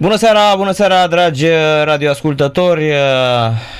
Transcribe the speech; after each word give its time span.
Bună 0.00 0.16
seara, 0.16 0.54
bună 0.56 0.72
seara, 0.72 1.06
dragi 1.06 1.46
radioascultători. 1.84 2.90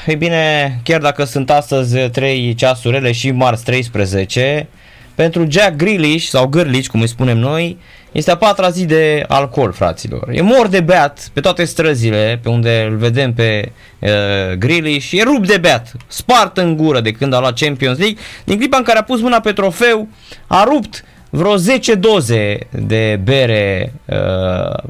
Ei 0.06 0.16
bine, 0.16 0.80
chiar 0.82 1.00
dacă 1.00 1.24
sunt 1.24 1.50
astăzi 1.50 1.98
3 1.98 2.54
ceasurile 2.54 3.12
și 3.12 3.30
marți 3.30 3.64
13, 3.64 4.68
pentru 5.14 5.46
Jack 5.50 5.76
Grealish 5.76 6.26
sau 6.26 6.46
Gârlici, 6.46 6.88
cum 6.88 7.00
îi 7.00 7.08
spunem 7.08 7.38
noi, 7.38 7.78
este 8.12 8.30
a 8.30 8.36
patra 8.36 8.68
zi 8.70 8.84
de 8.84 9.24
alcool, 9.28 9.72
fraților. 9.72 10.28
E 10.32 10.40
mor 10.40 10.66
de 10.66 10.80
beat 10.80 11.30
pe 11.32 11.40
toate 11.40 11.64
străzile 11.64 12.40
pe 12.42 12.48
unde 12.48 12.86
îl 12.90 12.96
vedem 12.96 13.32
pe 13.32 13.72
uh, 13.98 14.08
Grealish. 14.58 15.10
E 15.12 15.22
rupt 15.22 15.46
de 15.46 15.58
beat, 15.58 15.92
spart 16.06 16.56
în 16.56 16.76
gură 16.76 17.00
de 17.00 17.12
când 17.12 17.32
a 17.32 17.40
luat 17.40 17.58
Champions 17.58 17.98
League. 17.98 18.18
Din 18.44 18.56
clipa 18.56 18.76
în 18.76 18.82
care 18.82 18.98
a 18.98 19.02
pus 19.02 19.20
mâna 19.20 19.40
pe 19.40 19.52
trofeu, 19.52 20.08
a 20.46 20.64
rupt 20.64 21.04
vreo 21.30 21.56
10 21.56 21.94
doze 21.94 22.58
de 22.70 23.20
bere 23.24 23.92
uh, 24.04 24.16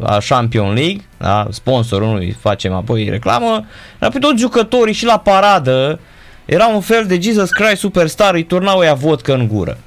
a 0.03 0.19
Champion 0.29 0.75
League, 0.75 1.01
da? 1.19 1.47
sponsorul 1.51 2.09
nu 2.09 2.29
facem 2.41 2.73
apoi 2.73 3.09
reclamă, 3.11 3.65
dar 3.99 4.11
pe 4.11 4.19
toți 4.19 4.41
jucătorii 4.41 4.95
și 4.95 5.05
la 5.05 5.19
paradă 5.19 6.01
era 6.45 6.67
un 6.67 6.81
fel 6.81 7.05
de 7.07 7.21
Jesus 7.21 7.51
Christ 7.51 7.81
Superstar, 7.81 8.35
îi 8.35 8.45
turnau 8.45 8.83
ea 8.83 8.95
vodcă 8.95 9.35
în 9.35 9.49
gură. 9.49 9.79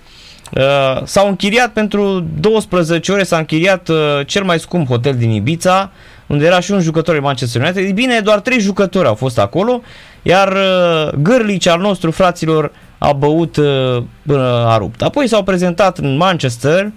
Uh, 0.58 1.02
s-au 1.04 1.28
închiriat 1.28 1.72
pentru 1.74 2.26
12 2.40 3.12
ore, 3.12 3.24
s-a 3.24 3.38
închiriat 3.38 3.88
uh, 3.88 3.98
cel 4.26 4.44
mai 4.44 4.60
scump 4.60 4.88
hotel 4.88 5.16
din 5.16 5.30
Ibiza, 5.30 5.92
unde 6.28 6.46
era 6.46 6.60
și 6.60 6.72
un 6.72 6.82
jucător 6.82 7.14
de 7.14 7.20
Manchester 7.20 7.62
United. 7.62 7.86
E 7.86 7.92
bine, 7.92 8.20
doar 8.20 8.40
3 8.40 8.60
jucători 8.60 9.08
au 9.08 9.16
fost 9.16 9.40
acolo, 9.40 9.82
iar 10.22 10.52
uh, 10.52 11.14
Gârlici 11.22 11.68
al 11.68 11.80
nostru, 11.80 12.12
fraților, 12.12 12.72
a 13.04 13.14
băut 13.14 13.58
uh, 13.58 14.04
până 14.26 14.66
a 14.68 14.78
rupt. 14.78 15.02
Apoi 15.02 15.28
s-au 15.28 15.44
prezentat 15.44 15.98
în 15.98 16.18
Manchester 16.18 16.92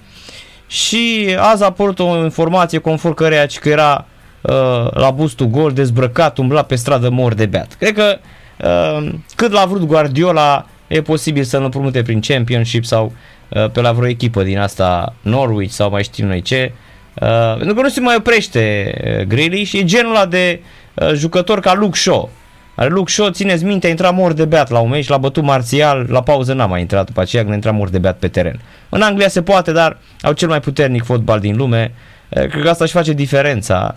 și 0.67 1.37
azi 1.39 1.63
a 1.63 1.67
apărut 1.67 1.99
o 1.99 2.17
informație 2.23 2.79
conform 2.79 3.15
căreia 3.15 3.47
că 3.61 3.69
era 3.69 4.07
uh, 4.41 4.91
la 4.91 5.11
bustul 5.11 5.47
gol, 5.47 5.73
dezbrăcat, 5.73 6.39
umbla 6.39 6.63
pe 6.63 6.75
stradă 6.75 7.11
mor 7.11 7.35
de 7.35 7.47
beat. 7.47 7.75
Cred 7.79 7.95
că 7.95 8.19
uh, 8.65 9.13
cât 9.37 9.53
l-a 9.53 9.65
vrut 9.65 9.85
Guardiola 9.85 10.67
e 10.87 11.03
posibil 11.03 11.45
să-l 11.45 11.63
împrumute 11.63 12.03
prin 12.03 12.21
Championship 12.21 12.85
sau 12.85 13.13
uh, 13.49 13.71
pe 13.71 13.81
la 13.81 13.93
vreo 13.93 14.09
echipă 14.09 14.43
din 14.43 14.59
asta 14.59 15.15
Norwich 15.23 15.73
sau 15.73 15.91
mai 15.91 16.03
știu 16.03 16.27
noi 16.27 16.43
ce. 16.43 16.73
Uh, 17.21 17.57
pentru 17.57 17.75
că 17.75 17.81
nu 17.81 17.89
se 17.89 18.01
mai 18.01 18.15
oprește 18.19 18.95
uh, 19.19 19.27
Grealish 19.27 19.69
și 19.69 19.79
e 19.79 19.85
genul 19.85 20.15
ăla 20.15 20.27
de 20.27 20.61
uh, 20.95 21.13
jucător 21.15 21.61
ca 21.61 21.75
Luke 21.75 21.99
Shaw 21.99 22.31
are 22.77 22.89
Luke 22.89 23.11
Shaw, 23.13 23.29
țineți 23.29 23.65
minte, 23.65 23.87
a 23.87 23.91
intrat 23.91 24.15
mor 24.15 24.33
de 24.33 24.45
beat 24.45 24.71
la 24.71 24.79
un 24.79 24.89
meci, 24.89 25.09
l-a 25.09 25.17
bătut 25.17 25.43
marțial, 25.43 26.07
la 26.09 26.23
pauză 26.23 26.53
n-a 26.53 26.67
mai 26.67 26.81
intrat 26.81 27.07
după 27.07 27.21
aceea 27.21 27.43
când 27.43 27.53
a 27.53 27.57
intrat 27.57 27.75
mor 27.75 27.89
de 27.89 27.99
beat 27.99 28.19
pe 28.19 28.29
teren. 28.29 28.61
În 28.89 29.03
Anglia 29.03 29.29
se 29.29 29.43
poate, 29.43 29.73
dar 29.73 29.99
au 30.21 30.33
cel 30.33 30.49
mai 30.49 30.61
puternic 30.61 31.05
fotbal 31.05 31.41
din 31.41 31.57
lume. 31.57 31.95
Cred 32.29 32.63
că 32.63 32.69
asta 32.69 32.85
își 32.85 32.93
face 32.93 33.13
diferența. 33.13 33.97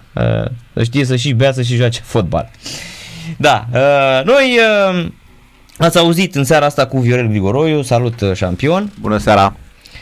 Să 0.73 0.83
știe 0.83 1.05
să 1.05 1.15
și 1.15 1.33
bea, 1.33 1.51
să 1.51 1.61
și 1.61 1.75
joace 1.75 1.99
fotbal. 2.03 2.49
Da, 3.37 3.65
noi 4.23 4.59
ați 5.77 5.97
auzit 5.97 6.35
în 6.35 6.43
seara 6.43 6.65
asta 6.65 6.85
cu 6.85 6.99
Viorel 6.99 7.27
Grigoroiu, 7.27 7.81
salut 7.81 8.13
șampion. 8.33 8.91
Bună 9.01 9.17
seara. 9.17 9.55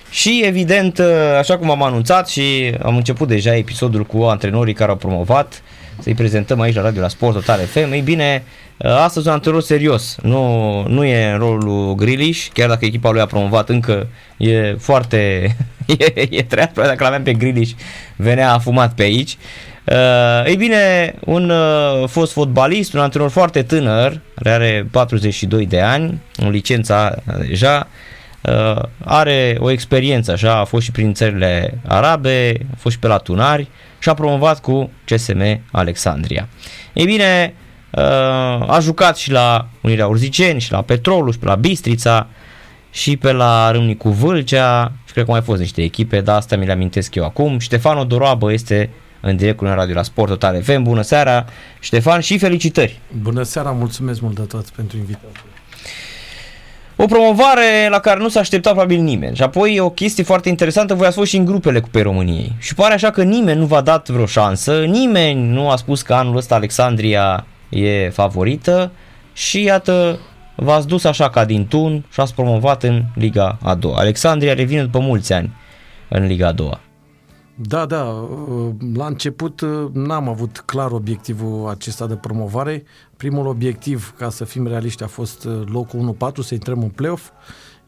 Și 0.10 0.42
evident, 0.46 1.02
așa 1.40 1.58
cum 1.58 1.70
am 1.72 1.84
anunțat 1.84 2.28
și 2.28 2.76
am 2.84 2.96
început 2.96 3.28
deja 3.28 3.56
episodul 3.56 4.04
cu 4.04 4.22
antrenorii 4.22 4.74
care 4.74 4.92
au 4.92 4.98
promovat, 4.98 5.62
să-i 6.00 6.14
prezentăm 6.14 6.60
aici 6.60 6.76
la 6.76 6.82
radio 6.82 7.02
la 7.02 7.08
Sport 7.08 7.34
Total 7.34 7.60
FM. 7.60 7.92
Ei 7.92 8.02
bine, 8.02 8.44
Uh, 8.44 8.65
astăzi 8.78 9.28
un 9.28 9.34
antrenor 9.34 9.62
serios, 9.62 10.18
nu, 10.22 10.84
nu 10.88 11.06
e 11.06 11.32
în 11.32 11.38
rolul 11.38 11.96
Grilish, 11.96 12.48
chiar 12.54 12.70
dacă 12.70 12.86
echipa 12.86 13.12
lui 13.12 13.22
a 13.22 13.26
promovat 13.26 13.70
încă 13.70 14.08
e 14.38 14.76
foarte, 14.80 15.18
e, 16.16 16.28
e 16.30 16.44
treabă, 16.44 16.82
dacă 16.82 17.04
l-aveam 17.04 17.24
pe 17.24 17.34
Grilish 17.34 17.72
venea 18.16 18.54
afumat 18.54 18.94
pe 18.94 19.04
aici. 19.04 19.38
Uh, 19.84 20.46
ei 20.46 20.56
bine, 20.56 21.14
un 21.20 21.50
uh, 21.50 22.08
fost 22.08 22.32
fotbalist, 22.32 22.94
un 22.94 23.00
antrenor 23.00 23.30
foarte 23.30 23.64
tânăr, 23.64 24.22
care 24.36 24.56
are 24.56 24.88
42 24.92 25.66
de 25.66 25.82
ani, 25.82 26.22
în 26.36 26.50
licența 26.50 27.16
deja, 27.48 27.88
uh, 28.42 28.82
are 29.04 29.58
o 29.60 29.72
experiență 29.72 30.32
așa, 30.32 30.60
a 30.60 30.64
fost 30.64 30.84
și 30.84 30.92
prin 30.92 31.14
țările 31.14 31.80
arabe, 31.88 32.58
a 32.72 32.76
fost 32.78 32.96
și 32.96 33.02
pe 33.02 33.08
la 33.08 33.18
Tunari 33.18 33.68
și 34.00 34.10
a 34.10 34.14
promovat 34.14 34.62
cu 34.62 34.92
CSM 35.06 35.62
Alexandria. 35.72 36.48
Ei 36.94 37.06
bine, 37.06 37.54
Uh, 37.54 37.65
a 38.68 38.78
jucat 38.82 39.18
și 39.18 39.32
la 39.32 39.68
Unirea 39.82 40.08
Urziceni, 40.08 40.60
și 40.60 40.72
la 40.72 40.82
Petrolul, 40.82 41.32
și 41.32 41.40
pe 41.40 41.46
la 41.46 41.56
Bistrița, 41.56 42.28
și 42.92 43.18
pe 43.18 43.32
la 43.32 43.72
Râmnicu 43.72 44.10
Vâlcea 44.10 44.92
și 45.06 45.14
cred 45.14 45.26
că 45.26 45.32
mai 45.32 45.42
fost 45.42 45.60
niște 45.60 45.82
echipe, 45.82 46.22
dar 46.22 46.36
asta 46.36 46.56
mi 46.56 46.66
le 46.66 46.72
amintesc 46.72 47.16
eu 47.16 47.24
acum. 47.24 47.60
Ștefano 47.60 48.04
Doroabă 48.04 48.54
este 48.54 48.90
în 49.22 49.36
direct 49.36 49.58
cu 49.58 49.64
radio 49.64 49.94
la 49.94 50.04
Sport 50.04 50.30
Total 50.30 50.64
FM. 50.64 50.84
Bună 50.84 51.02
seara, 51.02 51.46
Ștefan, 51.80 52.20
și 52.20 52.38
felicitări! 52.38 53.00
Bună 53.22 53.44
seara, 53.44 53.72
mulțumesc 53.72 54.22
mult 54.22 54.36
de 54.36 54.42
tot 54.42 54.70
pentru 54.70 54.98
invitație. 54.98 55.40
O 56.96 57.06
promovare 57.06 57.88
la 57.90 58.00
care 58.00 58.20
nu 58.20 58.30
s-a 58.30 58.40
așteptat 58.40 58.74
probabil 58.74 59.00
nimeni. 59.00 59.36
Și 59.36 59.42
apoi 59.42 59.80
o 59.80 59.90
chestie 59.90 60.24
foarte 60.24 60.50
interesantă, 60.50 60.94
voi 60.94 61.08
ați 61.08 61.16
fost 61.16 61.30
și 61.30 61.38
în 61.38 61.46
grupele 61.46 61.80
cu 61.80 61.88
pe 61.92 62.02
României. 62.02 62.56
Și 62.58 62.76
pare 62.76 62.94
așa 62.94 63.12
că 63.12 63.24
nimeni 63.24 63.60
nu 63.60 63.66
v-a 63.66 63.82
dat 63.82 64.10
vreo 64.10 64.26
șansă, 64.26 64.84
nimeni 64.84 65.48
nu 65.48 65.70
a 65.70 65.76
spus 65.76 66.02
că 66.02 66.14
anul 66.14 66.38
ăsta 66.38 66.56
Alexandria 66.56 67.46
e 67.76 68.10
favorită 68.10 68.92
și 69.34 69.64
iată 69.64 70.20
v-ați 70.56 70.88
dus 70.88 71.04
așa 71.04 71.30
ca 71.30 71.46
din 71.46 71.68
tun 71.68 72.06
și 72.12 72.20
ați 72.20 72.36
promovat 72.36 72.84
în 72.84 73.04
Liga 73.16 73.58
a 73.62 73.76
doua. 73.76 73.98
Alexandria 73.98 74.54
revine 74.54 74.84
după 74.84 75.00
mulți 75.00 75.34
ani 75.34 75.54
în 76.10 76.26
Liga 76.26 76.48
a 76.48 76.52
doua. 76.52 76.80
Da, 77.56 77.86
da, 77.86 78.28
la 78.94 79.06
început 79.06 79.62
n-am 79.94 80.30
avut 80.30 80.60
clar 80.66 80.92
obiectivul 80.92 81.70
acesta 81.70 82.08
de 82.08 82.16
promovare. 82.16 82.84
Primul 83.18 83.48
obiectiv, 83.48 84.14
ca 84.18 84.30
să 84.30 84.46
fim 84.46 84.68
realiști, 84.68 85.04
a 85.04 85.08
fost 85.08 85.48
locul 85.66 86.18
1-4, 86.34 86.34
să 86.40 86.54
intrăm 86.54 86.82
în 86.82 86.90
play-off, 86.90 87.30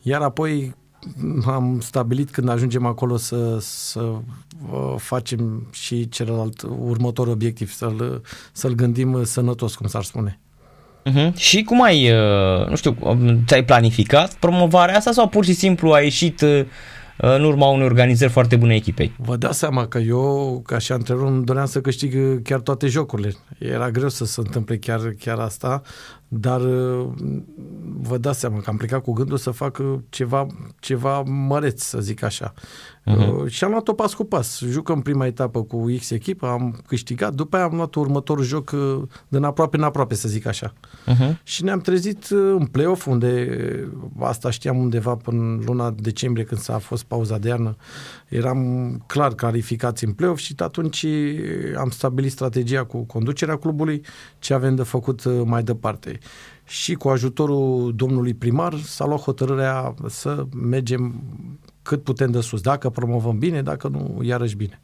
iar 0.02 0.22
apoi 0.22 0.76
am 1.46 1.80
stabilit 1.82 2.32
când 2.32 2.50
ajungem 2.50 2.86
acolo 2.86 3.18
să, 3.18 3.58
să 3.60 4.00
uh, 4.02 4.96
facem 4.98 5.68
și 5.72 6.10
celălalt 6.10 6.62
următor 6.62 7.28
obiectiv, 7.28 7.72
să-l, 7.72 8.22
să-l 8.52 8.74
gândim 8.74 9.24
sănătos, 9.24 9.76
cum 9.76 9.88
s-ar 9.88 10.04
spune. 10.04 10.40
Uh-huh. 11.10 11.34
Și 11.36 11.64
cum 11.64 11.84
ai, 11.84 12.12
uh, 12.12 12.68
nu 12.70 12.76
știu, 12.76 12.98
ți-ai 13.46 13.66
planificat 13.66 14.34
promovarea 14.34 14.98
asta 14.98 15.12
sau 15.12 15.28
pur 15.28 15.46
și 15.46 15.54
simplu 15.54 15.92
ai 15.92 16.04
ieșit 16.04 16.42
uh, 16.42 16.66
în 17.18 17.44
urma 17.44 17.68
unei 17.68 17.86
organizări 17.86 18.32
foarte 18.32 18.56
bune 18.56 18.76
echipei. 18.76 19.14
Vă 19.18 19.36
dați 19.36 19.60
seama 19.60 19.88
că 19.88 19.98
eu, 19.98 20.62
ca 20.66 20.78
și 20.78 20.92
antrenor, 20.92 21.28
îmi 21.28 21.46
doream 21.46 21.66
să 21.66 21.82
câștig 21.82 22.42
chiar 22.42 22.60
toate 22.60 22.88
jocurile. 22.88 23.34
Era 23.60 23.92
greu 23.92 24.10
să 24.10 24.26
se 24.26 24.40
întâmple 24.44 24.78
chiar, 24.78 25.16
chiar 25.20 25.40
asta, 25.40 25.82
dar 26.28 26.62
vă 28.00 28.18
dați 28.20 28.40
seama 28.40 28.60
că 28.60 28.70
am 28.70 28.78
plecat 28.78 29.04
cu 29.04 29.12
gândul 29.14 29.38
să 29.38 29.52
fac 29.52 29.82
ceva, 30.10 30.48
ceva 30.80 31.22
măreț, 31.22 31.82
să 31.82 32.00
zic 32.00 32.24
așa. 32.24 32.54
Uh-huh. 33.08 33.48
Și 33.48 33.64
am 33.64 33.72
luat-o 33.72 33.94
pas 33.94 34.14
cu 34.14 34.24
pas. 34.24 34.60
Jucăm 34.60 35.02
prima 35.02 35.26
etapă 35.26 35.64
cu 35.64 35.86
X 35.98 36.10
echipă, 36.10 36.48
am 36.48 36.82
câștigat, 36.88 37.34
după 37.34 37.56
aia 37.56 37.66
am 37.66 37.76
luat 37.76 37.96
următorul 37.96 38.44
joc 38.44 38.72
uh, 38.72 39.02
din 39.28 39.44
aproape 39.44 39.78
în 39.78 39.84
aproape, 39.84 40.16
să 40.16 40.28
zic 40.28 40.46
așa. 40.46 40.74
Uh-huh. 41.08 41.44
Și 41.44 41.64
ne-am 41.64 41.80
trezit 41.80 42.30
uh, 42.30 42.56
în 42.60 42.66
play-off, 42.66 43.06
unde 43.06 43.50
asta 44.20 44.50
știam 44.50 44.78
undeva 44.78 45.16
până 45.16 45.60
luna 45.66 45.92
decembrie, 45.92 46.44
când 46.44 46.62
s-a 46.62 46.78
fost 46.78 47.04
pauza 47.04 47.38
de 47.38 47.48
iarnă, 47.48 47.76
eram 48.28 49.04
clar 49.06 49.34
calificați 49.34 50.06
în 50.06 50.12
play-off 50.12 50.40
și 50.40 50.54
atunci 50.58 51.06
am 51.78 51.90
stabilit 51.90 52.32
strategia 52.32 52.84
cu 52.84 52.98
conducerea 52.98 53.58
clubului, 53.58 54.02
ce 54.40 54.54
avem 54.54 54.76
de 54.76 54.84
făcut 54.84 55.24
uh, 55.24 55.42
mai 55.46 55.64
departe. 55.64 56.17
Și 56.64 56.94
cu 56.94 57.10
ajutorul 57.10 57.94
domnului 57.96 58.34
primar 58.34 58.76
s-a 58.78 59.06
luat 59.06 59.20
hotărârea 59.20 59.94
să 60.08 60.46
mergem 60.56 61.22
cât 61.82 62.04
putem 62.04 62.32
de 62.32 62.42
sus. 62.42 62.62
Dacă 62.62 62.90
promovăm 62.90 63.38
bine, 63.38 63.62
dacă 63.62 63.88
nu, 63.88 64.20
iarăși 64.22 64.56
bine. 64.56 64.82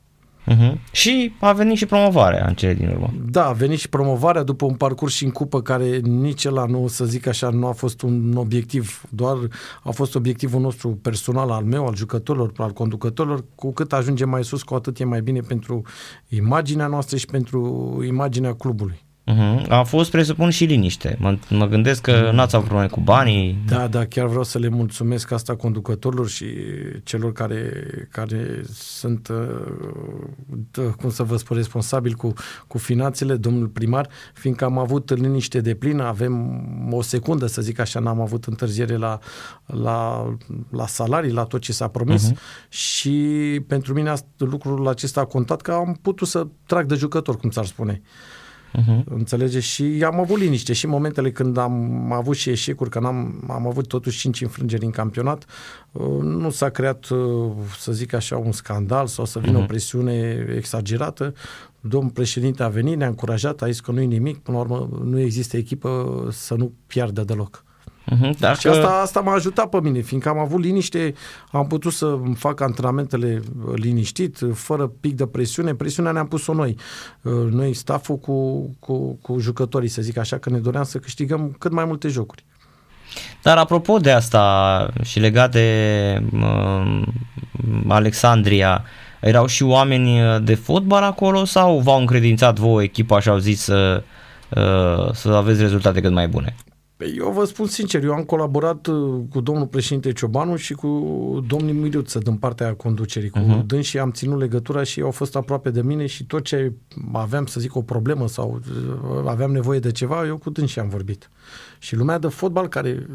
Uh-huh. 0.47 0.91
Și 0.91 1.33
a 1.39 1.51
venit 1.51 1.77
și 1.77 1.85
promovarea 1.85 2.45
în 2.47 2.53
cele 2.53 2.73
din 2.73 2.89
urmă. 2.89 3.13
Da, 3.29 3.47
a 3.47 3.51
venit 3.51 3.79
și 3.79 3.89
promovarea 3.89 4.43
după 4.43 4.65
un 4.65 4.73
parcurs 4.73 5.13
și 5.13 5.23
în 5.23 5.31
cupă 5.31 5.61
care 5.61 5.97
nici 5.97 6.49
la 6.49 6.65
nu, 6.65 6.87
să 6.87 7.05
zic 7.05 7.27
așa, 7.27 7.49
nu 7.49 7.67
a 7.67 7.71
fost 7.71 8.01
un 8.01 8.35
obiectiv, 8.35 9.03
doar 9.09 9.37
a 9.83 9.91
fost 9.91 10.15
obiectivul 10.15 10.61
nostru 10.61 10.89
personal, 10.89 11.49
al 11.49 11.63
meu, 11.63 11.85
al 11.85 11.95
jucătorilor, 11.95 12.51
al 12.57 12.71
conducătorilor. 12.71 13.45
Cu 13.55 13.73
cât 13.73 13.93
ajungem 13.93 14.29
mai 14.29 14.43
sus, 14.43 14.63
cu 14.63 14.75
atât 14.75 14.99
e 14.99 15.03
mai 15.03 15.21
bine 15.21 15.39
pentru 15.39 15.81
imaginea 16.27 16.87
noastră 16.87 17.17
și 17.17 17.25
pentru 17.25 18.01
imaginea 18.07 18.53
clubului. 18.53 19.05
Uh-huh. 19.31 19.65
a 19.67 19.83
fost, 19.83 20.11
presupun, 20.11 20.49
și 20.49 20.65
liniște. 20.65 21.17
Mă, 21.19 21.37
mă 21.49 21.67
gândesc 21.67 22.01
că 22.01 22.31
n-ați 22.33 22.55
avut 22.55 22.67
probleme 22.67 22.89
cu 22.89 22.99
banii. 22.99 23.63
Da, 23.67 23.87
da, 23.87 24.05
chiar 24.05 24.27
vreau 24.27 24.43
să 24.43 24.59
le 24.59 24.67
mulțumesc 24.67 25.31
asta 25.31 25.55
conducătorilor 25.55 26.27
și 26.27 26.45
celor 27.03 27.31
care, 27.31 27.71
care 28.11 28.61
sunt, 28.73 29.27
uh, 29.27 30.85
cum 30.97 31.09
să 31.09 31.23
vă 31.23 31.37
spun, 31.37 31.57
responsabili 31.57 32.13
cu, 32.13 32.33
cu 32.67 32.77
finanțele, 32.77 33.35
domnul 33.35 33.67
primar, 33.67 34.09
fiindcă 34.33 34.65
am 34.65 34.77
avut 34.77 35.19
liniște 35.19 35.61
de 35.61 35.73
plină, 35.73 36.03
avem 36.03 36.57
o 36.91 37.01
secundă, 37.01 37.45
să 37.45 37.61
zic 37.61 37.79
așa, 37.79 37.99
n-am 37.99 38.21
avut 38.21 38.45
întârziere 38.45 38.95
la, 38.95 39.19
la, 39.65 40.27
la 40.69 40.87
salarii, 40.87 41.31
la 41.31 41.43
tot 41.43 41.61
ce 41.61 41.71
s-a 41.71 41.87
promis 41.87 42.31
uh-huh. 42.31 42.69
și 42.69 43.19
pentru 43.67 43.93
mine 43.93 44.13
lucrul 44.37 44.87
acesta 44.87 45.21
a 45.21 45.25
contat 45.25 45.61
că 45.61 45.71
am 45.71 45.99
putut 46.01 46.27
să 46.27 46.47
trag 46.65 46.85
de 46.85 46.95
jucător, 46.95 47.37
cum 47.37 47.49
ți-ar 47.49 47.65
spune. 47.65 48.01
Uh-huh. 48.73 49.03
Înțelege? 49.05 49.59
Și 49.59 50.03
am 50.05 50.19
avut 50.19 50.39
liniște 50.39 50.73
și 50.73 50.87
momentele 50.87 51.31
când 51.31 51.57
am 51.57 52.11
avut 52.11 52.35
și 52.35 52.49
eșecuri, 52.49 52.89
că 52.89 52.97
am 52.97 53.43
am 53.49 53.67
avut 53.67 53.87
totuși 53.87 54.19
cinci 54.19 54.41
înfrângeri 54.41 54.85
în 54.85 54.91
campionat, 54.91 55.45
uh, 55.91 56.21
nu 56.21 56.49
s-a 56.49 56.69
creat, 56.69 57.07
uh, 57.07 57.51
să 57.79 57.91
zic 57.91 58.13
așa, 58.13 58.37
un 58.37 58.51
scandal 58.51 59.07
sau 59.07 59.25
să 59.25 59.39
vină 59.39 59.59
uh-huh. 59.59 59.63
o 59.63 59.65
presiune 59.65 60.47
exagerată. 60.55 61.33
Domnul 61.79 62.11
președinte 62.11 62.63
a 62.63 62.67
venit, 62.67 62.97
ne-a 62.97 63.07
încurajat, 63.07 63.61
a 63.61 63.67
zis 63.67 63.79
că 63.79 63.91
nu-i 63.91 64.05
nimic, 64.05 64.37
până 64.37 64.57
la 64.57 64.63
urmă 64.63 64.89
nu 65.03 65.19
există 65.19 65.57
echipă 65.57 66.27
să 66.31 66.55
nu 66.55 66.73
piardă 66.87 67.23
deloc. 67.23 67.63
Uh-huh, 68.11 68.37
dacă... 68.39 68.59
Și 68.59 68.67
asta, 68.67 68.99
asta 69.01 69.19
m-a 69.19 69.33
ajutat 69.33 69.69
pe 69.69 69.79
mine, 69.81 69.99
fiindcă 69.99 70.29
am 70.29 70.37
avut 70.37 70.61
liniște, 70.61 71.13
am 71.51 71.67
putut 71.67 71.93
să 71.93 72.19
fac 72.35 72.61
antrenamentele 72.61 73.41
liniștit, 73.75 74.39
fără 74.53 74.87
pic 74.87 75.15
de 75.15 75.25
presiune. 75.25 75.73
Presiunea 75.73 76.11
ne-am 76.11 76.27
pus-o 76.27 76.53
noi, 76.53 76.77
noi 77.49 77.73
stafful 77.73 78.17
cu, 78.17 78.69
cu, 78.79 79.17
cu 79.21 79.39
jucătorii, 79.39 79.89
să 79.89 80.01
zic 80.01 80.17
așa, 80.17 80.37
că 80.37 80.49
ne 80.49 80.57
doream 80.57 80.83
să 80.83 80.97
câștigăm 80.97 81.55
cât 81.59 81.71
mai 81.71 81.85
multe 81.85 82.07
jocuri. 82.07 82.43
Dar 83.41 83.57
apropo 83.57 83.97
de 83.97 84.11
asta 84.11 84.87
și 85.03 85.19
legat 85.19 85.51
de 85.51 86.21
uh, 86.33 87.01
Alexandria, 87.87 88.83
erau 89.21 89.45
și 89.45 89.63
oameni 89.63 90.39
de 90.43 90.55
fotbal 90.55 91.03
acolo 91.03 91.45
sau 91.45 91.79
v-au 91.79 91.99
încredințat 91.99 92.59
vouă 92.59 92.83
echipa 92.83 93.19
și 93.19 93.29
au 93.29 93.37
zis 93.37 93.61
să, 93.61 94.03
uh, 94.49 95.13
să 95.13 95.29
aveți 95.29 95.61
rezultate 95.61 96.01
cât 96.01 96.11
mai 96.11 96.27
bune? 96.27 96.55
Păi, 96.97 97.15
eu 97.17 97.31
vă 97.31 97.45
spun 97.45 97.65
sincer, 97.65 98.03
eu 98.03 98.13
am 98.13 98.23
colaborat 98.23 98.87
uh, 98.87 99.21
cu 99.29 99.41
domnul 99.41 99.67
președinte 99.67 100.11
Ciobanu 100.11 100.55
și 100.55 100.73
cu 100.73 100.87
domnul 101.47 101.73
Miriuță 101.73 102.19
din 102.19 102.35
partea 102.35 102.73
conducerii. 102.73 103.29
Cu 103.29 103.39
uh-huh. 103.39 103.65
dânsii 103.65 103.99
am 103.99 104.11
ținut 104.11 104.39
legătura 104.39 104.83
și 104.83 104.99
ei 104.99 105.05
au 105.05 105.11
fost 105.11 105.35
aproape 105.35 105.69
de 105.69 105.81
mine 105.81 106.05
și 106.05 106.25
tot 106.25 106.43
ce 106.43 106.73
aveam, 107.11 107.45
să 107.45 107.59
zic, 107.59 107.75
o 107.75 107.81
problemă 107.81 108.27
sau 108.27 108.61
uh, 108.69 109.23
aveam 109.27 109.51
nevoie 109.51 109.79
de 109.79 109.91
ceva, 109.91 110.25
eu 110.25 110.37
cu 110.37 110.49
dânsii 110.49 110.81
am 110.81 110.89
vorbit. 110.89 111.29
Și 111.83 111.95
lumea 111.95 112.17
de 112.17 112.27
fotbal, 112.27 112.67
care 112.67 113.05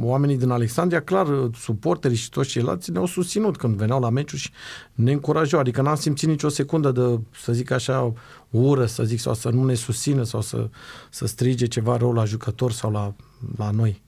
oamenii 0.00 0.38
din 0.38 0.50
Alexandria, 0.50 1.02
clar, 1.02 1.26
suporterii 1.58 2.16
și 2.16 2.30
toți 2.30 2.48
ceilalți 2.48 2.90
ne-au 2.90 3.06
susținut 3.06 3.56
când 3.56 3.76
veneau 3.76 4.00
la 4.00 4.10
meciuri 4.10 4.40
și 4.40 4.50
ne 4.94 5.12
încurajau. 5.12 5.60
Adică 5.60 5.82
n-am 5.82 5.94
simțit 5.94 6.28
nicio 6.28 6.48
secundă 6.48 6.90
de, 6.90 7.20
să 7.40 7.52
zic 7.52 7.70
așa, 7.70 8.12
ură, 8.50 8.86
să 8.86 9.02
zic, 9.02 9.18
sau 9.18 9.34
să 9.34 9.48
nu 9.48 9.64
ne 9.64 9.74
susțină 9.74 10.22
sau 10.22 10.40
să, 10.40 10.68
să 11.10 11.26
strige 11.26 11.66
ceva 11.66 11.96
rău 11.96 12.12
la 12.12 12.24
jucător 12.24 12.72
sau 12.72 12.90
la, 12.90 13.14
la 13.56 13.70
noi. 13.70 14.02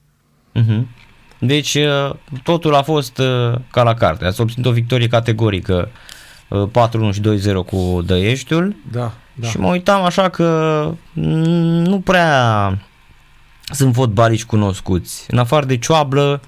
Uh-huh. 0.54 0.82
Deci 1.40 1.74
uh, 1.74 2.14
totul 2.42 2.74
a 2.74 2.82
fost 2.82 3.18
uh, 3.18 3.54
ca 3.70 3.82
la 3.82 3.94
carte. 3.94 4.24
Ați 4.24 4.40
obținut 4.40 4.66
o 4.66 4.72
victorie 4.72 5.08
categorică 5.08 5.88
4-1 6.48 6.50
uh, 7.00 7.12
și 7.12 7.20
2-0 7.20 7.66
cu 7.66 8.02
Dăieștiul. 8.06 8.76
Da, 8.90 9.12
da. 9.34 9.46
Și 9.46 9.58
mă 9.58 9.68
uitam 9.68 10.02
așa 10.02 10.28
că 10.28 10.90
nu 11.12 12.00
prea 12.00 12.87
sunt 13.70 13.94
fotbaliști 13.94 14.46
cunoscuți. 14.46 15.24
În 15.28 15.38
afară 15.38 15.66
de 15.66 15.78
Cioablă 15.78 16.40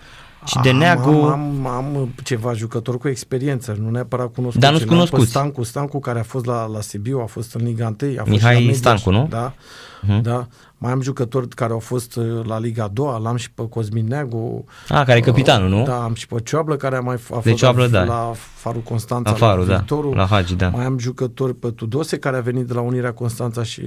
și 0.44 0.58
de 0.62 0.70
Neagu... 0.70 1.10
Am, 1.10 1.66
am, 1.66 1.66
am 1.66 2.14
ceva 2.22 2.52
jucători 2.52 2.98
cu 2.98 3.08
experiență, 3.08 3.76
nu 3.80 3.90
neapărat 3.90 4.32
cunoscuți. 4.32 4.58
Dar 4.64 4.72
nu-ți 4.72 4.86
cunoscuți. 4.86 5.28
Stancu, 5.28 5.62
Stancu, 5.62 6.00
care 6.00 6.18
a 6.18 6.22
fost 6.22 6.44
la, 6.44 6.66
la 6.66 6.80
Sibiu, 6.80 7.20
a 7.20 7.26
fost 7.26 7.54
în 7.54 7.64
Liga 7.64 7.96
1. 8.02 8.12
A 8.12 8.18
fost 8.18 8.30
Mihai 8.30 8.70
Stancu, 8.74 9.10
nu? 9.10 9.26
Da, 9.30 9.52
uh-huh. 9.52 10.20
da. 10.22 10.46
Mai 10.82 10.92
am 10.92 11.00
jucători 11.00 11.48
care 11.48 11.72
au 11.72 11.78
fost 11.78 12.16
uh, 12.16 12.44
la 12.46 12.58
Liga 12.58 12.88
2, 12.92 13.20
l-am 13.22 13.36
și 13.36 13.50
pe 13.50 13.68
Cosmin 13.68 14.06
Neagu. 14.06 14.64
Ah, 14.88 15.02
care 15.04 15.18
e 15.18 15.20
capitanul, 15.20 15.68
nu? 15.68 15.82
Da, 15.82 16.02
am 16.02 16.14
și 16.14 16.26
pe 16.26 16.40
Cioablă, 16.40 16.76
care 16.76 16.96
a 16.96 17.00
mai 17.00 17.14
a 17.14 17.16
de 17.16 17.48
fost 17.48 17.54
Cioablă, 17.54 17.82
la, 17.82 17.88
da. 17.88 18.04
la 18.04 18.32
Farul 18.34 18.80
Constanța, 18.80 19.30
la, 19.30 19.36
Farul, 19.36 19.66
la 19.66 19.76
Viitorul. 19.76 20.10
Da, 20.10 20.16
la 20.16 20.26
Hagi, 20.26 20.54
da. 20.54 20.68
Mai 20.68 20.84
am 20.84 20.98
jucători 20.98 21.54
pe 21.54 21.70
Tudose, 21.70 22.18
care 22.18 22.36
a 22.36 22.40
venit 22.40 22.66
de 22.66 22.72
la 22.72 22.80
Unirea 22.80 23.12
Constanța 23.12 23.62
și 23.62 23.82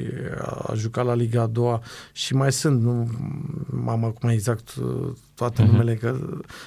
a 0.67 0.73
jucat 0.75 1.05
la 1.05 1.13
Liga 1.13 1.45
2 1.45 1.79
și 2.11 2.35
mai 2.35 2.51
sunt, 2.51 2.81
nu 2.81 3.07
am 3.87 4.05
acum 4.05 4.29
exact 4.29 4.73
uh, 4.75 5.11
toate 5.43 5.63
uh-huh. 5.63 5.71
numele, 5.71 5.95
că 5.95 6.15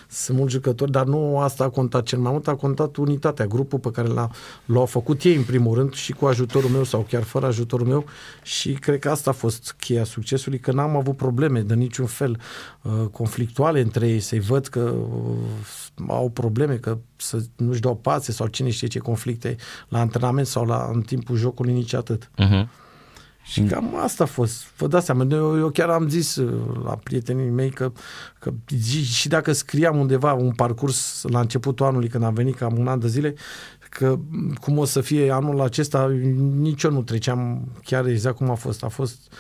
sunt 0.09 0.39
mulți 0.39 0.53
jucători, 0.53 0.91
dar 0.91 1.05
nu 1.05 1.39
asta 1.39 1.65
a 1.65 1.69
contat 1.69 2.03
cel 2.03 2.19
mai 2.19 2.33
mult, 2.33 2.49
a 2.49 2.55
contat 2.55 2.97
unitatea, 2.97 3.47
grupul 3.47 3.79
pe 3.79 3.91
care 3.91 4.09
l-a, 4.09 4.31
l-au 4.65 4.87
făcut 4.87 5.23
ei 5.23 5.37
în 5.37 5.43
primul 5.43 5.75
rând 5.75 5.95
și 5.95 6.13
cu 6.13 6.27
ajutorul 6.27 6.71
meu 6.71 6.85
sau 6.85 7.07
chiar 7.09 7.23
fără 7.23 7.47
ajutorul 7.47 7.87
meu 7.87 8.05
și 8.43 8.73
cred 8.73 8.99
că 8.99 9.11
asta 9.11 9.31
a 9.31 9.33
fost 9.33 9.75
cheia 9.79 10.05
succesului, 10.05 10.59
că 10.59 10.73
n-am 10.73 10.97
avut 10.97 11.17
probleme 11.17 11.61
de 11.61 11.75
niciun 11.75 12.07
fel 12.07 12.41
uh, 12.83 12.93
conflictuale 13.11 13.81
între 13.81 14.09
ei, 14.09 14.21
să-i 14.21 14.41
văd 14.41 14.67
că 14.67 14.81
uh, 14.81 16.07
au 16.09 16.31
probleme, 16.31 16.75
că 16.75 16.99
să 17.17 17.43
nu-și 17.57 17.81
dau 17.81 17.97
pațe 17.97 18.33
sau 18.33 18.47
cine 18.47 18.71
știe 18.71 18.89
ce 18.89 18.99
conflicte 18.99 19.57
la 19.89 19.99
antrenament 19.99 20.47
sau 20.47 20.65
la, 20.65 20.91
în 20.93 21.01
timpul 21.01 21.37
jocului, 21.37 21.73
nici 21.73 21.95
atât. 21.95 22.31
Uh-huh. 22.31 22.85
Și 23.47 23.63
cam 23.63 23.97
asta 24.03 24.25
a 24.25 24.27
fost. 24.27 24.65
Vă 24.77 24.87
dați 24.87 25.05
seama, 25.05 25.27
eu, 25.31 25.59
eu 25.59 25.71
chiar 25.71 25.89
am 25.89 26.09
zis 26.09 26.37
uh, 26.37 26.81
la 26.85 26.97
prietenii 26.97 27.51
mei 27.51 27.71
că, 27.71 27.93
că 28.39 28.53
și 29.03 29.29
dacă 29.29 29.53
scriam 29.53 29.99
undeva 29.99 30.33
un 30.33 30.53
parcurs 30.53 31.23
la 31.23 31.41
începutul 31.41 31.87
anului, 31.87 32.09
când 32.09 32.25
am 32.25 32.35
venit 32.35 32.57
cam 32.57 32.79
un 32.79 32.89
an 32.89 32.99
de 32.99 33.09
zile, 33.09 33.35
că 33.89 34.19
cum 34.61 34.79
o 34.79 34.85
să 34.85 35.01
fie 35.01 35.31
anul 35.31 35.61
acesta, 35.61 36.09
nici 36.57 36.83
eu 36.83 36.91
nu 36.91 37.03
treceam 37.03 37.69
chiar 37.85 38.07
exact 38.07 38.37
cum 38.37 38.51
a 38.51 38.55
fost. 38.55 38.85
A 38.85 38.89
fost 38.89 39.33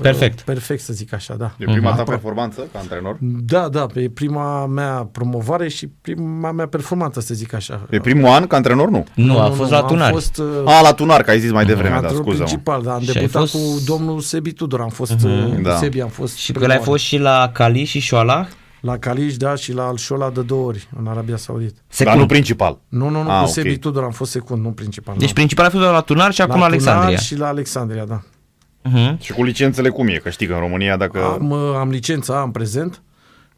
Perfect. 0.00 0.40
Perfect 0.40 0.82
să 0.82 0.92
zic 0.92 1.14
așa, 1.14 1.34
da. 1.34 1.54
E 1.58 1.64
prima 1.64 1.94
ta 1.94 2.02
performanță 2.02 2.68
ca 2.72 2.78
antrenor? 2.78 3.16
Da, 3.20 3.68
da, 3.68 3.86
e 3.94 4.08
prima 4.08 4.66
mea 4.66 5.08
promovare 5.12 5.68
și 5.68 5.86
prima 5.86 6.52
mea 6.52 6.66
performanță, 6.66 7.20
să 7.20 7.34
zic 7.34 7.54
așa. 7.54 7.86
E 7.90 7.98
primul 7.98 8.28
an 8.28 8.46
ca 8.46 8.56
antrenor, 8.56 8.88
nu? 8.88 9.06
Nu, 9.14 9.24
nu 9.24 9.38
a 9.38 9.50
fost 9.50 9.70
nu, 9.70 9.76
la 9.76 9.82
Tunar. 9.82 10.10
Fost, 10.10 10.38
uh, 10.38 10.46
a, 10.64 10.80
la 10.82 10.92
Tunar, 10.92 11.22
că 11.22 11.30
ai 11.30 11.40
zis 11.40 11.50
mai 11.50 11.64
devreme, 11.64 11.98
da, 12.00 12.08
scuză 12.08 12.36
principal, 12.36 12.82
da, 12.82 12.94
am 12.94 13.00
și 13.00 13.12
debutat 13.12 13.48
fost... 13.48 13.52
cu 13.52 13.80
domnul 13.84 14.20
Sebi 14.20 14.52
Tudor, 14.52 14.80
am 14.80 14.88
fost, 14.88 15.14
uh-huh. 15.14 15.62
da. 15.62 15.76
Sebi 15.76 16.00
am 16.00 16.08
fost 16.08 16.36
Și 16.36 16.52
că 16.52 16.64
ai 16.64 16.78
fost 16.78 17.04
și 17.04 17.18
la 17.18 17.50
Cali 17.52 17.84
și 17.84 17.98
Șoala? 17.98 18.46
La 18.80 18.98
Caliș, 18.98 19.36
da, 19.36 19.54
și 19.54 19.72
la 19.72 19.86
Alșola 19.86 20.30
de 20.30 20.42
două 20.42 20.66
ori, 20.66 20.88
în 21.00 21.06
Arabia 21.06 21.36
Saudită. 21.36 21.80
Secund. 21.88 22.14
Dar 22.14 22.24
nu 22.24 22.28
principal. 22.28 22.78
Nu, 22.88 23.08
nu, 23.08 23.22
nu, 23.22 23.30
ah, 23.30 23.36
cu 23.36 23.40
okay. 23.40 23.46
Sebi 23.46 23.76
Tudor 23.76 24.02
am 24.02 24.10
fost 24.10 24.30
secund, 24.30 24.62
nu 24.62 24.70
principal. 24.70 25.14
Deci 25.18 25.28
nu. 25.28 25.34
principal 25.34 25.64
a 25.66 25.70
fost 25.70 25.84
la 25.84 26.00
Tunar 26.00 26.32
și 26.32 26.42
acum 26.42 26.58
la 26.58 26.64
Alexandria. 26.64 27.04
Tunar 27.04 27.20
și 27.22 27.36
la 27.36 27.46
Alexandria, 27.46 28.04
da. 28.04 28.22
Uh-huh. 28.88 29.18
Și 29.18 29.32
cu 29.32 29.44
licențele 29.44 29.88
cum 29.88 30.08
e? 30.08 30.16
Că 30.16 30.30
știi 30.30 30.46
că 30.46 30.52
în 30.52 30.58
România 30.58 30.96
dacă... 30.96 31.24
Am, 31.24 31.52
am 31.52 31.90
licența 31.90 32.38
A 32.38 32.42
în 32.42 32.50
prezent. 32.50 33.02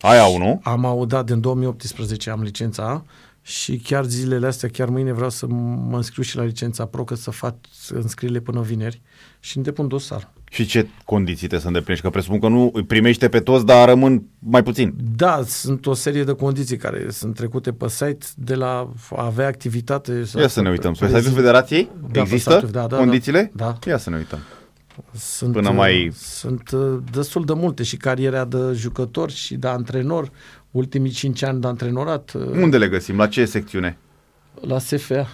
Ai 0.01 0.19
au, 0.19 0.39
nu? 0.39 0.61
Am 0.63 0.85
audat 0.85 1.27
din 1.27 1.41
2018, 1.41 2.31
am 2.31 2.43
licența 2.43 2.83
A 2.83 3.05
și 3.43 3.77
chiar 3.77 4.05
zilele 4.05 4.47
astea, 4.47 4.69
chiar 4.69 4.89
mâine 4.89 5.13
vreau 5.13 5.31
să 5.31 5.47
mă 5.89 5.97
înscriu 5.97 6.23
și 6.23 6.37
la 6.37 6.45
licența 6.45 6.85
Pro, 6.85 7.05
că 7.05 7.15
să 7.15 7.31
fac 7.31 7.55
înscrierile 7.89 8.41
până 8.41 8.61
vineri 8.61 9.01
și 9.41 9.57
îmi 9.57 9.65
depun 9.65 9.89
dosar. 9.89 10.33
Și 10.51 10.67
ce 10.67 10.89
condiții 11.05 11.37
trebuie 11.37 11.61
să 11.61 11.67
îndeplinești? 11.67 12.05
Că 12.05 12.11
presupun 12.11 12.39
că 12.39 12.49
nu 12.49 12.71
îi 12.73 12.85
primește 12.85 13.29
pe 13.29 13.41
toți, 13.41 13.67
dar 13.67 13.89
rămân 13.89 14.23
mai 14.39 14.63
puțin. 14.63 14.95
Da, 15.17 15.43
sunt 15.47 15.87
o 15.87 15.95
serie 15.95 16.25
de 16.25 16.33
condiții 16.33 16.77
care 16.77 17.07
sunt 17.11 17.35
trecute 17.35 17.73
pe 17.73 17.89
site 17.89 18.27
de 18.35 18.55
la 18.55 18.91
a 19.17 19.25
avea 19.25 19.47
activitate. 19.47 20.25
Ia 20.39 20.49
să 20.49 20.61
ne 20.61 20.71
uităm. 20.71 20.93
Pe 20.93 21.07
site-ul 21.07 21.35
Federației 21.35 21.91
da, 22.13 22.21
există 22.21 22.69
da, 22.71 22.81
da, 22.81 22.87
da, 22.87 22.97
condițiile? 22.97 23.51
Da. 23.55 23.79
Ia 23.87 23.99
să 23.99 24.11
ne 24.11 24.17
uităm. 24.17 24.39
Sunt, 25.13 25.53
Până 25.53 25.71
mai... 25.71 26.11
sunt 26.15 26.71
uh, 26.71 26.99
destul 27.13 27.45
de 27.45 27.53
multe 27.53 27.83
și 27.83 27.97
cariera 27.97 28.45
de 28.45 28.59
jucător 28.73 29.31
și 29.31 29.55
de 29.55 29.69
antrenor, 29.69 30.31
ultimii 30.71 31.11
5 31.11 31.43
ani 31.43 31.61
de 31.61 31.67
antrenorat. 31.67 32.33
Uh, 32.35 32.43
Unde 32.43 32.79
le 32.79 32.89
găsim? 32.89 33.17
La 33.17 33.27
ce 33.27 33.45
secțiune? 33.45 33.99
La 34.61 34.79
SFA. 34.79 35.29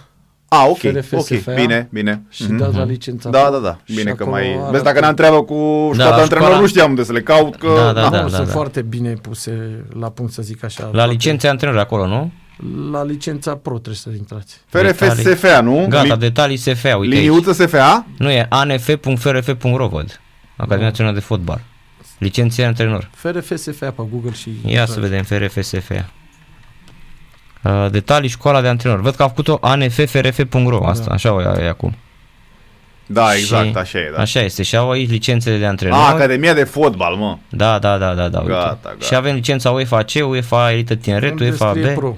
Ah, 0.47 0.65
ok, 0.69 0.77
FRF, 0.77 1.11
ok, 1.11 1.25
SFA, 1.25 1.53
bine, 1.53 1.87
bine. 1.91 2.23
Și 2.29 2.43
mm-hmm. 2.43 2.57
dați 2.57 2.77
la 2.77 2.83
licența. 2.83 3.29
Da, 3.29 3.49
da, 3.51 3.57
da, 3.57 3.77
bine 3.95 4.11
că 4.11 4.25
mai... 4.25 4.59
Vezi, 4.71 4.83
dacă 4.83 4.99
ne 4.99 5.07
întreabă 5.07 5.43
cu 5.43 5.89
școala 5.93 6.15
da, 6.15 6.21
antrenor, 6.21 6.45
școala... 6.45 6.59
nu 6.59 6.67
știam 6.67 6.89
unde 6.89 7.03
să 7.03 7.11
le 7.11 7.21
caut, 7.21 7.55
că... 7.55 7.67
Da, 7.75 7.93
da, 7.93 8.09
da, 8.09 8.09
da, 8.09 8.27
sunt 8.27 8.45
da. 8.45 8.51
foarte 8.51 8.81
bine 8.81 9.13
puse 9.13 9.85
la 9.99 10.09
punct, 10.09 10.31
să 10.31 10.41
zic 10.41 10.63
așa. 10.63 10.89
La 10.93 11.05
licențe 11.05 11.47
antrenor 11.47 11.77
acolo, 11.77 12.07
nu? 12.07 12.31
La 12.91 13.03
licența 13.03 13.55
pro 13.55 13.73
trebuie 13.73 13.95
să 13.95 14.09
intrați. 14.09 14.61
FRF 14.65 15.03
SFA, 15.19 15.61
nu? 15.61 15.85
Gata, 15.89 16.15
detalii 16.15 16.57
SFA, 16.57 16.97
uite 16.97 17.15
Liniuță 17.15 17.51
SFA? 17.51 18.05
Nu 18.17 18.29
e 18.29 18.45
anf.frf.ro, 18.49 19.87
văd. 19.87 20.21
Academia 20.55 20.85
Națională 20.85 21.15
de 21.15 21.21
Fotbal. 21.21 21.61
Licenție 22.17 22.65
antrenor. 22.65 23.09
FRF 23.13 23.55
SFA 23.55 23.91
pe 23.91 24.03
Google 24.11 24.31
și... 24.31 24.49
Ia 24.65 24.85
să 24.85 24.99
vedem 24.99 25.23
FRF 25.23 25.61
SFA. 25.61 26.09
Uh, 27.63 27.87
detalii 27.91 28.29
școala 28.29 28.61
de 28.61 28.67
antrenor. 28.67 29.01
Văd 29.01 29.15
că 29.15 29.23
a 29.23 29.27
făcut-o 29.27 29.57
anffrf.ro, 29.61 30.87
asta, 30.87 31.05
da. 31.07 31.13
așa 31.13 31.33
o 31.33 31.41
e 31.41 31.67
acum. 31.67 31.95
Da, 33.05 33.31
Și- 33.31 33.39
exact, 33.39 33.75
așa 33.75 33.97
e, 33.99 34.11
da. 34.15 34.21
Așa 34.21 34.41
este. 34.41 34.63
Și 34.63 34.75
au 34.75 34.91
aici 34.91 35.09
licențele 35.09 35.57
de 35.57 35.65
A, 35.65 35.67
antrenori. 35.67 36.01
Academia 36.01 36.53
de 36.53 36.63
fotbal, 36.63 37.15
mă. 37.15 37.37
Da, 37.49 37.79
da, 37.79 37.97
da, 37.97 38.13
da, 38.13 38.29
da. 38.29 38.39
uite. 38.39 38.51
Gata, 38.51 38.79
gata. 38.83 39.05
Și 39.05 39.15
avem 39.15 39.35
licența 39.35 39.71
UEFA 39.71 40.03
C, 40.03 40.11
UEFA 40.29 40.71
Elită 40.71 40.95
Tineret, 40.95 41.31
Unde 41.31 41.43
UEFA 41.43 41.69
scrie 41.69 41.91
B. 41.93 41.97
Pro. 41.97 42.17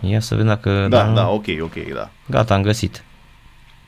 Ia 0.00 0.20
să 0.20 0.34
vedem 0.34 0.48
dacă... 0.48 0.86
Da, 0.90 1.04
nu- 1.04 1.14
da, 1.14 1.28
ok, 1.28 1.44
ok, 1.60 1.74
da. 1.94 2.10
Gata, 2.26 2.54
am 2.54 2.62
găsit. 2.62 3.04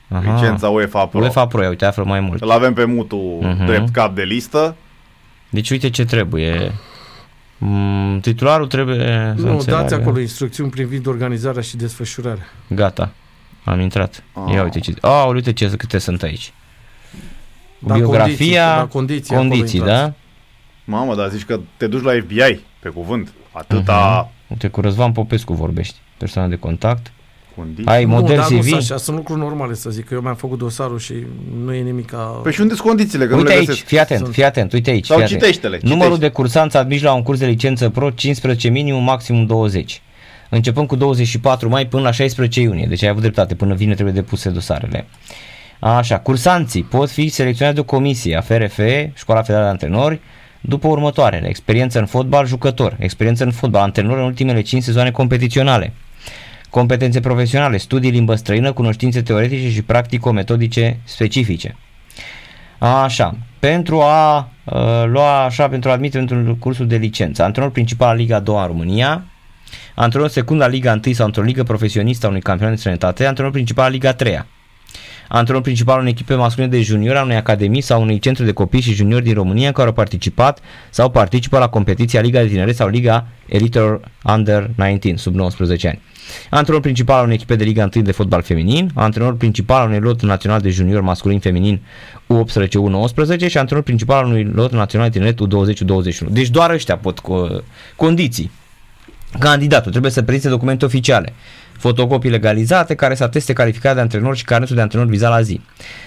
Aha. 0.08 0.34
Licența 0.34 0.68
UEFA 0.68 1.06
Pro. 1.06 1.18
UEFA 1.20 1.46
Pro, 1.46 1.62
ia 1.62 1.68
uite, 1.68 1.84
află 1.84 2.04
mai 2.04 2.20
mult. 2.20 2.42
Îl 2.42 2.50
avem 2.50 2.72
pe 2.74 2.84
mutul 2.84 3.38
Mhm. 3.42 3.64
drept 3.66 3.90
cap 3.90 4.14
de 4.14 4.22
listă. 4.22 4.76
Deci 5.50 5.70
uite 5.70 5.90
ce 5.90 6.04
trebuie. 6.04 6.72
Mm, 7.58 8.20
titularul 8.20 8.66
trebuie 8.66 9.34
să 9.36 9.42
Nu, 9.46 9.52
înțeleagă. 9.52 9.82
dați 9.82 9.94
acolo 9.94 10.18
instrucțiuni 10.20 10.70
privind 10.70 11.06
organizarea 11.06 11.62
și 11.62 11.76
desfășurarea. 11.76 12.46
Gata. 12.68 13.10
Am 13.64 13.80
intrat. 13.80 14.22
Ah. 14.32 14.52
Ia 14.54 14.62
uite 14.62 14.80
ce. 14.80 14.94
Ah, 15.00 15.26
uite 15.32 15.52
ce 15.52 15.68
câte 15.76 15.98
sunt 15.98 16.22
aici. 16.22 16.52
La 17.78 17.86
condiții, 17.88 18.00
Biografia, 18.10 18.76
la 18.76 18.86
condiții, 18.86 19.34
acolo 19.34 19.48
condiții, 19.48 19.78
intrați. 19.78 20.00
da? 20.02 20.12
Mamă, 20.84 21.14
dar 21.14 21.28
zici 21.28 21.44
că 21.44 21.60
te 21.76 21.86
duci 21.86 22.02
la 22.02 22.12
FBI, 22.12 22.60
pe 22.80 22.88
cuvânt. 22.88 23.32
Atâta 23.52 24.30
Uite, 24.46 24.68
cu 24.68 24.80
Răzvan 24.80 25.12
Popescu 25.12 25.52
vorbești. 25.54 25.94
Persoana 26.16 26.48
de 26.48 26.56
contact. 26.56 27.12
condiții. 27.56 27.84
Ai 27.86 28.04
Nu, 28.04 28.10
model 28.10 28.36
dar 28.36 28.50
nu 28.50 28.56
CV. 28.58 28.64
sunt 28.66 28.80
așa, 28.80 28.96
sunt 28.96 29.16
lucruri 29.16 29.40
normale 29.40 29.74
să 29.74 29.90
zic, 29.90 30.06
că 30.06 30.14
eu 30.14 30.20
mi-am 30.20 30.34
făcut 30.34 30.58
dosarul 30.58 30.98
și 30.98 31.14
nu 31.64 31.74
e 31.74 31.80
nimic 31.80 32.06
ca... 32.10 32.16
Păi 32.42 32.52
și 32.52 32.60
unde 32.60 32.74
sunt 32.74 32.86
condițiile? 32.86 33.26
Că 33.26 33.34
Uite 33.34 33.42
nu 33.46 33.48
le 33.52 33.58
aici, 33.58 33.66
găsesc. 33.66 33.86
fii 33.86 33.98
atent, 33.98 34.20
Sunt. 34.20 34.32
fii 34.34 34.44
atent, 34.44 34.72
uite 34.72 34.90
aici. 34.90 35.06
Sau 35.06 35.16
fii 35.16 35.24
atent. 35.24 35.40
citește-le, 35.40 35.78
Numărul 35.82 36.02
citește. 36.12 36.26
de 36.26 36.32
cursanți 36.32 36.76
admiși 36.76 37.02
la 37.04 37.12
un 37.12 37.22
curs 37.22 37.38
de 37.38 37.46
licență 37.46 37.90
pro 37.90 38.10
15 38.10 38.68
minimum, 38.68 39.02
maximum 39.02 39.46
20. 39.46 40.02
Începând 40.48 40.86
cu 40.86 40.96
24 40.96 41.68
mai 41.68 41.86
până 41.86 42.02
la 42.02 42.10
16 42.10 42.60
iunie. 42.60 42.86
Deci 42.86 43.02
ai 43.02 43.08
avut 43.08 43.20
dreptate, 43.20 43.54
până 43.54 43.74
vine 43.74 43.94
trebuie 43.94 44.14
depuse 44.14 44.50
dosarele. 44.50 45.06
Așa, 45.78 46.18
cursanții 46.18 46.82
pot 46.82 47.10
fi 47.10 47.28
selecționați 47.28 47.74
de 47.76 47.80
o 47.80 47.84
comisie 47.84 48.36
a 48.36 48.40
FRF, 48.40 48.78
Școala 49.14 49.40
Federală 49.42 49.64
de 49.64 49.70
Antrenori, 49.70 50.20
după 50.60 50.88
următoarele. 50.88 51.48
Experiență 51.48 51.98
în 51.98 52.06
fotbal, 52.06 52.46
jucător. 52.46 52.96
Experiență 52.98 53.44
în 53.44 53.50
fotbal, 53.50 53.82
antrenor 53.82 54.18
în 54.18 54.24
ultimele 54.24 54.60
5 54.60 54.82
sezoane 54.82 55.10
competiționale. 55.10 55.92
Competențe 56.70 57.20
profesionale, 57.20 57.76
studii 57.76 58.10
limbă 58.10 58.34
străină, 58.34 58.72
cunoștințe 58.72 59.22
teoretice 59.22 59.70
și 59.70 59.82
practico-metodice 59.82 60.98
specifice. 61.04 61.76
Așa, 62.78 63.36
pentru 63.58 64.00
a 64.00 64.38
uh, 64.64 65.04
lua 65.06 65.44
așa, 65.44 65.68
pentru 65.68 65.90
a 65.90 65.92
admite 65.92 66.18
într-un 66.18 66.58
cursul 66.58 66.86
de 66.86 66.96
licență, 66.96 67.42
antrenor 67.42 67.70
principal 67.70 68.08
la 68.08 68.14
Liga 68.14 68.40
2 68.40 68.56
în 68.60 68.66
România, 68.66 69.24
antrenor 69.94 70.28
secund 70.28 70.60
la 70.60 70.66
Liga 70.66 71.00
1 71.04 71.14
sau 71.14 71.26
într-o 71.26 71.42
ligă 71.42 71.62
profesionistă 71.62 72.26
a 72.26 72.28
unui 72.28 72.40
campionat 72.40 72.72
de 72.72 72.78
străinătate, 72.78 73.26
antrenor 73.26 73.52
principal 73.52 73.84
la 73.84 73.90
Liga 73.90 74.12
3 74.12 74.44
antrenor 75.32 75.62
principal 75.62 75.94
al 75.94 76.00
unei 76.00 76.12
echipe 76.12 76.34
masculine 76.34 76.76
de 76.76 76.82
juniori, 76.82 77.18
a 77.18 77.22
unei 77.22 77.36
academii 77.36 77.80
sau 77.80 78.02
unui 78.02 78.18
centru 78.18 78.44
de 78.44 78.52
copii 78.52 78.80
și 78.80 78.92
juniori 78.92 79.24
din 79.24 79.34
România 79.34 79.72
care 79.72 79.86
au 79.86 79.92
participat 79.92 80.58
sau 80.90 81.10
participă 81.10 81.58
la 81.58 81.68
competiția 81.68 82.20
Liga 82.20 82.40
de 82.40 82.46
Tineret 82.46 82.76
sau 82.76 82.88
Liga 82.88 83.26
Elite 83.46 84.00
Under 84.24 84.70
19, 84.76 85.22
sub 85.22 85.34
19 85.34 85.88
ani. 85.88 86.00
Antrenor 86.50 86.80
principal 86.80 87.18
al 87.18 87.24
unei 87.24 87.34
echipe 87.34 87.56
de 87.56 87.64
Liga 87.64 87.88
1 87.94 88.04
de 88.04 88.12
fotbal 88.12 88.42
feminin, 88.42 88.90
antrenor 88.94 89.36
principal 89.36 89.80
al 89.80 89.86
unui 89.86 90.00
lot 90.00 90.22
național 90.22 90.60
de 90.60 90.70
junior 90.70 91.02
masculin-feminin 91.02 91.80
U18-U19 92.34 93.48
și 93.48 93.58
antrenor 93.58 93.84
principal 93.84 94.16
al 94.16 94.24
unui 94.24 94.44
lot 94.54 94.72
național 94.72 95.10
de 95.10 95.18
tineret 95.18 95.40
U20-U21. 95.46 96.26
Deci 96.28 96.48
doar 96.48 96.70
ăștia 96.70 96.96
pot 96.96 97.18
cu 97.18 97.62
condiții. 97.96 98.50
Candidatul 99.38 99.90
trebuie 99.90 100.12
să 100.12 100.22
prezinte 100.22 100.48
documente 100.48 100.84
oficiale, 100.84 101.32
fotocopii 101.80 102.30
legalizate 102.30 102.94
care 102.94 103.14
să 103.14 103.24
ateste 103.24 103.52
calificarea 103.52 103.94
de 103.94 104.00
antrenor 104.00 104.36
și 104.36 104.44
carnetul 104.44 104.76
de 104.76 104.82
antrenor 104.82 105.06
vizat 105.06 105.30
la 105.30 105.40
zi. 105.40 105.60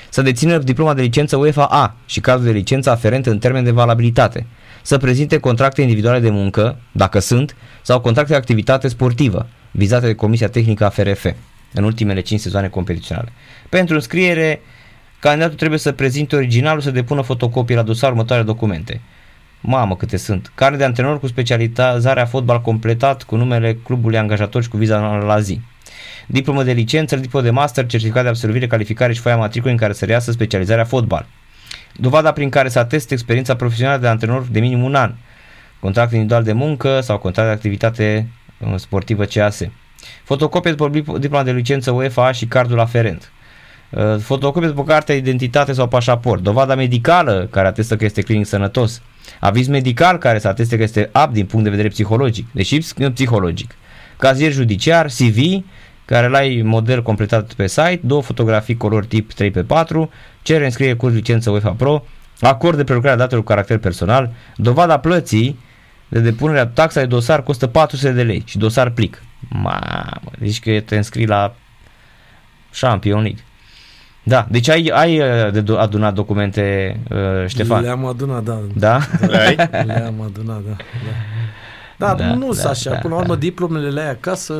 Să 0.10 0.22
dețină 0.22 0.58
diploma 0.58 0.94
de 0.94 1.02
licență 1.02 1.36
UEFA 1.38 1.66
A 1.66 1.96
și 2.06 2.20
cardul 2.20 2.46
de 2.46 2.52
licență 2.52 2.90
aferent 2.90 3.26
în 3.26 3.40
termen 3.40 3.64
de 3.64 3.72
valabilitate. 3.72 4.46
Să 4.82 4.98
prezinte 4.98 5.38
contracte 5.38 5.82
individuale 5.82 6.20
de 6.20 6.30
muncă, 6.30 6.78
dacă 6.92 7.20
sunt, 7.20 7.56
sau 7.82 8.00
contracte 8.00 8.32
de 8.32 8.38
activitate 8.38 8.88
sportivă, 8.88 9.48
vizate 9.72 10.06
de 10.06 10.14
Comisia 10.14 10.48
Tehnică 10.48 10.86
a 10.86 10.90
FRF 10.90 11.26
în 11.74 11.84
ultimele 11.84 12.22
5 12.22 12.40
sezoane 12.40 12.68
competiționale. 12.68 13.32
Pentru 13.70 13.96
înscriere, 13.96 14.62
candidatul 15.20 15.58
trebuie 15.58 15.80
să 15.80 15.92
prezinte 15.92 16.36
originalul, 16.36 16.82
să 16.82 16.92
depună 16.92 17.22
fotocopii 17.22 17.76
la 17.76 17.82
dosar 17.82 18.10
următoare 18.12 18.44
documente. 18.44 19.02
Mamă 19.66 19.96
câte 19.96 20.18
sunt. 20.18 20.52
Carne 20.56 20.78
de 20.78 20.84
antrenor 20.84 21.20
cu 21.20 21.28
specializarea 21.28 22.26
fotbal 22.26 22.62
completat 22.62 23.24
cu 23.24 23.36
numele 23.36 23.74
clubului 23.74 24.18
angajator 24.18 24.64
și 24.64 24.70
cu 24.70 24.78
viza 24.78 24.96
anuală 24.96 25.26
la 25.26 25.40
zi. 25.40 25.62
Diplomă 26.28 26.64
de 26.64 26.72
licență, 26.72 27.16
diplomă 27.16 27.46
de 27.46 27.52
master, 27.52 27.86
certificat 27.86 28.24
de 28.24 28.30
absolvire, 28.30 28.68
calificare 28.68 29.14
și 29.14 29.20
foaia 29.20 29.38
matriculă 29.38 29.72
în 29.72 29.78
care 29.78 29.94
să 29.94 30.06
reiasă 30.06 30.32
specializarea 30.32 30.84
fotbal. 30.84 31.26
Dovada 31.96 32.32
prin 32.32 32.50
care 32.50 32.70
să 32.70 32.80
ateste 32.80 33.14
experiența 33.14 33.56
profesională 33.56 33.98
de 34.00 34.08
antrenor 34.08 34.46
de 34.52 34.60
minim 34.60 34.84
un 34.84 34.96
an. 34.96 35.14
Contract 35.80 36.12
individual 36.12 36.44
de 36.44 36.54
muncă 36.54 37.02
sau 37.02 37.18
contract 37.18 37.50
de 37.50 37.56
activitate 37.56 38.28
uh, 38.58 38.74
sportivă 38.76 39.26
CAS. 39.26 39.62
Fotocopie 40.24 40.72
după 40.72 41.18
diploma 41.18 41.44
de 41.44 41.52
licență 41.52 41.92
UEFA 41.92 42.32
și 42.32 42.46
cardul 42.46 42.80
aferent. 42.80 43.32
Uh, 43.90 44.18
Fotocopie 44.20 44.68
după 44.68 44.84
cartea 44.84 45.16
de 45.16 45.22
identitate 45.22 45.74
sau 45.74 45.88
pașaport. 45.88 46.42
Dovada 46.42 46.76
medicală 46.76 47.48
care 47.52 47.68
atestă 47.68 47.96
că 47.96 48.06
este 48.06 48.22
clinic 48.22 48.46
sănătos. 48.46 49.02
Aviz 49.40 49.68
medical 49.68 50.18
care 50.18 50.40
să 50.40 50.48
ateste 50.48 50.78
că 50.78 50.84
este 50.84 51.10
apт 51.12 51.34
din 51.34 51.46
punct 51.46 51.64
de 51.64 51.70
vedere 51.70 51.88
psihologic, 51.88 52.48
deși 52.52 52.78
psihologic. 53.14 53.76
Cazier 54.18 54.52
judiciar, 54.52 55.06
CV, 55.06 55.64
care 56.06 56.26
îl 56.26 56.36
ai 56.36 56.62
model 56.64 57.02
completat 57.02 57.54
pe 57.54 57.68
site, 57.68 58.00
două 58.04 58.22
fotografii 58.22 58.78
color 58.78 59.06
tip 59.06 59.32
3x4, 59.34 60.10
cere 60.42 60.66
înscriere 60.66 60.96
curs 60.96 61.14
licență 61.14 61.50
UEFA 61.50 61.72
Pro, 61.72 62.06
acord 62.40 62.78
de 62.78 62.84
prelucrare 62.84 63.16
a 63.16 63.18
datelor 63.18 63.44
cu 63.44 63.50
caracter 63.50 63.78
personal, 63.78 64.32
dovada 64.56 65.00
plății 65.00 65.60
de 66.08 66.20
depunerea 66.20 66.68
taxa 66.68 67.00
de 67.00 67.06
dosar 67.06 67.44
costă 67.44 67.68
400 67.68 68.12
de 68.12 68.24
lei 68.24 68.44
și 68.46 68.58
dosar 68.58 68.90
plic. 68.90 69.24
Mamă, 69.50 70.32
deci 70.40 70.60
că 70.60 70.80
te 70.80 70.96
înscrii 70.96 71.26
la 71.26 71.56
Champion 72.80 73.22
League. 73.22 73.44
Da, 74.24 74.48
deci 74.52 74.70
ai, 74.70 74.92
ai 74.94 75.20
uh, 75.20 75.52
de 75.52 75.62
do- 75.64 75.78
adunat 75.78 76.14
documente, 76.14 77.00
uh, 77.12 77.48
Ștefan. 77.48 77.82
Le-am 77.84 78.06
adunat, 78.06 78.44
da. 78.44 78.60
Da? 78.76 79.00
Le 79.28 79.38
ai? 79.38 79.56
Le-am 79.86 80.22
adunat, 80.22 80.62
da. 80.68 80.76
Da, 81.98 82.14
da, 82.14 82.14
Da, 82.14 82.34
nu 82.34 82.48
da, 82.48 82.54
sunt 82.54 82.66
așa. 82.72 82.90
da, 82.90 82.96
Până 82.96 83.14
la 83.14 83.20
urmă, 83.20 83.34
da. 83.34 83.40
diplomele 83.40 83.90
le 83.90 84.02
ai 84.02 84.10
acasă, 84.10 84.54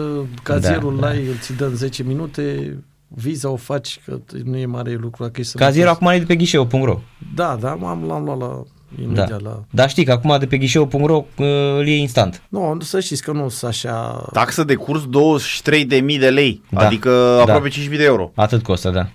cazierul 0.44 0.96
Da, 0.96 1.02
da, 1.02 1.08
da. 1.08 1.14
l-ai, 1.14 1.26
îl 1.28 1.36
ți 1.40 1.54
dă 1.56 1.66
în 1.66 1.76
10 1.76 2.04
minute, 2.04 2.78
viza 3.08 3.50
o 3.50 3.56
faci, 3.56 4.00
că 4.06 4.18
nu 4.44 4.58
e 4.58 4.66
mare 4.66 4.98
lucru. 5.02 5.24
Dacă 5.24 5.40
ești 5.40 5.58
Cazierul 5.58 5.94
sănătos. 5.94 5.96
acum 6.08 6.08
e 6.08 6.20
de 6.20 6.26
pe 6.26 6.36
ghișeu.ro. 6.36 7.00
Da, 7.36 7.58
da, 7.62 7.70
am, 7.70 8.04
l-am 8.08 8.24
luat 8.24 8.40
la 8.40 8.62
imediat 9.04 9.30
Da. 9.30 9.38
la... 9.50 9.64
Dar 9.70 9.90
știi 9.90 10.04
că 10.06 10.12
acum 10.12 10.36
de 10.40 10.46
pe 10.46 10.58
ghișeu.ro 10.58 11.16
uh, 11.38 11.46
îl 11.78 11.88
iei 11.88 12.00
instant. 12.00 12.42
Nu, 12.50 12.78
să 12.82 13.00
știți 13.00 13.24
că 13.24 13.32
nu 13.32 13.50
sunt 13.50 13.72
așa... 13.72 14.26
Taxă 14.34 14.64
de 14.64 14.76
curs 14.76 15.02
23.000 15.02 16.20
de 16.20 16.30
lei, 16.30 16.62
Da. 16.70 16.86
adică 16.86 17.10
aproape 17.42 17.70
5.000 17.70 17.74
de 17.90 18.04
euro. 18.04 18.32
Atât 18.36 18.64
costă, 18.64 18.90
da. 18.90 19.08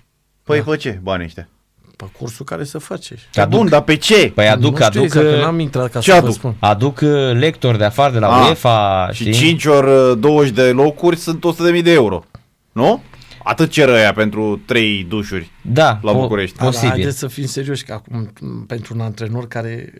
Păi 0.49 0.61
pe 0.61 0.75
ce 0.77 0.99
banii 1.03 1.25
ăștia? 1.25 1.47
Pe 1.95 2.05
cursul 2.17 2.45
care 2.45 2.63
se 2.63 2.77
face. 2.77 3.15
Pe 3.33 3.41
Aduc. 3.41 3.59
bun, 3.59 3.69
dar 3.69 3.81
pe 3.81 3.95
ce? 3.95 4.31
Păi 4.35 4.47
aduc, 4.49 4.79
nu 4.79 4.85
știu 4.85 4.85
aduc, 4.85 5.03
exact, 5.03 5.25
că 5.27 5.35
uh, 5.35 5.41
n-am 5.41 5.59
intrat 5.59 5.91
ca 5.91 5.99
ce 5.99 6.11
să 6.11 6.19
vă 6.19 6.25
aduc? 6.25 6.35
spun. 6.35 6.55
aduc 6.59 6.99
uh, 7.03 7.09
lectori 7.33 7.77
de 7.77 7.83
afară 7.83 8.13
de 8.13 8.19
la 8.19 8.35
Ah, 8.39 8.47
UEFA, 8.47 9.09
Și 9.11 9.21
știi? 9.21 9.33
5 9.33 9.65
ori 9.65 9.87
uh, 10.11 10.17
20 10.19 10.53
de 10.53 10.71
locuri 10.71 11.15
sunt 11.15 11.43
100.000 11.75 11.83
de 11.83 11.91
euro. 11.91 12.23
Nu? 12.71 13.01
Atât 13.43 13.69
cer 13.69 13.89
ăia 13.89 14.13
pentru 14.13 14.61
3 14.65 15.03
dușuri. 15.03 15.51
Da, 15.61 15.99
la 16.01 16.11
București. 16.13 16.57
Da, 16.57 16.63
dar 16.63 16.71
Posibil. 16.71 16.91
haideți 16.93 17.17
să 17.17 17.27
fim 17.27 17.45
serioși, 17.45 17.83
că 17.83 17.93
acum 17.93 18.31
m, 18.41 18.65
pentru 18.65 18.93
un 18.93 19.01
antrenor 19.01 19.47
care 19.47 19.93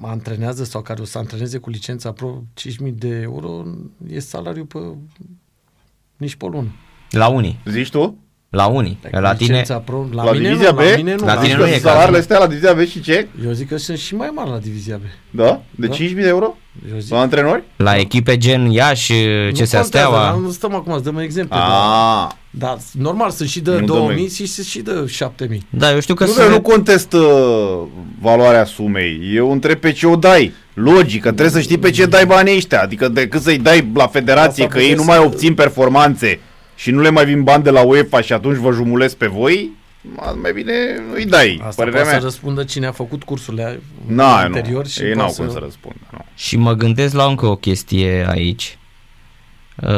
mă 0.00 0.08
antrenează 0.08 0.64
sau 0.64 0.82
care 0.82 1.00
o 1.00 1.04
să 1.04 1.18
antreneze 1.18 1.58
cu 1.58 1.70
licența 1.70 2.12
pro 2.12 2.42
5.000 2.86 2.92
de 2.92 3.08
euro, 3.22 3.62
e 4.10 4.18
salariu 4.20 4.64
pe 4.64 4.78
nici 6.16 6.34
pe 6.36 6.44
o 6.44 6.48
lună. 6.48 6.68
La 7.10 7.28
unii. 7.28 7.58
Zici 7.64 7.90
tu? 7.90 8.18
La 8.50 8.66
unii. 8.66 8.98
Dacă 9.02 9.20
La 9.20 9.34
tine, 9.34 9.48
licența 9.50 9.74
Pro, 9.78 10.06
la, 10.12 10.24
La 10.24 10.30
mine 10.32 10.48
divizia 10.48 10.70
nu, 10.70 10.76
B? 10.76 10.80
la 10.80 10.96
mine 10.96 11.14
nu. 11.14 11.24
La 11.26 11.34
la 11.34 11.40
tine 11.40 11.54
mine 11.54 11.66
nu 11.66 11.72
e 11.74 11.78
Salariile 11.78 12.04
cazul. 12.04 12.16
astea 12.20 12.38
la 12.38 12.46
divizia 12.46 12.72
B 12.72 12.78
și 12.86 13.00
ce? 13.00 13.28
Eu 13.44 13.52
zic 13.52 13.68
că 13.68 13.76
sunt 13.76 13.98
și 13.98 14.14
mai 14.14 14.30
mari 14.34 14.50
la 14.50 14.58
divizia 14.58 14.96
B. 14.96 15.00
Da? 15.30 15.60
De 15.70 15.86
Da. 15.86 15.94
5.000 15.94 16.22
de 16.22 16.28
euro? 16.28 16.56
Eu 16.92 16.98
zic, 16.98 17.12
La 17.12 17.20
antrenori? 17.20 17.62
la 17.76 17.96
echipe 17.96 18.36
gen 18.36 18.70
Iași, 18.70 19.12
nu 19.12 19.50
CSA 19.50 19.56
contează, 19.58 19.86
Steaua. 19.86 20.22
dar 20.22 20.34
Nu 20.34 20.50
stăm 20.50 20.74
acum 20.74 20.92
să 20.92 21.00
dăm 21.00 21.18
exemple. 21.18 21.56
Dar, 21.58 21.66
Ah, 21.70 22.30
dar 22.50 22.76
normal, 22.92 23.30
sunt 23.30 23.48
și 23.48 23.60
de 23.60 23.70
Nu 23.70 23.76
dăm 23.76 23.84
2000 23.86 24.22
ex- 24.24 24.34
și 24.34 24.46
sunt 24.46 24.66
și 24.66 24.78
de 24.80 25.04
7000. 25.06 25.66
Da, 25.70 25.92
eu 25.92 26.00
știu 26.00 26.14
că 26.14 26.24
nu, 26.24 26.30
sunt... 26.30 26.44
eu 26.44 26.50
nu 26.50 26.60
contest 26.60 27.12
uh, 27.12 27.22
valoarea 28.20 28.64
sumei. 28.64 29.20
Eu 29.34 29.52
întreb 29.52 29.78
pe 29.78 29.92
ce 29.92 30.06
o 30.06 30.16
dai. 30.16 30.52
Logic, 30.74 31.20
că 31.22 31.28
trebuie 31.28 31.50
să 31.50 31.60
știi 31.60 31.78
pe 31.78 31.90
ce 31.90 32.06
dai 32.06 32.26
banii 32.26 32.56
ăștia. 32.56 32.82
Adică 32.82 33.08
decât 33.08 33.42
să-i 33.42 33.58
dai 33.58 33.90
la 33.94 34.06
federație, 34.06 34.64
Asta 34.64 34.74
că 34.76 34.80
ei 34.82 34.88
nu 34.88 34.94
puteți 34.94 35.08
mai 35.08 35.16
să- 35.18 35.24
obțin 35.24 35.54
performanțe 35.54 36.40
și 36.78 36.90
nu 36.90 37.00
le 37.00 37.10
mai 37.10 37.24
vin 37.24 37.42
bani 37.42 37.62
de 37.62 37.70
la 37.70 37.80
UEFA 37.82 38.20
și 38.20 38.32
atunci 38.32 38.56
vă 38.56 38.72
jumulesc 38.72 39.16
pe 39.16 39.26
voi, 39.26 39.70
mai 40.42 40.52
bine 40.52 40.72
îi 41.14 41.24
dai, 41.26 41.60
Asta 41.62 41.82
părerea 41.82 42.00
poate 42.00 42.10
mea. 42.10 42.18
să 42.18 42.24
răspundă 42.24 42.64
cine 42.64 42.86
a 42.86 42.92
făcut 42.92 43.22
cursurile 43.22 43.80
Na, 44.06 44.36
anterior 44.36 44.82
nu, 44.82 44.88
și 44.88 45.00
ei 45.02 45.04
poate 45.12 45.18
n-au 45.20 45.30
să... 45.30 45.42
cum 45.42 45.50
să 45.52 45.58
răspundă. 45.58 45.98
Nu. 46.12 46.18
Și 46.34 46.56
mă 46.56 46.72
gândesc 46.72 47.14
la 47.14 47.24
încă 47.24 47.46
o 47.46 47.56
chestie 47.56 48.26
aici. 48.30 48.78
Uh, 49.82 49.88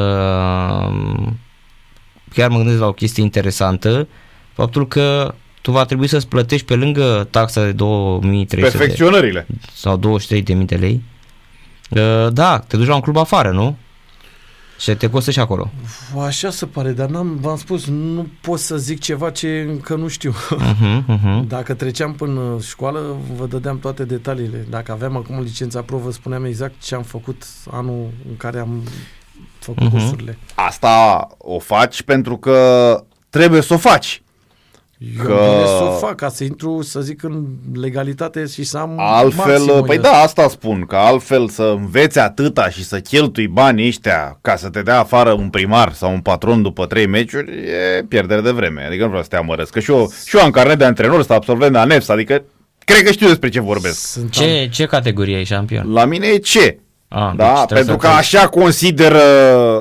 chiar 2.35 2.49
mă 2.49 2.57
gândesc 2.57 2.79
la 2.79 2.87
o 2.87 2.93
chestie 2.93 3.23
interesantă. 3.23 4.09
faptul 4.53 4.89
că 4.89 5.35
tu 5.63 5.71
va 5.71 5.85
trebui 5.85 6.07
să-ți 6.07 6.29
plătești 6.29 6.67
pe 6.67 6.75
lângă 6.75 7.27
taxa 7.31 7.65
de 7.65 7.73
2300 7.73 8.57
de, 8.57 8.77
Perfecționările. 8.79 9.47
sau 9.75 9.99
23.000 9.99 10.43
de 10.65 10.75
lei. 10.77 11.03
Uh, 11.91 12.33
Da, 12.33 12.59
te 12.59 12.77
duci 12.77 12.87
la 12.87 12.95
un 12.95 13.01
club 13.01 13.17
afară, 13.17 13.51
nu? 13.51 13.77
Și 14.81 14.95
te 14.95 15.11
costă 15.11 15.31
și 15.31 15.41
acolo. 15.41 15.71
Așa 16.27 16.51
se 16.51 16.67
pare, 16.67 16.93
dar 16.93 17.09
n-am, 17.09 17.37
v-am 17.41 17.57
spus, 17.57 17.87
nu 17.87 18.27
pot 18.41 18.59
să 18.59 18.77
zic 18.77 19.01
ceva 19.01 19.31
ce 19.31 19.67
încă 19.69 19.95
nu 19.95 20.09
știu. 20.09 20.33
Uh-huh, 20.33 21.05
uh-huh. 21.17 21.47
Dacă 21.47 21.75
treceam 21.75 22.13
până 22.15 22.59
școală, 22.61 23.17
vă 23.37 23.47
dădeam 23.47 23.79
toate 23.79 24.05
detaliile. 24.05 24.67
Dacă 24.71 24.93
aveam 24.93 25.17
acum 25.17 25.41
licența 25.41 25.83
pro, 25.83 25.97
vă 25.99 26.11
spuneam 26.13 26.45
exact 26.45 26.75
ce 26.83 26.95
am 26.95 27.03
făcut 27.03 27.43
anul 27.71 28.07
în 28.29 28.37
care 28.37 28.59
am 28.59 28.83
făcut 29.59 29.83
Mhm. 29.83 29.91
cursurile. 29.91 30.39
Asta 30.55 31.27
o 31.39 31.59
faci 31.59 32.03
pentru 32.03 32.37
că 32.37 33.05
trebuie 33.31 33.61
să 33.63 33.75
o 33.75 33.79
faci. 33.79 34.23
Eu 35.19 35.25
Că- 35.25 35.33
că... 35.33 35.35
bine 35.35 35.65
să 35.67 35.83
o 35.83 35.91
fac, 35.91 36.15
ca 36.15 36.29
să 36.29 36.45
intru, 36.45 36.83
să 36.83 37.01
zic, 37.01 37.23
în 37.23 37.45
legalitate 37.75 38.47
și 38.47 38.65
să 38.65 38.79
am 38.79 38.95
Altfel, 38.99 39.51
maximul 39.53 39.83
păi 39.87 39.97
eu. 39.97 40.03
da, 40.03 40.11
asta 40.13 40.49
spun, 40.49 40.85
că 40.89 40.97
altfel 40.97 41.49
să 41.49 41.63
înveți 41.77 42.19
atâta 42.19 42.69
și 42.69 42.85
să 42.85 43.01
cheltui 43.01 43.47
banii 43.49 43.87
ăștia 43.87 44.39
ca 44.41 44.57
să 44.57 44.69
te 44.69 44.83
dea 44.83 44.99
afară 44.99 45.33
un 45.33 45.49
primar 45.49 45.93
sau 45.93 46.13
un 46.13 46.21
patron 46.21 46.63
după 46.63 46.87
trei 46.87 47.07
meciuri, 47.07 47.51
e 47.99 48.05
pierdere 48.09 48.41
de 48.41 48.51
vreme. 48.51 48.85
Adică 48.87 49.03
nu 49.03 49.09
vreau 49.09 49.23
să 49.23 49.29
te 49.29 49.37
amărăsc. 49.37 49.73
Că 49.73 49.81
și 49.81 49.91
eu, 49.91 50.11
și 50.27 50.37
eu 50.37 50.43
am 50.43 50.51
carnet 50.51 50.79
de 50.79 50.85
antrenor, 50.85 51.15
sunt 51.17 51.31
absolvent 51.31 51.73
de 51.73 51.79
ANEFS, 51.79 52.09
adică 52.09 52.43
cred 52.85 53.03
că 53.03 53.11
știu 53.13 53.27
despre 53.27 53.49
ce 53.49 53.61
vorbesc. 53.61 54.07
Sunt 54.07 54.31
Ce, 54.31 54.69
ce 54.73 54.85
categorie 54.87 55.39
e 55.39 55.45
șampion? 55.45 55.93
La 55.93 56.05
mine 56.05 56.27
e 56.27 56.37
ce? 56.37 56.79
Ah, 57.09 57.33
Da, 57.37 57.47
deci 57.47 57.65
trebuie 57.67 57.85
pentru 57.85 57.93
să 57.93 57.97
că 58.01 58.07
treci. 58.07 58.35
așa 58.35 58.49
consideră 58.49 59.21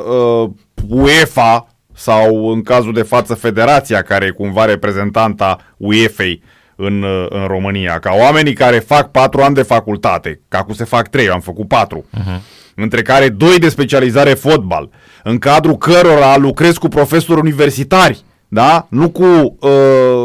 uh, 0.10 0.50
UEFA 0.88 1.68
sau 2.00 2.52
în 2.52 2.62
cazul 2.62 2.94
de 2.94 3.02
față 3.02 3.34
federația 3.34 4.02
care 4.02 4.26
e 4.26 4.30
cumva 4.30 4.66
reprezentanta 4.66 5.58
UEFA-i 5.78 6.42
în, 6.76 7.02
uh, 7.02 7.26
în 7.30 7.48
România, 7.48 8.00
ca 8.00 8.12
oamenii 8.20 8.54
care 8.54 8.80
fac 8.80 9.12
patru 9.12 9.42
ani 9.42 9.56
de 9.56 9.62
facultate, 9.62 10.42
că 10.48 10.58
acum 10.58 10.74
se 10.74 10.84
fac 10.84 11.08
trei, 11.08 11.26
eu 11.26 11.34
am 11.34 11.40
făcut 11.40 11.68
patru, 11.68 12.06
uh-huh. 12.18 12.40
între 12.76 13.02
care 13.02 13.30
doi 13.30 13.60
de 13.60 13.70
specializare 13.70 14.34
fotbal, 14.34 14.90
în 15.24 15.38
cadrul 15.38 15.78
cărora 15.78 16.38
lucrez 16.38 16.78
cu 16.78 16.88
profesori 16.88 17.40
universitari, 17.40 18.24
da? 18.48 18.88
Nu 18.90 19.10
cu 19.10 19.24
uh, 19.24 19.70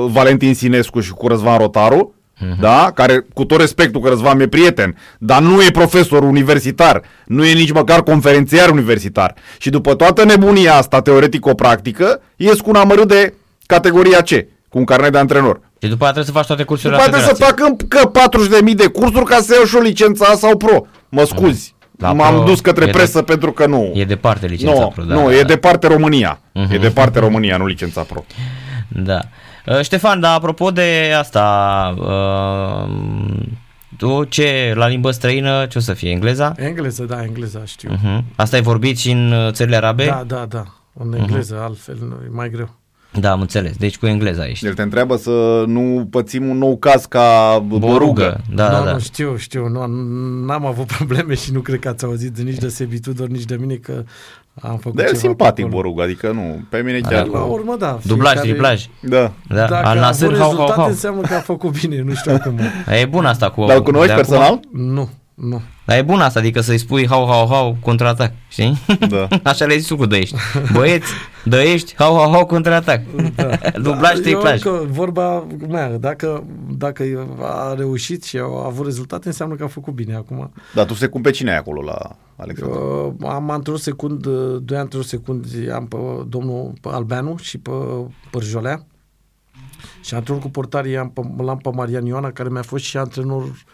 Valentin 0.07 0.55
Sinescu 0.55 1.01
și 1.01 1.11
cu 1.11 1.29
Răzvan 1.29 1.59
Rotaru, 1.59 2.15
da? 2.61 2.91
Care, 2.95 3.27
cu 3.35 3.45
tot 3.45 3.59
respectul 3.61 4.01
că 4.01 4.09
Răzvan 4.09 4.41
e 4.41 4.47
prieten, 4.47 4.97
dar 5.19 5.41
nu 5.43 5.63
e 5.63 5.71
profesor 5.73 6.23
universitar, 6.23 7.03
nu 7.27 7.45
e 7.45 7.53
nici 7.53 7.73
măcar 7.73 8.03
conferențiar 8.03 8.69
universitar. 8.71 9.35
Și 9.59 9.71
după 9.71 9.95
toată 9.95 10.25
nebunia 10.25 10.75
asta 10.75 11.01
teoretico-practică, 11.03 12.21
ies 12.37 12.61
cu 12.61 12.69
un 12.71 12.77
amărât 12.77 13.09
de 13.09 13.35
categoria 13.67 14.21
C, 14.21 14.29
cu 14.69 14.79
un 14.79 14.85
carnet 14.85 15.13
de 15.13 15.19
antrenor. 15.19 15.61
Și 15.83 15.89
după 15.91 16.05
aceea 16.07 16.11
trebuie 16.13 16.25
să 16.25 16.33
faci 16.33 16.47
toate 16.47 16.63
cursurile 16.63 16.99
După 16.99 17.11
la 17.11 17.17
aceea 17.17 17.35
să 17.35 17.45
federație. 17.45 17.77
fac 17.89 18.09
încă 18.51 18.59
40.000 18.71 18.75
de 18.77 18.87
cursuri 18.87 19.25
ca 19.25 19.37
să 19.41 19.55
iau 19.55 19.65
și 19.65 19.77
o 19.77 19.81
licență 19.81 20.25
A 20.25 20.35
sau 20.37 20.57
pro. 20.57 20.87
Mă 21.09 21.25
scuzi. 21.25 21.75
La 21.99 22.13
M-am 22.13 22.35
pro 22.35 22.43
dus 22.45 22.61
către 22.61 22.83
e 22.83 22.87
de- 22.87 22.93
presă 22.93 23.23
pentru 23.23 23.53
că 23.53 23.67
nu. 23.67 23.91
E 23.95 24.05
departe 24.05 24.47
licența 24.47 24.81
nu, 24.81 24.93
pro. 24.95 25.03
Da, 25.03 25.15
nu, 25.15 25.27
da, 25.29 25.35
e 25.35 25.41
da. 25.41 25.47
departe 25.47 25.87
România. 25.87 26.41
Mhm. 26.53 26.73
E 26.73 26.79
departe 26.79 27.19
România, 27.19 27.57
nu 27.57 27.67
licența 27.67 28.01
pro. 28.01 28.25
Da. 28.89 29.19
Uh, 29.67 29.81
Ștefan, 29.83 30.21
dar 30.21 30.35
apropo 30.35 30.71
de 30.71 31.13
asta, 31.19 31.95
uh, 31.99 32.91
tu 33.97 34.25
ce, 34.25 34.73
la 34.77 34.87
limbă 34.87 35.11
străină, 35.11 35.67
ce 35.67 35.79
o 35.79 35.81
să 35.81 35.93
fie, 35.93 36.11
engleza? 36.11 36.53
Engleză, 36.57 37.05
da, 37.05 37.23
engleza 37.23 37.65
știu. 37.65 37.91
Uh-huh. 37.91 38.23
Asta 38.37 38.57
ai 38.57 38.63
vorbit 38.63 38.99
și 38.99 39.11
în 39.11 39.33
uh, 39.33 39.53
țările 39.53 39.77
arabe? 39.77 40.05
Da, 40.05 40.25
da, 40.27 40.47
da. 40.49 40.65
În 40.93 41.13
engleză, 41.13 41.61
altfel 41.63 41.97
nu, 42.01 42.15
e 42.25 42.29
mai 42.31 42.51
greu. 42.51 42.71
Da, 43.21 43.31
am 43.31 43.41
înțeles. 43.41 43.77
Deci 43.77 43.99
cu 43.99 44.07
engleza 44.07 44.49
ești. 44.49 44.67
El 44.67 44.75
te 44.75 44.83
întreabă 44.83 45.17
să 45.17 45.65
nu 45.67 46.07
pățim 46.11 46.49
un 46.49 46.59
nou 46.59 46.77
caz 46.77 47.05
ca 47.05 47.59
Borugă. 47.67 48.41
Da, 48.55 48.69
da, 48.69 48.79
nu, 48.79 48.85
da. 48.85 48.93
nu, 48.93 48.99
știu, 48.99 49.37
știu, 49.37 49.69
nu, 49.69 49.87
n-am 50.47 50.67
avut 50.67 50.87
probleme 50.97 51.35
și 51.35 51.53
nu 51.53 51.61
cred 51.61 51.79
că 51.79 51.89
ați 51.89 52.05
auzit 52.05 52.39
nici 52.39 52.59
de 52.59 52.69
Sebi 52.69 53.01
Tudor, 53.01 53.29
nici 53.29 53.45
de 53.45 53.57
mine 53.57 53.75
că 53.75 54.05
am 54.63 54.77
făcut 54.77 54.97
Dar 54.99 55.05
e 55.05 55.09
ceva 55.09 55.21
pe 55.21 55.27
simpatic 55.27 55.65
acolo. 55.65 55.81
Borugă, 55.83 56.03
adică 56.03 56.31
nu, 56.33 56.61
pe 56.69 56.79
mine 56.85 56.99
Da, 57.01 57.09
chiar... 57.09 57.27
La 57.27 57.39
urmă, 57.41 57.77
da. 57.79 57.99
Dublaj, 58.03 58.33
fiecare- 58.33 58.49
triplaj. 58.51 58.87
Da. 59.01 59.33
Da, 59.49 59.55
Dacă 59.67 59.75
al 59.75 59.97
a 59.97 60.01
Nasser, 60.01 60.27
avut 60.29 60.39
hau, 60.39 60.47
hau, 60.47 60.51
rezultate, 60.57 60.81
hau. 60.81 60.89
înseamnă 60.91 61.21
că 61.21 61.35
a 61.35 61.39
făcut 61.41 61.81
bine, 61.81 62.03
nu 62.03 62.15
știu 62.15 62.33
acum. 62.41 62.59
E 63.03 63.05
bun 63.07 63.25
asta 63.25 63.51
cu... 63.51 63.65
Dar 63.67 63.77
îl 63.77 63.83
cunoști 63.83 64.07
de 64.07 64.13
acum. 64.13 64.25
personal? 64.25 64.61
Nu, 64.73 65.09
nu. 65.35 65.63
Dar 65.87 65.99
e 65.99 66.03
bun 66.03 66.21
asta, 66.21 66.39
adică 66.39 66.61
să-i 66.61 66.79
spui 66.79 67.07
hau, 67.07 67.27
hau, 67.27 67.47
hau, 67.49 67.77
contraatac, 67.81 68.33
știi? 68.49 68.79
Da. 69.09 69.29
Așa 69.51 69.65
le-ai 69.65 69.79
zis 69.79 69.89
tu 69.89 69.97
cu 69.97 70.07
dăiești. 70.07 70.37
Băieți, 70.75 71.13
dăiești, 71.45 71.95
hau, 71.97 72.17
hau, 72.17 72.31
hau, 72.31 72.47
contraatac. 72.47 73.01
Da. 73.35 73.57
Dublaj, 73.83 74.15
Eu 74.15 74.21
triplaj. 74.23 74.63
Că 74.63 74.83
vorba 74.87 75.47
mea, 75.69 75.97
dacă, 75.99 76.45
dacă 76.71 77.27
a 77.41 77.75
reușit 77.75 78.25
și 78.25 78.39
a 78.39 78.65
avut 78.65 78.85
rezultate, 78.85 79.27
înseamnă 79.27 79.55
că 79.55 79.65
a 79.65 79.69
făcut 79.69 79.93
bine 79.93 80.15
acum. 80.15 80.53
Dar 80.75 80.87
tu 80.87 80.95
se 80.95 81.07
cum 81.07 81.23
pe 81.23 81.31
cine 81.31 81.51
ai 81.51 81.57
acolo 81.57 81.83
la 81.83 82.17
Alexandru? 82.37 83.17
Uh, 83.21 83.29
am 83.29 83.49
într-o 83.49 83.77
secundă, 83.77 84.31
doi 84.63 84.77
ani 84.77 84.89
într-o 84.93 85.03
secundă, 85.03 85.49
am 85.75 85.87
pe 85.87 85.97
domnul 86.29 86.73
pe 86.81 86.89
Albeanu 86.93 87.37
și 87.37 87.59
pe 87.59 87.71
Părjolea. 88.31 88.87
Și 90.01 90.15
antrenor 90.15 90.43
cu 90.43 90.51
portarii 90.51 90.97
am 90.97 91.11
pe, 91.11 91.21
l-am 91.43 91.59
pe 91.59 91.71
Marian 91.73 92.07
Ioana, 92.07 92.31
care 92.31 92.49
mi-a 92.49 92.63
fost 92.63 92.85
și 92.85 92.97
antrenor 92.97 93.65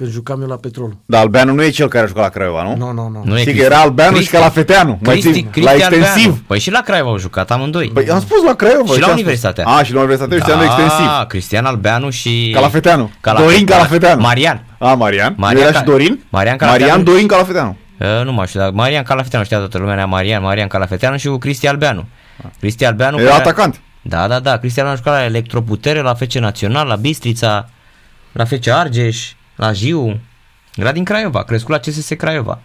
când 0.00 0.12
jucam 0.12 0.40
eu 0.42 0.46
la 0.48 0.56
Petrolul. 0.56 0.96
Dar 1.06 1.20
Albeanu 1.20 1.52
nu 1.52 1.62
e 1.62 1.68
cel 1.70 1.88
care 1.88 2.04
a 2.04 2.06
jucat 2.06 2.22
la 2.22 2.28
Craiova, 2.28 2.62
nu? 2.62 2.76
Nu, 2.76 2.92
nu, 2.92 3.08
nu. 3.08 3.22
Nu 3.24 3.36
e 3.36 3.40
Știi 3.40 3.52
că 3.52 3.58
Cristi. 3.58 3.72
era 3.72 3.80
Albeanu 3.80 4.10
și 4.10 4.16
Cristi. 4.16 4.34
Calafeteanu. 4.36 4.98
Mai 5.02 5.12
Cristi, 5.18 5.32
țin, 5.32 5.42
Cristi 5.50 5.60
la 5.60 5.70
Albeanu. 5.70 5.94
extensiv. 5.96 6.42
Păi 6.46 6.58
și 6.58 6.70
la 6.70 6.80
Craiova 6.80 7.10
au 7.10 7.18
jucat 7.18 7.50
amândoi. 7.50 7.90
Păi 7.94 8.10
am 8.10 8.20
spus 8.20 8.42
la 8.46 8.54
Craiova. 8.54 8.92
Și 8.92 8.98
la 8.98 9.04
ce-am 9.06 9.12
Universitatea. 9.18 9.64
Spus? 9.64 9.76
A, 9.78 9.82
și 9.82 9.92
la 9.92 9.98
Universitatea 10.00 10.38
și 10.38 10.48
la 10.48 10.64
extensiv. 10.64 11.06
Cristian 11.28 11.64
Albeanu 11.64 12.10
și... 12.10 12.50
Calafeteanu. 12.54 13.10
Calafe- 13.20 13.42
Dorin 13.44 13.66
Calafeteanu. 13.66 14.20
Marian. 14.20 14.64
A, 14.78 14.94
Marian. 14.94 15.34
Marian 15.36 15.62
Era 15.62 15.72
Ca- 15.72 15.78
și 15.78 15.84
Dorin? 15.84 16.20
Marian 16.30 16.56
Calafeteanu. 16.56 16.90
Marian 16.92 17.12
Dorin 17.12 17.26
Calafeteanu. 17.26 17.76
Uh, 18.00 18.24
nu 18.24 18.32
mai 18.32 18.46
știu, 18.46 18.60
dar 18.60 18.70
Marian 18.70 19.02
Calafeteanu 19.02 19.44
știa 19.44 19.58
toată 19.58 19.78
lumea, 19.78 19.94
era 19.94 20.04
Marian, 20.06 20.42
Marian 20.42 20.68
Calafeteanu 20.68 21.16
și 21.16 21.26
cu 21.26 21.36
Cristi 21.36 21.66
Albeanu. 21.68 22.04
Cristi 22.60 22.84
Albeanu... 22.84 23.18
Era 23.20 23.28
care- 23.30 23.40
atacant. 23.42 23.80
Da, 24.02 24.28
da, 24.28 24.38
da, 24.40 24.56
Cristian 24.56 24.86
a 24.86 24.94
jucat 24.94 25.12
la 25.14 25.24
Electroputere, 25.24 26.00
la 26.00 26.14
FC 26.14 26.32
Național, 26.32 26.86
la 26.86 26.96
Bistrița, 26.96 27.68
la 28.32 28.44
FC 28.44 28.68
Argeș, 28.68 29.32
la 29.60 29.72
Jiu. 29.72 30.20
Era 30.74 30.92
din 30.92 31.04
Craiova, 31.04 31.38
a 31.38 31.42
crescut 31.42 31.70
la 31.70 31.78
CSS 31.78 32.08
Craiova. 32.08 32.62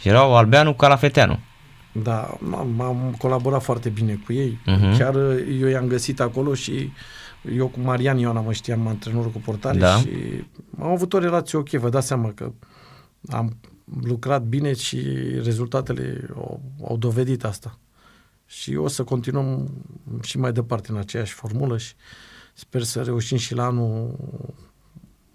Și 0.00 0.08
erau 0.08 0.36
Albeanu 0.36 0.74
Calafeteanu. 0.74 1.38
Da, 1.92 2.38
am, 2.50 2.80
am 2.80 3.14
colaborat 3.18 3.62
foarte 3.62 3.88
bine 3.88 4.20
cu 4.24 4.32
ei. 4.32 4.58
Mhm. 4.66 4.92
Uh-huh. 4.92 4.98
Chiar 4.98 5.14
uh, 5.14 5.58
eu 5.60 5.68
i-am 5.68 5.86
găsit 5.86 6.20
acolo 6.20 6.54
și 6.54 6.92
eu 7.56 7.66
cu 7.66 7.80
Marian 7.80 8.18
Ioana 8.18 8.40
mă 8.40 8.52
știam 8.52 8.86
antrenorul 8.86 9.30
cu 9.30 9.38
portare 9.38 9.78
Da. 9.78 9.96
și 9.96 10.08
am 10.78 10.90
avut 10.90 11.12
o 11.12 11.18
relație 11.18 11.58
ok, 11.58 11.68
vă 11.70 11.88
dați 11.88 12.06
seama 12.06 12.32
că 12.32 12.52
am 13.30 13.56
lucrat 14.02 14.42
bine 14.42 14.74
și 14.74 14.98
rezultatele 15.42 16.28
au, 16.36 16.60
au 16.88 16.96
dovedit 16.96 17.44
asta. 17.44 17.78
Și 18.46 18.76
o 18.76 18.88
să 18.88 19.04
continuăm 19.04 19.70
și 20.22 20.38
mai 20.38 20.52
departe 20.52 20.90
în 20.90 20.96
aceeași 20.98 21.32
formulă 21.32 21.78
și 21.78 21.92
sper 22.54 22.82
să 22.82 23.02
reușim 23.02 23.36
și 23.36 23.54
la 23.54 23.64
anul 23.64 24.16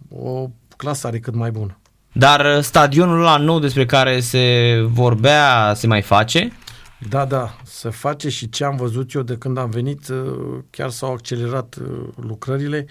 o 0.09 0.49
clasare 0.83 1.19
cât 1.19 1.35
mai 1.35 1.51
bună. 1.51 1.77
Dar 2.13 2.55
uh, 2.57 2.63
stadionul 2.63 3.19
la 3.19 3.37
nou 3.37 3.59
despre 3.59 3.85
care 3.85 4.19
se 4.19 4.75
vorbea 4.87 5.73
se 5.75 5.87
mai 5.87 6.01
face? 6.01 6.51
Da, 7.09 7.25
da, 7.25 7.55
se 7.63 7.89
face 7.89 8.29
și 8.29 8.49
ce 8.49 8.63
am 8.63 8.75
văzut 8.75 9.13
eu 9.13 9.21
de 9.21 9.37
când 9.37 9.57
am 9.57 9.69
venit, 9.69 10.07
uh, 10.07 10.59
chiar 10.69 10.89
s-au 10.89 11.13
accelerat 11.13 11.75
uh, 11.81 12.07
lucrările 12.15 12.85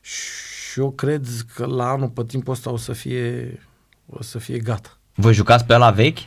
și 0.00 0.80
eu 0.80 0.90
cred 0.90 1.26
că 1.54 1.66
la 1.66 1.88
anul 1.88 2.08
pe 2.08 2.24
timpul 2.26 2.52
ăsta 2.52 2.70
o 2.72 2.76
să 2.76 2.92
fie, 2.92 3.58
o 4.06 4.22
să 4.22 4.38
fie 4.38 4.58
gata. 4.58 4.98
Voi 5.14 5.34
jucați 5.34 5.64
pe 5.64 5.76
la 5.76 5.90
vechi? 5.90 6.18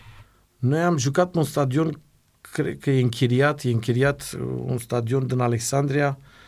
Noi 0.58 0.80
am 0.80 0.98
jucat 0.98 1.32
pe 1.32 1.38
un 1.38 1.44
stadion, 1.44 2.00
cred 2.42 2.78
că 2.80 2.90
e 2.90 3.02
închiriat, 3.02 3.64
e 3.64 3.70
închiriat 3.70 4.32
uh, 4.36 4.42
un 4.66 4.78
stadion 4.78 5.28
din 5.28 5.40
Alexandria 5.40 6.18
uh, 6.20 6.39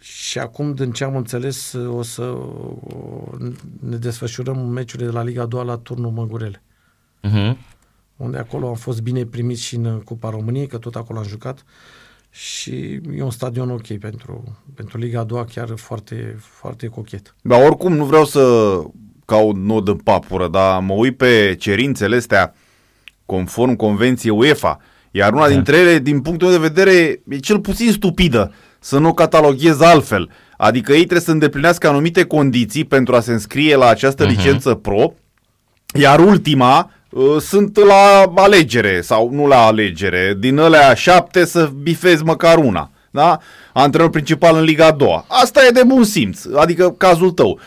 și 0.00 0.38
acum, 0.38 0.74
din 0.74 0.92
ce 0.92 1.04
am 1.04 1.16
înțeles, 1.16 1.72
uh, 1.72 1.96
o 1.96 2.02
să 2.02 2.22
uh, 2.22 3.52
ne 3.80 3.96
desfășurăm 3.96 4.58
meciurile 4.68 5.08
de 5.08 5.14
la 5.14 5.22
Liga 5.22 5.46
2 5.46 5.64
la 5.64 5.76
turnul 5.76 6.10
Măgurele. 6.10 6.62
Uh-huh. 7.22 7.56
unde 8.16 8.38
acolo 8.38 8.68
am 8.68 8.74
fost 8.74 9.00
bine 9.00 9.24
primit 9.24 9.58
și 9.58 9.74
în 9.74 10.00
Cupa 10.04 10.30
României, 10.30 10.66
că 10.66 10.78
tot 10.78 10.96
acolo 10.96 11.18
am 11.18 11.24
jucat 11.24 11.64
și 12.30 13.00
e 13.16 13.22
un 13.22 13.30
stadion 13.30 13.70
ok 13.70 13.98
pentru, 13.98 14.58
pentru 14.74 14.98
Liga 14.98 15.20
a 15.20 15.24
doua, 15.24 15.44
chiar 15.44 15.68
foarte, 15.76 16.36
foarte 16.38 16.86
cochet. 16.86 17.34
Dar 17.42 17.62
oricum 17.62 17.92
nu 17.92 18.04
vreau 18.04 18.24
să 18.24 18.82
caut 19.24 19.56
nod 19.56 19.88
în 19.88 19.96
papură, 19.96 20.48
dar 20.48 20.80
mă 20.80 20.92
uit 20.92 21.16
pe 21.16 21.56
cerințele 21.58 22.16
astea 22.16 22.54
conform 23.24 23.74
convenției 23.74 24.36
UEFA, 24.36 24.80
iar 25.10 25.32
una 25.32 25.48
Da. 25.48 25.52
dintre 25.52 25.76
ele, 25.76 25.98
din 25.98 26.20
punctul 26.20 26.48
meu 26.48 26.58
de 26.58 26.68
vedere, 26.68 27.22
e 27.28 27.38
cel 27.38 27.60
puțin 27.60 27.92
stupidă, 27.92 28.52
să 28.86 28.98
nu 28.98 29.08
o 29.08 29.12
cataloghez 29.14 29.80
altfel. 29.80 30.30
Adică 30.56 30.92
ei 30.92 30.98
trebuie 30.98 31.20
să 31.20 31.30
îndeplinească 31.30 31.88
anumite 31.88 32.24
condiții 32.24 32.84
pentru 32.84 33.14
a 33.14 33.20
se 33.20 33.32
înscrie 33.32 33.76
la 33.76 33.88
această 33.88 34.24
Mhm. 34.24 34.32
licență 34.36 34.74
pro, 34.74 35.12
iar 35.94 36.18
ultima 36.20 36.90
uh, 37.10 37.36
sunt 37.40 37.78
la 37.78 38.32
alegere 38.34 39.00
sau 39.00 39.30
nu 39.32 39.46
la 39.46 39.66
alegere. 39.66 40.36
Din 40.38 40.58
alea 40.58 40.94
șapte 40.94 41.44
să 41.44 41.70
bifezi 41.82 42.24
măcar 42.24 42.56
una. 42.58 42.90
da? 43.10 43.38
Antrenor 43.72 44.10
principal 44.10 44.56
în 44.56 44.62
Liga 44.62 44.86
a 44.86 44.90
doua. 44.92 45.24
Asta 45.28 45.60
e 45.66 45.70
de 45.70 45.82
bun 45.86 46.04
simț, 46.04 46.40
adică 46.56 46.90
cazul 46.90 47.30
tău. 47.30 47.58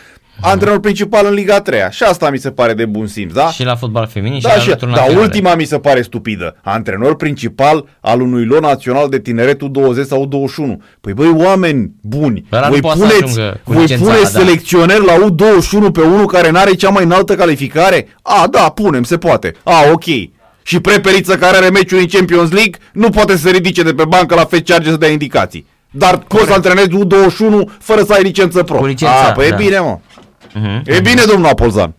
Antrenor 0.41 0.79
principal 0.79 1.25
în 1.25 1.33
Liga 1.33 1.61
3 1.61 1.79
Și 1.91 2.03
asta 2.03 2.29
mi 2.29 2.37
se 2.37 2.51
pare 2.51 2.73
de 2.73 2.85
bun 2.85 3.07
simț, 3.07 3.33
da? 3.33 3.47
Și 3.51 3.63
la 3.63 3.75
fotbal 3.75 4.07
feminin 4.07 4.39
da, 4.41 4.49
și 4.49 4.55
la 4.55 4.61
și, 4.61 4.69
loturi 4.69 4.91
da, 4.91 4.97
naționale. 4.97 5.25
ultima 5.25 5.55
mi 5.55 5.63
se 5.65 5.79
pare 5.79 6.01
stupidă. 6.01 6.55
Antrenor 6.63 7.15
principal 7.15 7.85
al 8.01 8.21
unui 8.21 8.45
lot 8.45 8.61
național 8.61 9.09
de 9.09 9.19
tineretul 9.19 9.71
20 9.71 10.05
sau 10.05 10.25
21. 10.25 10.81
Păi 11.01 11.13
băi, 11.13 11.33
oameni 11.35 11.91
buni, 12.01 12.45
Ăla 12.51 12.65
nu 12.65 12.71
voi 12.71 12.81
poate 12.81 12.99
să 12.99 13.05
puneți, 13.05 13.23
ajungă 13.23 13.59
cu 13.63 13.71
voi 13.71 13.81
licența 13.81 14.03
puneți 14.03 14.23
aia, 14.23 14.31
da. 14.33 14.39
selecționer 14.39 14.99
la 14.99 15.13
U21 15.13 15.91
pe 15.93 16.01
unul 16.01 16.25
care 16.25 16.49
n-are 16.51 16.73
cea 16.73 16.89
mai 16.89 17.03
înaltă 17.03 17.35
calificare? 17.35 18.07
A, 18.21 18.47
da, 18.51 18.69
punem, 18.69 19.03
se 19.03 19.17
poate. 19.17 19.55
A, 19.63 19.73
ok. 19.91 20.05
Și 20.63 20.79
preperiță 20.79 21.37
care 21.37 21.57
are 21.57 21.69
meciul 21.69 21.99
în 21.99 22.05
Champions 22.05 22.51
League 22.51 22.73
nu 22.93 23.09
poate 23.09 23.31
să 23.31 23.37
se 23.37 23.49
ridice 23.49 23.83
de 23.83 23.93
pe 23.93 24.03
bancă 24.05 24.35
la 24.35 24.45
Fed 24.45 24.65
Charge 24.65 24.89
să 24.89 24.95
dea 24.97 25.09
indicații. 25.09 25.65
Dar 25.91 26.17
poți 26.17 26.45
să 26.45 26.53
antrenezi 26.53 26.87
U21 26.87 27.77
fără 27.79 28.03
să 28.03 28.13
ai 28.13 28.23
licență 28.23 28.63
pro. 28.63 28.77
Cu 28.77 28.85
licența, 28.85 29.27
A, 29.27 29.31
păi 29.31 29.49
da. 29.49 29.55
e 29.55 29.63
bine, 29.63 29.79
mă. 29.79 29.97
Mhm. 30.53 30.81
E 30.85 30.99
bine, 30.99 31.21
domnul 31.31 31.49
Apolzan. 31.49 31.93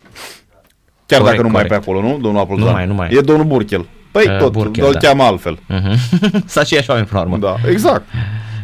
Chiar 1.06 1.20
Corect, 1.20 1.36
dacă 1.36 1.48
nu 1.48 1.52
mai 1.52 1.62
e 1.64 1.66
corect. 1.66 1.84
pe 1.84 1.90
acolo, 1.90 2.08
nu? 2.08 2.18
Domnul 2.20 2.40
Apolzan. 2.40 2.66
Nu 2.66 2.72
mai, 2.72 2.86
nu 2.86 2.94
mai 2.94 3.08
e. 3.12 3.16
E 3.16 3.20
domnul 3.20 3.44
Burchel. 3.46 3.86
Păi 4.10 4.26
Uh, 4.28 4.36
tot, 4.38 4.52
Burchel, 4.52 4.84
îl 4.86 4.92
da. 4.92 4.98
cheamă 4.98 5.22
altfel. 5.22 5.58
Mhm. 5.68 5.98
Să 6.46 6.60
aceiași 6.60 6.90
oameni 6.90 7.06
până 7.08 7.20
la 7.20 7.26
urmă. 7.26 7.38
Da, 7.46 7.70
exact. 7.70 8.02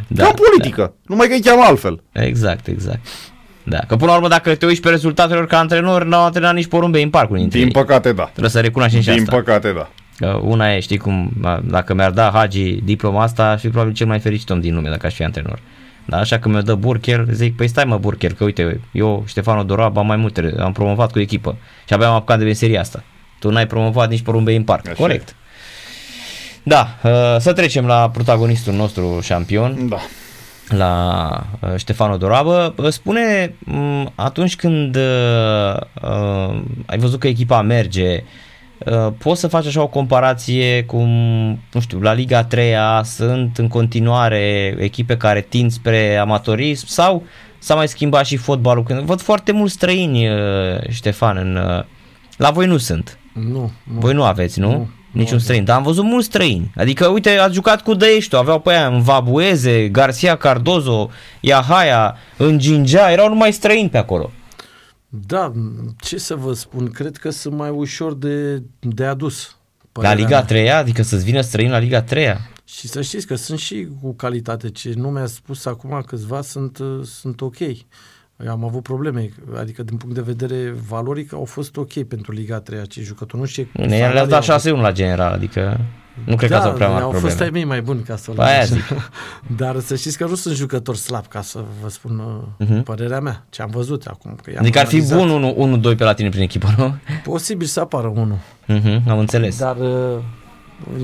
Da, 0.07 0.23
Ca 0.23 0.29
în 0.29 0.35
politică. 0.47 0.93
Numai 1.05 1.27
că 1.27 1.33
îi 1.33 1.41
cheamă 1.41 1.61
altfel. 1.65 2.03
Exact, 2.11 2.67
exact. 2.67 2.99
Da, 3.63 3.77
că 3.87 3.95
până 3.95 4.09
la 4.11 4.15
urmă 4.17 4.27
dacă 4.27 4.55
te 4.55 4.65
uiți 4.65 4.81
pe 4.81 4.89
rezultatele 4.89 5.37
lor 5.39 5.47
ca 5.47 5.57
antrenor, 5.59 6.03
n-au 6.03 6.23
antrenat 6.25 6.53
nici 6.53 6.67
porumbei 6.67 7.03
în 7.03 7.09
parcul 7.09 7.37
dintre 7.37 7.57
Din 7.57 7.67
ei. 7.67 7.73
păcate, 7.73 8.11
da. 8.13 8.23
Trebuie 8.23 8.49
să 8.49 8.59
recunoaștem 8.59 9.01
și 9.01 9.09
Din 9.09 9.19
asta. 9.19 9.35
păcate, 9.35 9.71
da. 9.71 9.89
Că 10.17 10.39
una 10.43 10.73
e, 10.75 10.79
știi 10.79 10.97
cum, 10.97 11.31
a, 11.43 11.61
dacă 11.63 11.93
mi-ar 11.93 12.11
da 12.11 12.29
Hagi 12.33 12.71
diploma 12.83 13.21
asta, 13.23 13.49
aș 13.49 13.59
fi 13.61 13.67
probabil 13.69 13.93
cel 13.93 14.07
mai 14.07 14.19
fericit 14.19 14.49
om 14.49 14.59
din 14.59 14.75
lume 14.75 14.89
dacă 14.89 15.05
aș 15.05 15.13
fi 15.13 15.23
antrenor. 15.23 15.59
Da, 16.09 16.17
așa 16.17 16.39
că 16.39 16.49
mi-o 16.49 16.61
dă 16.61 16.75
Burkel, 16.75 17.27
zic, 17.31 17.55
păi 17.55 17.67
stai 17.67 17.83
mă 17.83 17.97
Burkel, 17.97 18.31
că 18.31 18.43
uite, 18.43 18.79
eu, 18.91 19.23
Ștefano 19.27 19.63
Dorab, 19.63 19.97
am 19.97 20.05
mai 20.05 20.17
multe, 20.17 20.53
am 20.59 20.71
promovat 20.71 21.11
cu 21.11 21.19
echipă 21.19 21.57
și 21.87 21.93
abia 21.93 22.07
am 22.07 22.13
apucat 22.13 22.37
de 22.37 22.43
meseria 22.43 22.79
asta. 22.79 23.03
Tu 23.39 23.49
n-ai 23.49 23.67
promovat 23.67 24.09
nici 24.09 24.21
porumbei 24.21 24.55
în 24.55 24.63
parc. 24.63 24.87
Așa 24.87 24.95
Corect. 24.95 25.35
Da, 26.63 26.87
uh, 27.03 27.11
să 27.39 27.53
trecem 27.53 27.85
la 27.85 28.09
protagonistul 28.09 28.73
nostru 28.73 29.19
șampion, 29.23 29.87
Da. 29.89 29.97
la 30.69 31.29
uh, 31.59 31.69
Ștefano 31.75 32.17
Dorabă. 32.17 32.73
Uh, 32.77 32.89
Spune, 32.89 33.53
m, 33.59 34.11
atunci 34.15 34.55
când 34.55 34.95
uh, 34.95 35.75
uh, 36.01 36.61
ai 36.85 36.97
văzut 36.97 37.19
că 37.19 37.27
echipa 37.27 37.61
merge, 37.61 38.13
uh, 38.13 38.21
poți 39.17 39.39
să 39.39 39.47
faci 39.47 39.65
așa 39.65 39.81
o 39.81 39.87
comparație 39.87 40.83
cum, 40.83 41.09
nu 41.73 41.79
știu, 41.79 41.99
la 41.99 42.13
Liga 42.13 42.43
3 42.43 42.73
sunt 43.03 43.57
în 43.57 43.67
continuare 43.67 44.75
echipe 44.79 45.17
care 45.17 45.45
tind 45.49 45.71
spre 45.71 46.15
amatorism 46.17 46.87
sau 46.87 47.23
s-a 47.59 47.75
mai 47.75 47.87
schimbat 47.87 48.25
și 48.25 48.37
fotbalul? 48.37 48.83
Când 48.83 48.99
văd 48.99 49.21
foarte 49.21 49.51
mulți 49.51 49.73
străini, 49.73 50.27
uh, 50.29 50.35
Ștefan, 50.89 51.37
în, 51.37 51.55
uh, 51.55 51.83
la 52.37 52.51
voi 52.51 52.65
nu 52.65 52.77
sunt. 52.77 53.17
Nu, 53.33 53.71
nu. 53.83 53.99
Voi 53.99 54.13
nu 54.13 54.23
aveți, 54.23 54.59
nu? 54.59 54.67
Nu, 54.67 54.73
nu 54.73 54.77
nu 54.77 54.87
Niciun 55.11 55.27
avem. 55.27 55.39
străin, 55.39 55.63
dar 55.63 55.77
am 55.77 55.83
văzut 55.83 56.03
mulți 56.03 56.25
străini. 56.25 56.71
Adică, 56.75 57.07
uite, 57.07 57.29
ați 57.29 57.53
jucat 57.53 57.81
cu 57.81 57.93
Dăieștiu, 57.93 58.37
aveau 58.37 58.59
pe 58.59 58.71
aia 58.71 58.87
în 58.87 59.01
Vabueze, 59.01 59.87
Garcia 59.87 60.35
Cardozo, 60.35 61.09
Iahaia, 61.39 62.15
în 62.37 62.59
Gingea, 62.59 63.11
erau 63.11 63.27
numai 63.27 63.51
străini 63.51 63.89
pe 63.89 63.97
acolo. 63.97 64.31
Da, 65.09 65.51
ce 65.99 66.17
să 66.17 66.35
vă 66.35 66.53
spun, 66.53 66.89
cred 66.89 67.17
că 67.17 67.29
sunt 67.29 67.55
mai 67.55 67.69
ușor 67.69 68.13
de, 68.15 68.63
de 68.79 69.05
adus. 69.05 69.45
La 69.47 69.87
părerea 69.91 70.15
Liga 70.15 70.37
mea. 70.37 70.45
3 70.45 70.71
adică 70.71 71.01
să-ți 71.01 71.23
vină 71.23 71.41
străini 71.41 71.71
la 71.71 71.77
Liga 71.77 72.01
3 72.01 72.27
Și 72.63 72.87
să 72.87 73.01
știți 73.01 73.27
că 73.27 73.35
sunt 73.35 73.59
și 73.59 73.87
cu 74.01 74.13
calitate. 74.13 74.69
Ce 74.69 74.93
nu 74.95 75.09
mi-a 75.09 75.25
spus 75.25 75.65
acum 75.65 76.03
câțiva 76.05 76.41
sunt, 76.41 76.77
uh, 76.77 77.03
sunt 77.03 77.41
ok. 77.41 77.57
Eu 78.45 78.51
am 78.51 78.63
avut 78.63 78.83
probleme, 78.83 79.29
adică 79.59 79.83
din 79.83 79.97
punct 79.97 80.15
de 80.15 80.21
vedere 80.21 80.75
valoric 80.87 81.33
au 81.33 81.45
fost 81.45 81.77
ok 81.77 82.03
pentru 82.03 82.31
Liga 82.31 82.59
3 82.59 82.79
acei 82.79 83.03
jucători. 83.03 83.41
Nu 83.41 83.47
știu 83.47 83.63
ce 83.63 83.81
Ne 83.81 83.85
le-ați 83.87 84.29
salarii 84.29 84.29
dat 84.47 84.65
au 84.65 84.77
6-1 84.77 84.81
la 84.81 84.91
general, 84.91 85.33
adică 85.33 85.79
nu 86.25 86.35
cred 86.35 86.49
că 86.49 86.55
da, 86.55 86.57
ați 86.57 86.65
avut 86.65 86.77
prea 86.77 86.89
mari 86.89 87.03
au 87.03 87.09
probleme. 87.09 87.29
fost 87.33 87.43
ai 87.43 87.49
mei 87.49 87.63
mai 87.63 87.81
buni 87.81 88.01
ca 88.01 88.15
să 88.15 88.31
Păi 88.31 88.45
aia 88.45 88.57
așa. 88.61 88.65
zic. 88.65 88.83
Dar 89.57 89.79
să 89.79 89.95
știți 89.95 90.17
că 90.17 90.25
nu 90.25 90.35
sunt 90.35 90.55
jucători 90.55 90.97
slabi, 90.97 91.27
ca 91.27 91.41
să 91.41 91.63
vă 91.81 91.89
spun 91.89 92.19
uh, 92.59 92.67
Mhm. 92.67 92.83
părerea 92.83 93.19
mea, 93.19 93.45
ce 93.49 93.61
am 93.61 93.69
văzut 93.69 94.05
acum. 94.05 94.37
Că 94.43 94.49
i-am 94.49 94.59
Adică 94.61 94.79
ar 94.79 94.85
fi 94.85 94.95
analizat. 94.95 95.53
bun 95.53 95.81
1-2 95.93 95.97
pe 95.97 96.03
la 96.03 96.13
tine 96.13 96.29
prin 96.29 96.41
echipă, 96.41 96.73
nu? 96.77 96.95
Posibil 97.23 97.67
să 97.67 97.79
apară 97.79 98.07
unul. 98.07 98.37
Mhm, 98.67 99.09
am 99.09 99.19
înțeles. 99.19 99.57
Dar 99.59 99.77
uh, 99.77 100.17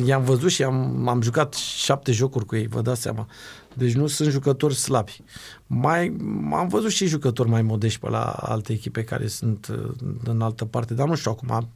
i-am 0.05 0.23
văzut 0.23 0.49
și 0.51 0.63
am, 0.63 1.07
am 1.07 1.21
jucat 1.21 1.53
șapte 1.53 2.11
jocuri 2.11 2.45
cu 2.45 2.55
ei, 2.55 2.67
vă 2.67 2.81
dați 2.81 3.01
seama. 3.01 3.27
Deci 3.73 3.93
nu 3.93 4.07
sunt 4.07 4.29
jucători 4.29 4.75
slabi. 4.75 5.21
Mai, 5.67 6.15
am 6.53 6.67
văzut 6.67 6.91
și 6.91 7.07
jucători 7.07 7.49
mai 7.49 7.61
modești 7.61 7.99
pe 7.99 8.09
la 8.09 8.23
alte 8.25 8.73
echipe 8.73 9.03
care 9.03 9.27
sunt 9.27 9.67
uh, 9.67 9.91
în 10.23 10.41
altă 10.41 10.65
parte, 10.65 10.93
dar 10.93 11.07
nu 11.07 11.15
știu 11.15 11.31
acum 11.31 11.69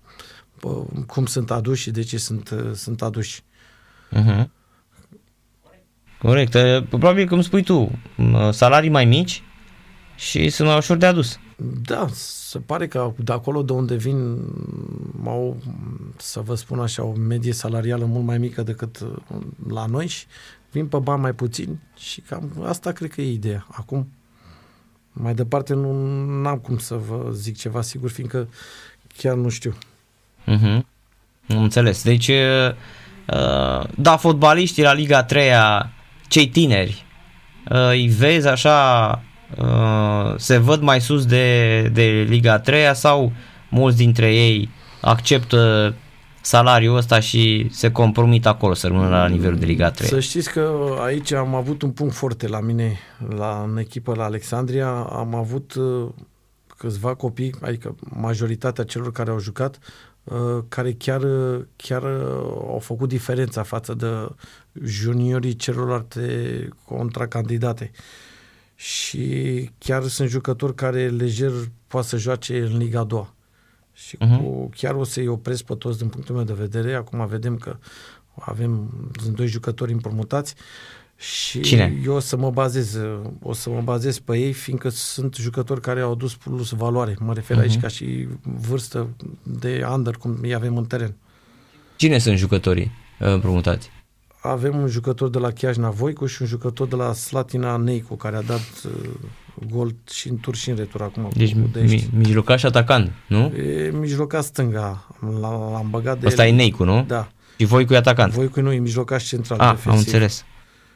pă, 0.59 0.85
cum 1.05 1.25
sunt 1.25 1.51
aduși 1.51 1.81
și 1.81 1.91
de 1.91 2.01
ce 2.01 2.17
sunt, 2.17 2.49
uh, 2.49 2.71
sunt 2.73 3.01
aduși. 3.01 3.43
Mhm. 4.09 4.51
Corect. 6.19 6.53
E, 6.53 6.85
Probabil 6.89 7.27
cum 7.27 7.41
spui 7.41 7.63
tu, 7.63 7.91
m, 8.15 8.51
salarii 8.51 8.89
mai 8.89 9.05
mici 9.05 9.43
și 10.15 10.49
sunt 10.49 10.67
mai 10.67 10.77
ușor 10.77 10.97
de 10.97 11.05
adus. 11.05 11.39
Da, 11.81 12.07
se 12.13 12.59
pare 12.59 12.87
că 12.87 13.13
de 13.17 13.31
acolo 13.31 13.61
de 13.61 13.73
unde 13.73 13.95
vin 13.95 14.37
au, 15.25 15.57
să 16.17 16.39
vă 16.39 16.55
spun 16.55 16.79
așa, 16.79 17.03
o 17.03 17.13
medie 17.13 17.53
salarială 17.53 18.05
mult 18.05 18.25
mai 18.25 18.37
mică 18.37 18.63
decât 18.63 18.99
uh, 18.99 19.37
la 19.67 19.85
noi 19.85 20.07
și 20.07 20.25
vin 20.77 20.87
pe 20.87 20.97
bani 20.97 21.21
mai 21.21 21.33
puțin 21.33 21.79
și 21.97 22.21
cam 22.21 22.51
asta 22.65 22.91
cred 22.91 23.11
că 23.11 23.21
e 23.21 23.31
ideea. 23.31 23.65
Acum, 23.71 24.07
mai 25.11 25.33
departe 25.33 25.73
nu 25.73 26.47
am 26.47 26.57
cum 26.57 26.77
să 26.77 26.95
vă 26.95 27.29
zic 27.31 27.57
ceva 27.57 27.81
sigur, 27.81 28.09
fiindcă 28.09 28.47
chiar 29.17 29.35
nu 29.35 29.49
știu. 29.49 29.73
Mhm. 30.45 30.85
Am 31.49 31.61
înțeles. 31.61 32.03
Deci, 32.03 32.27
uh, 32.27 32.75
da, 33.95 34.17
fotbaliștii 34.17 34.83
la 34.83 34.93
Liga 34.93 35.23
3 35.23 35.51
cei 36.27 36.47
tineri, 36.47 37.05
uh, 37.69 37.89
îi 37.89 38.07
vezi 38.07 38.47
așa, 38.47 39.09
uh, 39.57 40.33
se 40.35 40.57
văd 40.57 40.81
mai 40.81 41.01
sus 41.01 41.25
de, 41.25 41.81
de 41.81 42.25
Liga 42.29 42.59
3 42.59 42.95
sau 42.95 43.31
mulți 43.69 43.97
dintre 43.97 44.35
ei 44.35 44.69
acceptă 45.01 45.93
salariul 46.47 46.95
ăsta 46.95 47.19
și 47.19 47.67
se 47.71 47.91
compromit 47.91 48.45
acolo 48.45 48.73
să 48.73 48.87
rămână 48.87 49.09
la 49.09 49.27
nivelul 49.27 49.59
de 49.59 49.65
Liga 49.65 49.91
3. 49.91 50.07
Să 50.07 50.19
știți 50.19 50.51
că 50.51 50.95
aici 50.99 51.31
am 51.31 51.55
avut 51.55 51.81
un 51.81 51.91
punct 51.91 52.13
foarte 52.13 52.47
la 52.47 52.59
mine, 52.59 52.99
la, 53.29 53.65
în 53.69 53.77
echipă 53.77 54.13
la 54.15 54.23
Alexandria, 54.23 54.89
am 55.11 55.35
avut 55.35 55.73
uh, 55.73 56.09
câțiva 56.77 57.15
copii, 57.15 57.55
adică 57.61 57.95
majoritatea 57.99 58.83
celor 58.83 59.11
care 59.11 59.29
au 59.29 59.39
jucat, 59.39 59.79
uh, 60.23 60.63
care 60.67 60.93
chiar, 60.93 61.21
uh, 61.21 61.63
chiar 61.75 62.03
uh, 62.03 62.53
au 62.67 62.79
făcut 62.81 63.09
diferența 63.09 63.63
față 63.63 63.93
de 63.93 64.07
juniorii 64.83 65.55
celorlalte 65.55 66.67
contracandidate. 66.85 67.91
Și 68.75 69.69
chiar 69.77 70.03
sunt 70.03 70.29
jucători 70.29 70.75
care 70.75 71.07
lejer 71.07 71.51
poate 71.87 72.07
să 72.07 72.17
joace 72.17 72.59
în 72.59 72.77
Liga 72.77 73.03
2. 73.03 73.35
Și 74.05 74.15
Mhm. 74.19 74.43
cu, 74.43 74.69
chiar 74.75 74.93
o 74.95 75.03
să-i 75.03 75.27
opresc 75.27 75.63
pe 75.63 75.73
toți 75.75 75.97
din 75.97 76.07
punctul 76.07 76.35
meu 76.35 76.43
de 76.43 76.53
vedere. 76.53 76.93
Acum 76.93 77.27
vedem 77.27 77.57
că 77.57 77.77
avem, 78.39 78.89
sunt 79.21 79.35
doi 79.35 79.47
jucători 79.47 79.91
împrumutați 79.91 80.55
și 81.15 81.59
Cine? 81.59 81.99
eu 82.05 82.13
o 82.13 82.19
să 82.19 82.37
mă 82.37 82.49
bazez, 82.51 82.97
o 83.41 83.53
să 83.53 83.69
mă 83.69 83.81
bazez 83.81 84.19
pe 84.19 84.37
ei, 84.37 84.53
fiindcă 84.53 84.89
sunt 84.89 85.35
jucători 85.35 85.81
care 85.81 86.01
au 86.01 86.11
adus 86.11 86.35
plus 86.35 86.69
valoare. 86.71 87.15
Mă 87.19 87.33
refer 87.33 87.55
Mhm. 87.57 87.65
aici 87.65 87.79
ca 87.79 87.87
și 87.87 88.27
vârstă 88.41 89.07
de 89.43 89.85
under, 89.93 90.15
cum 90.15 90.37
îi 90.41 90.53
avem 90.53 90.77
în 90.77 90.85
teren. 90.85 91.15
Cine 91.95 92.17
sunt 92.17 92.37
jucătorii 92.37 92.91
uh, 93.19 93.27
împrumutați? 93.27 93.89
Avem 94.41 94.77
un 94.77 94.87
jucător 94.87 95.29
de 95.29 95.37
la 95.37 95.51
Chiajna 95.51 95.89
Voicu 95.89 96.25
și 96.25 96.41
un 96.41 96.47
jucător 96.47 96.87
de 96.87 96.95
la 96.95 97.13
Slatina 97.13 97.77
Neicu, 97.77 98.15
care 98.15 98.35
a 98.35 98.41
dat 98.41 98.83
uh, 98.85 99.09
gol 99.69 99.95
și 100.11 100.29
în 100.29 100.37
tur 100.37 100.55
și 100.55 100.69
în 100.69 100.75
retur 100.75 101.01
acum. 101.01 101.29
Deci 101.35 101.53
cu 101.53 101.69
Dești. 101.71 102.09
mi, 102.11 102.17
mijlocaș 102.19 102.59
și 102.59 102.65
atacant, 102.65 103.11
nu? 103.27 103.53
E 103.55 103.91
mijlocaș 103.99 104.43
stânga, 104.43 105.07
L- 105.19 105.39
l-am 105.73 105.87
băgat 105.89 106.19
de 106.19 106.27
Ăsta 106.27 106.45
e 106.45 106.49
el. 106.49 106.55
Neicu, 106.55 106.83
nu? 106.83 107.03
Da. 107.07 107.27
Și 107.59 107.65
voi 107.65 107.85
cu 107.85 107.93
atacant. 107.93 108.33
Voicu 108.33 108.61
nu, 108.61 108.71
e 108.71 108.77
mijlocaș 108.77 109.23
central 109.27 109.59
Ah, 109.59 109.65
defensiv. 109.69 109.91
am 109.91 109.97
înțeles. 109.97 110.45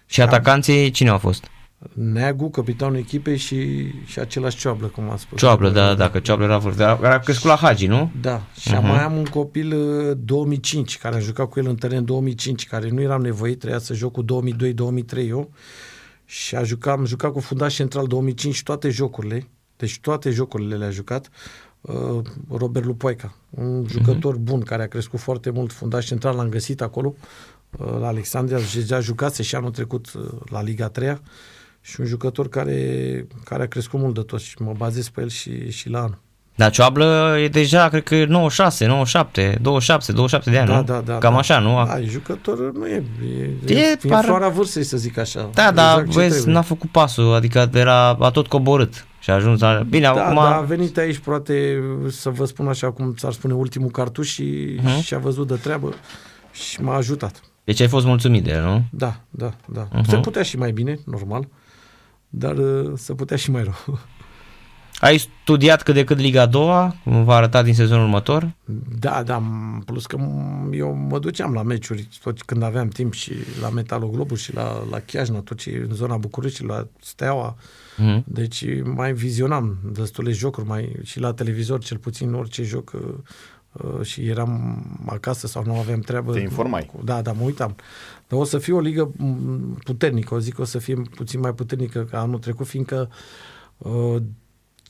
Și 0.06 0.22
Am- 0.22 0.28
atacanții 0.28 0.92
cine 0.92 1.10
au 1.10 1.18
fost? 1.18 1.46
Neagu, 1.94 2.50
capitanul 2.50 2.98
echipei 2.98 3.38
și, 3.38 3.86
și 4.06 4.20
același 4.20 4.58
Cioablă, 4.58 4.88
cum 4.88 5.10
am 5.10 5.18
spus. 5.18 5.38
Cioablă, 5.40 5.70
da, 5.70 5.94
da, 5.94 6.10
că 6.10 6.20
Cioablă 6.20 6.46
era 6.46 6.58
vârf. 6.58 6.78
Dar 6.78 7.00
a 7.04 7.20
crescut 7.20 7.50
la 7.50 7.56
Hagi, 7.56 7.86
nu? 7.88 8.12
Da, 8.22 8.42
și 8.60 8.70
Mhm. 8.72 8.78
uh-huh. 8.80 8.88
mai 8.88 9.04
am 9.04 9.16
un 9.18 9.26
copil 9.26 9.74
uh, 9.78 10.18
2005, 10.26 10.98
care 10.98 11.16
a 11.16 11.20
jucat 11.20 11.50
cu 11.50 11.60
el 11.60 11.68
în 11.68 11.76
teren 11.76 12.06
2005, 12.06 12.68
care 12.68 12.90
nu 12.90 13.02
eram 13.02 13.22
nevoit, 13.22 13.60
trebuia 13.60 13.80
să 13.80 13.94
joc 13.94 14.12
cu 14.12 14.24
2002-2003 14.24 15.28
eu. 15.28 15.52
Și 16.32 16.56
a 16.56 16.64
jucat, 16.64 16.98
am 16.98 17.06
jucat 17.06 17.32
cu 17.32 17.40
fundaș 17.40 17.76
central 17.76 18.08
2005 18.08 18.64
toate 18.64 18.90
jocurile, 18.90 19.48
deci 19.78 20.00
toate 20.00 20.30
jocurile 20.30 20.78
le-a 20.78 20.90
jucat. 20.90 21.30
Uh, 21.82 22.22
Robert 22.50 22.86
Lupoica, 22.86 23.36
un 23.50 23.86
jucător 23.88 24.36
uh-huh. 24.36 24.42
bun 24.42 24.62
care 24.62 24.84
a 24.84 24.88
crescut 24.88 25.20
foarte 25.20 25.50
mult 25.50 25.72
fundaș 25.72 26.06
central, 26.06 26.36
l-am 26.36 26.50
găsit 26.50 26.82
acolo 26.82 27.16
uh, 27.78 27.98
la 28.00 28.08
Alexandria, 28.08 28.60
deja 28.74 29.00
jucase 29.00 29.44
și 29.44 29.56
anul 29.56 29.72
trecut 29.72 30.14
uh, 30.14 30.30
la 30.46 30.62
Liga 30.62 30.90
3 30.90 31.22
și 31.82 32.00
un 32.00 32.06
jucător 32.06 32.50
care, 32.50 33.28
care 33.44 33.64
a 33.64 33.68
crescut 33.68 34.00
mult 34.00 34.14
de 34.14 34.22
tot 34.22 34.40
și 34.40 34.62
mă 34.62 34.74
bazez 34.78 35.10
pe 35.10 35.22
el 35.22 35.30
și, 35.30 35.72
și 35.72 35.90
la 35.90 36.00
anul. 36.00 36.22
Dar 36.56 36.72
Cioablă 36.72 37.36
e 37.40 37.48
deja, 37.48 37.88
cred 37.90 38.04
că 38.04 38.26
96, 38.26 38.86
97, 38.86 39.58
27, 39.62 40.12
27 40.12 40.50
de 40.50 40.58
ani, 40.58 40.68
Da, 40.68 40.76
nu? 40.76 40.84
da, 40.84 41.02
da. 41.06 41.18
Cam 41.18 41.34
da. 41.34 41.40
așa, 41.40 41.60
nu? 41.60 41.86
Da, 41.86 42.00
e 42.00 42.06
jucător 42.06 42.72
nu 42.74 42.88
e, 42.88 43.04
e, 43.68 43.74
E 43.74 43.78
e, 43.80 43.98
e 44.04 44.08
par- 44.08 44.24
floarea 44.24 44.50
vârstei, 44.50 44.84
să 44.84 44.98
zic 44.98 45.18
așa. 45.18 45.50
Da, 45.54 45.72
dar 45.72 45.92
Exact 46.00 46.12
ce 46.12 46.20
vezi, 46.20 46.34
trebuie. 46.34 46.54
n-a 46.54 46.62
făcut 46.62 46.90
pasul, 46.90 47.34
adică 47.34 47.70
era 47.74 48.08
a 48.10 48.30
tot 48.30 48.48
coborât 48.48 49.06
și 49.20 49.30
a 49.30 49.34
ajuns 49.34 49.60
la... 49.60 49.84
Bine, 49.90 50.04
Da, 50.14 50.24
acum... 50.26 50.36
da, 50.36 50.56
a 50.56 50.60
venit 50.62 50.98
aici, 50.98 51.18
poate, 51.18 51.84
să 52.10 52.30
vă 52.30 52.46
spun 52.46 52.68
așa 52.68 52.92
cum 52.92 53.14
ți-ar 53.18 53.32
spune, 53.32 53.54
ultimul 53.54 53.90
cartuș 53.92 54.28
și, 54.28 54.76
Mhm. 54.84 54.88
uh-huh. 55.00 55.04
și 55.04 55.14
a 55.14 55.18
văzut 55.18 55.48
de 55.48 55.56
treabă 55.56 55.94
și 56.52 56.82
m-a 56.82 56.96
ajutat. 56.96 57.42
Deci 57.64 57.80
ai 57.82 57.88
fost 57.88 58.06
mulțumit 58.06 58.44
de 58.44 58.52
el, 58.52 58.64
nu? 58.64 58.84
Da, 58.92 59.16
da, 59.30 59.52
da. 59.66 59.88
Mhm. 59.92 60.02
Uh-huh. 60.04 60.10
Se 60.10 60.18
putea 60.18 60.42
și 60.44 60.58
mai 60.58 60.72
bine, 60.72 61.00
normal, 61.06 61.48
dar 62.30 62.58
uh, 62.58 62.92
se 62.96 63.14
putea 63.14 63.38
și 63.38 63.52
mai 63.52 63.64
rău. 63.64 64.00
Ai 65.02 65.18
studiat 65.18 65.84
cât 65.84 65.94
de 65.94 66.04
cât 66.04 66.18
Liga 66.18 66.42
a 66.42 66.46
doua, 66.46 66.96
cum 67.04 67.24
va 67.24 67.36
arăta 67.36 67.64
din 67.64 67.74
sezonul 67.74 68.04
următor? 68.04 68.54
Da, 69.00 69.24
da, 69.24 69.42
m- 69.42 69.86
plus 69.86 70.06
că 70.06 70.18
m- 70.18 70.70
eu 70.74 70.94
mă 70.94 71.20
duceam 71.20 71.54
la 71.54 71.64
meciuri 71.64 72.08
tot 72.24 72.42
când 72.42 72.64
aveam 72.64 72.88
timp 72.88 73.14
și 73.14 73.34
la 73.62 73.70
Metaloglobul 73.70 74.38
și 74.38 74.54
la, 74.54 74.84
la 74.90 75.00
Chiajna, 75.00 75.40
tot 75.40 75.58
ce 75.58 75.70
e 75.70 75.86
în 75.90 75.96
zona 75.96 76.18
București, 76.18 76.64
la 76.66 76.88
Steaua. 77.00 77.56
Mhm. 77.98 78.24
Deci 78.28 78.66
mai 78.84 79.14
vizionam 79.14 79.78
destule 79.94 80.32
jocuri 80.32 80.68
mai, 80.68 80.96
și 81.04 81.20
la 81.20 81.34
televizor, 81.34 81.80
cel 81.80 81.98
puțin 81.98 82.34
orice 82.34 82.64
joc 82.64 82.92
uh, 82.94 83.02
uh, 83.72 84.06
și 84.06 84.28
eram 84.28 84.84
acasă 85.06 85.48
sau 85.48 85.64
nu 85.66 85.76
aveam 85.80 86.00
treabă. 86.00 86.34
Te 86.34 86.40
informai. 86.40 86.86
Cu, 86.86 87.00
da, 87.04 87.22
da, 87.22 87.32
mă 87.32 87.44
uitam. 87.44 87.76
Dar 88.28 88.40
o 88.40 88.44
să 88.44 88.58
fie 88.58 88.74
o 88.74 88.80
ligă 88.80 89.12
m, 89.18 89.80
puternică, 89.84 90.34
o 90.34 90.40
zic 90.40 90.54
că 90.54 90.62
o 90.62 90.66
să 90.66 90.78
fie 90.78 90.96
puțin 91.16 91.40
mai 91.40 91.54
puternică 91.54 92.04
ca 92.04 92.20
anul 92.20 92.40
trecut, 92.40 92.68
fiindcă 92.68 93.10
uh, 93.78 94.16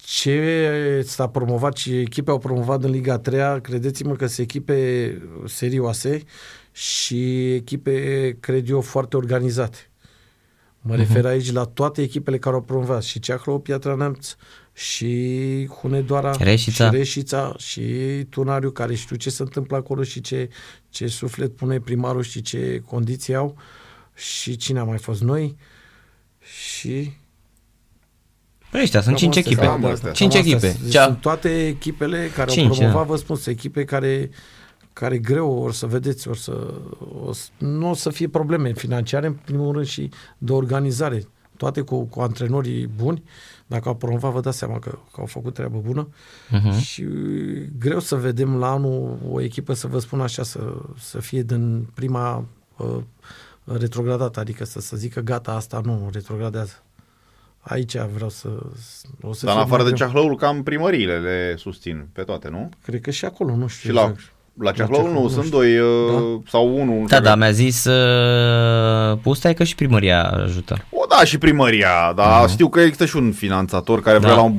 ce 0.05 1.03
s-a 1.05 1.27
promovat 1.27 1.77
și 1.77 1.99
echipe 1.99 2.31
au 2.31 2.37
promovat 2.37 2.83
în 2.83 2.91
Liga 2.91 3.19
3 3.19 3.61
credeți-mă 3.61 4.15
că 4.15 4.25
sunt 4.25 4.47
echipe 4.47 5.21
serioase 5.45 6.23
și 6.71 7.53
echipe, 7.53 8.37
cred 8.39 8.69
eu, 8.69 8.81
foarte 8.81 9.17
organizate. 9.17 9.77
Mă 10.81 10.95
refer 10.95 11.25
aici 11.25 11.51
la 11.51 11.63
toate 11.63 12.01
echipele 12.01 12.37
care 12.37 12.55
au 12.55 12.61
promovat, 12.61 13.03
și 13.03 13.19
Ceahlău, 13.19 13.59
Piatra 13.59 13.95
Neamț, 13.95 14.35
și 14.73 15.69
Hunedoara, 15.81 16.31
Reșița. 16.31 16.89
și 16.89 16.95
Reșița, 16.95 17.55
și 17.57 17.83
Tunariu, 18.29 18.71
care 18.71 18.95
știu 18.95 19.15
ce 19.15 19.29
se 19.29 19.41
întâmplă 19.41 19.77
acolo 19.77 20.03
și 20.03 20.21
ce, 20.21 20.49
ce 20.89 21.07
suflet 21.07 21.55
pune 21.55 21.79
primarul 21.79 22.23
și 22.23 22.41
ce 22.41 22.81
condiții 22.85 23.35
au. 23.35 23.57
Și 24.15 24.55
cine 24.55 24.79
a 24.79 24.83
mai 24.83 24.97
fost 24.97 25.21
noi? 25.21 25.57
Și 26.39 27.11
Ăștia 28.73 29.01
sunt 29.01 29.15
Cam 29.19 29.31
5 29.31 29.37
astea 29.37 29.51
echipe. 29.51 29.65
sunt, 29.67 29.81
Cam 29.81 29.91
astea. 29.91 30.05
cam 30.05 30.13
5 30.13 30.35
astea 30.35 30.51
echipe. 30.51 30.69
sunt. 30.71 30.81
Deci 30.83 30.91
Cea- 30.91 31.03
Sunt 31.05 31.17
toate 31.21 31.67
echipele 31.67 32.29
care 32.35 32.51
Cinci, 32.51 32.67
au 32.69 32.73
promovat, 32.75 33.01
da. 33.01 33.11
vă 33.11 33.15
spun, 33.15 33.35
sunt 33.35 33.55
echipe 33.55 33.83
care 33.83 34.29
care 34.93 35.17
greu 35.17 35.51
or 35.59 35.73
să 35.73 35.85
vedeți, 35.85 36.27
or 36.27 36.35
să, 36.37 36.73
o 37.25 37.33
să, 37.33 37.47
nu 37.57 37.89
o 37.89 37.93
să 37.93 38.09
fie 38.09 38.27
probleme 38.27 38.73
financiare, 38.73 39.27
în 39.27 39.33
primul 39.33 39.73
rând, 39.73 39.85
și 39.85 40.09
de 40.37 40.51
organizare. 40.51 41.23
Toate 41.57 41.81
cu, 41.81 42.03
cu 42.03 42.21
antrenorii 42.21 42.87
buni, 42.87 43.23
dacă 43.67 43.87
au 43.89 43.95
promovat, 43.95 44.31
vă 44.31 44.39
dați 44.39 44.57
seama 44.57 44.79
că, 44.79 44.89
că 44.89 45.19
au 45.19 45.25
făcut 45.25 45.53
treabă 45.53 45.81
bună. 45.85 46.07
Mhm. 46.49 46.79
Și 46.79 47.05
greu 47.79 47.99
să 47.99 48.15
vedem 48.15 48.55
la 48.55 48.71
anul 48.71 49.17
o 49.31 49.41
echipă, 49.41 49.73
să 49.73 49.87
vă 49.87 49.99
spun 49.99 50.21
așa, 50.21 50.43
să, 50.43 50.59
să 50.99 51.19
fie 51.19 51.41
din 51.43 51.87
prima 51.93 52.45
uh, 52.77 52.97
retrogradată, 53.63 54.39
adică 54.39 54.65
să, 54.65 54.79
să 54.79 54.97
zică 54.97 55.19
gata, 55.19 55.51
asta 55.51 55.81
nu, 55.85 56.09
retrogradează. 56.11 56.83
Aici 57.61 57.95
vreau 58.13 58.29
să... 58.29 58.47
O 59.21 59.33
să 59.33 59.45
Dar 59.45 59.55
în 59.55 59.61
fie 59.61 59.71
afară 59.73 59.81
mai 59.81 59.91
de 59.91 59.97
greu. 59.97 60.07
Ceahlăul, 60.07 60.35
cam 60.35 60.63
primăriile 60.63 61.17
le 61.17 61.55
susțin 61.57 62.07
pe 62.13 62.21
toate, 62.21 62.47
nu? 62.51 62.69
Cred 62.85 63.01
că 63.01 63.11
și 63.11 63.25
acolo, 63.25 63.55
nu 63.55 63.67
știu 63.67 63.89
Și 63.89 63.95
la, 63.95 64.01
exact. 64.01 64.31
la 64.59 64.71
Ceahlăul 64.71 65.01
Ceahlău, 65.03 65.13
nu, 65.17 65.21
nu 65.21 65.29
sunt 65.29 65.45
știu. 65.45 65.57
doi 65.57 65.77
uh, 65.79 66.39
sau 66.49 66.73
unul. 66.73 66.85
nu 66.99 67.05
Da, 67.07 67.15
știu 67.15 67.19
da, 67.25 67.31
că- 67.31 67.37
mi-a 67.37 67.51
zis 67.51 67.85
uh, 67.85 69.17
Pustai 69.21 69.53
că 69.53 69.63
și 69.63 69.75
primăria 69.75 70.21
ajută. 70.23 70.85
O, 70.89 71.05
da, 71.09 71.23
și 71.23 71.37
primăria, 71.37 72.13
dar 72.15 72.49
știu 72.49 72.69
că 72.69 72.79
există 72.79 73.05
și 73.05 73.15
un 73.15 73.31
finanțator 73.31 74.01
care 74.01 74.17
vrea 74.17 74.29
Da. 74.29 74.35
la 74.35 74.41
un 74.41 74.55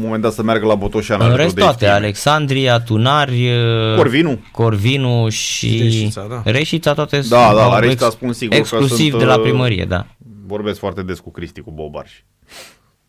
moment 0.00 0.22
dat 0.22 0.32
să 0.32 0.42
meargă 0.42 0.66
la 0.66 0.74
Botoșan. 0.74 1.20
În 1.20 1.26
adică 1.26 1.42
rest 1.42 1.54
de 1.54 1.60
toate, 1.60 1.74
estimă. 1.84 1.92
Alexandria, 1.92 2.80
Tunari, 2.80 3.48
uh, 3.50 3.96
Corvinu. 3.96 4.38
Corvinu 4.52 5.28
și 5.28 5.80
Reșița, 5.82 6.26
da. 6.30 6.42
Reșița 6.50 6.92
toate 6.94 7.16
Da, 7.16 7.22
sunt- 7.22 7.30
da, 7.40 7.46
au 7.46 7.70
la 7.70 7.76
ex- 7.76 7.84
Reșița 7.86 8.10
spun 8.10 8.32
sigur 8.32 8.54
că 8.54 8.60
Exclusiv 8.60 9.08
sunt, 9.10 9.18
de 9.22 9.24
la 9.28 9.34
uh, 9.36 9.42
primărie, 9.42 9.84
da. 9.88 10.06
Vorbesc 10.46 10.78
foarte 10.78 11.02
des 11.02 11.18
cu 11.20 11.30
Cristi, 11.30 11.60
cu 11.60 11.70
Bobarș. 11.70 12.12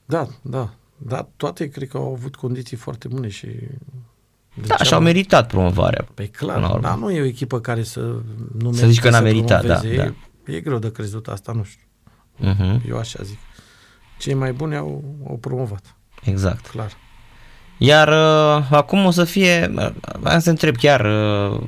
Da, 0.05 0.27
da. 0.41 0.69
Dar 0.97 1.27
toate 1.35 1.69
cred 1.69 1.87
că 1.87 1.97
au 1.97 2.11
avut 2.13 2.35
condiții 2.35 2.77
foarte 2.77 3.07
bune 3.07 3.27
și... 3.27 3.47
Da, 4.67 4.77
și-au 4.77 5.01
meritat 5.01 5.47
promovarea. 5.47 6.07
Păi 6.13 6.31
până 6.37 6.51
la 6.51 6.57
clar, 6.57 6.69
urmă. 6.71 6.87
dar 6.87 6.97
nu 6.97 7.11
e 7.11 7.21
o 7.21 7.25
echipă 7.25 7.59
care 7.59 7.83
să 7.83 8.15
nu 8.59 8.71
Să 8.73 8.87
zici 8.87 8.99
că 8.99 9.09
n-a 9.09 9.19
merită 9.19 9.53
meritat, 9.53 9.79
promoveze. 9.81 10.13
da, 10.45 10.51
E, 10.51 10.55
e 10.55 10.59
greu 10.59 10.77
de 10.77 10.91
crezut 10.91 11.27
asta, 11.27 11.51
nu 11.51 11.63
știu. 11.63 11.81
Mhm, 12.37 12.81
Eu 12.87 12.97
așa 12.97 13.19
zic. 13.23 13.37
Cei 14.19 14.33
mai 14.33 14.53
buni 14.53 14.75
au, 14.75 15.03
au 15.29 15.37
promovat, 15.37 15.95
exact. 16.23 16.67
clar. 16.67 16.91
Iar 17.77 18.07
uh, 18.07 18.67
acum 18.71 19.05
o 19.05 19.11
să 19.11 19.23
fie, 19.23 19.71
uh, 19.75 19.89
vreau 20.19 20.39
să 20.39 20.49
întreb 20.49 20.75
chiar, 20.75 21.05
uh, 21.51 21.61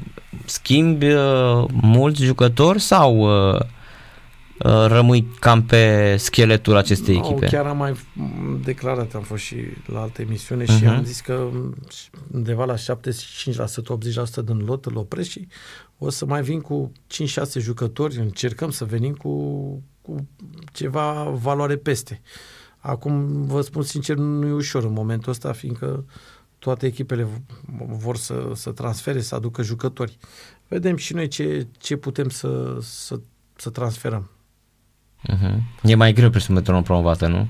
schimbi 0.45 1.05
uh, 1.11 1.63
mulți 1.81 2.23
jucători 2.23 2.79
sau 2.79 3.17
uh, 3.17 3.53
uh, 3.53 3.59
rămâi 4.87 5.27
cam 5.39 5.63
pe 5.63 6.15
scheletul 6.17 6.75
acestei 6.75 7.17
Nu, 7.17 7.25
echipe? 7.25 7.45
chiar 7.45 7.65
am 7.65 7.77
mai 7.77 7.95
m, 8.13 8.61
declarat, 8.63 9.13
am 9.13 9.21
fost 9.21 9.43
și 9.43 9.55
la 9.85 10.01
altă 10.01 10.21
emisiune 10.21 10.65
și 10.65 10.71
Mhm. 10.83 10.87
am 10.87 11.03
zis 11.03 11.21
că 11.21 11.49
m, 11.51 11.75
undeva 12.33 12.65
la 12.65 12.75
75%, 12.75 13.93
80% 13.93 14.41
din 14.45 14.57
lot 14.65 14.85
îl 14.85 14.97
opresc 14.97 15.29
și 15.29 15.47
o 15.97 16.09
să 16.09 16.25
mai 16.25 16.41
vin 16.41 16.61
cu 16.61 16.91
5-6 17.07 17.59
jucători, 17.59 18.17
încercăm 18.17 18.69
să 18.71 18.85
venim 18.85 19.13
cu, 19.13 19.31
cu 20.01 20.27
ceva 20.73 21.23
valoare 21.41 21.75
peste. 21.75 22.21
Acum, 22.77 23.43
vă 23.45 23.61
spun 23.61 23.81
sincer, 23.83 24.15
nu 24.15 24.47
e 24.47 24.51
ușor 24.51 24.83
în 24.83 24.93
momentul 24.93 25.31
ăsta, 25.31 25.51
fiindcă 25.51 26.05
toate 26.59 26.85
echipele 26.85 27.23
v- 27.23 27.41
vor 27.87 28.17
să, 28.17 28.51
să 28.53 28.71
transfere, 28.71 29.21
să 29.21 29.35
aducă 29.35 29.61
jucători. 29.61 30.17
Vedem 30.67 30.95
și 30.95 31.13
noi 31.13 31.27
ce, 31.27 31.67
ce 31.77 31.95
putem 31.95 32.29
să, 32.29 32.77
să, 32.81 33.19
să 33.55 33.69
transferăm. 33.69 34.29
Mhm. 35.21 35.61
E 35.83 35.95
mai 35.95 36.13
greu 36.13 36.29
presupun 36.29 36.55
pentru 36.55 36.75
o 36.75 36.81
promovată, 36.81 37.27
nu? 37.27 37.47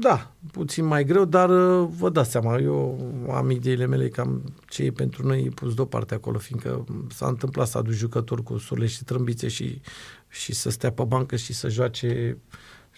Da, 0.00 0.32
puțin 0.52 0.84
mai 0.84 1.04
greu, 1.04 1.24
dar 1.24 1.50
uh, 1.50 1.88
vă 1.98 2.10
dați 2.10 2.30
seama, 2.30 2.58
eu 2.58 2.98
am 3.34 3.50
ideile 3.50 3.86
mele 3.86 4.08
cam 4.08 4.42
ce 4.68 4.82
e 4.82 4.90
pentru 4.90 5.26
noi 5.26 5.50
pus 5.54 5.74
deoparte 5.74 6.14
acolo, 6.14 6.38
fiindcă 6.38 6.84
s-a 7.08 7.26
întâmplat 7.26 7.66
să 7.66 7.78
aduci 7.78 7.94
jucători 7.94 8.42
cu 8.42 8.58
surle 8.58 8.86
și 8.86 9.04
trâmbițe 9.04 9.48
și, 9.48 9.80
și 10.28 10.52
să 10.52 10.70
stea 10.70 10.92
pe 10.92 11.02
bancă 11.02 11.36
și 11.36 11.52
să 11.52 11.68
joace 11.68 12.36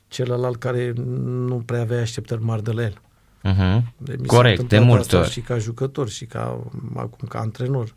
celălalt 0.09 0.57
care 0.57 0.93
nu 0.97 1.63
prea 1.67 1.81
avea 1.81 2.01
așteptări 2.01 2.43
mari 2.43 2.63
de 2.63 2.73
la 2.73 2.83
el. 2.83 3.01
Mhm. 3.43 3.95
De, 3.97 4.17
mi 4.19 4.27
s-a 4.27 4.37
Corect, 4.37 4.57
de 4.57 4.63
întâmplat 4.63 4.87
multe 4.87 5.03
asta 5.03 5.19
ori. 5.19 5.31
Și 5.31 5.41
ca 5.41 5.59
jucător 5.59 6.09
și 6.09 6.25
ca 6.27 6.71
acum 6.95 7.29
ca 7.29 7.39
antrenor. 7.39 7.95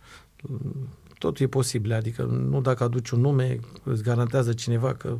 Totul 1.17 1.45
e 1.45 1.49
posibil, 1.49 1.93
adică 1.93 2.21
nu 2.49 2.61
dacă 2.61 2.83
aduci 2.83 3.09
un 3.09 3.19
nume, 3.21 3.59
îți 3.83 4.03
garantează 4.03 4.53
cineva 4.53 4.93
că 4.93 5.17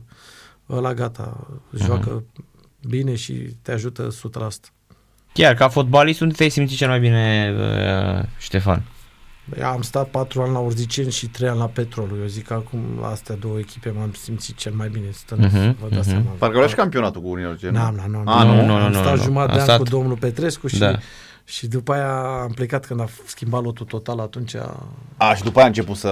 ăla 0.70 0.94
gata, 0.94 1.48
joacă 1.78 2.24
bine 2.88 3.16
și 3.16 3.34
te 3.62 3.72
ajută 3.72 4.08
100%. 4.10 4.72
Chiar, 5.34 5.54
ca 5.54 5.68
fotbalist, 5.68 6.22
unde 6.22 6.34
te-ai 6.34 6.50
simțit 6.50 6.78
cel 6.78 6.88
mai 6.88 7.00
bine, 7.00 7.56
uh, 8.20 8.26
Ștefan? 8.38 8.84
Eu 9.60 9.66
am 9.66 9.82
stat 9.82 10.08
patru 10.10 10.42
ani 10.42 10.52
la 10.54 10.60
Urziceni 10.60 11.12
și 11.12 11.28
trei 11.28 11.50
ani 11.50 11.58
la 11.58 11.66
Petrolul. 11.68 12.20
Eu 12.20 12.26
zic 12.26 12.46
că 12.46 12.54
acum 12.54 12.80
la 13.02 13.08
astea 13.08 13.36
două 13.36 13.58
echipe 13.60 13.90
m-am 13.90 14.14
simțit 14.14 14.56
cel 14.56 14.74
mai 14.74 14.90
bine 14.90 15.06
stând, 15.12 15.42
Mhm, 15.44 15.78
vă 15.82 15.88
dați 15.90 15.96
mhm. 15.96 16.10
seama. 16.10 16.30
Parcă 16.38 16.58
luat 16.58 16.70
și 16.70 16.76
campionatul 16.76 17.22
cu 17.22 17.28
Uniunea 17.30 17.58
Europeană. 17.62 17.78
N-am, 17.78 17.96
n-am, 18.12 18.24
n-am. 18.24 18.38
A, 18.38 18.44
nu? 18.44 18.56
Nu, 18.56 18.66
nu, 18.66 18.74
am 18.74 18.92
nu, 18.92 18.98
stat 18.98 19.16
nu. 19.18 19.24
jumătate 19.24 19.52
Am 19.52 19.56
de 19.66 19.72
an 19.72 19.78
stat- 19.78 19.78
cu 19.78 19.96
domnul 19.98 20.18
Petrescu 20.18 20.68
și, 20.68 20.78
Da. 20.78 20.98
Și 21.48 21.68
după 21.68 21.94
aia 21.94 22.42
am 22.42 22.52
plecat 22.52 22.86
când 22.86 23.00
a 23.00 23.06
schimbat 23.26 23.64
lotul 23.64 23.86
total, 23.86 24.20
atunci 24.20 24.56
a, 24.56 24.84
A, 25.18 25.34
și 25.36 25.44
după 25.44 25.56
aia 25.58 25.66
a 25.66 25.68
început 25.70 25.96
să 25.96 26.10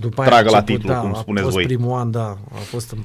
după 0.00 0.20
aia 0.20 0.30
tragă 0.30 0.48
a 0.48 0.50
la 0.50 0.58
început, 0.58 0.80
titlu, 0.80 0.94
da, 0.96 1.00
cum 1.00 1.14
a 1.14 1.18
spuneți 1.18 1.42
fost 1.44 1.56
voi. 1.56 1.64
primul 1.64 1.98
an, 1.98 2.10
da, 2.10 2.38
a 2.52 2.56
fost 2.56 2.90
în 2.92 2.98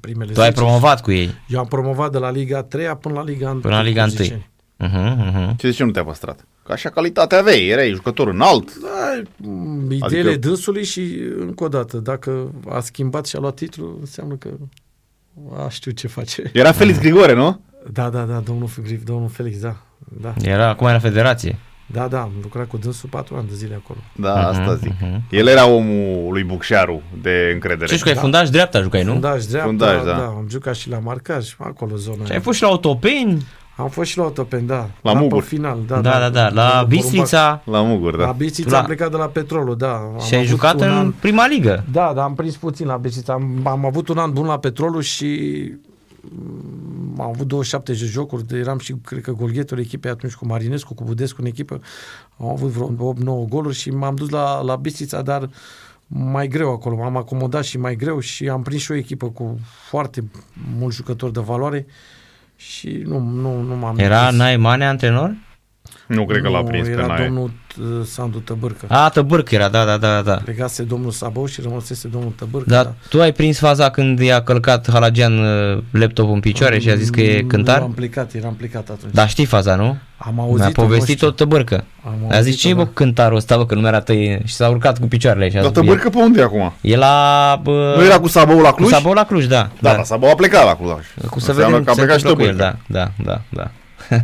primele 0.00 0.32
Tu 0.32 0.40
ai 0.40 0.48
10. 0.48 0.60
promovat 0.60 1.02
cu 1.02 1.10
ei 1.10 1.30
Eu 1.48 1.58
am 1.58 1.66
promovat 1.66 2.12
de 2.12 2.18
la 2.18 2.30
Liga 2.30 2.62
3 2.62 2.86
până 2.86 3.14
la 3.14 3.22
Liga 3.22 3.50
1. 3.50 3.60
până 3.60 3.74
la 3.74 3.82
Liga 3.82 4.02
1. 4.02 4.10
Urziceni. 4.12 4.50
Mhm, 4.76 5.22
mhm. 5.26 5.56
Ce 5.56 5.66
de 5.66 5.72
ce 5.72 5.84
nu 5.84 5.90
te-a 5.90 6.04
păstrat? 6.04 6.46
Că 6.64 6.72
așa 6.72 6.88
calitate 6.88 7.34
aveai, 7.34 7.66
erai 7.66 7.90
jucător 7.90 8.28
înalt. 8.28 8.78
Da, 8.80 9.22
m, 9.48 9.90
ideile 9.90 10.28
Adică- 10.30 10.46
dânsului 10.48 10.84
și 10.84 11.18
încă 11.38 11.64
o 11.64 11.68
dată, 11.68 11.96
dacă 11.96 12.50
a 12.68 12.80
schimbat 12.80 13.26
și 13.26 13.36
a 13.36 13.38
luat 13.38 13.54
titlu, 13.54 13.96
înseamnă 14.00 14.34
că 14.34 14.48
a 15.64 15.68
știu 15.68 15.90
ce 15.90 16.06
face. 16.08 16.50
Era 16.52 16.72
Felix 16.72 16.98
Grigore, 16.98 17.34
nu? 17.34 17.60
Da, 17.92 18.08
da, 18.08 18.20
da, 18.22 18.38
domnul 18.44 18.68
Grif, 18.82 19.02
domnul 19.04 19.28
Felix, 19.28 19.58
da. 19.60 19.76
da. 20.20 20.32
Era 20.42 20.68
acum 20.68 20.86
era 20.86 20.98
federație. 20.98 21.58
Da, 21.86 22.08
da, 22.08 22.20
am 22.20 22.30
lucrat 22.42 22.66
cu 22.66 22.76
dânsul 22.76 23.08
patru 23.08 23.36
ani 23.36 23.48
de 23.48 23.54
zile 23.54 23.74
acolo. 23.84 23.98
Da, 24.16 24.34
Mhm, 24.34 24.44
asta 24.60 24.74
zic. 24.74 24.92
mhm. 25.00 25.22
El 25.30 25.46
era 25.46 25.66
omul 25.68 26.32
lui 26.32 26.44
Bucșaru 26.44 27.02
de 27.22 27.50
încredere. 27.52 27.86
Ce 27.90 27.96
jucai? 27.96 28.14
Da. 28.14 28.20
Fundaș 28.20 28.50
dreapta 28.50 28.80
jucai, 28.80 29.02
nu? 29.02 29.10
Fundaș 29.12 29.44
dreapta, 29.44 29.68
Fundaș, 29.68 29.96
da. 30.04 30.12
da. 30.12 30.24
Am 30.24 30.46
jucat 30.50 30.74
și 30.74 30.88
la 30.88 30.98
marcaj, 30.98 31.54
acolo 31.58 31.96
zona. 31.96 32.16
Și 32.16 32.22
ai 32.22 32.30
aia. 32.30 32.40
fost 32.40 32.56
și 32.56 32.62
la 32.62 32.68
Autopeni? 32.68 33.46
Am 33.76 33.88
fost 33.88 34.10
și 34.10 34.18
la 34.18 34.24
Otopen, 34.24 34.66
da. 34.66 34.88
La 35.02 35.12
Mugur. 35.12 35.40
pe 35.42 35.46
final, 35.48 35.78
da. 35.86 36.00
Da, 36.00 36.18
da, 36.18 36.28
da. 36.30 36.48
La 36.48 36.62
Porumbac. 36.62 36.86
Bistrița 36.88 37.62
La 37.64 37.82
Mugur, 37.82 38.16
La 38.16 38.24
da. 38.24 38.32
Bistrița 38.32 38.68
Tu 38.68 38.74
la- 38.74 38.80
am 38.80 38.86
plecat 38.86 39.10
de 39.10 39.16
la 39.16 39.26
petrolul, 39.26 39.76
da. 39.76 39.92
Am 39.94 40.20
și 40.26 40.34
ai 40.34 40.38
avut 40.40 40.50
jucat 40.50 40.74
un 40.74 40.82
în 40.86 40.92
an- 40.92 41.10
prima 41.20 41.46
ligă. 41.46 41.84
Da, 41.92 42.12
dar 42.14 42.24
am 42.24 42.34
prins 42.34 42.56
puțin 42.56 42.86
la 42.86 42.96
Bistrița. 42.96 43.32
Am, 43.32 43.60
am 43.66 43.84
avut 43.86 44.08
un 44.08 44.18
an 44.18 44.32
bun 44.32 44.46
la 44.46 44.58
petrolul 44.58 45.02
și 45.02 45.26
mm, 45.26 45.80
am 47.18 47.26
avut 47.28 47.46
27 47.46 47.92
de 47.92 47.98
jocuri, 47.98 48.46
de- 48.46 48.56
eram 48.58 48.78
și, 48.78 48.94
cred 49.04 49.22
că, 49.22 49.32
golghetul 49.32 49.78
echipei 49.78 50.10
atunci 50.10 50.34
cu 50.34 50.46
Marinescu, 50.46 50.94
cu 50.94 51.04
Budescu 51.04 51.40
în 51.40 51.46
echipă. 51.46 51.80
Am 52.36 52.46
avut 52.48 52.68
vreo 52.70 53.12
8-9 53.14 53.48
goluri 53.48 53.74
și 53.74 53.90
m-am 53.90 54.14
dus 54.14 54.28
la, 54.28 54.60
la 54.60 54.76
Bistrița, 54.76 55.22
dar 55.22 55.48
mai 56.06 56.48
greu 56.48 56.70
acolo. 56.72 56.96
M-am 56.96 57.16
acomodat 57.16 57.64
și 57.64 57.78
mai 57.78 57.96
greu 57.96 58.18
și 58.20 58.48
am 58.48 58.62
prins 58.62 58.82
și 58.82 58.90
o 58.90 58.94
echipă 58.94 59.26
cu 59.30 59.58
foarte 59.88 60.24
mulți 60.78 60.96
jucători 60.96 61.32
de 61.32 61.40
valoare 61.40 61.86
și 62.56 63.02
nu, 63.06 63.18
nu, 63.18 63.60
nu 63.60 63.76
m-am 63.76 63.98
Era 63.98 64.20
prins. 64.26 64.36
Nai 64.38 64.56
Mane 64.56 64.86
antrenor? 64.86 65.34
Nu 66.08 66.24
cred 66.24 66.42
că 66.42 66.48
l-a 66.48 66.58
Nu, 66.60 66.64
prins 66.64 66.86
pe 66.86 66.92
era 66.92 67.06
Nae. 67.06 67.24
domnul 67.26 67.50
uh, 67.80 67.86
Sandu 68.06 68.38
Tăbârcă. 68.38 68.84
A, 68.88 69.08
Tăbârc 69.08 69.50
era, 69.50 69.68
da, 69.68 69.84
da, 69.84 69.96
da, 69.96 70.22
da. 70.22 70.34
Plecase 70.44 70.82
domnul 70.82 71.10
Sabău 71.10 71.46
și 71.46 71.60
rămăsese 71.60 72.08
domnul 72.08 72.30
Tăbârcă. 72.36 72.68
Dar 72.70 72.92
tu 73.08 73.20
ai 73.20 73.32
prins 73.32 73.58
faza 73.58 73.90
când 73.90 74.18
i-a 74.20 74.42
călcat 74.42 74.90
Halagian 74.90 75.38
uh, 75.38 75.78
laptopul 75.90 76.34
în 76.34 76.40
picioare 76.40 76.78
și 76.78 76.90
a 76.90 76.94
zis 76.94 77.10
că 77.10 77.20
e 77.20 77.40
Nu 77.40 77.46
cântar? 77.46 77.80
am 77.80 77.92
plecat, 77.92 78.32
eram 78.34 78.54
plecat 78.54 78.88
atunci. 78.90 79.12
Da, 79.12 79.26
știi 79.26 79.44
faza, 79.44 79.74
nu? 79.76 79.96
Am 80.16 80.40
auzit 80.40 80.58
Mi-a 80.64 80.70
povestit 80.74 81.18
tot 81.18 81.36
Tăbârcă. 81.36 81.84
Am 82.04 82.12
A 82.12 82.16
zis, 82.28 82.34
auzit-o, 82.36 82.56
ce 82.60 82.68
e 82.68 82.72
bă 82.74 82.80
da. 82.80 82.86
cu 82.86 82.92
cântarul 82.92 83.36
ăsta, 83.36 83.56
bă, 83.56 83.66
că 83.66 83.74
nu 83.74 83.80
mi-arată 83.80 84.12
ei? 84.12 84.40
Și 84.44 84.54
s-a 84.54 84.68
urcat 84.68 84.98
cu 84.98 85.06
picioarele. 85.06 85.50
Și 85.50 85.56
a 85.56 85.60
Dar 85.62 85.70
zis, 85.70 85.80
Tăbârcă 85.80 86.08
pe 86.08 86.16
unde 86.18 86.40
e 86.40 86.42
acum? 86.44 86.72
E 86.80 86.96
la... 86.96 87.60
Bă, 87.62 87.94
Nu 87.96 88.04
era 88.04 88.18
cu 88.20 88.28
Sabău 88.28 88.60
la 88.60 88.70
cu 88.70 88.76
Cluj? 88.76 88.90
Sabău 88.90 89.12
la 89.12 89.24
Cluj, 89.24 89.46
da. 89.46 89.70
Da, 89.80 89.92
dar 89.94 90.04
Sabău 90.04 90.30
a 90.30 90.34
plecat 90.34 90.64
la 90.64 90.76
Cluj. 90.76 91.04
Cu 91.30 91.40
să 91.40 91.50
Înseamnă 91.50 91.76
vedem 91.78 91.84
că 91.84 91.90
a 91.90 91.94
ce 91.94 92.00
plecat 92.00 92.20
se 92.20 92.26
și 92.26 92.32
întâmplă 92.32 92.44
cu 92.44 92.50
el, 92.50 92.56
Tăbârcă. 92.56 92.78
da, 92.86 93.10
da, 93.24 93.40
da, 93.50 93.60
da. 93.62 93.70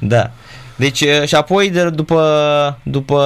da. 0.00 0.30
Deci, 0.76 1.00
uh, 1.00 1.22
și 1.26 1.34
apoi, 1.34 1.70
de, 1.70 1.90
după, 1.90 2.78
după 2.82 3.20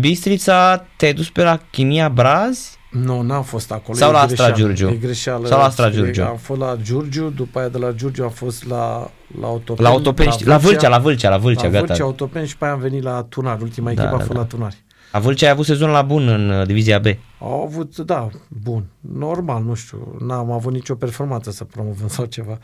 Bistrița, 0.00 0.84
te-ai 0.96 1.12
dus 1.12 1.30
pe 1.30 1.42
la 1.42 1.60
Chimia 1.70 2.08
Braz? 2.08 2.76
Nu, 2.90 3.20
n-am 3.20 3.42
fost 3.42 3.72
acolo. 3.72 3.98
Sau 3.98 4.08
e 4.08 4.12
la 4.12 4.18
Astra 4.20 4.34
greșeală, 4.50 4.72
Giurgiu? 4.74 4.88
E 4.88 4.96
greșeală. 5.06 5.46
Sau 5.46 5.58
la 5.58 5.64
Astra 5.64 5.86
E- 5.86 5.90
Giurgiu? 5.90 6.24
Am 6.24 6.36
fost 6.36 6.60
la 6.60 6.76
Giurgiu, 6.82 7.28
după 7.36 7.58
aia 7.58 7.68
de 7.68 7.78
la 7.78 7.92
Giurgiu 7.92 8.22
am 8.24 8.30
fost 8.30 8.68
la, 8.68 9.10
la 9.40 9.46
Autopen. 9.46 9.84
La 9.84 9.90
Autopen, 9.90 10.30
știi? 10.30 10.46
la 10.46 10.56
Vâlcea, 10.56 10.88
la 10.88 10.98
Vâlcea, 10.98 11.28
la 11.28 11.36
Vâlcea, 11.36 11.62
la 11.64 11.68
gata. 11.70 11.84
Vâlcea, 11.86 12.04
Autopen 12.04 12.46
și 12.46 12.56
pe 12.56 12.64
aia 12.64 12.72
am 12.74 12.80
venit 12.80 13.02
la 13.02 13.26
Tunari. 13.28 13.62
Ultima 13.62 13.92
Da, 13.92 14.02
echipă 14.02 14.08
da, 14.08 14.14
a 14.16 14.18
fost 14.18 14.32
da. 14.32 14.38
la 14.38 14.44
Tunari. 14.44 14.84
La 15.12 15.18
Vâlcea 15.18 15.46
ai 15.46 15.52
avut 15.52 15.64
sezon 15.64 15.90
la 15.90 16.02
bun 16.02 16.28
în 16.28 16.50
uh, 16.50 16.66
divizia 16.66 16.98
B. 16.98 17.06
Au 17.38 17.62
avut, 17.62 17.96
da, 17.96 18.28
bun, 18.48 18.84
normal, 19.00 19.62
nu 19.62 19.74
știu, 19.74 20.16
n-am 20.20 20.50
avut 20.50 20.72
nicio 20.72 20.94
performanță 20.94 21.50
să 21.50 21.64
promovăm 21.64 22.08
sau 22.08 22.24
ceva, 22.24 22.58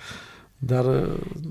dar 0.63 0.85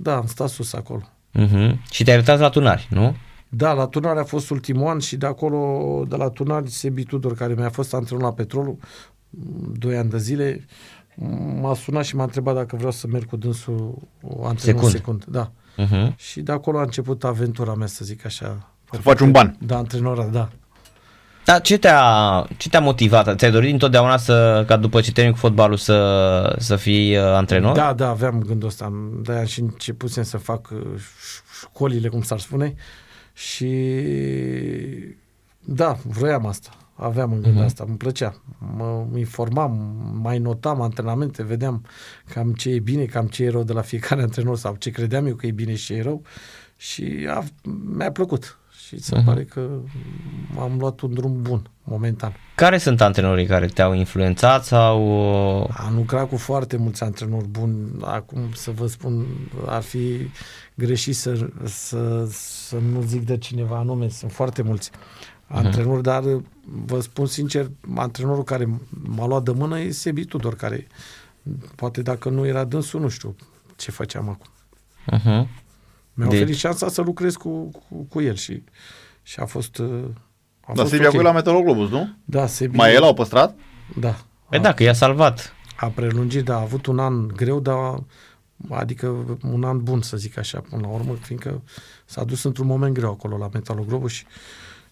da, 0.01 0.15
am 0.15 0.25
stat 0.25 0.49
sus 0.49 0.73
acolo. 0.73 1.01
Uh-huh. 1.39 1.75
Și 1.91 2.03
te-ai 2.03 2.15
retras 2.15 2.39
la 2.39 2.49
Tunari, 2.49 2.87
nu? 2.89 3.15
Da, 3.49 3.73
la 3.73 3.85
Tunari 3.85 4.19
a 4.19 4.23
fost 4.23 4.49
ultimul 4.49 4.87
an 4.87 4.99
și 4.99 5.17
de 5.17 5.25
acolo, 5.25 6.03
de 6.07 6.15
la 6.15 6.29
Tunari, 6.29 6.69
Sebi 6.69 7.03
Tudor, 7.03 7.35
care 7.35 7.53
mi-a 7.53 7.69
fost 7.69 7.93
antrenor 7.93 8.23
la 8.23 8.33
Petrolul, 8.33 8.77
m, 9.29 9.73
doi 9.77 9.97
ani 9.97 10.09
de 10.09 10.17
zile, 10.17 10.65
m-a 11.61 11.73
sunat 11.73 12.03
și 12.03 12.15
m-a 12.15 12.23
întrebat 12.23 12.55
dacă 12.55 12.75
vreau 12.75 12.91
să 12.91 13.07
merg 13.07 13.25
cu 13.25 13.35
dânsul 13.37 13.97
antrenor 14.43 14.57
Secund. 14.57 14.91
secund. 14.91 15.23
secund. 15.23 15.25
Da. 15.25 15.51
Uh-huh. 15.85 16.15
Și 16.15 16.41
de 16.41 16.51
acolo 16.51 16.77
a 16.77 16.81
început 16.81 17.23
aventura 17.23 17.75
mea, 17.75 17.87
să 17.87 18.05
zic 18.05 18.25
așa. 18.25 18.73
Să 18.91 19.01
faci 19.01 19.19
un 19.19 19.31
ban. 19.31 19.57
Da, 19.59 19.77
antrenora, 19.77 20.25
da. 20.25 20.49
Dar 21.49 21.61
ce 21.61 21.77
te-a, 21.77 22.47
ce 22.57 22.69
te-a 22.69 22.79
motivat? 22.79 23.37
Ți-ai 23.37 23.51
dorit 23.51 23.71
întotdeauna 23.71 24.17
să, 24.17 24.63
ca 24.67 24.77
după 24.77 25.01
ce 25.01 25.11
termin 25.11 25.31
cu 25.31 25.37
fotbalul 25.37 25.77
să, 25.77 26.55
să 26.59 26.75
fii 26.75 27.17
uh, 27.17 27.23
antrenor? 27.23 27.75
Da, 27.75 27.93
da, 27.93 28.09
aveam 28.09 28.39
gândul 28.41 28.67
ăsta. 28.67 28.93
De-aia 29.21 29.43
și 29.45 29.59
începusem 29.59 30.23
să 30.23 30.37
fac 30.37 30.69
uh, 30.71 30.79
ș- 30.97 31.61
școlile, 31.61 32.07
cum 32.07 32.21
s-ar 32.21 32.39
spune. 32.39 32.73
Și 33.33 33.67
da, 35.59 35.97
vroiam 36.03 36.45
asta. 36.45 36.69
Aveam 36.95 37.31
în 37.31 37.41
gând 37.41 37.55
Mhm. 37.55 37.63
asta, 37.63 37.83
îmi 37.87 37.97
plăcea. 37.97 38.41
Mă 38.77 39.05
informam, 39.17 39.95
mai 40.21 40.37
notam 40.39 40.81
antrenamente, 40.81 41.43
vedeam 41.43 41.85
cam 42.33 42.53
ce 42.53 42.69
e 42.69 42.79
bine, 42.79 43.03
cam 43.05 43.27
ce 43.27 43.43
e 43.43 43.49
rău 43.49 43.63
de 43.63 43.73
la 43.73 43.81
fiecare 43.81 44.21
antrenor 44.21 44.57
sau 44.57 44.75
ce 44.75 44.89
credeam 44.89 45.25
eu 45.25 45.35
că 45.35 45.45
e 45.47 45.51
bine 45.51 45.75
și 45.75 45.85
ce 45.85 45.93
e 45.93 46.01
rău. 46.01 46.21
Și 46.77 47.27
a, 47.29 47.43
mi-a 47.95 48.11
plăcut. 48.11 48.58
Și 48.89 48.99
se 49.01 49.15
Mhm. 49.15 49.25
pare 49.25 49.43
că 49.43 49.69
am 50.59 50.77
luat 50.79 50.99
un 51.01 51.13
drum 51.13 51.41
bun, 51.41 51.69
momentan. 51.83 52.33
Care 52.55 52.77
sunt 52.77 53.01
antrenorii 53.01 53.45
care 53.45 53.65
te-au 53.65 53.93
influențat 53.93 54.63
sau... 54.65 55.01
uh, 55.61 55.67
Am 55.87 55.95
lucrat 55.95 56.29
cu 56.29 56.37
foarte 56.37 56.77
mulți 56.77 57.03
antrenori 57.03 57.47
buni. 57.47 57.91
Acum 58.01 58.39
să 58.53 58.71
vă 58.71 58.87
spun, 58.87 59.25
ar 59.65 59.81
fi 59.81 60.29
greșit 60.75 61.15
să, 61.15 61.49
să, 61.63 62.27
să 62.31 62.75
nu 62.91 63.01
zic 63.01 63.25
de 63.25 63.37
cineva 63.37 63.77
anume. 63.77 64.09
Sunt 64.09 64.31
foarte 64.31 64.61
mulți 64.61 64.91
antrenori, 65.47 66.01
dar 66.03 66.23
vă 66.85 66.99
spun 66.99 67.25
sincer, 67.25 67.71
antrenorul 67.95 68.43
care 68.43 68.79
m-a 68.89 69.25
luat 69.27 69.43
de 69.43 69.51
mână 69.51 69.79
e 69.79 69.91
Sebi 69.91 70.25
Tudor, 70.25 70.55
care 70.55 70.87
poate 71.75 72.01
dacă 72.01 72.29
nu 72.29 72.45
era 72.45 72.63
dânsul, 72.63 72.99
nu 72.99 73.07
știu 73.09 73.35
ce 73.75 73.91
făceam 73.91 74.29
acum. 74.29 74.51
Uh-huh. 75.19 75.47
Mi-a 76.19 76.27
Deci- 76.27 76.39
oferit 76.41 76.57
șansa 76.57 76.87
să 76.89 77.01
lucrez 77.01 77.35
cu, 77.35 77.69
cu, 77.89 77.95
cu 78.09 78.21
el 78.21 78.35
și, 78.35 78.63
și 79.23 79.39
a 79.39 79.45
fost... 79.45 79.77
uh, 79.77 79.87
A 80.61 80.73
Dar 80.73 80.75
fost 80.75 80.89
Sebi 80.89 81.01
ok. 81.05 81.07
acolo 81.09 81.23
la 81.27 81.31
Meteoroglobus, 81.33 81.89
nu? 81.89 82.09
Da, 82.25 82.47
Sebi... 82.47 82.75
Mai 82.75 82.93
el 82.93 83.03
au 83.03 83.13
păstrat? 83.13 83.55
Da. 83.99 84.15
Păi 84.49 84.59
da, 84.59 84.73
că 84.73 84.83
i-a 84.83 84.93
salvat. 84.93 85.53
a 85.75 85.87
prelungit, 85.87 86.43
da, 86.45 86.55
a 86.55 86.61
avut 86.61 86.85
un 86.85 86.99
an 86.99 87.27
greu, 87.27 87.59
dar 87.59 88.03
adică 88.69 89.37
un 89.43 89.63
an 89.63 89.83
bun, 89.83 90.01
să 90.01 90.17
zic 90.17 90.37
așa, 90.37 90.59
până 90.69 90.81
la 90.81 90.87
urmă, 90.93 91.13
fiindcă 91.21 91.61
s-a 92.05 92.23
dus 92.23 92.43
într-un 92.43 92.67
moment 92.67 92.93
greu 92.93 93.09
acolo 93.11 93.37
la 93.37 93.49
Metalogrobul 93.53 94.09
și, 94.09 94.23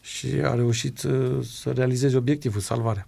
și 0.01 0.27
a 0.43 0.53
reușit 0.53 1.03
uh, 1.03 1.37
să 1.43 1.71
realizeze 1.71 2.17
obiectivul, 2.17 2.59
salvarea. 2.61 3.07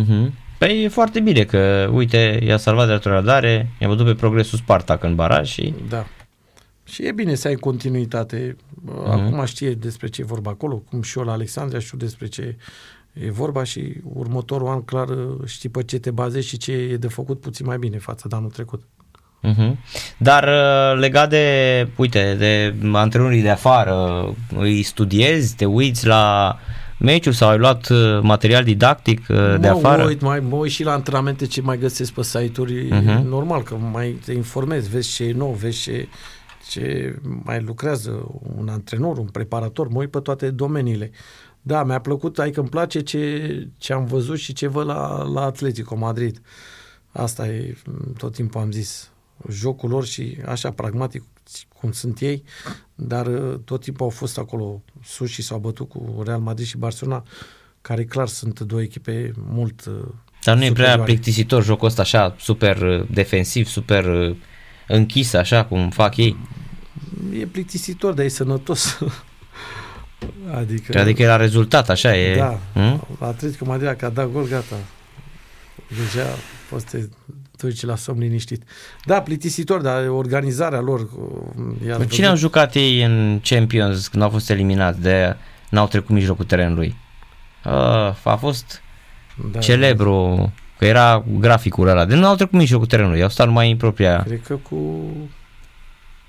Uh-huh. 0.00 0.30
Păi 0.58 0.82
e 0.82 0.88
foarte 0.88 1.20
bine 1.20 1.44
că, 1.44 1.90
uite, 1.92 2.40
i-a 2.42 2.56
salvat 2.56 2.86
de 2.86 2.92
retrogradare, 2.92 3.70
i-a 3.80 3.88
văzut 3.88 4.06
pe 4.06 4.14
progresul 4.14 4.58
Spartak 4.58 5.02
în 5.02 5.14
baraj 5.14 5.48
și... 5.48 5.74
Da. 5.88 6.06
Și 6.92 7.06
e 7.06 7.12
bine 7.12 7.34
să 7.34 7.48
ai 7.48 7.54
continuitate. 7.54 8.56
Mhm. 8.84 9.10
Acum 9.10 9.44
știe 9.44 9.70
despre 9.70 10.08
ce 10.08 10.20
e 10.20 10.24
vorba 10.24 10.50
acolo, 10.50 10.76
cum 10.76 11.02
și 11.02 11.18
eu 11.18 11.24
la 11.24 11.32
Alexandria 11.32 11.80
știu 11.80 11.98
despre 11.98 12.26
ce 12.26 12.56
e 13.12 13.30
vorba 13.30 13.64
și 13.64 13.94
următorul 14.14 14.68
an 14.68 14.82
clar 14.82 15.08
uh, 15.08 15.46
știi 15.46 15.68
pe 15.68 15.82
ce 15.82 15.98
te 15.98 16.10
bazezi 16.10 16.48
și 16.48 16.56
ce 16.56 16.72
e 16.72 16.96
de 16.96 17.08
făcut 17.08 17.40
puțin 17.40 17.66
mai 17.66 17.78
bine 17.78 17.98
față 17.98 18.28
de 18.28 18.36
anul 18.36 18.50
trecut. 18.50 18.82
Uh-huh. 19.42 19.72
Dar 20.16 20.44
uh, 20.44 21.00
legat 21.00 21.28
de, 21.28 21.88
uite, 21.96 22.34
de 22.38 22.74
antrenorii 22.92 23.42
de 23.42 23.50
afară, 23.50 24.26
îi 24.56 24.82
studiezi, 24.82 25.56
te 25.56 25.64
uiți 25.64 26.06
la 26.06 26.56
meciul 26.98 27.32
sau 27.32 27.48
ai 27.48 27.58
luat 27.58 27.88
uh, 27.88 28.20
material 28.22 28.64
didactic 28.64 29.18
uh, 29.28 29.36
de 29.36 29.68
mă 29.68 29.74
afară? 29.76 30.04
Uit, 30.04 30.20
mai, 30.20 30.40
mă 30.40 30.56
uit 30.56 30.72
și 30.72 30.84
la 30.84 30.92
antrenamente 30.92 31.46
ce 31.46 31.60
mai 31.60 31.78
găsesc 31.78 32.12
pe 32.12 32.22
site-uri. 32.22 32.86
Mhm. 32.90 33.20
Uh-huh. 33.20 33.24
Normal 33.24 33.62
că 33.62 33.74
mai 33.92 34.18
te 34.24 34.32
informezi, 34.32 34.90
vezi 34.90 35.14
ce 35.14 35.24
e 35.24 35.32
nou, 35.32 35.52
vezi 35.60 35.82
ce, 35.82 36.08
ce 36.68 37.16
mai 37.44 37.60
lucrează 37.60 38.40
un 38.56 38.68
antrenor, 38.68 39.18
un 39.18 39.26
preparator, 39.26 39.88
mă 39.88 39.98
uit 39.98 40.10
pe 40.10 40.20
toate 40.20 40.50
domeniile. 40.50 41.10
Da, 41.62 41.84
mi-a 41.84 42.00
plăcut, 42.00 42.38
adică 42.38 42.60
îmi 42.60 42.68
place 42.68 43.00
ce, 43.00 43.68
ce 43.76 43.92
am 43.92 44.04
văzut 44.04 44.38
și 44.38 44.52
ce 44.52 44.66
văd 44.66 44.86
la, 44.86 45.22
la 45.22 45.42
Atletico 45.42 45.96
Madrid. 45.96 46.40
Asta 47.12 47.48
e, 47.48 47.76
tot 48.16 48.34
timpul 48.34 48.60
am 48.60 48.70
zis, 48.70 49.10
jocul 49.50 49.90
lor 49.90 50.04
și 50.04 50.38
așa 50.46 50.70
pragmatic 50.70 51.22
cum 51.80 51.92
sunt 51.92 52.20
ei, 52.20 52.44
dar 52.94 53.26
uh, 53.26 53.58
tot 53.64 53.80
timpul 53.80 54.04
au 54.04 54.10
fost 54.10 54.38
acolo 54.38 54.82
sus 55.04 55.30
și 55.30 55.42
s-au 55.42 55.58
bătut 55.58 55.88
cu 55.88 56.22
Real 56.24 56.40
Madrid 56.40 56.66
și 56.66 56.76
Barcelona, 56.76 57.24
care 57.80 58.04
clar 58.04 58.28
sunt 58.28 58.60
două 58.60 58.82
echipe 58.82 59.32
mult 59.36 59.84
uh, 59.84 60.08
Dar 60.44 60.56
nu 60.56 60.64
e 60.64 60.72
prea 60.72 60.84
superioare. 60.84 61.02
plictisitor 61.12 61.64
jocul 61.64 61.86
ăsta 61.86 62.02
așa, 62.02 62.36
super 62.38 62.82
uh, 62.82 63.06
defensiv, 63.10 63.66
super 63.66 64.34
uh, 64.88 64.96
închis 64.96 65.32
așa 65.32 65.64
cum 65.64 65.90
fac 65.90 66.16
ei? 66.16 66.36
E 67.40 67.46
plictisitor, 67.46 68.12
dar 68.12 68.24
e 68.24 68.28
sănătos. 68.28 68.98
adică, 70.58 70.98
Adică 71.00 71.22
e 71.22 71.26
la 71.26 71.36
rezultat, 71.36 71.88
așa 71.90 72.16
e. 72.16 72.36
da, 72.36 72.58
Hmm? 72.72 73.06
la 73.20 73.26
Atletico 73.26 73.64
Madrid 73.64 73.94
că 73.96 74.04
a 74.04 74.08
dat 74.08 74.32
gol, 74.32 74.46
gata. 74.48 74.76
Deja 75.88 76.26
poți 76.70 76.88
să 76.90 76.96
te 76.96 77.66
duci 77.66 77.82
la 77.84 77.96
somn 77.96 78.18
liniștit. 78.20 78.62
Da, 79.04 79.20
plictisitor, 79.22 79.80
dar 79.80 80.08
organizarea 80.08 80.80
lor... 80.80 81.00
uh, 81.00 81.86
i-ați 81.86 81.98
Cu 82.02 82.08
Cine 82.08 82.26
au 82.26 82.32
văzut? 82.32 82.46
jucat 82.50 82.74
ei 82.74 83.02
în 83.02 83.40
Champions 83.42 84.08
când 84.08 84.22
au 84.22 84.28
fost 84.30 84.50
eliminați 84.50 85.00
de 85.00 85.36
n-au 85.70 85.86
trecut 85.86 86.08
mijlocul 86.14 86.44
terenului? 86.44 86.96
Uh, 87.64 87.72
a 88.24 88.36
fost 88.38 88.82
da, 89.52 89.58
celebru, 89.58 90.52
că 90.82 90.88
era 90.88 91.24
graficul 91.38 91.88
ăla, 91.88 92.04
de 92.04 92.14
nu 92.14 92.26
au 92.26 92.34
trecut 92.34 92.58
mijlocul 92.58 92.86
terenului, 92.86 93.22
au 93.22 93.28
stat 93.28 93.46
numai 93.46 93.70
în 93.70 93.76
propria... 93.76 94.22
Cred 94.22 94.42
că 94.46 94.54
cu... 94.54 94.76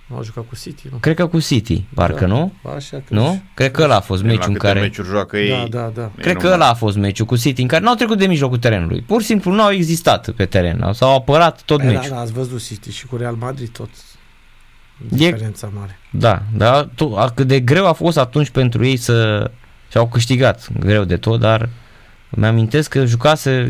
Nu 0.08 0.18
a 0.18 0.22
jucat 0.22 0.44
cu 0.50 0.56
City, 0.62 0.88
nu? 0.92 0.98
Cred 0.98 1.16
că 1.16 1.28
cu 1.28 1.40
City, 1.40 1.84
parcă 1.94 2.20
Da. 2.20 2.26
nu? 2.26 2.54
Așa 2.76 3.02
cred. 3.06 3.20
Nu? 3.20 3.42
Cred 3.54 3.72
că 3.72 3.82
ăla 3.84 3.96
a 3.96 4.00
fost 4.00 4.22
La 4.22 4.28
meciul 4.28 4.44
în 4.48 4.54
câte 4.54 4.66
care... 4.68 4.80
meciuri 4.80 5.08
joacă 5.08 5.38
ei. 5.38 5.50
Da, 5.70 5.80
da, 5.80 5.92
da. 5.96 6.12
e 6.18 6.22
Cred 6.22 6.36
că 6.36 6.42
numai- 6.42 6.54
ăla 6.56 6.70
a 6.70 6.74
fost 6.74 6.98
meciul 6.98 7.26
cu 7.26 7.36
City 7.38 7.62
în 7.62 7.68
care 7.68 7.84
n-au 7.84 7.96
trecut 7.96 8.18
de 8.18 8.26
mijlocul 8.28 8.58
terenului. 8.58 9.02
Pur 9.02 9.22
și 9.22 9.28
simplu 9.28 9.52
nu 9.52 9.62
au 9.62 9.72
existat 9.72 10.30
pe 10.30 10.46
teren. 10.46 10.90
S-au 10.94 11.16
apărat 11.16 11.62
tot 11.62 11.80
E, 11.80 11.84
da, 11.84 11.90
meciul. 11.92 12.10
da, 12.10 12.20
ați 12.20 12.34
văzut 12.34 12.64
City 12.64 12.92
și 12.92 13.06
cu 13.06 13.16
Real 13.18 13.36
Madrid 13.36 13.70
tot. 13.70 13.90
E- 15.12 15.16
Diferența 15.16 15.72
mare. 15.80 16.00
Da, 16.12 16.42
dar 16.58 16.90
tu, 16.96 17.16
a, 17.18 17.30
cât 17.30 17.48
de 17.48 17.60
greu 17.60 17.88
a 17.88 17.94
fost 17.94 18.18
atunci 18.18 18.50
pentru 18.50 18.86
ei 18.86 18.98
să... 18.98 19.52
Și-au 19.92 20.08
câștigat 20.08 20.68
greu 20.80 21.04
de 21.04 21.18
tot, 21.18 21.40
dar 21.40 21.70
mi-amintesc 22.36 22.90
că 22.90 23.06
jucase 23.06 23.70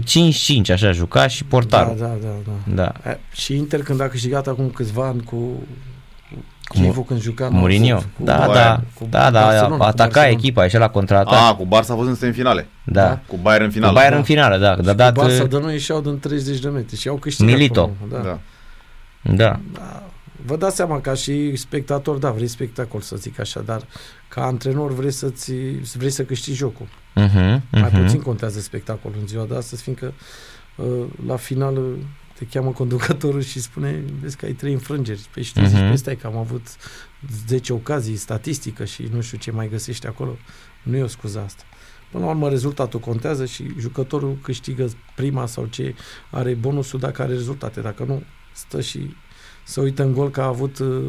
5-5, 0.67 0.71
așa 0.71 0.91
juca 0.91 1.27
și 1.27 1.43
portarul. 1.43 1.95
Da, 1.99 2.05
da, 2.05 2.13
da, 2.21 2.51
da. 2.73 2.91
Da. 3.03 3.09
E, 3.11 3.19
Și 3.33 3.55
Inter 3.55 3.83
când 3.83 4.01
a 4.01 4.07
câștigat 4.07 4.47
acum 4.47 4.69
câțiva 4.69 5.05
ani 5.07 5.23
cu 5.23 5.35
Cu 6.67 6.79
Chievu 6.79 7.01
când 7.03 7.21
juca 7.21 7.47
Cu 7.47 7.53
Mourinho. 7.53 7.95
cu 7.97 8.03
Da, 8.23 8.37
Bayern, 8.37 8.53
da, 8.53 8.81
cu 8.99 9.07
da, 9.09 9.31
da, 9.31 9.41
Barcelona, 9.41 9.77
cu 9.77 9.83
ataca 9.83 9.95
Barcelona. 10.03 10.27
echipa, 10.39 10.63
ieșea 10.63 10.79
la 10.79 10.89
contraatac. 10.89 11.33
A, 11.33 11.55
cu 11.55 11.65
Barça 11.65 11.87
a 11.89 11.95
fost 11.95 12.07
în 12.09 12.15
semifinale. 12.15 12.67
da. 12.83 13.01
da. 13.07 13.19
Cu 13.27 13.37
Bayern 13.41 13.63
în 13.63 13.69
Cu 13.69 13.75
finală. 13.75 13.93
Bayern 13.93 14.15
în 14.15 14.23
finală, 14.23 14.57
da. 14.57 14.75
Și 14.75 14.81
Da, 14.81 14.91
cu 14.91 14.97
dat, 14.97 15.13
Barça 15.17 15.47
de 15.49 15.59
noi 15.59 15.73
ieșeau 15.73 16.01
din 16.01 16.19
30 16.19 16.59
de 16.59 16.69
metri 16.69 16.97
și 16.97 17.07
au 17.07 17.15
câștigat. 17.15 17.51
Milito. 17.53 17.89
până- 18.07 18.21
Da. 18.23 18.29
Da. 18.29 18.39
da. 19.35 19.59
Da. 19.73 20.03
Vă 20.45 20.55
dați 20.55 20.75
seama, 20.75 20.99
ca 21.01 21.13
și 21.13 21.55
spectator, 21.55 22.15
da, 22.17 22.29
vrei 22.31 22.47
spectacol 22.47 23.01
să 23.01 23.15
zic 23.15 23.39
așa, 23.39 23.59
dar 23.59 23.81
ca 24.27 24.41
antrenor 24.41 24.93
vrei, 24.93 25.11
să-ți, 25.11 25.51
vrei 25.97 26.09
să 26.09 26.23
câștigi 26.23 26.57
jocul. 26.57 26.87
Uh-huh, 27.15 27.61
Mai 27.71 27.89
uh-huh. 27.89 28.01
puțin 28.03 28.21
contează 28.21 28.59
spectacolul 28.59 29.17
în 29.21 29.27
ziua 29.27 29.45
de 29.45 29.55
astăzi, 29.55 29.81
fiindcă 29.81 30.13
uh, 30.75 31.05
la 31.27 31.35
final 31.35 31.77
uh, 31.77 31.93
te 32.37 32.45
cheamă 32.45 32.71
conducătorul 32.71 33.41
și 33.41 33.61
spune, 33.61 34.03
vezi 34.21 34.35
că 34.37 34.45
ai 34.45 34.51
trei 34.51 34.73
înfrângeri. 34.73 35.27
Păi 35.33 35.43
și 35.43 35.53
tu 35.53 35.63
zici, 35.65 35.77
Mhm. 35.77 35.87
păi 35.87 35.97
stai 35.97 36.15
că 36.15 36.27
am 36.27 36.37
avut 36.37 36.67
10 37.47 37.73
ocazii, 37.73 38.15
statistică 38.15 38.85
și 38.85 39.09
nu 39.13 39.21
știu 39.21 39.37
ce 39.37 39.51
mai 39.51 39.69
găsești 39.69 40.07
acolo. 40.07 40.37
Nu 40.83 40.95
e 40.97 41.01
o 41.03 41.07
scuză 41.07 41.41
asta. 41.45 41.63
Până 42.11 42.23
la 42.25 42.29
urmă, 42.29 42.49
rezultatul 42.49 42.99
contează 42.99 43.45
și 43.45 43.65
jucătorul 43.79 44.37
câștigă 44.41 44.89
prima 45.15 45.45
sau 45.45 45.65
ce 45.65 45.95
are 46.31 46.53
bonusul 46.53 46.99
dacă 46.99 47.21
are 47.21 47.31
rezultate. 47.31 47.81
Dacă 47.81 48.03
nu, 48.03 48.23
stă 48.53 48.81
și 48.81 49.15
să 49.63 49.81
uită 49.81 50.03
în 50.03 50.13
gol 50.13 50.29
că 50.29 50.41
a 50.41 50.45
avut 50.45 50.79
uh, 50.79 51.03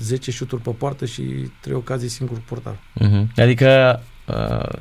10 0.00 0.30
șuturi 0.30 0.62
pe 0.62 0.70
poartă 0.70 1.04
și 1.06 1.22
3 1.60 1.74
ocazii 1.74 2.08
singur 2.08 2.38
portar. 2.46 2.76
Uh-huh. 3.00 3.26
Adică, 3.36 4.02
uh, 4.28 4.78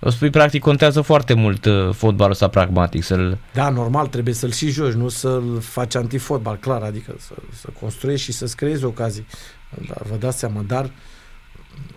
o 0.00 0.10
spui, 0.10 0.30
practic, 0.30 0.62
contează 0.62 1.00
foarte 1.00 1.34
mult 1.34 1.64
uh, 1.64 1.90
fotbalul 1.92 2.32
ăsta 2.32 2.48
pragmatic, 2.48 3.02
să-l... 3.02 3.38
Da, 3.54 3.68
normal, 3.68 4.06
trebuie 4.06 4.34
să-l 4.34 4.50
și 4.50 4.70
joci, 4.70 4.92
nu 4.92 5.08
să-l 5.08 5.60
faci 5.60 5.94
antifotbal, 5.94 6.56
clar, 6.56 6.82
adică 6.82 7.14
să, 7.18 7.34
să 7.52 7.68
construiești 7.80 8.24
și 8.24 8.32
să-ți 8.32 8.56
creezi 8.56 8.84
ocazii. 8.84 9.26
Dar 9.88 10.02
vă 10.10 10.16
dați 10.16 10.38
seama, 10.38 10.62
dar 10.62 10.90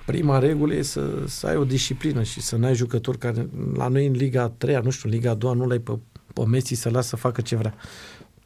prima 0.05 0.39
regulă 0.39 0.73
e 0.73 0.81
să, 0.81 1.09
să 1.25 1.47
ai 1.47 1.55
o 1.55 1.63
disciplină 1.63 2.23
și 2.23 2.41
să 2.41 2.55
n-ai 2.55 2.75
jucători 2.75 3.17
care, 3.17 3.49
la 3.75 3.87
noi 3.87 4.05
în 4.05 4.13
Liga 4.13 4.53
3 4.57 4.79
nu 4.83 4.89
știu, 4.89 5.09
în 5.09 5.15
Liga 5.15 5.33
2 5.33 5.55
nu 5.55 5.65
l-ai 5.65 5.79
pe, 5.79 5.91
pe 6.33 6.45
Messi 6.45 6.73
să 6.73 6.89
lasă 6.89 7.07
să 7.07 7.15
facă 7.15 7.41
ce 7.41 7.55
vrea. 7.55 7.73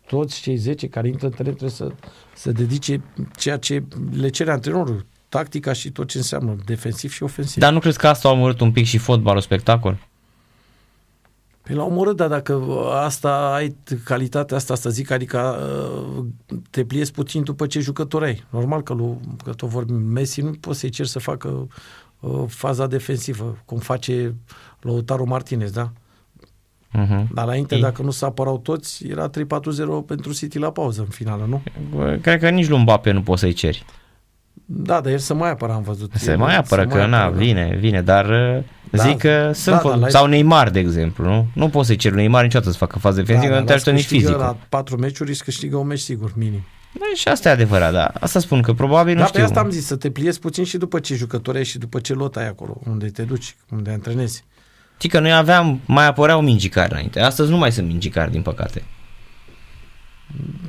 Toți 0.08 0.42
cei 0.42 0.56
10 0.56 0.88
care 0.88 1.08
intră 1.08 1.26
în 1.26 1.32
teren 1.32 1.54
trebuie 1.54 1.78
să, 1.78 1.92
să 2.36 2.52
dedice 2.52 3.02
ceea 3.36 3.58
ce 3.58 3.84
le 4.12 4.30
cere 4.30 4.52
antrenorul, 4.52 5.06
tactica 5.36 5.74
și 5.74 5.92
tot 5.92 6.08
ce 6.08 6.18
înseamnă 6.18 6.56
defensiv 6.66 7.12
și 7.12 7.24
ofensiv. 7.24 7.62
Dar 7.62 7.74
nu 7.74 7.80
crezi 7.80 7.98
că 7.98 8.08
asta 8.08 8.28
a 8.28 8.32
omorât 8.32 8.60
un 8.60 8.72
pic 8.72 8.86
și 8.86 8.98
fotbalul 8.98 9.42
spectacol? 9.42 9.98
Păi 11.62 11.76
la 11.76 11.84
omorât, 11.84 12.16
dar 12.16 12.28
dacă 12.28 12.62
asta 12.92 13.54
ai 13.54 13.76
calitatea 14.04 14.58
asta 14.58 14.76
să 14.76 14.90
zic, 14.90 15.12
adică 15.12 15.56
uh, 16.18 16.26
te 16.70 16.86
pliezi 16.86 17.12
puțin 17.12 17.44
după 17.44 17.68
ce 17.68 17.80
jucător 17.80 18.24
ai. 18.24 18.44
Normal 18.50 18.82
că, 18.82 18.94
lui, 18.94 19.18
că 19.44 19.54
tot 19.54 19.70
vorbim, 19.70 19.96
Messi 19.96 20.42
nu 20.42 20.52
poți 20.52 20.80
să-i 20.80 20.90
cer 20.90 21.06
să 21.06 21.20
facă 21.20 21.68
uh, 22.20 22.44
faza 22.48 22.88
defensivă, 22.88 23.58
cum 23.66 23.78
face 23.78 24.36
Lautaro 24.80 25.26
Martinez, 25.26 25.72
da? 25.72 25.92
Uh-huh. 26.98 27.28
Dar 27.34 27.46
la 27.46 27.56
Inter, 27.56 27.78
E- 27.78 27.82
dacă 27.82 28.02
nu 28.02 28.12
se 28.12 28.26
apărau 28.26 28.58
toți, 28.58 29.08
era 29.08 29.30
3-4-0 29.30 29.34
pentru 30.06 30.34
City 30.34 30.58
la 30.58 30.72
pauză 30.72 31.02
în 31.02 31.08
finală, 31.08 31.46
nu? 31.48 31.62
Cred 32.22 32.40
că 32.40 32.50
nici 32.50 32.68
lui 32.68 32.80
Mbappe 32.80 33.12
nu 33.12 33.22
poți 33.22 33.40
să-i 33.40 33.54
ceri. 33.54 33.86
Da, 34.66 35.02
dar 35.02 35.12
el 35.12 35.18
se 35.18 35.34
mai 35.34 35.50
apără, 35.50 35.72
am 35.74 35.82
văzut. 35.82 36.12
Se 36.16 36.32
El 36.32 36.38
mai 36.38 36.56
apără, 36.58 36.88
că 36.88 37.06
na, 37.06 37.22
apără, 37.22 37.38
da. 37.38 37.44
vine, 37.44 37.76
vine, 37.80 38.02
dar 38.02 38.26
uh, 38.30 38.64
Da, 38.92 39.04
zic 39.04 39.18
că 39.18 39.52
sunt... 39.54 39.76
da, 39.76 39.82
fo- 39.82 39.90
dar 39.92 39.98
la- 39.98 40.10
sau 40.10 40.26
Neymar, 40.26 40.70
de 40.70 40.80
exemplu, 40.80 41.26
nu? 41.26 41.48
Nu 41.54 41.70
poți 41.70 41.88
să-i 41.88 41.96
ceri 41.96 42.14
lui 42.14 42.24
Neymar 42.24 42.44
niciodată 42.44 42.72
să 42.72 42.78
facă 42.78 43.00
fază 43.00 43.20
defensivă, 43.22 43.52
dar 43.52 43.60
nu 43.62 43.66
te 43.68 43.74
ajută 43.74 43.90
dacă 43.90 44.02
nici 44.02 44.10
câștigă 44.10 44.32
fizic. 44.32 44.46
La 44.48 44.58
patru 44.70 44.98
meciuri 44.98 45.30
își 45.30 45.44
câștigă 45.44 45.78
un 45.78 45.88
meci 45.88 46.00
sigur, 46.00 46.32
minim. 46.36 46.66
Da, 47.00 47.06
și 47.16 47.28
asta 47.28 47.50
e 47.50 47.52
adevărat, 47.52 47.92
da. 47.94 48.12
Asta 48.20 48.40
spun 48.40 48.62
că 48.62 48.74
probabil 48.74 49.14
nu 49.14 49.20
Dar 49.20 49.30
pe 49.30 49.34
știu. 49.38 49.44
asta 49.50 49.60
am 49.60 49.70
zis, 49.70 49.86
să 49.86 49.96
te 49.96 50.10
pliezi 50.10 50.40
puțin 50.40 50.64
și 50.64 50.78
după 50.78 51.00
ce 51.00 51.16
jucători 51.16 51.58
ai 51.58 51.64
și 51.66 51.78
după 51.78 52.00
ce 52.00 52.14
lot 52.14 52.36
ai 52.36 52.48
acolo, 52.48 52.78
unde 52.90 53.08
te 53.08 53.22
duci, 53.24 53.56
unde 53.72 53.92
antrenezi. 53.92 54.44
Știi 54.98 55.10
că 55.10 55.20
noi 55.20 55.34
aveam, 55.34 55.82
mai 55.86 56.06
apăreau 56.08 56.42
mingicari 56.42 56.92
înainte. 56.92 57.20
Astăzi 57.20 57.50
nu 57.50 57.58
mai 57.58 57.72
sunt 57.72 57.88
mingicari, 57.88 58.32
din 58.32 58.42
păcate. 58.42 58.84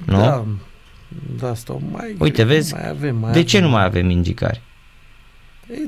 Nu? 0.05 0.19
Da, 0.21 0.45
da 1.39 1.55
stau, 1.55 1.83
mai 1.93 2.17
Uite, 2.19 2.43
vezi, 2.45 2.73
mai 2.75 2.89
avem, 2.89 3.17
mai 3.17 3.33
De 3.33 3.43
ce 3.43 3.57
avem. 3.57 3.69
nu 3.69 3.75
mai 3.77 3.85
avem 3.85 4.07
mingicari? 4.07 4.61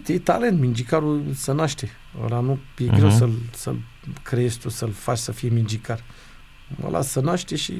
E, 0.06 0.12
e 0.12 0.18
talent, 0.18 0.58
mingicarul 0.60 1.22
se 1.34 1.52
naște. 1.52 1.90
Ăla 2.24 2.40
nu 2.40 2.58
e 2.78 2.84
Mhm. 2.84 2.96
greu 2.96 3.10
să-l, 3.10 3.32
să-l 3.52 3.76
creezi 4.22 4.58
tu, 4.58 4.68
să-l 4.68 4.90
faci 4.92 5.18
să 5.18 5.32
fie 5.32 5.48
mingicar. 5.48 6.00
Ăla 6.84 7.02
se 7.02 7.20
naște 7.20 7.56
și 7.56 7.74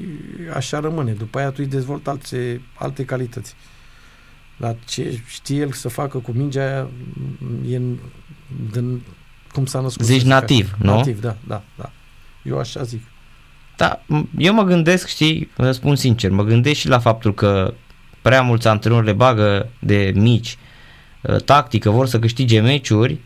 așa 0.55 0.79
rămâne. 0.79 1.11
După 1.11 1.37
aia 1.39 1.49
tu 1.49 1.55
îi 1.57 1.65
dezvolți 1.67 2.09
alte, 2.09 2.61
alte 2.75 3.05
calități. 3.05 3.55
Dar 4.57 4.75
ce 4.85 5.21
știe 5.27 5.57
el 5.59 5.71
să 5.71 5.87
facă 5.89 6.17
cu 6.17 6.31
mingea 6.31 6.61
aia 6.63 6.89
e 7.69 7.75
în, 7.75 7.97
din, 8.71 9.01
cum 9.51 9.65
s-a 9.65 9.79
născut. 9.79 10.05
Zici 10.05 10.13
să 10.15 10.19
zic 10.21 10.29
nativ, 10.29 10.65
așa. 10.73 10.77
nu? 10.91 10.95
Nativ, 10.95 11.21
da, 11.21 11.37
da, 11.47 11.63
da. 11.77 11.91
Eu 12.43 12.59
așa 12.59 12.83
zic. 12.83 13.01
Da, 13.79 14.01
m- 14.05 14.25
eu 14.37 14.53
mă 14.53 14.63
gândesc, 14.63 15.07
știi, 15.07 15.49
vă 15.55 15.71
spun 15.71 15.95
sincer, 15.95 16.29
mă 16.31 16.43
gândesc 16.43 16.79
și 16.79 16.87
la 16.87 16.99
faptul 16.99 17.33
că 17.33 17.73
prea 18.21 18.41
mulți 18.41 18.67
antrenori 18.67 19.05
le 19.05 19.11
bagă 19.13 19.69
de 19.79 20.11
mici 20.15 20.57
uh, 21.21 21.35
tactică, 21.41 21.89
vor 21.89 22.07
să 22.07 22.19
câștige 22.19 22.59
meciuri 22.59 23.17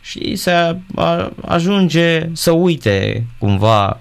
și 0.00 0.36
să 0.36 0.76
a- 0.94 1.32
ajunge 1.46 2.28
să 2.32 2.50
uite 2.50 3.26
cumva 3.38 4.00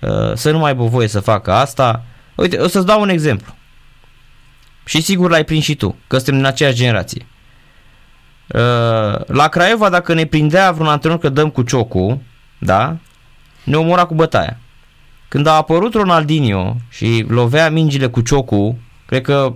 uh, 0.00 0.32
să 0.34 0.50
nu 0.50 0.58
mai 0.58 0.70
aibă 0.70 0.84
voie 0.84 1.08
să 1.08 1.20
facă 1.20 1.52
asta. 1.52 2.04
Uite, 2.34 2.56
o 2.58 2.66
să-ți 2.68 2.86
dau 2.86 3.00
un 3.00 3.08
exemplu. 3.08 3.54
Și 4.84 5.00
sigur 5.02 5.30
l-ai 5.30 5.44
prins 5.44 5.64
și 5.64 5.74
tu, 5.74 5.96
că 6.06 6.16
suntem 6.16 6.34
din 6.36 6.44
aceeași 6.44 6.76
generație. 6.76 7.26
Uh, 8.48 9.24
La 9.26 9.48
Craiova, 9.48 9.88
dacă 9.88 10.14
ne 10.14 10.24
prindea 10.24 10.72
vreun 10.72 10.88
antrenor 10.88 11.18
că 11.18 11.28
dăm 11.28 11.50
cu 11.50 11.62
ciocul, 11.62 12.18
da, 12.58 12.96
ne 13.64 13.76
omora 13.76 14.04
cu 14.04 14.14
bătaia. 14.14 14.58
Când 15.28 15.46
a 15.46 15.52
apărut 15.52 15.94
Ronaldinho 15.94 16.76
și 16.88 17.24
lovea 17.28 17.70
mingile 17.70 18.06
cu 18.06 18.20
ciocul, 18.20 18.74
cred 19.06 19.22
că 19.22 19.54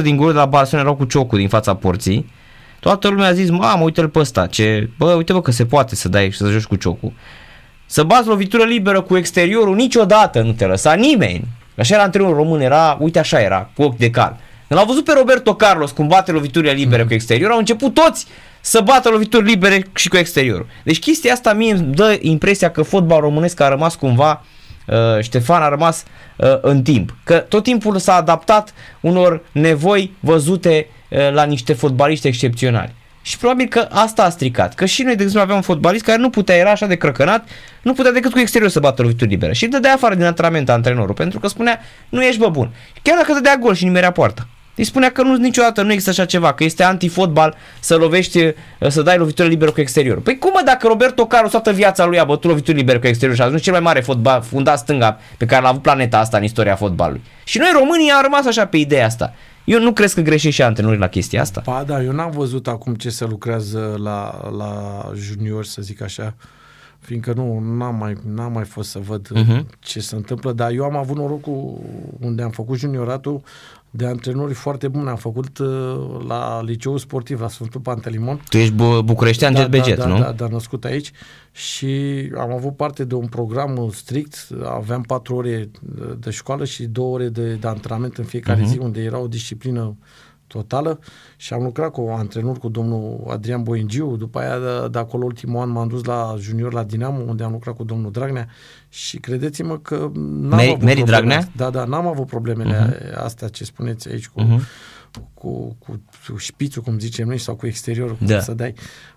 80% 0.00 0.02
din 0.02 0.16
goluri 0.16 0.34
de 0.34 0.40
la 0.40 0.46
Barcelona 0.46 0.86
erau 0.86 0.98
cu 0.98 1.04
ciocul 1.04 1.38
din 1.38 1.48
fața 1.48 1.74
porții, 1.74 2.30
toată 2.80 3.08
lumea 3.08 3.28
a 3.28 3.32
zis, 3.32 3.50
mamă, 3.50 3.84
uite-l 3.84 4.08
pe 4.08 4.18
ăsta, 4.18 4.46
ce, 4.46 4.90
bă, 4.98 5.12
uite 5.12 5.32
bă 5.32 5.40
că 5.40 5.50
se 5.50 5.66
poate 5.66 5.94
să 5.94 6.08
dai 6.08 6.30
și 6.30 6.36
să 6.36 6.50
joci 6.50 6.64
cu 6.64 6.76
ciocul. 6.76 7.12
Să 7.86 8.02
bați 8.02 8.28
lovitură 8.28 8.64
liberă 8.64 9.00
cu 9.00 9.16
exteriorul, 9.16 9.74
niciodată 9.74 10.42
nu 10.42 10.52
te 10.52 10.64
lăsa 10.64 10.92
nimeni. 10.92 11.44
Așa 11.78 11.94
era 11.94 12.02
antrenorul 12.02 12.36
român, 12.36 12.60
era, 12.60 12.96
uite 13.00 13.18
așa 13.18 13.40
era, 13.40 13.70
cu 13.74 13.82
ochi 13.82 13.96
de 13.96 14.10
cal. 14.10 14.36
Când 14.66 14.80
l-au 14.80 14.88
văzut 14.88 15.04
pe 15.04 15.12
Roberto 15.16 15.54
Carlos 15.54 15.90
cum 15.90 16.06
bate 16.06 16.32
loviturile 16.32 16.72
libere 16.72 17.04
cu 17.04 17.14
exteriorul, 17.14 17.52
au 17.52 17.58
început 17.58 17.94
toți 17.94 18.26
să 18.60 18.80
bată 18.80 19.08
lovituri 19.08 19.44
libere 19.44 19.86
și 19.94 20.08
cu 20.08 20.16
exteriorul. 20.16 20.66
Deci 20.84 20.98
chestia 20.98 21.32
asta 21.32 21.52
mie 21.52 21.72
îmi 21.72 21.94
dă 21.94 22.18
impresia 22.20 22.70
că 22.70 22.82
fotbal 22.82 23.20
românesc 23.20 23.60
a 23.60 23.68
rămas 23.68 23.94
cumva 23.94 24.30
uh, 24.30 24.57
Ștefan 25.20 25.62
a 25.62 25.68
rămas 25.68 26.04
uh, 26.36 26.58
în 26.60 26.82
timp. 26.82 27.16
Că 27.24 27.38
tot 27.38 27.62
timpul 27.62 27.98
s-a 27.98 28.14
adaptat 28.14 28.74
unor 29.00 29.44
nevoi 29.52 30.16
văzute 30.20 30.86
uh, 31.08 31.32
la 31.32 31.44
niște 31.44 31.72
fotbaliști 31.72 32.26
excepționali. 32.26 32.94
Și 33.22 33.38
probabil 33.38 33.66
că 33.66 33.88
asta 33.90 34.24
a 34.24 34.28
stricat. 34.28 34.74
Că 34.74 34.84
și 34.84 35.02
noi, 35.02 35.16
de 35.16 35.22
exemplu, 35.22 35.40
aveam 35.40 35.56
un 35.56 35.62
fotbalist 35.62 36.04
care 36.04 36.18
nu 36.18 36.30
putea, 36.30 36.56
era 36.56 36.70
așa 36.70 36.86
de 36.86 36.96
crăcănat, 36.96 37.48
nu 37.82 37.92
putea 37.92 38.12
decât 38.12 38.32
cu 38.32 38.38
exterior 38.38 38.70
să 38.70 38.80
bată 38.80 39.02
lovituri 39.02 39.30
libere. 39.30 39.52
Și 39.52 39.64
îl 39.64 39.70
dădea 39.70 39.92
afară 39.92 40.14
din 40.14 40.24
antrenament 40.24 40.68
antrenorul, 40.68 41.14
pentru 41.14 41.38
că 41.38 41.48
spunea, 41.48 41.80
nu 42.08 42.24
ești 42.24 42.40
bă 42.40 42.48
bun. 42.48 42.70
Chiar 43.02 43.16
dacă 43.16 43.32
dădea 43.32 43.56
gol 43.56 43.74
și 43.74 43.84
nimerea 43.84 44.12
poartă. 44.12 44.46
Îi 44.78 44.84
spunea 44.84 45.10
că 45.10 45.22
nu, 45.22 45.36
niciodată 45.36 45.82
nu 45.82 45.88
există 45.92 46.10
așa 46.10 46.24
ceva, 46.24 46.52
că 46.52 46.64
este 46.64 46.82
anti-fotbal 46.82 47.54
să 47.80 47.96
lovești, 47.96 48.52
să 48.88 49.02
dai 49.02 49.18
lovitură 49.18 49.48
liberă 49.48 49.70
cu 49.70 49.80
exteriorul. 49.80 50.22
Păi 50.22 50.38
cum 50.38 50.50
mă, 50.54 50.62
dacă 50.64 50.86
Roberto 50.86 51.26
Carlos 51.26 51.50
toată 51.50 51.72
viața 51.72 52.04
lui 52.06 52.18
a 52.18 52.24
bătut 52.24 52.44
lovituri 52.50 52.76
libere 52.76 52.98
cu 52.98 53.06
exteriorul 53.06 53.36
și 53.36 53.42
a 53.42 53.46
ajuns 53.46 53.62
cel 53.62 53.72
mai 53.72 53.82
mare 53.82 54.00
fotbal, 54.00 54.42
fundat 54.42 54.78
stânga 54.78 55.18
pe 55.36 55.46
care 55.46 55.62
l-a 55.62 55.68
avut 55.68 55.82
planeta 55.82 56.18
asta 56.18 56.36
în 56.36 56.42
istoria 56.44 56.76
fotbalului. 56.76 57.22
Și 57.44 57.58
noi 57.58 57.68
românii 57.78 58.10
am 58.10 58.22
rămas 58.22 58.46
așa 58.46 58.66
pe 58.66 58.76
ideea 58.76 59.06
asta. 59.06 59.34
Eu 59.64 59.80
nu 59.80 59.92
cred 59.92 60.12
că 60.12 60.20
greșește 60.20 60.50
și 60.50 60.62
antrenorii 60.62 60.98
la 60.98 61.08
chestia 61.08 61.40
asta. 61.40 61.62
Ba 61.64 61.84
da, 61.86 62.02
eu 62.02 62.12
n-am 62.12 62.30
văzut 62.30 62.68
acum 62.68 62.94
ce 62.94 63.10
se 63.10 63.24
lucrează 63.24 63.94
la, 64.02 64.48
la 64.58 64.72
junior, 65.16 65.64
să 65.64 65.82
zic 65.82 66.02
așa, 66.02 66.34
fiindcă 67.00 67.32
nu 67.36 67.58
n-am 67.76 67.94
mai, 67.96 68.16
n-am 68.34 68.52
mai 68.52 68.64
fost 68.64 68.90
să 68.90 68.98
văd 68.98 69.28
Mhm. 69.34 69.58
uh-huh. 69.62 69.78
ce 69.78 70.00
se 70.00 70.14
întâmplă, 70.14 70.52
dar 70.52 70.70
eu 70.70 70.84
am 70.84 70.96
avut 70.96 71.16
norocul 71.16 71.78
unde 72.20 72.42
am 72.42 72.50
făcut 72.50 72.78
junioratul 72.78 73.40
de 73.90 74.06
antrenori 74.06 74.54
foarte 74.54 74.88
buni. 74.88 75.08
Am 75.08 75.16
făcut 75.16 75.58
uh, 75.58 75.66
la 76.26 76.62
liceul 76.62 76.98
sportiv, 76.98 77.40
la 77.40 77.48
Sfântul 77.48 77.80
Pantelimon. 77.80 78.40
Tu 78.48 78.56
ești 78.56 78.72
bu- 78.72 79.02
bucureștean 79.02 79.52
da, 79.52 79.60
jet 79.60 79.70
beget, 79.70 79.98
da, 79.98 80.06
nu? 80.06 80.18
Da, 80.18 80.32
da, 80.32 80.46
născut 80.46 80.84
aici 80.84 81.12
și 81.52 81.86
am 82.38 82.52
avut 82.52 82.76
parte 82.76 83.04
de 83.04 83.14
un 83.14 83.26
program 83.26 83.90
strict, 83.92 84.48
aveam 84.64 85.02
patru 85.02 85.34
ore 85.34 85.70
de 86.18 86.30
școală 86.30 86.64
și 86.64 86.84
două 86.84 87.14
ore 87.14 87.28
de, 87.28 87.54
de 87.54 87.66
antrenament 87.66 88.16
în 88.16 88.24
fiecare 88.24 88.62
uh-huh. 88.62 88.66
zi, 88.66 88.78
unde 88.78 89.00
era 89.00 89.18
o 89.18 89.28
disciplină 89.28 89.96
totală 90.48 90.98
și 91.36 91.52
am 91.52 91.62
lucrat 91.62 91.90
cu 91.92 92.14
antrenor, 92.16 92.58
cu 92.58 92.68
domnul 92.68 93.24
Adrian 93.28 93.62
Boingiu, 93.62 94.16
după 94.16 94.38
aia 94.38 94.58
de, 94.58 94.88
de 94.88 94.98
acolo 94.98 95.24
ultimul 95.24 95.60
an 95.60 95.70
m-am 95.70 95.88
dus 95.88 96.04
la 96.04 96.34
junior 96.38 96.72
la 96.72 96.82
Dinamo, 96.84 97.22
unde 97.26 97.44
am 97.44 97.52
lucrat 97.52 97.76
cu 97.76 97.84
domnul 97.84 98.10
Dragnea 98.10 98.48
și 98.88 99.18
credeți-mă 99.18 99.78
că 99.78 99.94
n-am 100.14 100.58
Meri- 100.58 100.68
avut 100.68 100.82
Meri 100.82 100.96
problemele 101.02 101.04
Dragnea? 101.04 101.36
astea. 101.38 101.52
Da, 101.56 101.70
da, 101.70 101.84
n-am 101.84 102.06
avut 102.06 102.26
problemele 102.26 102.96
uh-huh. 102.96 103.14
astea 103.24 103.48
ce 103.48 103.64
spuneți 103.64 104.08
aici 104.08 104.28
cu, 104.28 104.40
Mhm. 104.40 104.58
uh-huh. 104.60 105.10
cu, 105.34 105.76
cu, 105.78 106.00
cu 106.28 106.36
șpițul, 106.36 106.82
cum 106.82 106.98
zicem 106.98 107.26
noi, 107.28 107.38
sau 107.38 107.54
cu 107.54 107.66
exteriorul, 107.66 108.14
cum 108.16 108.26
Da. 108.26 108.40
să 108.40 108.54
dai. 108.54 108.74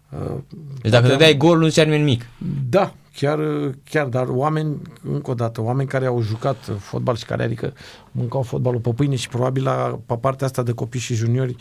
Uh, 0.10 0.38
Deci 0.82 0.92
dacă 0.92 1.08
te 1.08 1.16
dai 1.16 1.38
gol, 1.38 1.60
nu 1.60 1.68
zicea 1.68 1.84
nimeni 1.84 2.04
nimic. 2.04 2.26
da, 2.70 2.94
chiar, 3.14 3.40
chiar, 3.84 4.08
dar 4.08 4.28
oameni, 4.28 4.82
încă 5.04 5.32
o 5.32 5.34
dată, 5.34 5.62
oameni 5.62 5.90
care 5.90 6.06
au 6.06 6.22
jucat 6.22 6.72
fotbal 6.80 7.16
și 7.16 7.26
care 7.26 7.44
adică 7.44 7.74
mâncau 8.12 8.42
fotbalul 8.42 8.80
pe 8.80 8.94
pâine 8.94 9.16
și 9.16 9.28
probabil 9.28 9.64
la 9.64 10.00
pe 10.06 10.18
partea 10.18 10.48
asta 10.48 10.64
de 10.64 10.72
copii 10.72 11.00
și 11.00 11.14
juniori 11.14 11.56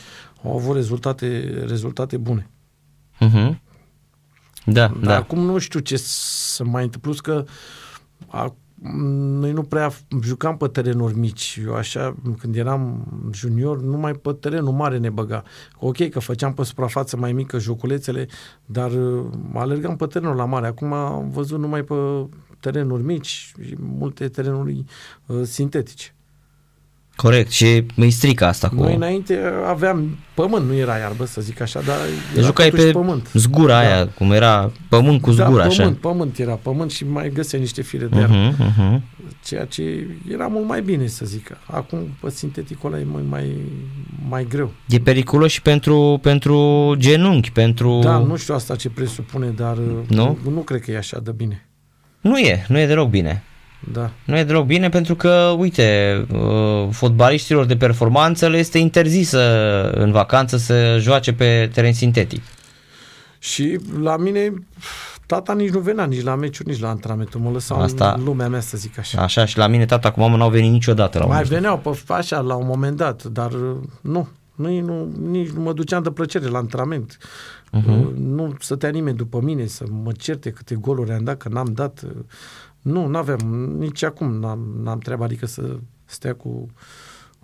au 0.44 0.56
avut 0.56 0.74
rezultate, 0.74 1.62
rezultate 1.66 2.16
bune. 2.16 2.50
Mhm. 3.18 3.60
Da, 4.64 4.86
Dar 4.86 4.98
da. 5.02 5.16
acum 5.16 5.38
nu 5.38 5.58
știu 5.58 5.80
ce 5.80 5.96
să 5.96 6.64
mai 6.64 6.82
întâmplă, 6.82 7.10
plus 7.10 7.20
că 7.20 7.44
a, 8.26 8.54
noi 8.82 9.52
nu 9.52 9.62
prea 9.62 9.92
jucam 10.22 10.56
pe 10.56 10.66
terenuri 10.66 11.18
mici. 11.18 11.60
Eu 11.66 11.74
așa, 11.74 12.16
când 12.38 12.56
eram 12.56 13.06
junior, 13.32 13.82
numai 13.82 14.12
pe 14.12 14.32
terenul 14.32 14.72
mare 14.72 14.98
ne 14.98 15.10
băga. 15.10 15.42
Ok, 15.78 16.08
că 16.08 16.18
făceam 16.18 16.54
pe 16.54 16.62
suprafață 16.62 17.16
mai 17.16 17.32
mică 17.32 17.58
joculețele, 17.58 18.28
dar 18.66 18.90
uh, 18.90 19.26
alergam 19.54 19.96
pe 19.96 20.06
terenul 20.06 20.36
la 20.36 20.44
mare. 20.44 20.66
Acum 20.66 20.92
am 20.92 21.30
văzut 21.30 21.58
numai 21.58 21.82
pe 21.82 21.94
terenuri 22.60 23.02
mici 23.02 23.52
și 23.60 23.76
multe 23.78 24.28
terenuri 24.28 24.84
uh, 25.26 25.42
sintetice. 25.42 26.14
Corect. 27.16 27.50
Și 27.50 27.84
îi 27.96 28.10
strică 28.10 28.44
asta 28.44 28.68
cu... 28.68 28.74
Noi 28.82 28.94
înainte 28.94 29.40
aveam 29.68 30.18
pământ, 30.34 30.66
nu 30.66 30.74
era 30.74 30.96
iarbă, 30.96 31.24
să 31.24 31.40
zic 31.40 31.60
așa, 31.60 31.80
dar 31.80 31.96
Deci 32.28 32.36
era 32.36 32.46
jucai 32.46 32.68
totuși 32.68 32.86
pe 32.86 32.92
pământ. 32.92 33.30
zgura 33.34 33.78
aia, 33.78 34.08
cum 34.08 34.32
era 34.32 34.70
pământ 34.88 35.20
cu 35.20 35.30
zgura, 35.30 35.50
da, 35.62 35.62
așa. 35.64 35.82
pământ, 35.82 35.98
pământ 35.98 36.38
era 36.38 36.54
pământ 36.54 36.90
și 36.90 37.04
mai 37.04 37.30
găseai 37.30 37.60
niște 37.60 37.82
fire 37.82 38.04
de 38.06 38.18
iarbă. 38.18 38.34
Mhm, 38.36 38.62
mhm. 38.76 39.02
ceea 39.44 39.64
ce 39.64 40.06
era 40.32 40.46
mult 40.46 40.66
mai 40.66 40.82
bine, 40.82 41.06
să 41.06 41.24
zic. 41.26 41.56
Acum, 41.66 41.98
pe 42.20 42.30
sinteticul 42.30 42.92
ăla 42.92 43.00
e 43.02 43.04
mult 43.06 43.28
mai, 43.28 43.56
mai 44.28 44.46
greu. 44.48 44.72
E 44.88 44.98
periculos 44.98 45.50
și 45.50 45.62
pentru, 45.62 46.18
pentru 46.22 46.94
genunchi, 46.98 47.52
pentru... 47.52 47.98
Da, 48.02 48.18
nu 48.18 48.36
știu 48.36 48.54
asta 48.54 48.76
ce 48.76 48.88
presupune, 48.90 49.46
dar 49.56 49.76
Nu? 50.08 50.38
nu, 50.44 50.50
nu 50.50 50.60
cred 50.60 50.80
că 50.80 50.90
e 50.90 50.96
așa 50.96 51.20
de 51.24 51.30
bine. 51.36 51.68
nu 52.20 52.38
e, 52.38 52.64
nu 52.68 52.78
e 52.78 52.86
deloc 52.86 53.08
bine. 53.08 53.42
Da. 53.92 54.10
Nu 54.24 54.38
e 54.38 54.44
deloc 54.44 54.66
bine 54.66 54.88
pentru 54.88 55.14
că, 55.14 55.54
uite, 55.58 56.26
uh, 56.32 56.88
fotbaliștilor 56.90 57.64
de 57.64 57.76
performanță 57.76 58.48
le 58.48 58.56
este 58.58 58.78
interzisă 58.78 59.40
în 59.90 60.12
vacanță 60.12 60.56
să 60.56 60.96
joace 61.00 61.32
pe 61.32 61.70
teren 61.72 61.92
sintetic. 61.92 62.42
Și 63.38 63.78
la 64.02 64.16
mine, 64.16 64.52
tata 65.26 65.52
nici 65.54 65.70
nu 65.70 65.78
venea 65.78 66.04
nici 66.04 66.22
la 66.22 66.34
meciuri, 66.34 66.68
nici 66.68 66.80
la 66.80 66.88
antrenamentul. 66.88 67.40
Mă 67.40 67.50
lăsau 67.50 67.80
Asta- 67.80 68.04
Asta... 68.04 68.18
în 68.18 68.24
lumea 68.24 68.48
mea, 68.48 68.60
să 68.60 68.76
zic 68.76 68.98
așa. 68.98 69.22
Așa, 69.22 69.44
și 69.44 69.58
la 69.58 69.66
mine 69.66 69.84
tata 69.86 70.10
cu 70.10 70.20
mama 70.20 70.36
n-au 70.36 70.50
venit 70.50 70.70
niciodată 70.70 71.18
la 71.18 71.24
un 71.24 71.30
Mai 71.30 71.40
meci. 71.40 71.48
veneau 71.48 71.78
pe 71.78 71.90
așa 72.12 72.40
la 72.40 72.54
un 72.54 72.66
moment 72.66 72.96
dat, 72.96 73.22
dar 73.24 73.52
uh, 73.52 73.76
nu. 74.00 74.28
Nu, 74.54 74.80
nu, 74.80 75.08
nici 75.30 75.48
nu 75.48 75.60
mă 75.60 75.72
duceam 75.72 76.02
de 76.02 76.10
plăcere 76.10 76.46
la 76.48 76.58
antrenament. 76.58 77.18
Mhm. 77.70 77.82
Uh-huh. 77.82 78.14
Nu 78.16 78.54
stătea 78.58 78.88
nimeni 78.90 79.16
după 79.16 79.40
mine 79.42 79.66
să 79.66 79.84
mă 80.02 80.12
certe 80.18 80.50
câte 80.50 80.74
goluri 80.74 81.12
am 81.12 81.24
dat, 81.24 81.36
că 81.36 81.48
n-am 81.48 81.70
dat. 81.74 82.02
Uh, 82.82 82.92
Nu, 82.92 83.06
n-aveam, 83.06 83.38
nici 83.78 84.02
acum 84.02 84.32
n-am, 84.38 84.80
n-am 84.82 84.98
treaba, 84.98 85.24
adică 85.24 85.46
să 85.46 85.76
stea 86.04 86.34
cu, 86.34 86.66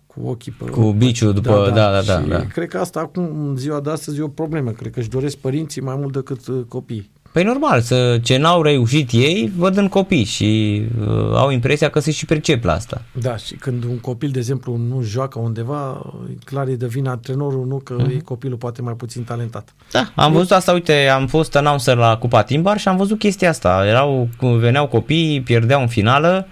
cu 0.07 0.21
ochii 0.27 0.53
pe... 0.53 0.65
Cu 0.71 0.93
biciul 0.93 1.33
după- 1.33 1.71
da, 1.75 1.91
da, 1.91 2.03
da, 2.03 2.21
Și 2.23 2.29
da. 2.29 2.45
cred 2.47 2.69
că 2.69 2.79
asta 2.79 3.01
acum, 3.01 3.49
în 3.49 3.57
ziua 3.57 3.81
de 3.81 3.91
astăzi, 3.91 4.19
e 4.19 4.23
o 4.23 4.29
problemă. 4.29 4.71
Cred 4.71 4.93
că 4.93 4.99
își 4.99 5.09
doresc 5.09 5.37
părinții 5.37 5.81
mai 5.83 5.97
mult 5.97 6.13
decât 6.13 6.47
uh, 6.47 6.65
copiii. 6.69 7.11
Păi 7.37 7.45
normal, 7.45 7.81
să, 7.81 8.19
ce 8.23 8.37
n-au 8.37 8.63
reușit 8.63 9.11
ei, 9.13 9.53
văd 9.57 9.77
în 9.77 9.89
copii 9.89 10.25
și 10.25 10.83
uh, 11.01 11.07
au 11.35 11.51
impresia 11.51 11.89
că 11.91 12.01
se 12.01 12.11
și 12.11 12.25
percep 12.25 12.65
la 12.65 12.73
asta. 12.73 13.03
Da, 13.13 13.37
și 13.37 13.55
când 13.55 13.85
un 13.85 13.99
copil, 13.99 14.31
de 14.31 14.39
exemplu, 14.39 14.77
nu 14.77 15.03
joacă 15.03 15.39
undeva, 15.39 16.13
e 16.31 16.37
clar 16.45 16.69
e 16.69 16.75
de 16.75 16.87
vină 16.87 17.11
antrenorul, 17.11 17.67
nu 17.67 17.77
că 17.85 17.95
Mhm. 17.99 18.11
e 18.11 18.21
copilul 18.25 18.57
poate 18.57 18.83
mai 18.83 18.95
puțin 18.95 19.23
talentat. 19.25 19.75
Da, 19.91 20.13
am 20.15 20.33
văzut 20.33 20.51
asta, 20.51 20.73
uite, 20.73 21.09
am 21.09 21.27
fost 21.27 21.57
announcer 21.57 21.97
la 21.97 22.17
Cupa 22.17 22.43
Timbar 22.43 22.79
și 22.79 22.89
am 22.89 22.97
văzut 22.97 23.19
chestia 23.19 23.49
asta. 23.49 23.85
Erau, 23.87 24.29
veneau 24.41 24.87
copii, 24.87 25.41
pierdeau 25.41 25.81
în 25.81 25.89
finală 25.89 26.47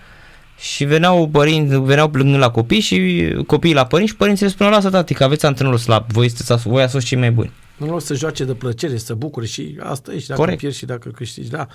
și 0.59 0.85
veneau 0.85 1.29
părinți, 1.29 1.77
veneau 1.77 2.09
plângând 2.09 2.39
la 2.43 2.51
copii 2.51 2.81
și 2.81 3.29
copiii 3.47 3.75
la 3.75 3.87
părinți 3.87 4.13
și 4.13 4.19
părinții 4.19 4.45
le 4.45 4.51
spuneau, 4.51 4.75
lasă 4.75 4.91
tati 4.91 5.15
că 5.15 5.25
aveți 5.25 5.47
antrenorul 5.47 5.79
slab, 5.79 6.05
voi, 6.13 6.29
sunteți, 6.29 6.69
voi 6.69 6.83
ați 6.83 6.93
fost 6.93 7.07
cei 7.07 7.19
mai 7.19 7.31
buni. 7.31 7.53
Nu 7.77 7.95
o 7.95 7.99
să 7.99 8.15
joace 8.15 8.45
de 8.45 8.55
plăcere, 8.55 8.97
să 8.97 9.15
bucure 9.15 9.47
și 9.47 9.79
asta 9.83 10.13
e 10.13 10.19
și 10.19 10.27
dacă 10.29 10.41
Corect. 10.41 10.59
pierzi 10.59 10.79
și 10.79 10.87
dacă 10.87 11.09
câștigi. 11.09 11.51
Da, 11.51 11.67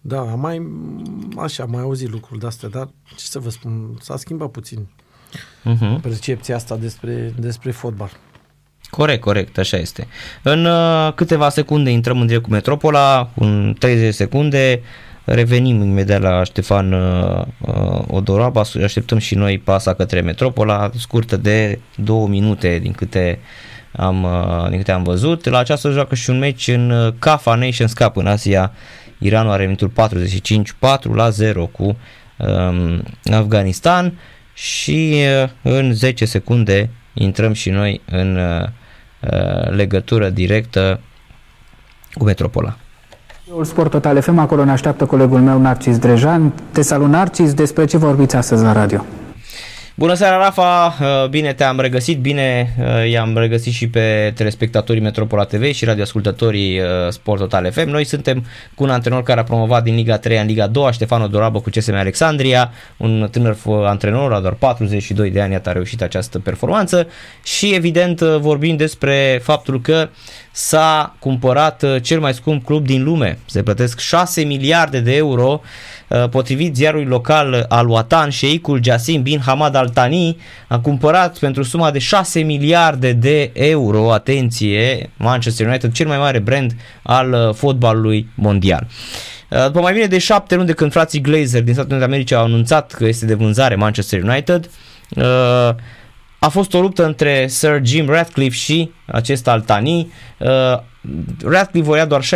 da, 0.00 0.18
am 0.20 0.40
mai, 0.40 0.62
așa, 1.38 1.62
am 1.62 1.70
mai 1.70 1.82
auzit 1.82 2.10
lucruri 2.10 2.40
de 2.40 2.46
astea, 2.46 2.68
dar 2.68 2.88
ce 3.16 3.24
să 3.24 3.38
vă 3.38 3.50
spun, 3.50 3.96
s-a 4.00 4.16
schimbat 4.16 4.50
puțin 4.50 4.88
Uh-huh. 5.64 6.00
percepția 6.02 6.56
asta 6.56 6.76
despre, 6.76 7.34
despre 7.38 7.70
fotbal. 7.70 8.10
Corect, 8.90 9.20
corect, 9.20 9.58
așa 9.58 9.76
este. 9.76 10.06
În 10.42 10.64
uh, 10.64 11.12
câteva 11.14 11.48
secunde 11.48 11.90
intrăm 11.90 12.20
în 12.20 12.26
direct 12.26 12.44
cu 12.44 12.50
Metropola, 12.50 13.30
în 13.34 13.76
30 13.78 14.14
secunde 14.14 14.82
revenim 15.24 15.82
imediat 15.82 16.20
la 16.20 16.44
Ștefan 16.44 16.92
uh, 16.92 17.44
uh, 17.60 18.02
Odoraba, 18.06 18.62
așteptăm 18.84 19.18
și 19.18 19.34
noi 19.34 19.58
pasa 19.58 19.94
către 19.94 20.20
Metropola, 20.20 20.90
scurtă 20.98 21.36
de 21.36 21.80
două 21.96 22.28
minute 22.28 22.78
din 22.78 22.92
câte 22.92 23.38
am, 23.96 24.22
uh, 24.22 24.68
din 24.68 24.78
câte 24.78 24.92
am 24.92 25.02
văzut. 25.02 25.48
La 25.48 25.58
această 25.58 25.90
joacă 25.90 26.14
și 26.14 26.30
un 26.30 26.38
meci 26.38 26.68
în 26.68 26.90
uh, 26.90 27.12
CAFA 27.18 27.54
Nations 27.54 27.92
Cup 27.92 28.16
în 28.16 28.26
Asia. 28.26 28.72
Iranul 29.18 29.52
are 29.52 29.62
minutul 29.62 29.88
45, 29.88 30.72
4 30.78 31.14
la 31.14 31.28
0 31.28 31.66
cu 31.66 31.96
um, 32.36 33.02
Afganistan 33.32 34.18
și 34.52 35.22
uh, 35.42 35.50
în 35.62 35.92
10 35.92 36.24
secunde 36.24 36.90
intrăm 37.14 37.52
și 37.52 37.70
noi 37.70 38.00
în 38.10 38.36
uh, 38.36 38.68
uh, 39.20 39.70
legătură 39.70 40.28
directă 40.28 41.00
cu 42.12 42.24
Metropola. 42.24 42.76
Sport 43.62 43.90
Total 43.90 44.20
FM, 44.20 44.38
acolo 44.38 44.64
ne 44.64 44.70
așteaptă 44.70 45.04
colegul 45.04 45.40
meu 45.40 45.60
Narcis 45.60 45.98
Drejan. 45.98 46.52
Te 46.72 46.82
salut 46.82 47.08
Narcis, 47.08 47.54
despre 47.54 47.84
ce 47.84 47.96
vorbiți 47.96 48.36
astăzi 48.36 48.62
la 48.62 48.72
radio? 48.72 49.04
Bună 49.98 50.14
seara, 50.14 50.36
Rafa! 50.36 50.96
Uh, 51.00 51.28
Bine 51.28 51.52
te-am 51.52 51.80
regăsit, 51.80 52.18
bine 52.18 52.74
uh, 52.80 53.10
i-am 53.10 53.36
regăsit 53.38 53.72
și 53.72 53.88
pe 53.88 54.32
telespectatorii 54.34 55.02
Metropola 55.02 55.44
TV 55.44 55.72
și 55.72 55.84
radioascultătorii 55.84 56.78
uh, 56.78 56.86
Sport 57.08 57.40
Total 57.40 57.72
FM. 57.72 57.88
Noi 57.88 58.04
suntem 58.04 58.44
cu 58.74 58.82
un 58.82 58.90
antrenor 58.90 59.22
care 59.22 59.40
a 59.40 59.44
promovat 59.44 59.82
din 59.82 59.94
Liga 59.94 60.18
3 60.18 60.38
în 60.38 60.46
Liga 60.46 60.66
2, 60.66 60.92
Ștefano 60.92 61.26
Dorabă 61.26 61.60
cu 61.60 61.70
CSM 61.70 61.94
Alexandria, 61.94 62.72
un 62.96 63.28
tânăr 63.30 63.54
f- 63.54 63.86
antrenor, 63.86 64.32
a 64.32 64.40
doar 64.40 64.52
42 64.52 65.30
de 65.30 65.40
ani, 65.40 65.52
iată 65.52 65.68
a 65.68 65.72
reușit 65.72 66.02
această 66.02 66.38
performanță 66.38 67.06
și 67.44 67.74
evident 67.74 68.20
uh, 68.20 68.36
vorbim 68.38 68.76
despre 68.76 69.40
faptul 69.42 69.80
că 69.80 70.08
s-a 70.56 71.16
cumpărat 71.18 71.82
uh, 71.82 72.02
cel 72.02 72.20
mai 72.20 72.34
scump 72.34 72.64
club 72.64 72.86
din 72.86 73.04
lume. 73.04 73.38
Se 73.46 73.62
plătesc 73.62 73.98
6 73.98 74.42
miliarde 74.42 75.00
de 75.00 75.16
euro 75.16 75.60
Uh, 76.08 76.28
potrivit 76.28 76.76
ziarului 76.76 77.06
local 77.06 77.64
al 77.68 77.88
Watan, 77.88 78.30
șeicul 78.30 78.82
Jassim 78.82 79.22
bin 79.22 79.40
Hamad 79.40 79.74
Al 79.74 79.88
Thani 79.88 80.36
a 80.68 80.78
cumpărat 80.78 81.38
pentru 81.38 81.62
suma 81.62 81.90
de 81.90 81.98
6 81.98 82.40
miliarde 82.40 83.12
de 83.12 83.50
euro, 83.52 84.12
atenție, 84.12 85.10
Manchester 85.16 85.66
United, 85.66 85.92
cel 85.92 86.06
mai 86.06 86.18
mare 86.18 86.38
brand 86.38 86.76
al 87.02 87.32
uh, 87.32 87.54
fotbalului 87.54 88.28
mondial. 88.34 88.86
Uh, 89.50 89.64
După 89.64 89.80
mai 89.80 89.92
bine 89.92 90.06
de 90.06 90.18
șapte 90.18 90.54
luni 90.54 90.66
de 90.66 90.72
când 90.72 90.92
frații 90.92 91.20
Glazer 91.20 91.62
din 91.62 91.72
Statele 91.72 91.94
Unite 91.94 92.08
de 92.08 92.12
America 92.12 92.36
au 92.36 92.44
anunțat 92.44 92.92
că 92.92 93.04
este 93.04 93.26
de 93.26 93.34
vânzare 93.34 93.74
Manchester 93.74 94.22
United, 94.22 94.70
uh, 95.16 95.70
a 96.46 96.48
fost 96.48 96.74
o 96.74 96.80
luptă 96.80 97.04
între 97.04 97.46
Sir 97.48 97.80
Jim 97.84 98.08
Ratcliffe 98.08 98.56
și 98.56 98.90
acest 99.06 99.48
Altani. 99.48 100.12
Uh, 100.38 100.78
Ratcliffe 101.44 101.88
voia 101.88 102.04
doar 102.04 102.22
60%. 102.22 102.26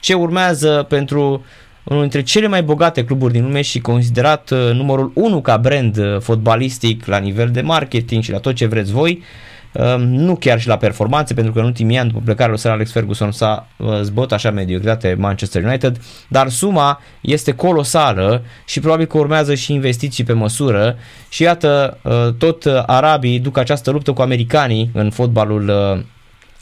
Ce 0.00 0.14
urmează 0.14 0.86
pentru 0.88 1.44
unul 1.84 2.00
dintre 2.00 2.22
cele 2.22 2.46
mai 2.46 2.62
bogate 2.62 3.04
cluburi 3.04 3.32
din 3.32 3.42
lume 3.42 3.62
și 3.62 3.80
considerat 3.80 4.50
uh, 4.50 4.70
numărul 4.72 5.12
1 5.14 5.40
ca 5.40 5.56
brand 5.56 5.96
uh, 5.96 6.20
fotbalistic 6.20 7.06
la 7.06 7.18
nivel 7.18 7.50
de 7.50 7.60
marketing 7.60 8.22
și 8.22 8.30
la 8.30 8.38
tot 8.38 8.54
ce 8.54 8.66
vreți 8.66 8.92
voi, 8.92 9.22
Um, 9.22 9.57
nu 9.98 10.36
chiar 10.36 10.60
și 10.60 10.68
la 10.68 10.76
performanțe, 10.76 11.34
pentru 11.34 11.52
că 11.52 11.58
în 11.58 11.64
ultimii 11.64 11.98
ani, 11.98 12.08
după 12.08 12.22
plecarea 12.24 12.50
lui 12.50 12.58
Sir 12.58 12.70
Alex 12.70 12.92
Ferguson, 12.92 13.32
s-a 13.32 13.68
uh, 13.76 14.00
zbăut 14.02 14.32
așa 14.32 14.50
mediocritate 14.50 15.16
Manchester 15.18 15.64
United, 15.64 16.00
dar 16.28 16.48
suma 16.48 17.00
este 17.20 17.52
colosală 17.52 18.42
și 18.64 18.80
probabil 18.80 19.06
că 19.06 19.18
urmează 19.18 19.54
și 19.54 19.72
investiții 19.72 20.24
pe 20.24 20.32
măsură. 20.32 20.96
Și 21.28 21.42
iată, 21.42 21.98
uh, 22.02 22.34
tot 22.38 22.64
arabii 22.86 23.38
duc 23.38 23.56
această 23.56 23.90
luptă 23.90 24.12
cu 24.12 24.22
americanii 24.22 24.90
în 24.92 25.10
fotbalul 25.10 25.68
uh, 25.68 26.04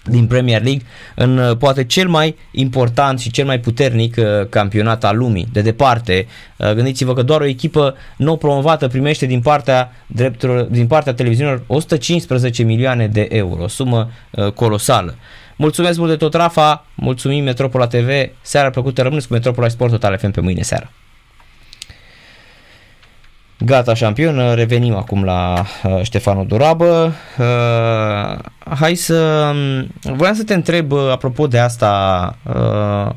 din 0.07 0.27
Premier 0.27 0.63
League 0.63 0.83
în 1.15 1.39
uh, 1.39 1.57
poate 1.57 1.85
cel 1.85 2.09
mai 2.09 2.37
important 2.51 3.21
și 3.21 3.31
cel 3.31 3.45
mai 3.45 3.61
puternic 3.61 4.17
uh, 4.19 4.25
campionat 4.49 5.05
al 5.05 5.17
lumii. 5.17 5.49
De 5.53 5.61
departe, 5.61 6.27
uh, 6.57 6.73
gândiți-vă 6.73 7.15
că 7.15 7.23
doar 7.23 7.41
o 7.41 7.47
echipă 7.47 7.95
nou 8.17 8.37
promovată 8.37 8.89
primește 8.89 9.27
din 9.27 9.41
partea 9.41 9.93
drepturilor, 10.07 10.63
din 10.63 10.87
partea 10.87 11.15
televiziunilor 11.15 11.63
115 11.67 12.63
milioane 12.63 13.07
de 13.07 13.29
euro, 13.31 13.63
o 13.63 13.69
sumă 13.69 14.11
colosală. 14.55 15.15
Mulțumesc 15.57 15.99
mult 15.99 16.11
de 16.11 16.17
tot, 16.17 16.35
Rafa, 16.35 16.87
mulțumim 16.95 17.45
Metropola 17.45 17.87
TV, 17.87 18.09
seara 18.43 18.71
plăcută, 18.71 19.03
rămâneți 19.03 19.27
cu 19.27 19.33
Metropola 19.33 19.69
Sport 19.69 19.91
Total 19.91 20.19
FM 20.19 20.31
pe 20.31 20.41
mâine 20.41 20.63
seara. 20.63 20.91
Gata 23.67 23.95
șampion, 23.95 24.55
revenim 24.55 24.95
acum 24.95 25.25
la 25.25 25.65
uh, 25.85 26.03
Ștefano 26.03 26.45
Durabă. 26.45 27.13
Uh, 27.39 28.39
hai 28.77 28.95
să... 28.95 29.51
Um, 30.03 30.15
voiam 30.17 30.35
să 30.35 30.45
te 30.45 30.55
întreb, 30.55 30.93
uh, 30.93 31.11
apropo 31.11 31.47
de 31.47 31.59
asta, 31.59 32.39
uh, 32.45 33.15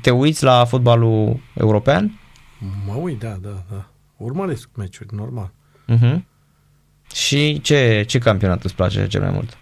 te 0.00 0.10
uiți 0.10 0.44
la 0.44 0.64
fotbalul 0.64 1.40
european? 1.54 2.20
Mă 2.86 2.94
uit, 2.94 3.18
da, 3.18 3.36
da, 3.42 3.64
da. 3.70 3.88
Urmăresc 4.16 4.68
meciuri, 4.74 5.14
normal. 5.14 5.52
Uh-huh. 5.88 6.18
Și 7.14 7.60
ce, 7.60 8.04
ce 8.06 8.18
campionat 8.18 8.64
îți 8.64 8.74
place 8.74 9.06
cel 9.06 9.20
mai 9.20 9.30
mult? 9.30 9.58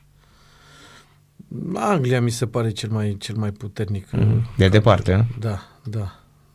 Anglia 1.75 2.21
mi 2.21 2.31
se 2.31 2.47
pare 2.47 2.71
cel 2.71 2.91
mai, 2.91 3.17
cel 3.21 3.37
mai 3.37 3.51
puternic. 3.51 4.07
Uh-huh. 4.07 4.57
De 4.57 4.69
departe, 4.69 5.27
Da, 5.39 5.59
da. 5.85 6.13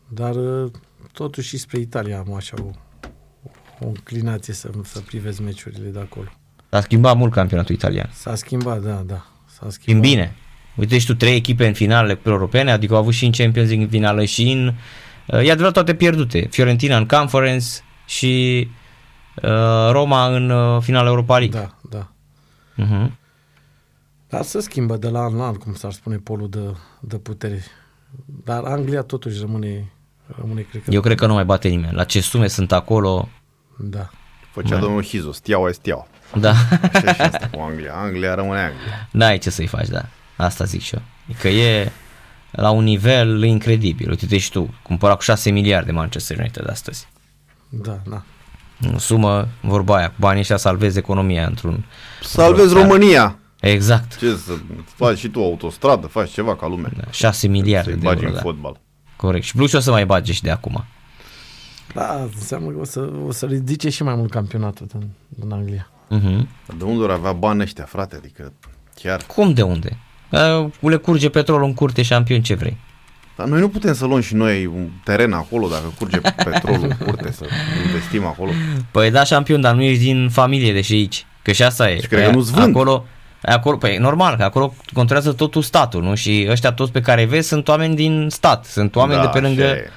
Dar 0.08 0.36
uh, 0.36 0.72
totuși 1.12 1.58
spre 1.58 1.80
Italia 1.80 2.18
am 2.18 2.34
așa 2.34 2.56
o 2.62 2.70
o 3.84 3.88
înclinație 3.88 4.54
să, 4.54 4.70
să 4.84 5.00
privesc 5.00 5.40
meciurile 5.40 5.90
de 5.90 6.00
acolo. 6.00 6.28
S-a 6.70 6.82
schimbat 6.82 7.18
mult 7.18 7.32
campionatul 7.32 7.76
italian. 7.76 8.10
S-a 8.14 8.36
schimbat, 8.36 8.82
da, 8.82 9.04
da. 9.06 9.26
S-a 9.46 9.70
schimbat. 9.70 10.04
În 10.04 10.10
bine. 10.10 10.36
Uite 10.76 10.98
și 10.98 11.06
tu 11.06 11.16
trei 11.16 11.36
echipe 11.36 11.68
în 11.68 11.74
finale 11.74 12.20
europene, 12.24 12.72
adică 12.72 12.94
au 12.94 13.00
avut 13.00 13.14
și 13.14 13.26
în 13.26 13.32
Champions 13.32 13.68
League 13.68 13.86
în 13.86 13.92
finală 13.92 14.26
și 14.26 14.52
în... 14.52 14.68
Uh, 14.68 15.48
e 15.48 15.52
adevărat 15.52 15.74
toate 15.74 15.96
pierdute. 15.96 16.48
Fiorentina 16.52 16.98
în 16.98 17.06
Conference 17.06 17.68
și 18.06 18.68
uh, 19.42 19.90
Roma 19.92 20.36
în 20.36 20.50
uh, 20.50 20.82
finala 20.82 21.08
Europa 21.08 21.38
League. 21.38 21.60
Da, 21.60 21.78
da. 21.90 22.12
Uh-huh. 22.84 23.12
Dar 24.30 24.42
se 24.42 24.60
schimbă 24.60 24.98
de 24.98 25.10
la 25.10 25.20
an 25.20 25.36
la 25.36 25.46
an, 25.46 25.54
cum 25.54 25.74
s-ar 25.74 25.92
spune, 25.92 26.16
polul 26.16 26.50
de, 26.50 26.76
de 27.00 27.18
putere. 27.18 27.64
Dar 28.44 28.64
Anglia 28.64 29.02
totuși 29.02 29.40
rămâne, 29.40 29.92
rămâne 30.38 30.62
cred 30.62 30.84
că... 30.84 30.92
Eu 30.92 31.02
cred 31.02 31.18
că 31.18 31.26
nu 31.26 31.34
mai 31.34 31.46
bate 31.46 31.68
nimeni. 31.68 31.94
La 31.94 32.04
ce 32.04 32.22
sume 32.22 32.48
sunt 32.48 32.72
acolo, 32.72 33.30
da. 33.90 34.10
Făcea 34.52 34.76
da. 34.76 34.80
domnul 34.80 35.04
Hizo, 35.04 35.32
steaua 35.32 35.70
e 35.70 35.72
steaua. 35.72 36.08
Da. 36.40 36.54
Așa 36.94 37.14
și 37.14 37.22
asta 37.22 37.50
cu 37.52 37.60
Anglia. 37.60 37.94
Anglia 37.96 38.36
rămâne 38.36 38.60
Anglia. 38.60 39.08
N-ai 39.12 39.38
ce 39.38 39.50
să-i 39.50 39.68
faci, 39.68 39.88
da. 39.88 40.06
Asta 40.36 40.64
zic 40.64 40.82
și 40.82 40.96
eu. 40.96 41.02
Că 41.40 41.48
e 41.48 41.92
la 42.52 42.70
un 42.70 42.84
nivel 42.84 43.44
incredibil. 43.44 44.10
Uite-te 44.10 44.38
și 44.38 44.52
tu, 44.52 44.74
cumpăra 44.82 45.16
cu 45.16 45.22
6 45.22 45.50
miliarde 45.50 45.92
Manchester 45.92 46.38
United 46.38 46.70
astăzi. 46.70 47.08
Da, 47.70 48.00
da. 48.10 48.24
O 48.94 48.98
sumă, 48.98 49.48
vorba 49.62 49.96
aia, 49.96 50.14
banii 50.16 50.40
ăștia 50.40 50.58
salvezi 50.58 50.98
economia 50.98 51.46
într-un... 51.46 51.86
Salvezi 52.22 52.74
într 52.74 52.82
România. 52.82 53.38
Exact. 53.60 54.18
Ce 54.18 54.36
să 54.36 54.54
faci 54.96 55.18
și 55.18 55.28
tu 55.28 55.40
autostradă, 55.40 56.08
faci 56.08 56.32
ceva 56.32 56.56
ca 56.56 56.68
lume. 56.68 56.90
Da, 56.98 57.04
6 57.12 57.48
miliarde 57.48 57.94
de 57.94 58.08
euro, 58.08 58.28
în 58.28 58.34
da. 58.34 58.40
fotbal. 58.40 58.80
Corect. 59.16 59.46
Și 59.46 59.56
plus 59.56 59.70
și 59.70 59.76
o 59.76 59.80
să 59.80 59.92
mai 59.92 60.06
bage 60.06 60.34
și 60.34 60.42
de 60.42 60.52
acum. 60.52 60.86
Da, 61.94 62.28
înseamnă 62.36 62.70
că 62.70 62.80
o 62.80 62.84
să, 62.84 63.10
o 63.28 63.32
să 63.32 63.46
ridice 63.46 63.90
și 63.90 64.04
mai 64.04 64.16
mult 64.16 64.32
campionatul 64.32 64.88
în, 64.94 65.04
în 65.44 65.52
Anglia. 65.52 65.88
Uh-huh. 65.88 66.48
De 66.78 66.84
unde 66.84 67.04
ori 67.04 67.14
avea 67.14 67.32
bani 67.32 67.62
ăștia, 67.62 67.84
frate? 67.84 68.16
Adică 68.16 68.54
chiar... 68.96 69.22
Cum 69.28 69.54
de 69.54 69.62
unde? 69.62 69.98
Uh, 70.30 70.66
le 70.80 70.96
curge 70.96 71.30
petrolul 71.30 71.68
în 71.68 71.74
curte 71.74 72.02
șampion, 72.02 72.42
ce 72.42 72.54
vrei? 72.54 72.78
Dar 73.38 73.48
noi 73.48 73.60
nu 73.60 73.70
putem 73.70 73.94
să 73.94 74.06
luăm 74.06 74.22
și 74.22 74.34
noi 74.34 74.66
un 74.66 74.90
teren 75.04 75.34
acolo 75.34 75.68
dacă 75.68 75.94
curge 75.98 76.20
petrolul 76.20 76.84
în 76.84 77.06
curte, 77.06 77.32
să 77.32 77.46
investim 77.86 78.26
acolo. 78.26 78.52
Păi 78.92 79.12
da, 79.12 79.24
șampion, 79.24 79.62
dar 79.62 79.76
nu 79.76 79.82
ești 79.82 80.04
din 80.04 80.30
familie 80.30 80.74
de 80.74 80.82
și 80.82 80.94
aici. 80.94 81.26
Că 81.42 81.52
și 81.52 81.64
asta 81.64 81.90
e. 81.90 82.00
Și 82.00 82.08
cred 82.08 82.26
că 82.26 82.32
nu-ți 82.32 82.52
vând. 82.52 82.76
Acolo, 82.76 83.06
acolo, 83.42 83.78
păi 83.78 83.98
normal, 83.98 84.36
că 84.36 84.44
acolo 84.44 84.74
controlează 84.94 85.34
totul 85.34 85.62
statul, 85.62 86.04
nu? 86.04 86.16
Și 86.16 86.48
ăștia 86.50 86.72
toți 86.72 86.92
pe 86.92 87.02
care 87.02 87.26
vezi 87.26 87.48
sunt 87.48 87.68
oameni 87.68 87.96
din 87.96 88.28
stat, 88.30 88.66
sunt 88.66 88.96
oameni 88.96 89.20
da, 89.20 89.26
de 89.26 89.40
pe 89.40 89.46
lângă... 89.46 89.64
E 89.64 89.90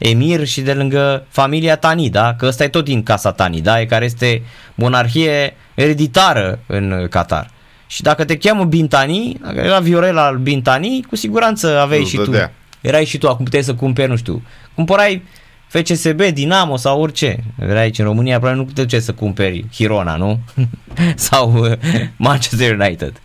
emir 0.00 0.46
și 0.46 0.60
de 0.60 0.72
lângă 0.72 1.26
familia 1.28 1.76
Tani, 1.76 2.10
da? 2.10 2.34
Că 2.34 2.46
ăsta 2.46 2.64
e 2.64 2.68
tot 2.68 2.84
din 2.84 3.02
casa 3.02 3.32
Tani, 3.32 3.60
da? 3.60 3.80
E 3.80 3.86
care 3.86 4.04
este 4.04 4.42
monarhie 4.74 5.56
ereditară 5.74 6.58
în 6.66 7.06
Qatar. 7.10 7.50
Și 7.86 8.02
dacă 8.02 8.24
te 8.24 8.36
cheamă 8.36 8.64
Bintani, 8.64 9.38
dacă 9.42 9.58
era 9.58 9.78
Viorel 9.78 10.18
al 10.18 10.36
Bintani, 10.36 11.04
cu 11.08 11.16
siguranță 11.16 11.78
aveai 11.78 12.00
nu 12.00 12.06
și 12.06 12.16
dădea. 12.16 12.46
tu. 12.46 12.52
Erai 12.80 13.04
și 13.04 13.18
tu, 13.18 13.28
acum 13.28 13.44
puteai 13.44 13.62
să 13.62 13.74
cumperi, 13.74 14.10
nu 14.10 14.16
știu. 14.16 14.42
Cumpărai 14.74 15.22
FCSB, 15.66 16.20
Dinamo 16.20 16.76
sau 16.76 17.00
orice. 17.00 17.44
Erai 17.58 17.82
aici 17.82 17.98
în 17.98 18.04
România, 18.04 18.38
probabil 18.38 18.62
nu 18.62 18.70
te 18.72 18.82
duceai 18.82 19.00
să 19.00 19.12
cumperi 19.12 19.64
Hirona, 19.74 20.16
nu? 20.16 20.40
sau 21.14 21.52
uh, 21.54 21.72
Manchester 22.16 22.78
United. 22.78 23.20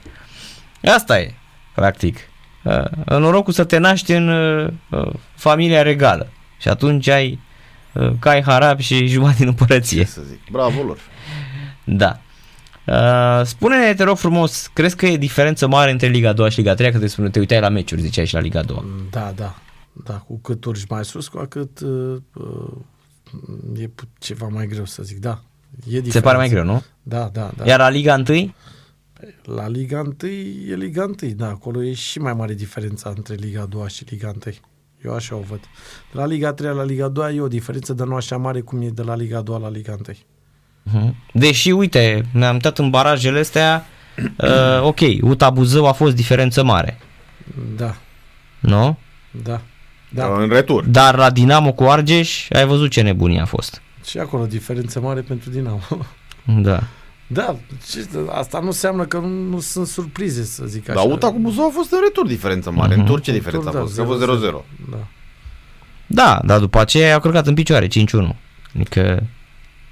Asta 0.83 1.19
e, 1.19 1.33
practic. 1.75 2.17
Uh, 2.63 2.83
norocul 3.07 3.53
să 3.53 3.63
te 3.63 3.77
naști 3.77 4.11
în 4.11 4.27
uh, 4.27 4.67
uh 4.89 5.13
familia 5.35 5.81
regală. 5.81 6.27
Și 6.57 6.67
atunci 6.67 7.07
ai 7.07 7.39
uh, 7.93 8.11
cai 8.19 8.41
harab 8.41 8.79
și 8.79 9.07
jumătate 9.13 9.37
din 9.37 9.47
împărăție. 9.47 10.03
Ce 10.03 10.09
să 10.09 10.21
zic, 10.27 10.39
bravo 10.51 10.81
lor. 10.81 10.97
Da. 11.83 12.19
Uh, 12.85 13.45
spune-ne, 13.45 13.93
te 13.93 14.03
rog 14.03 14.17
frumos, 14.17 14.69
crezi 14.73 14.95
că 14.95 15.05
e 15.05 15.17
diferență 15.17 15.67
mare 15.67 15.91
între 15.91 16.07
Liga 16.07 16.33
2 16.33 16.49
și 16.51 16.57
Liga 16.57 16.73
3? 16.73 16.91
Că 16.91 16.99
te, 16.99 17.07
spune, 17.07 17.29
te 17.29 17.39
uitai 17.39 17.59
la 17.59 17.69
meciuri, 17.69 18.01
ziceai 18.01 18.25
și 18.25 18.33
la 18.33 18.39
Liga 18.39 18.63
2. 18.63 18.83
Da, 19.09 19.33
da. 19.35 19.55
Da, 20.03 20.13
cu 20.13 20.39
cât 20.39 20.65
urci 20.65 20.87
mai 20.87 21.05
sus, 21.05 21.27
cu 21.27 21.37
atât 21.37 21.79
uh, 21.79 22.17
uh, 22.33 23.81
e 23.81 23.89
ceva 24.19 24.47
mai 24.47 24.67
greu 24.67 24.85
să 24.85 25.03
zic, 25.03 25.19
da. 25.19 25.43
E 25.77 25.79
diferență. 25.83 26.11
Se 26.11 26.21
pare 26.21 26.37
mai 26.37 26.49
greu, 26.49 26.63
nu? 26.63 26.83
Da, 27.03 27.29
da, 27.33 27.51
da. 27.57 27.65
Iar 27.65 27.79
la 27.79 27.89
Liga 27.89 28.23
1? 28.27 28.53
La 29.43 29.67
Liga 29.67 29.99
1 29.99 30.31
e 30.69 30.75
Liga 30.75 31.03
1, 31.03 31.33
da, 31.35 31.47
acolo 31.47 31.83
e 31.83 31.93
și 31.93 32.19
mai 32.19 32.33
mare 32.33 32.53
diferența 32.53 33.13
între 33.15 33.35
Liga 33.35 33.65
2 33.65 33.89
și 33.89 34.05
Liga 34.09 34.27
1. 34.45 34.55
Eu 35.05 35.13
așa 35.13 35.35
o 35.35 35.39
văd. 35.49 35.59
De 36.11 36.19
la 36.19 36.25
Liga 36.25 36.53
3 36.53 36.73
la 36.73 36.83
Liga 36.83 37.07
2 37.07 37.35
e 37.35 37.41
o 37.41 37.47
diferență, 37.47 37.93
dar 37.93 38.07
nu 38.07 38.15
așa 38.15 38.37
mare 38.37 38.59
cum 38.61 38.81
e 38.81 38.89
de 38.89 39.01
la 39.01 39.15
Liga 39.15 39.41
2 39.41 39.59
la 39.61 39.69
Liga 39.69 39.97
1. 40.07 40.15
Mhm. 40.83 41.15
Deși, 41.33 41.71
uite, 41.71 42.25
ne-am 42.31 42.53
uitat 42.53 42.77
în 42.77 42.89
barajele 42.89 43.39
astea, 43.39 43.85
uh, 44.37 44.81
ok, 44.81 44.99
UTA 45.21 45.49
Buzău 45.49 45.87
a 45.87 45.91
fost 45.91 46.15
diferență 46.15 46.63
mare. 46.63 46.97
Da. 47.75 47.95
Nu? 48.59 48.97
Da. 49.43 49.61
da. 50.09 50.37
În 50.37 50.49
retur. 50.49 50.85
Dar 50.85 51.15
la 51.15 51.29
Dinamo 51.29 51.73
cu 51.73 51.83
Argeș, 51.83 52.47
ai 52.49 52.65
văzut 52.65 52.91
ce 52.91 53.01
nebunie 53.01 53.39
a 53.39 53.45
fost. 53.45 53.81
Și 54.05 54.17
acolo 54.17 54.45
diferență 54.45 54.99
mare 54.99 55.21
pentru 55.21 55.49
Dinamo. 55.49 55.79
Da. 56.61 56.83
Da, 57.27 57.55
asta 58.29 58.59
nu 58.59 58.65
înseamnă 58.65 59.05
că 59.05 59.17
nu, 59.17 59.27
nu 59.27 59.59
sunt 59.59 59.87
surprize, 59.87 60.43
să 60.43 60.63
zic 60.65 60.89
așa. 60.89 60.99
Dar 60.99 61.11
UTA 61.11 61.31
cu 61.31 61.39
Buzău 61.39 61.65
a 61.65 61.69
fost 61.73 61.91
în 61.91 61.99
retur 62.03 62.27
diferență 62.27 62.71
mare. 62.71 62.93
Uh-huh. 62.93 62.97
În 62.97 63.05
Turcia 63.05 63.31
diferența 63.31 63.69
a 63.69 63.79
fost, 63.79 63.95
da, 63.95 64.03
a 64.03 64.05
fost 64.05 64.23
0-0. 64.23 64.27
Da. 64.89 65.07
Da, 66.07 66.41
dar 66.45 66.59
după 66.59 66.79
aceea 66.79 67.13
au 67.13 67.19
călcat 67.19 67.47
în 67.47 67.53
picioare 67.53 67.87
5-1. 67.87 67.89
Adică 68.75 69.23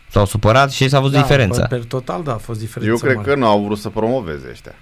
s-au 0.09 0.25
supărat 0.25 0.71
și 0.71 0.89
s-a 0.89 0.99
văzut 0.99 1.15
da, 1.15 1.21
diferența. 1.21 1.65
Per 1.65 1.83
total, 1.83 2.23
da, 2.23 2.33
a 2.33 2.37
fost 2.37 2.59
diferența 2.59 2.91
Eu 2.91 2.97
cred 2.97 3.15
mare. 3.15 3.29
că 3.29 3.35
nu 3.35 3.45
au 3.45 3.63
vrut 3.63 3.77
să 3.77 3.89
promoveze 3.89 4.47
ăștia. 4.51 4.75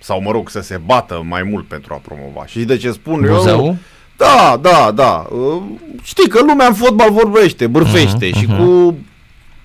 Sau, 0.00 0.22
mă 0.22 0.30
rog, 0.30 0.48
să 0.48 0.60
se 0.60 0.80
bată 0.84 1.22
mai 1.24 1.42
mult 1.42 1.66
pentru 1.66 1.94
a 1.94 1.96
promova. 1.96 2.46
Și 2.46 2.64
de 2.64 2.76
ce 2.76 2.92
spun 2.92 3.20
Buzău? 3.20 3.64
eu... 3.64 3.76
Da, 4.16 4.58
da, 4.60 4.90
da. 4.94 5.28
Știi 6.02 6.28
că 6.28 6.40
lumea 6.40 6.66
în 6.66 6.74
fotbal 6.74 7.10
vorbește, 7.10 7.66
bârfește 7.66 8.30
uh-huh, 8.30 8.36
și 8.36 8.46
uh-huh. 8.46 8.56
cu 8.56 8.96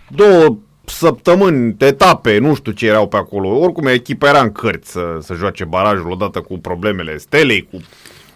două 0.07 0.57
săptămâni, 0.85 1.75
etape, 1.79 2.37
nu 2.37 2.55
știu 2.55 2.71
ce 2.71 2.87
erau 2.87 3.07
pe 3.07 3.17
acolo. 3.17 3.59
Oricum, 3.59 3.87
echipa 3.87 4.27
era 4.27 4.41
în 4.41 4.51
cărți 4.51 4.91
să, 4.91 5.17
să 5.21 5.33
joace 5.33 5.65
barajul 5.65 6.11
odată 6.11 6.41
cu 6.41 6.59
problemele 6.59 7.17
stelei, 7.17 7.67
cu 7.71 7.77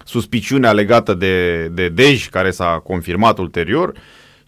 suspiciunea 0.05 0.71
legată 0.71 1.13
de, 1.13 1.65
de 1.67 1.89
Dej, 1.89 2.29
care 2.29 2.51
s-a 2.51 2.81
confirmat 2.83 3.37
ulterior. 3.37 3.93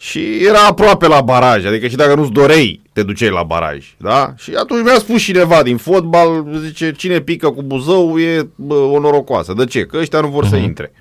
Și 0.00 0.44
era 0.46 0.66
aproape 0.66 1.06
la 1.06 1.20
baraj, 1.20 1.66
adică 1.66 1.88
și 1.88 1.96
dacă 1.96 2.14
nu-ți 2.14 2.32
dorei, 2.32 2.80
te 2.92 3.02
duceai 3.02 3.30
la 3.30 3.42
baraj, 3.42 3.94
da? 3.96 4.34
Și 4.36 4.52
atunci 4.56 4.84
mi-a 4.84 4.98
spus 4.98 5.22
cineva 5.22 5.62
din 5.62 5.76
fotbal, 5.76 6.46
zice, 6.64 6.92
cine 6.92 7.20
pică 7.20 7.50
cu 7.50 7.62
Buzău 7.62 8.18
e 8.18 8.48
bă, 8.54 8.74
o 8.74 8.98
norocoasă. 9.00 9.52
De 9.52 9.64
ce? 9.64 9.80
Că 9.80 9.96
ăștia 9.96 10.20
nu 10.20 10.28
vor 10.28 10.44
uh-huh. 10.44 10.48
să 10.48 10.54
mhm. 10.54 10.64
intre. 10.64 10.92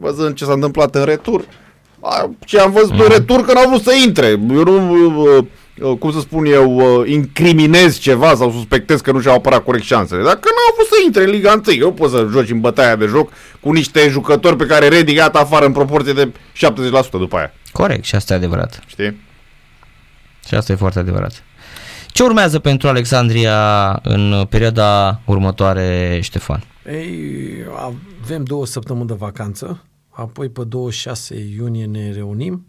Văzând 0.00 0.34
ce 0.34 0.44
s-a 0.44 0.52
întâmplat 0.52 0.94
în 0.94 1.04
retur, 1.04 1.44
ce 2.44 2.60
am 2.60 2.70
văzut 2.70 2.94
uh-huh. 2.94 3.04
în 3.04 3.08
retur 3.08 3.44
că 3.44 3.52
n-au 3.52 3.68
vrut 3.68 3.82
să 3.82 3.92
intre. 4.06 4.26
Eu 4.28 4.62
nu, 4.62 5.22
uh, 5.22 5.44
cum 5.98 6.12
să 6.12 6.20
spun 6.20 6.44
eu, 6.44 7.00
uh, 7.00 7.08
incriminezi 7.08 8.00
ceva 8.00 8.34
sau 8.34 8.50
suspectezi 8.50 9.02
că 9.02 9.12
nu 9.12 9.20
și-au 9.20 9.34
apărat 9.34 9.64
corect 9.64 9.84
șansele. 9.84 10.22
Dacă 10.22 10.40
n-au 10.44 10.74
fost 10.76 10.88
să 10.88 10.94
intre 11.04 11.24
în 11.24 11.30
Liga 11.30 11.62
1, 11.66 11.76
eu 11.78 11.92
pot 11.92 12.10
să 12.10 12.28
joci 12.30 12.50
în 12.50 12.60
bătaia 12.60 12.96
de 12.96 13.06
joc 13.06 13.32
cu 13.60 13.72
niște 13.72 14.08
jucători 14.08 14.56
pe 14.56 14.66
care 14.66 14.88
Redi 14.88 15.14
gata 15.14 15.38
afară 15.38 15.66
în 15.66 15.72
proporție 15.72 16.12
de 16.12 16.32
70% 16.32 17.10
după 17.10 17.36
aia. 17.36 17.52
Corect, 17.72 18.04
și 18.04 18.14
asta 18.14 18.32
e 18.32 18.36
adevărat. 18.36 18.82
Știi? 18.86 19.20
Și 20.48 20.54
asta 20.54 20.72
e 20.72 20.76
foarte 20.76 20.98
adevărat. 20.98 21.42
Ce 22.08 22.22
urmează 22.22 22.58
pentru 22.58 22.88
Alexandria 22.88 23.90
în 24.02 24.46
perioada 24.48 25.20
următoare, 25.24 26.18
Ștefan? 26.22 26.64
Ei, 26.86 27.16
avem 28.22 28.44
două 28.44 28.66
săptămâni 28.66 29.06
de 29.06 29.14
vacanță, 29.18 29.84
apoi 30.10 30.48
pe 30.48 30.64
26 30.64 31.34
iunie 31.56 31.84
ne 31.84 32.12
reunim. 32.12 32.66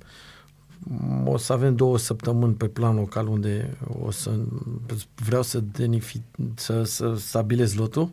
O 1.25 1.37
să 1.37 1.53
avem 1.53 1.75
două 1.75 1.97
săptămâni 1.97 2.53
pe 2.53 2.67
plan 2.67 2.95
local 2.95 3.27
unde 3.27 3.77
o 4.01 4.11
să 4.11 4.31
vreau 5.15 5.41
să, 5.41 5.63
denifi, 5.71 6.21
să, 6.55 6.83
să 6.83 7.13
stabilez 7.17 7.75
lotul. 7.75 8.11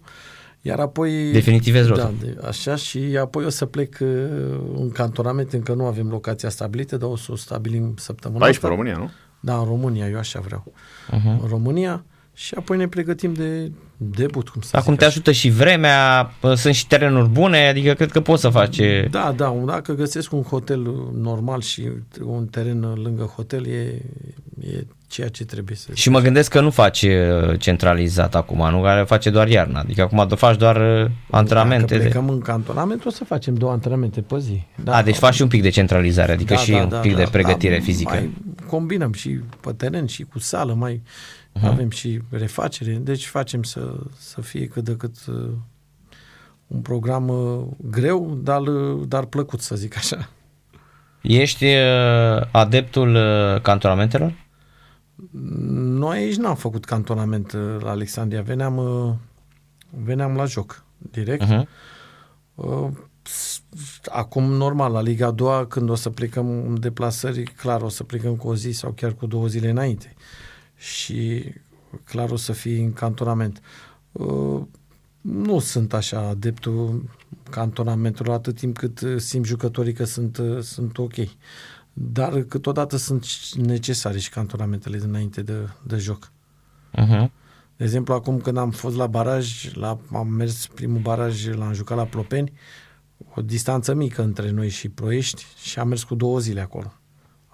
Iar 0.60 0.80
apoi... 0.80 1.30
Definitivez 1.32 1.86
Da, 1.86 1.94
lotul. 1.94 2.14
de, 2.20 2.36
așa 2.46 2.76
și 2.76 2.98
apoi 3.20 3.44
o 3.44 3.48
să 3.48 3.66
plec 3.66 3.98
uh, 4.00 4.08
în 4.76 4.90
cantonament, 4.90 5.52
încă 5.52 5.74
nu 5.74 5.86
avem 5.86 6.08
locația 6.08 6.48
stabilită, 6.48 6.96
dar 6.96 7.08
o 7.08 7.16
să 7.16 7.32
o 7.32 7.36
stabilim 7.36 7.94
săptămâna 7.96 8.44
Aici, 8.44 8.54
asta. 8.54 8.66
pe 8.68 8.72
România, 8.74 8.96
nu? 8.96 9.10
Da, 9.40 9.58
în 9.58 9.64
România, 9.64 10.08
eu 10.08 10.18
așa 10.18 10.40
vreau. 10.40 10.72
Mhm. 11.10 11.18
Uh-huh. 11.18 11.42
În 11.42 11.48
România 11.48 12.04
și 12.34 12.54
apoi 12.54 12.76
ne 12.76 12.88
pregătim 12.88 13.32
de 13.32 13.72
debut, 13.96 14.48
cum 14.48 14.60
să 14.60 14.76
Acum 14.76 14.90
zic 14.92 14.98
te 14.98 15.04
așa. 15.04 15.14
ajută 15.14 15.32
și 15.32 15.50
vremea, 15.50 16.30
sunt 16.54 16.74
și 16.74 16.86
terenuri 16.86 17.28
bune, 17.28 17.68
adică 17.68 17.92
cred 17.92 18.10
că 18.10 18.20
poți 18.20 18.40
să 18.40 18.48
faci... 18.48 18.80
Da, 19.10 19.34
da, 19.36 19.48
un- 19.48 19.66
dacă 19.66 19.92
găsesc 19.92 20.32
un 20.32 20.42
hotel 20.42 20.80
normal 21.20 21.60
și 21.60 21.82
un 22.24 22.46
teren 22.46 22.80
lângă 23.02 23.22
hotel, 23.22 23.66
e, 23.66 24.02
e 24.60 24.86
ceea 25.06 25.28
ce 25.28 25.44
trebuie 25.44 25.76
să 25.76 25.88
Și 25.92 26.10
mă 26.10 26.20
gândesc 26.20 26.50
că 26.50 26.60
nu 26.60 26.70
faci 26.70 27.02
uh, 27.02 27.58
centralizat 27.58 28.34
acum, 28.34 28.70
nu? 28.70 28.82
Care 28.82 29.02
face 29.04 29.30
doar 29.30 29.48
iarna. 29.48 29.80
Adică 29.80 30.02
acum 30.02 30.26
do- 30.26 30.36
faci 30.38 30.56
doar 30.56 30.76
uh, 31.04 31.10
antrenamente. 31.30 31.84
Dacă 31.84 31.94
De... 31.96 32.00
plecăm 32.08 32.28
în 32.28 32.38
cantonament, 32.40 33.04
o 33.04 33.10
să 33.10 33.24
facem 33.24 33.54
două 33.54 33.72
antrenamente 33.72 34.20
pe 34.20 34.38
zi. 34.38 34.62
Da, 34.84 34.96
A, 34.96 35.02
deci 35.02 35.16
faci 35.16 35.34
și 35.34 35.42
un 35.42 35.48
pic 35.48 35.62
de 35.62 35.68
centralizare, 35.68 36.32
adică 36.32 36.54
și 36.54 36.70
un 36.72 36.98
pic 37.00 37.16
de 37.16 37.26
pregătire 37.30 37.78
fizică. 37.78 38.12
Mai 38.12 38.30
combinăm 38.66 39.12
și 39.12 39.28
pe 39.60 39.72
teren 39.72 40.06
și 40.06 40.22
cu 40.22 40.38
sală, 40.38 40.74
mai 40.78 41.02
Mhm. 41.54 41.64
uh-huh. 41.66 41.70
avem 41.70 41.90
și 41.90 42.20
refacere, 42.30 42.92
deci 42.92 43.26
facem 43.26 43.62
să, 43.62 43.94
să 44.18 44.40
fie 44.40 44.66
cât 44.66 44.84
de 44.84 44.96
cât 44.96 45.16
uh, 45.28 45.50
un 46.66 46.80
program 46.80 47.28
uh, 47.28 47.64
greu, 47.90 48.38
dar, 48.42 48.60
uh, 48.60 49.02
dar 49.08 49.24
plăcut, 49.24 49.60
să 49.60 49.76
zic 49.76 49.96
așa. 49.96 50.28
Ești 51.22 51.64
uh, 51.64 52.42
adeptul 52.50 53.14
uh, 53.14 53.60
cantonamentelor? 53.62 54.42
Noi 55.72 56.18
aici 56.18 56.36
n-am 56.36 56.54
făcut 56.56 56.84
cantonament 56.84 57.52
uh, 57.52 57.76
la 57.80 57.90
Alexandria, 57.90 58.42
veneam, 58.42 58.76
uh, 58.76 59.12
veneam 60.04 60.34
la 60.36 60.44
joc 60.44 60.84
direct. 60.98 61.44
Uh-huh. 61.44 61.62
Uh, 62.54 62.88
s- 63.22 63.62
Acum, 64.10 64.44
normal, 64.44 64.92
la 64.92 65.00
Liga 65.00 65.26
a 65.26 65.30
doua, 65.30 65.66
când 65.66 65.88
o 65.90 65.94
să 65.94 66.10
plecăm 66.10 66.48
în 66.50 66.80
deplasări, 66.80 67.42
clar, 67.42 67.82
o 67.82 67.88
să 67.88 68.02
plecăm 68.04 68.36
cu 68.36 68.48
o 68.48 68.54
zi 68.54 68.70
sau 68.70 68.90
chiar 68.90 69.12
cu 69.12 69.26
două 69.26 69.46
zile 69.46 69.70
înainte. 69.70 70.13
Și 70.76 71.44
clar 72.04 72.30
o 72.30 72.36
să 72.36 72.52
fie 72.52 72.82
în 72.82 72.92
cantonament. 72.92 73.60
Uh, 74.12 74.62
Nu 75.20 75.58
sunt 75.58 75.92
așa 75.92 76.20
adeptul 76.20 77.10
cantonamentului 77.50 78.32
atât 78.32 78.56
timp 78.56 78.76
cât 78.76 79.00
uh, 79.00 79.18
simt 79.18 79.44
jucătorii 79.44 79.92
că 79.92 80.04
sunt, 80.04 80.36
uh, 80.36 80.60
sunt 80.62 80.98
ok. 80.98 81.14
Dar 81.92 82.42
câteodată 82.42 82.96
sunt 82.96 83.26
necesare 83.54 84.18
și 84.18 84.30
cantonamentele 84.30 84.98
dinainte 84.98 85.42
de, 85.42 85.68
de 85.86 85.96
joc. 85.96 86.32
Uh-huh. 86.98 87.30
De 87.76 87.84
exemplu, 87.84 88.14
acum 88.14 88.38
când 88.40 88.56
am 88.56 88.70
fost 88.70 88.96
la 88.96 89.06
baraj, 89.06 89.74
la, 89.74 89.98
am 90.12 90.28
mers 90.28 90.66
primul 90.66 91.00
baraj, 91.00 91.48
l-am 91.54 91.72
jucat 91.72 91.96
la 91.96 92.04
Plopeni, 92.04 92.52
o 93.34 93.42
distanță 93.42 93.94
mică 93.94 94.22
între 94.22 94.50
noi 94.50 94.68
și 94.68 94.88
Ploiești 94.88 95.44
și 95.62 95.78
am 95.78 95.88
mers 95.88 96.02
cu 96.02 96.14
două 96.14 96.38
zile 96.38 96.60
acolo. 96.60 96.92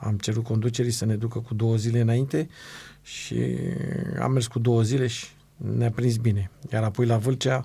Am 0.01 0.17
cerut 0.17 0.45
conducerii 0.45 0.91
să 0.91 1.05
ne 1.05 1.15
ducă 1.15 1.39
cu 1.39 1.55
două 1.55 1.77
zile 1.77 2.01
înainte 2.01 2.49
și 3.03 3.37
am 4.23 4.33
mers 4.33 4.47
cu 4.47 4.59
două 4.59 4.83
zile 4.83 5.07
și 5.07 5.27
ne-a 5.57 5.91
prins 5.91 6.17
bine. 6.17 6.51
Iar 6.73 6.83
apoi 6.83 7.07
la 7.07 7.17
Vâlcea, 7.17 7.65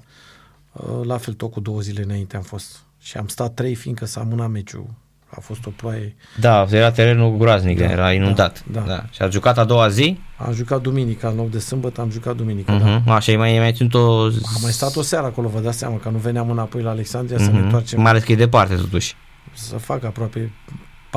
uh, 0.72 1.06
la 1.06 1.18
fel 1.18 1.34
tot 1.34 1.52
cu 1.52 1.60
două 1.60 1.80
zile 1.80 2.04
înainte 2.04 2.36
am 2.36 2.42
fost. 2.42 2.80
Și 3.02 3.18
am 3.18 3.28
stat 3.28 3.54
trei, 3.54 3.76
fiindcă 3.76 4.06
s-a 4.06 4.20
amânat 4.22 4.50
meciul. 4.50 4.86
A 5.30 5.40
fost 5.40 5.66
o 5.66 5.70
ploaie. 5.70 6.16
Da, 6.40 6.66
era 6.72 6.92
terenul 6.92 7.38
groaznic, 7.38 7.78
Da, 7.80 7.86
era 7.86 8.14
inundat. 8.14 8.64
da, 8.72 8.80
da. 8.80 8.86
da. 8.88 9.06
Și 9.12 9.22
a 9.22 9.30
jucat 9.30 9.58
a 9.58 9.64
doua 9.64 9.90
zi? 9.90 10.18
Am 10.38 10.54
jucat 10.54 10.82
duminica, 10.82 11.28
în 11.30 11.36
loc 11.36 11.50
de 11.52 11.60
sâmbătă, 11.60 12.02
am 12.02 12.10
jucat 12.10 12.36
duminica. 12.36 12.78
Uh-huh. 12.78 12.82
Da. 12.84 13.02
Uh-huh. 13.02 13.16
Așa, 13.16 13.32
ai 13.32 13.38
mai, 13.38 13.52
ai 13.52 13.60
mai 13.60 13.74
ținut 13.74 13.94
o... 13.94 14.22
Am 14.24 14.32
mai 14.62 14.72
stat 14.72 14.96
o 14.96 15.02
seară 15.02 15.26
acolo, 15.26 15.48
vă 15.48 15.60
dați 15.60 15.78
seama 15.78 15.98
că 15.98 16.10
nu 16.10 16.18
veneam 16.18 16.50
înapoi 16.50 16.82
la 16.82 16.90
Alexandria 16.90 17.38
uh-huh. 17.38 17.40
să 17.44 17.46
ne 17.50 17.56
Mhm. 17.56 17.64
întoarcem, 17.64 18.02
Mai 18.02 18.12
ales 18.12 18.24
că 18.24 18.32
e 18.32 18.36
departe 18.36 18.76
totuși. 18.76 19.16
să 19.54 19.78
fac 19.78 20.04
aproape 20.04 20.52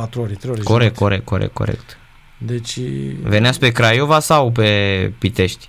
4 0.00 0.20
ore, 0.20 0.32
3 0.34 0.50
ore. 0.52 0.62
Corect, 0.62 0.96
jumătate. 0.96 1.24
corect, 1.24 1.24
corect, 1.24 1.52
corect. 1.54 1.98
Deci, 2.38 2.78
Veneați 3.22 3.58
pe 3.58 3.70
Craiova 3.70 4.20
sau 4.20 4.50
pe 4.50 5.12
Pitești? 5.18 5.68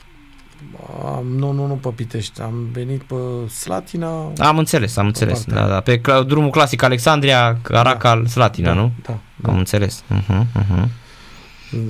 am, 1.05 1.25
nu, 1.35 1.51
nu, 1.51 1.65
nu 1.67 1.73
pe 1.73 1.89
Pitești, 1.95 2.41
am 2.41 2.67
venit 2.71 3.01
pe 3.01 3.15
Slatina. 3.49 4.31
Am 4.37 4.57
înțeles, 4.57 4.97
am 4.97 5.05
înțeles. 5.05 5.43
partea. 5.43 5.63
Da, 5.65 5.69
da. 5.73 5.79
Pe 5.79 5.97
cla- 5.99 6.25
drumul 6.27 6.49
clasic 6.49 6.81
Alexandria, 6.83 7.57
Caracal, 7.61 8.25
Slatina, 8.27 8.67
da, 8.67 8.73
nu? 8.73 8.91
Da, 9.01 9.19
Am 9.49 9.57
înțeles. 9.57 10.03
Uh-huh, 10.13 10.41
uh-huh. 10.61 10.87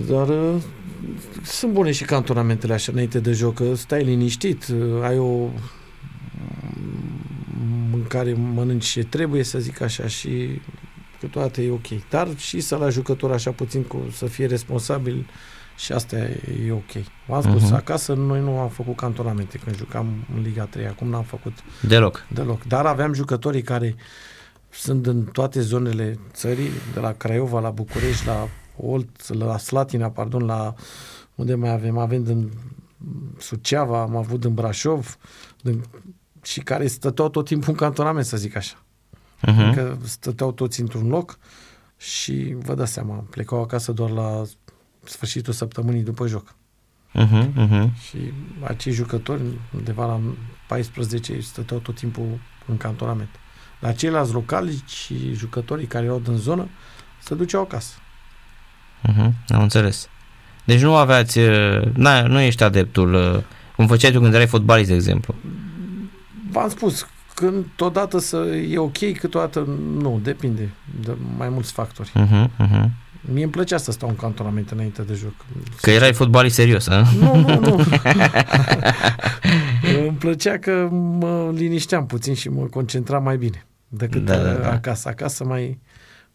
Dar 0.10 0.28
uh, 0.30 0.54
sunt 1.44 1.72
bune 1.72 1.92
și 1.92 2.04
cantonamentele 2.04 2.74
așa 2.74 2.92
înainte 2.92 3.20
de 3.20 3.32
joc, 3.32 3.54
că 3.54 3.76
stai 3.76 4.04
liniștit, 4.04 4.68
uh, 4.68 5.04
ai 5.04 5.18
o 5.18 5.26
mm, 5.26 5.50
în 7.94 8.04
care 8.08 8.34
mănânci 8.54 8.86
ce 8.86 9.04
trebuie, 9.04 9.44
să 9.44 9.60
zic 9.60 9.82
așa, 9.82 10.08
și 10.08 10.62
câteodată 11.20 11.62
e 11.62 11.72
ok. 11.72 11.88
Dar 12.10 12.38
și 12.38 12.60
să 12.60 12.76
la 12.76 12.90
jucător 12.90 13.32
așa 13.32 13.52
puțin 13.52 13.84
cu, 13.84 13.98
să 14.12 14.26
fie 14.26 14.46
responsabil 14.46 15.30
și 15.78 15.92
asta 15.92 16.18
e, 16.18 16.42
e 16.66 16.72
ok. 16.72 16.92
V-am 17.28 17.42
spus, 17.42 17.62
Mhm. 17.62 17.72
uh-huh. 17.74 17.78
acasă 17.78 18.14
noi 18.14 18.40
nu 18.42 18.60
am 18.60 18.70
făcut 18.70 18.96
cantonamente 18.96 19.58
când 19.58 19.76
jucam 19.76 20.26
în 20.36 20.42
Liga 20.42 20.64
3, 20.66 20.88
acum 20.88 21.08
n-am 21.10 21.24
făcut 21.24 21.54
Deloc. 21.82 22.26
deloc. 22.34 22.64
Dar 22.64 22.86
aveam 22.86 23.14
jucătorii 23.14 23.62
care 23.62 23.96
sunt 24.70 25.06
în 25.08 25.24
toate 25.24 25.62
zonele 25.62 26.20
țării, 26.34 26.70
de 26.94 27.00
la 27.00 27.12
Craiova, 27.12 27.60
la 27.60 27.70
București, 27.70 28.26
la 28.26 28.48
Olt, 28.78 29.34
la 29.34 29.58
Slatina, 29.58 30.10
pardon, 30.10 30.46
la 30.46 30.74
unde 31.36 31.56
mai 31.56 31.72
avem, 31.72 31.98
avem 31.98 32.24
din 32.24 32.52
Suceava, 33.38 34.02
am 34.02 34.16
avut 34.16 34.44
în 34.44 34.54
Brașov, 34.54 35.18
din, 35.62 35.84
și 36.42 36.60
care 36.60 36.88
stăteau 36.88 37.30
tot 37.30 37.46
timpul 37.46 37.70
în 37.70 37.76
cantonament, 37.76 38.26
să 38.26 38.38
zic 38.38 38.56
așa. 38.56 38.84
Uh-huh. 39.48 39.74
Că 39.74 39.98
stăteau 40.04 40.52
toți 40.52 40.80
într-un 40.80 41.08
loc 41.08 41.40
și 41.98 42.56
vă 42.58 42.74
dați 42.74 42.94
seama, 42.94 43.26
plecau 43.30 43.62
acasă 43.62 43.92
doar 43.92 44.10
la 44.10 44.44
sfârșitul 45.04 45.54
săptămânii 45.54 46.02
după 46.02 46.28
joc. 46.28 46.56
Uh-huh, 47.16 47.48
uh-huh. 47.58 47.90
Și 48.10 48.18
acei 48.64 48.94
jucători, 48.94 49.42
undeva 49.76 50.06
la 50.06 50.22
14, 50.68 51.40
stăteau 51.40 51.80
tot 51.80 51.96
timpul 51.96 52.40
în 52.66 52.78
cantonament. 52.78 53.30
La 53.80 53.92
ceilalți 53.92 54.34
locali 54.34 54.84
și 54.88 55.34
jucătorii 55.34 55.88
care 55.88 56.06
erau 56.06 56.20
din 56.20 56.36
zonă 56.36 56.68
se 57.24 57.36
duceau 57.36 57.62
acasă. 57.62 57.94
Uh-huh. 59.08 59.32
Am 59.48 59.62
înțeles. 59.62 60.10
Deci 60.64 60.82
nu 60.82 60.96
aveați, 60.96 61.40
uh, 61.40 61.82
na, 61.94 62.28
nu 62.28 62.40
ești 62.40 62.64
adeptul, 62.64 63.14
uh, 63.14 63.44
cum 63.76 63.88
făceai 63.88 64.12
tu 64.12 64.20
când 64.20 64.34
erai 64.34 64.48
fotbalist, 64.48 64.90
de 64.90 64.96
exemplu. 64.96 65.36
V-am 66.52 66.70
spus, 66.70 67.08
când 67.40 67.66
totodată 67.76 68.20
să 68.20 68.38
e 68.70 68.78
ok, 68.78 69.12
câteodată 69.20 69.60
nu, 70.00 70.20
depinde 70.24 70.70
de 71.02 71.18
mai 71.38 71.50
mulți 71.50 71.72
factori. 71.72 72.12
Uh-huh, 72.16 72.46
uh-huh. 72.46 72.90
Mie 73.22 73.44
îmi 73.44 73.52
plăcea 73.52 73.78
să 73.78 73.92
stau 73.92 74.10
în 74.10 74.16
cantonament 74.16 74.72
înainte 74.72 75.02
de 75.02 75.14
joc. 75.14 75.34
Că 75.82 75.92
erai 75.92 76.14
fotbalist 76.14 76.56
serios, 76.56 76.88
a? 76.88 77.04
Nu, 77.20 77.36
nu, 77.36 77.60
nu. 77.60 77.76
îmi 80.08 80.18
plăcea 80.20 80.58
că 80.58 80.88
mă 80.92 81.52
linișteam 81.54 82.06
puțin 82.06 82.34
și 82.34 82.50
mă 82.50 82.64
concentram 82.64 83.24
mai 83.24 83.38
bine 83.38 83.66
decât 83.88 84.26
Da, 84.26 84.38
da, 84.38 84.52
da. 84.52 84.72
acasă. 84.72 85.10
Acasă 85.10 85.44
mai, 85.44 85.80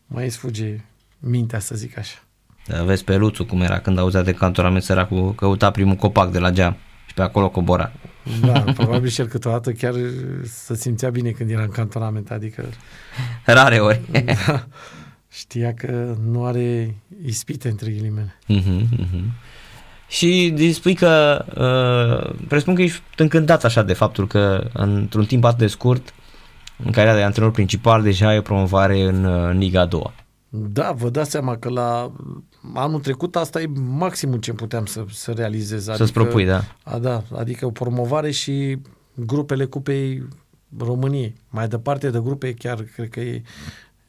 mai 0.07 0.31
sfuge 0.31 0.81
mintea, 1.19 1.59
să 1.59 1.75
zic 1.75 1.99
așa. 1.99 2.19
Da, 2.67 2.83
vezi 2.83 3.05
pe 3.05 3.17
Luțu 3.17 3.45
cum 3.45 3.61
era 3.61 3.79
când 3.79 3.99
auzea 3.99 4.23
de 4.23 4.33
cantonament 4.33 4.83
săracul, 4.83 5.35
căuta 5.35 5.71
primul 5.71 5.95
copac 5.95 6.31
de 6.31 6.39
la 6.39 6.51
geam 6.51 6.77
și 7.07 7.15
pe 7.15 7.23
acolo 7.23 7.51
cobora. 7.51 7.93
Da, 8.41 8.61
probabil 8.61 9.09
și 9.09 9.21
el 9.21 9.27
câteodată 9.27 9.73
chiar 9.73 9.95
se 10.45 10.75
simțea 10.75 11.11
bine 11.11 11.31
când 11.31 11.51
era 11.51 11.63
în 11.63 11.71
cantonament, 11.71 12.31
adică 12.31 12.65
Rare 13.45 13.79
ori. 13.79 14.01
da, 14.47 14.67
știa 15.31 15.75
că 15.75 16.17
nu 16.25 16.45
are 16.45 16.97
ispite 17.25 17.69
între 17.69 17.91
ghilimele. 17.91 18.39
Mhm, 18.47 18.89
mhm. 18.99 19.33
Și 20.09 20.53
deci 20.57 20.75
spui 20.75 20.95
că, 20.95 21.45
uh, 21.55 22.35
presupun 22.49 22.75
că 22.75 22.83
ești 22.83 23.03
încântat 23.17 23.65
așa 23.65 23.83
de 23.83 23.93
faptul 23.93 24.27
că 24.27 24.71
într-un 24.73 25.25
timp 25.25 25.45
atât 25.45 25.59
de 25.59 25.67
scurt, 25.67 26.15
în 26.85 26.91
calitate 26.91 27.19
de 27.19 27.25
antrenor 27.25 27.51
principal, 27.51 28.03
deja 28.03 28.29
ai 28.29 28.39
o 28.39 28.43
promovare 28.43 29.03
în, 29.03 29.25
uh, 29.25 29.49
în 29.51 29.59
Liga 29.59 29.81
a 29.81 29.87
doua. 29.87 30.13
Da, 30.57 30.93
vă 30.93 31.11
dați 31.11 31.31
seama 31.31 31.57
că 31.57 31.69
la 31.69 32.13
anul 32.75 33.01
trecut 33.01 33.37
asta 33.37 33.61
e 33.61 33.67
maximul 33.77 34.39
ce 34.39 34.53
puteam 34.53 34.87
să, 34.87 35.05
să 35.11 35.33
realizez. 35.33 35.85
Să-ți 35.85 36.13
propui, 36.13 36.45
da. 36.45 36.65
A, 36.83 36.99
da, 36.99 37.23
adică 37.33 37.67
o 37.67 37.71
promovare 37.71 38.31
și 38.31 38.79
grupele 39.15 39.65
Cupei 39.65 40.29
României. 40.79 41.35
Mai 41.49 41.69
departe 41.69 42.11
de 42.11 42.21
grupe, 42.21 42.55
chiar 42.55 42.83
cred 42.83 43.09
că 43.09 43.21
e, 43.21 43.43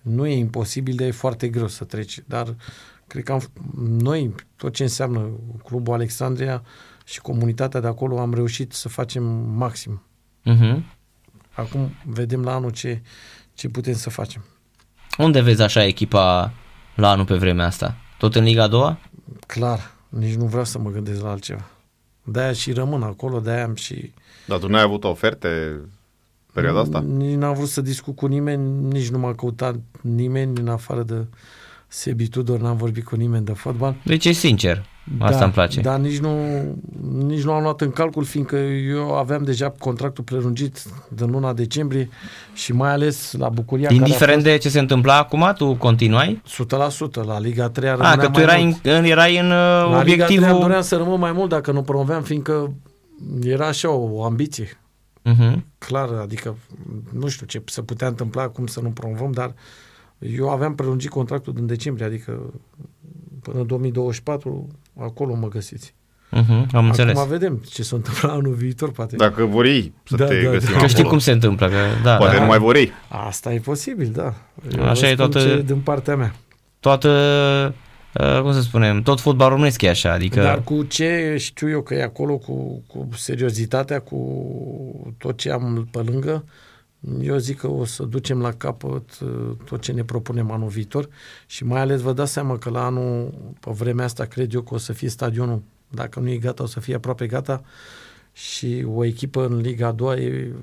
nu 0.01 0.25
e 0.25 0.37
imposibil, 0.37 0.95
dar 0.95 1.07
e 1.07 1.11
foarte 1.11 1.47
greu 1.47 1.67
să 1.67 1.83
treci. 1.83 2.23
Dar 2.25 2.55
cred 3.07 3.23
că 3.23 3.31
am, 3.31 3.41
noi, 3.87 4.35
tot 4.55 4.73
ce 4.73 4.83
înseamnă 4.83 5.29
Clubul 5.63 5.93
Alexandria 5.93 6.63
și 7.05 7.21
comunitatea 7.21 7.79
de 7.79 7.87
acolo, 7.87 8.19
am 8.19 8.33
reușit 8.33 8.73
să 8.73 8.89
facem 8.89 9.23
maxim. 9.57 10.01
Uh-huh. 10.45 10.77
Acum 11.51 11.89
vedem 12.05 12.43
la 12.43 12.53
anul 12.53 12.71
ce, 12.71 13.01
ce 13.53 13.69
putem 13.69 13.93
să 13.93 14.09
facem. 14.09 14.45
Unde 15.17 15.41
vezi 15.41 15.61
așa 15.61 15.85
echipa 15.85 16.53
la 16.95 17.09
anul 17.09 17.25
pe 17.25 17.35
vremea 17.35 17.65
asta? 17.65 17.95
Tot 18.17 18.35
în 18.35 18.43
Liga 18.43 18.63
a 18.63 18.67
doua? 18.67 18.99
Clar, 19.47 19.91
nici 20.09 20.33
nu 20.35 20.45
vreau 20.45 20.63
să 20.63 20.79
mă 20.79 20.89
gândesc 20.89 21.21
la 21.21 21.29
altceva. 21.29 21.65
De-aia 22.23 22.53
și 22.53 22.71
rămân 22.71 23.03
acolo, 23.03 23.39
de-aia 23.39 23.63
am 23.63 23.75
și... 23.75 24.13
Dar 24.47 24.59
tu 24.59 24.67
n-ai 24.67 24.81
avut 24.81 25.03
oferte 25.03 25.79
perioada 26.53 26.79
asta? 26.79 26.99
Nici 26.99 27.35
n-am 27.35 27.53
vrut 27.53 27.67
să 27.67 27.81
discut 27.81 28.15
cu 28.15 28.25
nimeni, 28.25 28.87
nici 28.91 29.09
nu 29.09 29.19
m-a 29.19 29.35
căutat 29.35 29.75
nimeni 30.01 30.59
în 30.59 30.67
afară 30.67 31.03
de 31.03 31.25
Sebi 31.87 32.27
Tudor, 32.27 32.59
n-am 32.59 32.77
vorbit 32.77 33.03
cu 33.03 33.15
nimeni 33.15 33.45
de 33.45 33.53
fotbal. 33.53 33.95
Deci 34.03 34.25
e 34.25 34.31
sincer, 34.31 34.85
asta 35.19 35.37
da, 35.37 35.43
îmi 35.43 35.53
place. 35.53 35.81
Dar 35.81 35.99
nici 35.99 36.19
nu, 36.19 36.35
nici 37.11 37.43
nu 37.43 37.51
am 37.51 37.61
luat 37.61 37.81
în 37.81 37.91
calcul, 37.91 38.23
fiindcă 38.23 38.55
eu 38.55 39.15
aveam 39.15 39.43
deja 39.43 39.69
contractul 39.69 40.23
prelungit 40.23 40.83
din 41.07 41.31
luna 41.31 41.53
decembrie 41.53 42.09
și 42.53 42.73
mai 42.73 42.91
ales 42.91 43.33
la 43.37 43.49
Bucuria. 43.49 43.89
Indiferent 43.91 44.43
de 44.43 44.57
ce 44.57 44.69
se 44.69 44.79
întâmpla 44.79 45.17
acum, 45.17 45.53
tu 45.57 45.75
continuai? 45.75 46.41
100% 47.21 47.25
la 47.25 47.39
Liga 47.39 47.69
3 47.69 47.89
A, 47.89 48.17
că 48.17 48.29
tu 48.29 48.39
erai 48.39 48.77
în, 48.83 49.03
erai 49.03 49.39
în 49.39 49.47
la 49.47 49.99
obiectivul... 50.01 50.33
Liga 50.33 50.47
3 50.47 50.59
doream 50.59 50.81
să 50.81 50.95
rămân 50.95 51.19
mai 51.19 51.31
mult 51.31 51.49
dacă 51.49 51.71
nu 51.71 51.81
promoveam, 51.81 52.21
fiindcă 52.21 52.73
era 53.43 53.67
așa 53.67 53.89
o 53.89 54.23
ambiție. 54.23 54.79
Uh-huh. 55.29 55.55
Clar, 55.77 56.09
adică 56.21 56.57
nu 57.11 57.27
știu 57.27 57.45
ce 57.45 57.61
se 57.65 57.81
putea 57.81 58.07
întâmpla, 58.07 58.47
cum 58.47 58.67
să 58.67 58.79
nu 58.81 58.89
promovăm, 58.89 59.31
dar 59.31 59.53
eu 60.19 60.49
aveam 60.49 60.75
prelungit 60.75 61.09
contractul 61.09 61.53
din 61.53 61.65
decembrie, 61.65 62.05
adică 62.05 62.53
până 63.51 63.63
2024, 63.63 64.67
acolo 64.99 65.35
mă 65.35 65.47
găsiți. 65.47 65.93
Uh-huh, 66.31 66.47
am 66.49 66.67
Acum 66.73 66.85
înțeles. 66.85 67.27
vedem 67.27 67.61
ce 67.69 67.83
se 67.83 67.95
întâmplă 67.95 68.29
anul 68.31 68.53
viitor, 68.53 68.91
poate. 68.91 69.15
Dacă 69.15 69.45
vor 69.45 69.65
ei 69.65 69.93
să 70.03 70.15
Da, 70.15 70.25
te 70.25 70.41
da, 70.43 70.49
găsim 70.51 70.73
da. 70.73 70.79
Că 70.79 70.85
știi 70.85 70.97
acolo. 70.97 71.09
cum 71.09 71.19
se 71.19 71.31
întâmplă, 71.31 71.67
că 71.67 71.75
da, 72.03 72.15
Poate 72.17 72.35
da. 72.35 72.41
nu 72.41 72.47
mai 72.47 72.57
vor 72.57 72.75
ei. 72.75 72.91
Asta 73.07 73.53
e 73.53 73.59
posibil, 73.59 74.09
da. 74.13 74.33
Eu 74.77 74.83
Așa 74.83 74.99
vă 75.01 75.07
e 75.07 75.13
spun 75.13 75.29
toată- 75.31 75.47
ce 75.47 75.61
din 75.61 75.79
partea 75.79 76.15
mea. 76.15 76.35
toată, 76.79 77.09
uh, 78.13 78.41
cum 78.41 78.53
să 78.53 78.61
spunem, 78.61 79.01
tot 79.01 79.19
fotbalul 79.19 79.53
românesc 79.53 79.81
e 79.81 79.89
așa, 79.89 80.11
adică... 80.11 80.41
Dar 80.41 80.61
cu 80.63 80.83
ce 80.83 81.35
știu 81.39 81.69
eu 81.69 81.81
că 81.81 81.93
e 81.93 82.03
acolo, 82.03 82.37
cu, 82.37 82.83
cu 82.87 83.09
seriozitatea, 83.15 83.99
cu 83.99 85.15
tot 85.17 85.37
ce 85.37 85.51
am 85.51 85.87
pe 85.91 85.99
lângă, 85.99 86.43
eu 87.21 87.37
zic 87.37 87.57
că 87.59 87.67
o 87.67 87.85
să 87.85 88.03
ducem 88.03 88.41
la 88.41 88.51
capăt 88.51 89.19
uh, 89.19 89.51
tot 89.65 89.81
ce 89.81 89.91
ne 89.91 90.03
propunem 90.03 90.51
anul 90.51 90.69
viitor 90.69 91.09
și 91.45 91.63
mai 91.63 91.81
ales 91.81 92.01
vă 92.01 92.13
dați 92.13 92.31
seama 92.31 92.57
că 92.57 92.69
la 92.69 92.85
anul, 92.85 93.33
pe 93.59 93.71
vremea 93.71 94.05
asta, 94.05 94.25
cred 94.25 94.53
eu 94.53 94.61
că 94.61 94.73
o 94.73 94.77
să 94.77 94.93
fie 94.93 95.09
stadionul, 95.09 95.61
dacă 95.89 96.19
nu 96.19 96.29
e 96.29 96.37
gata, 96.37 96.63
o 96.63 96.65
să 96.65 96.79
fie 96.79 96.95
aproape 96.95 97.27
gata 97.27 97.63
și 98.31 98.85
o 98.87 99.03
echipă 99.03 99.45
în 99.45 99.57
Liga 99.57 99.87
a 99.87 99.91
doua 99.91 100.15
e, 100.15 100.53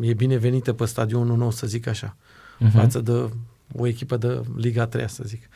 e 0.00 0.14
binevenită 0.14 0.72
pe 0.72 0.84
stadionul 0.84 1.36
nou, 1.36 1.50
să 1.50 1.66
zic 1.66 1.86
așa, 1.86 2.16
Mhm. 2.58 2.70
uh-huh. 2.70 2.80
față 2.80 3.00
de 3.00 3.30
o 3.76 3.86
echipă 3.86 4.16
de 4.16 4.40
Liga 4.56 4.86
3, 4.86 5.08
să 5.08 5.22
zic. 5.26 5.48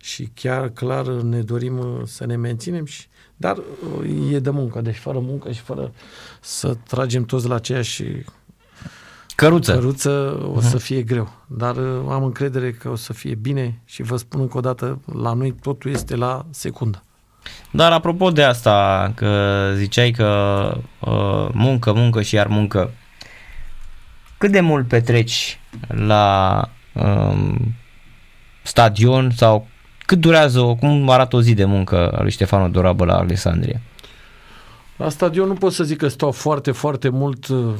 Și 0.00 0.30
chiar 0.34 0.68
clar 0.68 1.06
ne 1.08 1.42
dorim 1.42 1.78
uh, 1.78 2.00
să 2.04 2.26
ne 2.26 2.36
menținem, 2.36 2.84
și, 2.84 3.06
dar 3.36 3.56
uh, 3.56 4.32
e 4.32 4.38
de 4.38 4.50
muncă, 4.50 4.80
deci 4.80 4.96
fără 4.96 5.18
muncă 5.18 5.52
și 5.52 5.60
fără 5.60 5.92
să 6.40 6.76
tragem 6.86 7.24
toți 7.24 7.48
la 7.48 7.54
aceeași 7.54 8.04
Căruță. 9.40 9.72
căruță 9.72 10.38
o 10.54 10.60
să 10.60 10.78
fie 10.78 11.02
greu. 11.02 11.28
Dar 11.46 11.76
uh, 11.76 11.84
am 12.10 12.24
încredere 12.24 12.70
că 12.72 12.88
o 12.90 12.94
să 12.96 13.12
fie 13.12 13.34
bine 13.34 13.80
și 13.84 14.02
vă 14.02 14.16
spun 14.16 14.40
încă 14.40 14.56
o 14.58 14.60
dată, 14.60 15.00
la 15.14 15.32
noi 15.32 15.52
totul 15.62 15.90
este 15.90 16.16
la 16.16 16.44
secundă. 16.50 17.02
Dar 17.70 17.92
apropo 17.92 18.30
de 18.30 18.42
asta, 18.42 19.12
că 19.14 19.70
ziceai 19.76 20.10
că 20.10 20.26
uh, 21.00 21.48
muncă, 21.52 21.92
muncă 21.92 22.22
și 22.22 22.34
iar 22.34 22.46
muncă, 22.46 22.90
cât 24.38 24.50
de 24.50 24.60
mult 24.60 24.88
petreci 24.88 25.58
la 25.88 26.60
um, 26.92 27.74
stadion 28.62 29.30
sau 29.30 29.66
cât 30.06 30.18
durează, 30.20 30.60
o- 30.60 30.74
cum 30.74 31.08
arată 31.10 31.36
o 31.36 31.40
zi 31.42 31.54
de 31.54 31.64
muncă 31.64 32.10
a 32.10 32.20
lui 32.22 32.30
Ștefano 32.30 32.68
Dorabă 32.68 33.04
la 33.04 33.16
Alexandria? 33.18 33.80
La 34.98 35.08
stadion 35.08 35.48
nu 35.48 35.54
pot 35.54 35.72
să 35.72 35.84
zic 35.84 35.98
că 35.98 36.08
stau 36.08 36.30
foarte, 36.30 36.70
foarte 36.72 37.08
mult. 37.08 37.46
uh, 37.48 37.74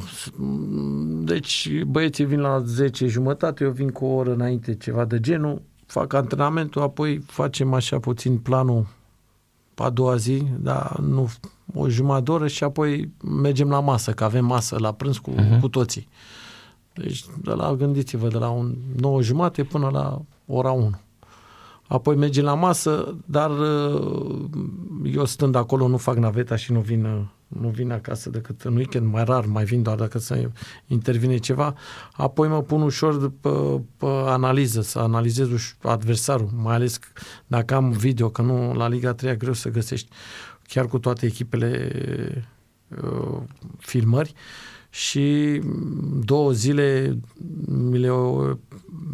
Deci 1.23 1.81
băieții 1.83 2.25
vin 2.25 2.39
la 2.39 2.59
10 2.59 3.07
jumătate, 3.07 3.63
eu 3.63 3.71
vin 3.71 3.89
cu 3.89 4.05
o 4.05 4.15
oră 4.15 4.33
înainte, 4.33 4.75
ceva 4.75 5.05
de 5.05 5.19
genul, 5.19 5.61
fac 5.85 6.13
antrenamentul, 6.13 6.81
apoi 6.81 7.21
facem 7.25 7.73
așa 7.73 7.99
puțin 7.99 8.37
planul 8.37 8.87
a 9.75 9.89
doua 9.89 10.15
zi, 10.15 10.43
dar 10.59 10.99
nu 10.99 11.29
o 11.73 11.89
jumătate 11.89 12.23
de 12.23 12.31
oră 12.31 12.47
și 12.47 12.63
apoi 12.63 13.11
mergem 13.41 13.69
la 13.69 13.79
masă, 13.79 14.11
că 14.11 14.23
avem 14.23 14.45
masă 14.45 14.75
la 14.79 14.91
prânz 14.91 15.17
cu, 15.17 15.31
uh-huh. 15.31 15.59
cu 15.59 15.67
toții. 15.67 16.07
Deci, 16.93 17.25
de 17.41 17.51
la, 17.51 17.73
gândiți-vă, 17.73 18.27
de 18.27 18.37
la 18.37 18.49
un 18.49 18.75
9 18.97 19.21
jumate 19.21 19.63
până 19.63 19.89
la 19.89 20.21
ora 20.45 20.71
1. 20.71 20.91
Apoi 21.89 22.15
mergem 22.15 22.43
la 22.43 22.53
masă, 22.53 23.15
dar 23.25 23.51
uh, 23.59 24.49
eu 25.13 25.25
stând 25.25 25.55
acolo 25.55 25.87
nu 25.87 25.97
fac 25.97 26.15
naveta 26.17 26.55
și 26.55 26.71
nu 26.71 26.79
vin, 26.79 27.05
uh, 27.05 27.21
nu 27.47 27.69
vin 27.69 27.91
acasă 27.91 28.29
decât 28.29 28.61
în 28.61 28.75
weekend, 28.75 29.11
mai 29.11 29.23
rar 29.23 29.45
mai 29.45 29.63
vin 29.63 29.81
doar 29.81 29.97
dacă 29.97 30.19
să 30.19 30.49
intervine 30.87 31.37
ceva. 31.37 31.75
Apoi 32.11 32.47
mă 32.47 32.61
pun 32.61 32.81
ușor 32.81 33.31
pe, 33.41 33.49
pe 33.97 34.05
analiză, 34.05 34.81
să 34.81 34.99
analizez 34.99 35.47
uș- 35.47 35.81
adversarul, 35.81 36.49
mai 36.55 36.75
ales 36.75 36.99
dacă 37.47 37.75
am 37.75 37.89
video, 37.89 38.29
că 38.29 38.41
nu 38.41 38.73
la 38.73 38.87
Liga 38.87 39.13
3 39.13 39.37
greu 39.37 39.53
să 39.53 39.69
găsești 39.69 40.09
chiar 40.67 40.87
cu 40.87 40.99
toate 40.99 41.25
echipele 41.25 41.91
uh, 43.03 43.37
filmări 43.77 44.33
și 44.89 45.59
două 46.25 46.51
zile 46.51 47.19
mi 47.67 47.97
le, 47.97 48.09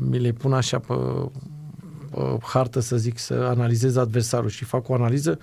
mi 0.09 0.19
le 0.19 0.31
pun 0.31 0.53
așa 0.53 0.79
pe, 0.79 0.93
pe 2.15 2.37
hartă, 2.43 2.79
să 2.79 2.97
zic, 2.97 3.17
să 3.17 3.33
analizez 3.33 3.95
adversarul 3.95 4.49
și 4.49 4.63
fac 4.63 4.89
o 4.89 4.93
analiză 4.93 5.39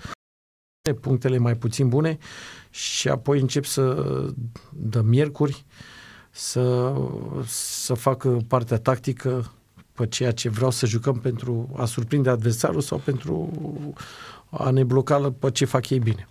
punctele 1.01 1.37
mai 1.37 1.55
puțin 1.55 1.89
bune 1.89 2.17
și 2.69 3.09
apoi 3.09 3.39
încep 3.39 3.65
să 3.65 4.05
de 4.71 5.01
miercuri 5.01 5.65
să, 6.31 6.93
să 7.45 7.93
fac 7.93 8.27
partea 8.47 8.77
tactică 8.77 9.51
pe 9.93 10.07
ceea 10.07 10.31
ce 10.31 10.49
vreau 10.49 10.71
să 10.71 10.85
jucăm 10.85 11.19
pentru 11.19 11.69
a 11.75 11.85
surprinde 11.85 12.29
adversarul 12.29 12.81
sau 12.81 12.97
pentru 12.97 13.51
a 14.49 14.69
ne 14.69 14.83
bloca 14.83 15.33
pe 15.39 15.51
ce 15.51 15.65
fac 15.65 15.89
ei 15.89 15.99
bine. 15.99 16.27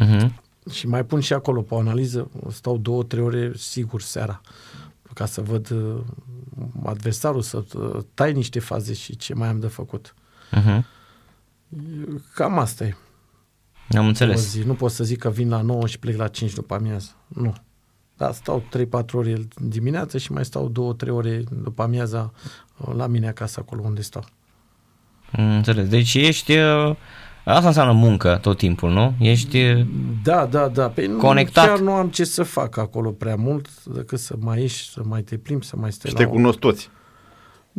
Uh-huh. 0.00 0.28
Și 0.70 0.86
mai 0.86 1.04
pun 1.04 1.20
și 1.20 1.32
acolo 1.32 1.62
pe 1.62 1.74
o 1.74 1.78
analiză, 1.78 2.30
stau 2.50 2.78
două, 2.78 3.02
trei 3.02 3.22
ore 3.22 3.52
sigur 3.56 4.00
seara 4.00 4.40
ca 5.16 5.26
să 5.26 5.40
văd 5.40 5.70
uh, 5.70 6.00
adversarul, 6.84 7.42
să 7.42 7.64
uh, 7.74 8.02
tai 8.14 8.32
niște 8.32 8.58
faze 8.60 8.94
și 8.94 9.16
ce 9.16 9.34
mai 9.34 9.48
am 9.48 9.60
de 9.60 9.66
făcut. 9.66 10.14
Uh-huh. 10.52 10.80
Cam 12.34 12.58
asta 12.58 12.84
e. 12.84 12.96
Am 13.96 14.04
O 14.04 14.08
înțeles. 14.08 14.50
zi. 14.50 14.62
Nu 14.62 14.74
pot 14.74 14.90
să 14.90 15.04
zic 15.04 15.18
că 15.18 15.30
vin 15.30 15.48
la 15.48 15.60
9 15.60 15.86
și 15.86 15.98
plec 15.98 16.16
la 16.16 16.28
5 16.28 16.52
după 16.52 16.74
amiază. 16.74 17.10
Nu. 17.28 17.54
Da, 18.16 18.32
stau 18.32 18.68
3-4 19.02 19.12
ore 19.12 19.48
dimineața 19.56 20.18
și 20.18 20.32
mai 20.32 20.44
stau 20.44 20.96
2-3 21.04 21.08
ore 21.08 21.42
după 21.62 21.82
amiaza 21.82 22.32
uh, 22.76 22.94
la 22.94 23.06
mine 23.06 23.28
acasă, 23.28 23.60
acolo 23.60 23.82
unde 23.84 24.00
stau. 24.00 24.24
Am 25.32 25.56
înțeles. 25.56 25.88
Deci 25.88 26.14
ești... 26.14 26.52
uh, 27.46 27.52
Asta 27.54 27.66
înseamnă 27.66 27.92
muncă 27.92 28.38
tot 28.42 28.56
timpul, 28.58 28.90
nu? 28.92 29.12
Ești... 29.18 29.62
uh, 29.62 29.86
Da, 30.22 30.46
da, 30.50 30.68
da. 30.68 30.88
Păi 30.88 31.06
nu- 31.06 31.16
Conectat. 31.18 31.66
Chiar 31.66 31.78
nu 31.78 31.92
am 31.92 32.08
ce 32.08 32.24
să 32.24 32.42
fac 32.42 32.76
acolo 32.76 33.10
prea 33.10 33.36
mult 33.36 33.84
decât 33.84 34.18
să 34.18 34.34
mai 34.40 34.60
ieși, 34.60 34.90
să 34.90 35.00
mai 35.04 35.22
te 35.22 35.36
plimbi, 35.36 35.64
să 35.64 35.76
mai 35.80 35.92
stai 35.92 36.10
Și 36.10 36.16
la 36.16 36.22
te 36.24 36.28
o- 36.30 36.32
cunosc 36.32 36.58
toți. 36.58 36.90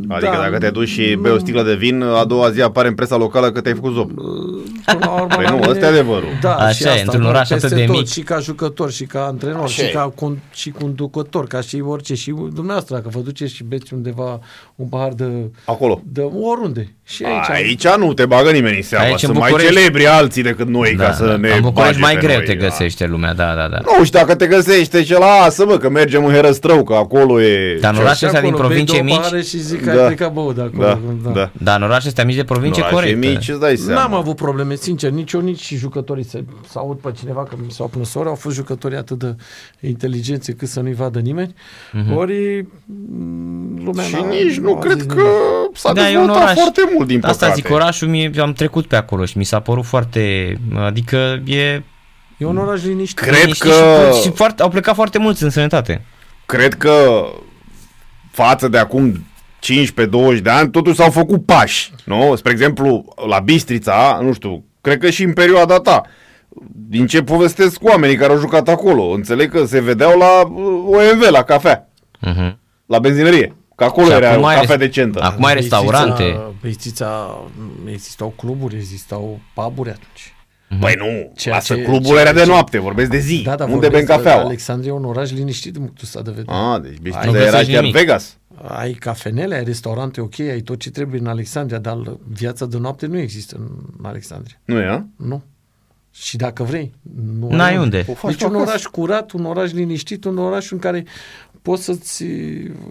Adică 0.07 0.31
Da, 0.35 0.41
dacă 0.41 0.57
te 0.57 0.69
duci 0.69 0.87
și 0.87 1.11
nu- 1.15 1.21
bei 1.21 1.31
o 1.31 1.37
sticlă 1.37 1.63
de 1.63 1.75
vin, 1.75 2.01
a 2.01 2.23
doua 2.25 2.49
zi 2.51 2.61
apare 2.61 2.87
în 2.87 2.93
presa 2.95 3.15
locală 3.15 3.51
că 3.51 3.61
te-ai 3.61 3.75
făcut 3.75 3.93
zop. 3.93 4.11
Până 4.11 4.97
la 4.99 5.09
urmă, 5.11 5.27
Păi 5.35 5.43
la 5.43 5.49
nu, 5.49 5.55
mine- 5.55 5.69
ăsta 5.69 5.85
e 5.85 5.89
adevărul. 5.89 6.29
Da, 6.41 6.55
Așa 6.55 6.71
și 6.73 6.83
e, 6.83 6.89
asta, 6.89 7.01
într-un 7.03 7.21
da, 7.21 7.27
oraș 7.27 7.47
peste 7.47 7.65
atât 7.65 7.77
de 7.77 7.83
tot, 7.85 7.95
mic. 7.95 8.07
Și 8.07 8.21
ca 8.21 8.39
jucător, 8.39 8.91
și 8.91 9.03
ca 9.05 9.25
antrenor, 9.25 9.63
Așa 9.63 9.83
și 9.83 9.89
e. 9.89 9.91
ca 9.93 10.11
con, 10.15 10.37
și 10.53 10.69
conducător, 10.69 11.47
ca 11.47 11.61
și 11.61 11.83
orice. 11.85 12.15
Și 12.15 12.29
dumneavoastră, 12.29 12.95
dacă 12.95 13.07
vă 13.11 13.19
duceți 13.19 13.53
și 13.53 13.63
beți 13.63 13.93
undeva 13.93 14.39
un 14.75 14.85
pahar 14.87 15.11
de, 15.13 15.25
Acolo. 15.65 16.01
de 16.05 16.21
oriunde. 16.21 16.91
Și 17.05 17.23
aici. 17.23 17.49
Aici 17.49 17.87
nu 17.97 18.13
te 18.13 18.25
bagă 18.25 18.51
nimeni 18.51 18.75
în 18.75 18.81
seama. 18.81 19.05
Aici, 19.05 19.13
în 19.13 19.17
Sunt 19.19 19.37
mai 19.37 19.51
București- 19.51 19.67
celebri 19.73 20.07
alții 20.07 20.43
decât 20.43 20.67
noi 20.67 20.95
ca 20.95 21.11
să 21.13 21.37
ne 21.39 21.49
în 21.49 21.61
București 21.61 21.71
bage 21.73 21.99
mai 21.99 22.13
pe 22.13 22.19
greu 22.25 22.37
noi, 22.37 22.45
te 22.45 22.53
da. 22.53 22.65
găsește 22.67 23.05
lumea, 23.05 23.33
da, 23.33 23.53
da, 23.55 23.67
da. 23.67 23.77
Nu, 23.97 24.03
și 24.03 24.11
dacă 24.11 24.35
te 24.35 24.47
găsește 24.47 25.01
ce 25.03 25.17
lasă, 25.17 25.65
bă, 25.65 25.77
că 25.77 25.89
mergem 25.89 26.25
în 26.25 26.33
Herăstrău, 26.33 26.83
că 26.83 26.93
acolo 26.93 27.41
e... 27.41 27.77
Dar 27.81 27.91
în 27.91 27.97
Și 27.97 28.03
orașele 28.03 28.27
astea 28.27 28.41
din 28.41 28.53
acolo 28.53 28.67
bei 28.67 28.75
provincie 28.77 28.93
două 29.03 29.03
mici, 29.17 29.25
pahare 29.27 29.41
și 29.43 29.57
zic 29.59 29.85
că 29.89 29.95
că 29.95 30.01
Da. 30.01 30.07
ai 30.07 30.15
plecat 30.15 30.33
băut 30.33 30.55
de 30.55 30.61
acolo. 30.61 30.99
Da, 31.23 31.31
da. 31.31 31.51
Da, 31.61 31.75
în 31.75 31.83
orașe 31.83 32.07
astea 32.07 32.25
mici 32.25 32.35
de 32.35 32.43
provincie, 32.43 32.81
Orașe 32.83 32.95
corect. 32.99 33.19
mici, 33.19 33.49
îți 33.49 33.59
dai 33.59 33.75
seama. 33.75 34.01
N-am 34.01 34.13
avut 34.13 34.35
probleme, 34.35 34.75
sincer, 34.75 35.11
nici 35.11 35.31
eu, 35.31 35.41
nici 35.41 35.59
și 35.61 35.75
jucătorii 35.75 36.23
să, 36.25 36.39
să 36.69 36.77
aud 36.79 36.97
pe 36.97 37.11
cineva 37.19 37.43
că 37.43 37.55
mi 37.65 37.71
s-au 37.71 37.87
plâns. 37.87 38.13
Ori 38.13 38.27
au 38.27 38.35
fost 38.35 38.55
jucători 38.55 38.95
atât 38.95 39.19
de 39.19 39.35
inteligenți 39.79 40.51
cât 40.51 40.67
să 40.67 40.79
nu-i 40.79 40.93
vadă 40.93 41.19
nimeni, 41.19 41.53
ori 42.15 42.65
mm, 42.85 43.81
lumea 43.85 44.03
Și 44.03 44.13
n-a- 44.13 44.27
nici 44.27 44.57
nu 44.57 44.75
a 44.75 44.79
cred 44.79 44.97
zis 44.97 45.05
că 45.05 45.13
nimic. 45.13 45.29
s-a 45.77 45.93
Da, 45.93 46.01
e 46.01 46.05
un 46.05 46.25
dezvoltat 46.25 46.43
oraș. 46.43 46.53
foarte 46.55 46.81
mult, 46.95 47.07
din 47.07 47.21
Asta 47.25 47.45
păcate. 47.45 47.61
zic, 47.61 47.73
orașul, 47.73 48.07
mie, 48.07 48.31
am 48.41 48.53
trecut 48.53 48.85
pe 48.87 48.95
acolo 48.95 49.25
și 49.25 49.37
mi 49.37 49.43
s-a 49.43 49.59
părut 49.59 49.85
foarte... 49.85 50.53
Adică 50.75 51.41
e... 51.45 51.81
E 52.37 52.45
un 52.45 52.57
oraș 52.57 52.83
liniștit. 52.83 53.19
Cred 53.19 53.39
liniștit 53.41 53.63
că- 53.71 54.11
Și, 54.13 54.21
și 54.21 54.31
foarte, 54.31 54.61
au 54.61 54.69
plecat 54.69 54.95
foarte 54.95 55.17
mulți 55.17 55.43
în 55.43 55.49
sănătate. 55.49 56.05
Cred 56.45 56.73
că 56.73 57.25
față 58.31 58.67
de 58.67 58.77
acum 58.77 59.25
15-20 60.37 60.41
de 60.41 60.49
ani, 60.49 60.69
totuși 60.69 60.95
s-au 60.95 61.09
făcut 61.11 61.45
pași, 61.45 61.91
nu? 62.05 62.35
Spre 62.35 62.51
exemplu, 62.51 63.05
la 63.27 63.39
Bistrița, 63.39 64.19
nu 64.23 64.33
știu, 64.33 64.63
cred 64.81 64.97
că 64.99 65.09
și 65.09 65.23
în 65.23 65.33
perioada 65.33 65.77
ta, 65.79 66.01
din 66.89 67.07
ce 67.07 67.21
povestesc 67.23 67.77
cu 67.77 67.87
oamenii 67.87 68.15
care 68.15 68.31
au 68.33 68.39
jucat 68.39 68.67
acolo, 68.69 69.03
înțeleg 69.03 69.51
că 69.51 69.65
se 69.65 69.81
vedeau 69.81 70.17
la 70.17 70.41
uh, 70.47 70.65
OMV, 70.85 71.21
la 71.29 71.43
cafea, 71.43 71.89
Uh-huh. 72.27 72.51
la 72.85 72.99
benzinărie, 72.99 73.55
că 73.75 73.83
acolo 73.83 74.05
Și 74.07 74.11
era 74.13 74.29
acum 74.31 74.43
o 74.43 74.45
ai 74.45 74.55
cafea 74.55 74.75
res- 74.75 74.85
decentă. 74.85 75.19
acum 75.21 75.43
ai 75.45 75.53
restaurante. 75.53 76.39
Pe 76.61 76.67
Istița 76.67 77.39
existau 77.91 78.33
cluburi, 78.37 78.75
existau 78.75 79.39
puburi 79.53 79.89
atunci. 79.89 80.31
Păi 80.79 80.93
nu, 80.97 81.31
Ceea 81.35 81.55
lasă 81.55 81.75
ce- 81.75 81.81
clubul 81.81 82.05
ceea 82.09 82.21
era 82.21 82.31
de 82.33 82.39
ce- 82.39 82.45
noapte, 82.45 82.79
vorbesc 82.79 83.09
de 83.09 83.17
zi, 83.17 83.41
Da, 83.45 83.55
da, 83.55 83.65
unde 83.65 83.87
bem 83.87 84.03
cafeaua. 84.05 84.43
Alexandria 84.43 84.91
e 84.91 84.95
un 84.95 85.05
oraș 85.05 85.31
liniștit 85.31 85.71
din 85.73 85.81
punctul 85.81 86.03
ăsta 86.05 86.21
de 86.21 86.31
vedere. 86.35 86.57
Ah, 86.57 86.81
deci 86.81 86.91
Nu 86.95 87.01
Bistrița 87.01 87.37
era 87.37 87.49
găsești 87.49 87.71
chiar 87.71 87.81
nimic. 87.81 87.97
Vegas. 87.97 88.37
Ai 88.61 88.93
cafenele, 88.93 89.55
ai 89.55 89.63
restaurante 89.63 90.21
ok, 90.21 90.39
ai 90.39 90.61
tot 90.61 90.79
ce 90.79 90.91
trebuie 90.91 91.19
în 91.19 91.27
Alexandria, 91.27 91.79
dar 91.79 92.17
viața 92.27 92.65
de 92.65 92.77
noapte 92.77 93.05
nu 93.05 93.17
există 93.17 93.55
în 93.55 94.05
Alexandria. 94.05 94.59
Nu 94.65 94.79
e, 94.79 94.87
a? 94.87 95.05
Nu. 95.15 95.43
Și 96.11 96.37
dacă 96.37 96.63
vrei, 96.63 96.93
nu 97.39 97.49
N-ai 97.49 97.71
ai 97.71 97.77
unde. 97.77 98.05
O 98.07 98.13
faci 98.13 98.31
Deci 98.31 98.39
tu 98.39 98.47
un 98.47 98.55
acasă. 98.55 98.69
oraș 98.69 98.83
curat, 98.83 99.31
un 99.31 99.45
oraș 99.45 99.71
liniștit, 99.71 100.23
un 100.23 100.37
oraș 100.37 100.71
în 100.71 100.79
care 100.79 101.05
poți 101.67 101.83
să-ți 101.83 102.23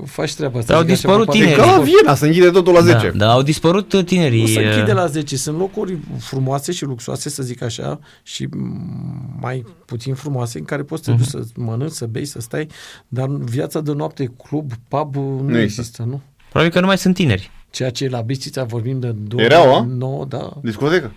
faci 0.04 0.34
treaba 0.34 0.58
asta. 0.58 0.72
Dar 0.72 0.82
au 0.82 0.88
Zic 0.88 0.92
așa, 0.92 1.02
dispărut 1.02 1.26
pe 1.26 1.32
tineri. 1.32 1.52
E 1.52 1.54
ca 1.56 1.64
la 1.64 1.66
partea- 1.70 1.84
Viena, 1.84 2.14
se 2.14 2.26
închide 2.26 2.50
totul 2.50 2.72
la 2.72 2.80
10. 2.80 2.96
Da, 3.10 3.10
dar 3.16 3.28
au 3.28 3.42
dispărut 3.42 3.92
uh, 3.92 4.04
tinerii. 4.04 4.40
Nu 4.40 4.46
se 4.46 4.60
uh, 4.60 4.66
închide 4.72 4.92
la 4.92 5.06
10. 5.06 5.36
Sunt 5.36 5.58
locuri 5.58 5.98
frumoase 6.18 6.72
și 6.72 6.84
luxoase, 6.84 7.28
să 7.28 7.42
zic 7.42 7.62
așa, 7.62 7.98
și 8.22 8.48
mm, 8.56 9.38
mai 9.40 9.64
puțin 9.84 10.14
frumoase, 10.14 10.58
în 10.58 10.64
care 10.64 10.82
poți 10.82 11.04
să 11.04 11.10
te 11.10 11.16
duci 11.16 11.26
să 11.26 11.42
mănânci, 11.56 11.92
să 11.92 12.06
bei, 12.06 12.24
să 12.24 12.40
stai, 12.40 12.68
dar 13.08 13.26
viața 13.28 13.80
de 13.80 13.92
noapte, 13.92 14.32
club, 14.48 14.72
pub, 14.88 15.14
nu, 15.16 15.58
există. 15.58 15.80
există, 15.80 16.02
nu? 16.02 16.20
Probabil 16.48 16.72
că 16.74 16.80
nu 16.80 16.86
mai 16.86 16.98
sunt 16.98 17.14
tineri. 17.14 17.50
Ceea 17.70 17.90
ce 17.90 18.08
la 18.08 18.20
Bistița 18.20 18.64
vorbim 18.64 19.00
de 19.00 19.14
Erau, 19.36 19.62
a? 19.62 19.66
2009, 19.72 20.24
da, 20.28 20.52
Discotecă. 20.62 21.12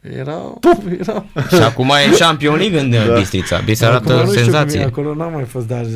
era, 0.00 0.58
era 1.00 1.24
Și 1.56 1.62
acum 1.62 1.88
e 2.12 2.16
Champion 2.18 2.56
League 2.56 2.80
în 2.80 2.90
da. 2.90 3.14
Bistrița. 3.18 3.58
Bistrița 3.64 3.94
Acum 3.94 4.10
arată 4.12 4.24
nu 4.24 4.30
știu 4.32 4.40
cum 4.44 4.50
e, 4.54 4.56
senzație. 4.56 4.84
acolo 4.84 5.14
n-am 5.14 5.32
mai 5.32 5.44
fost, 5.44 5.66
dar 5.66 5.86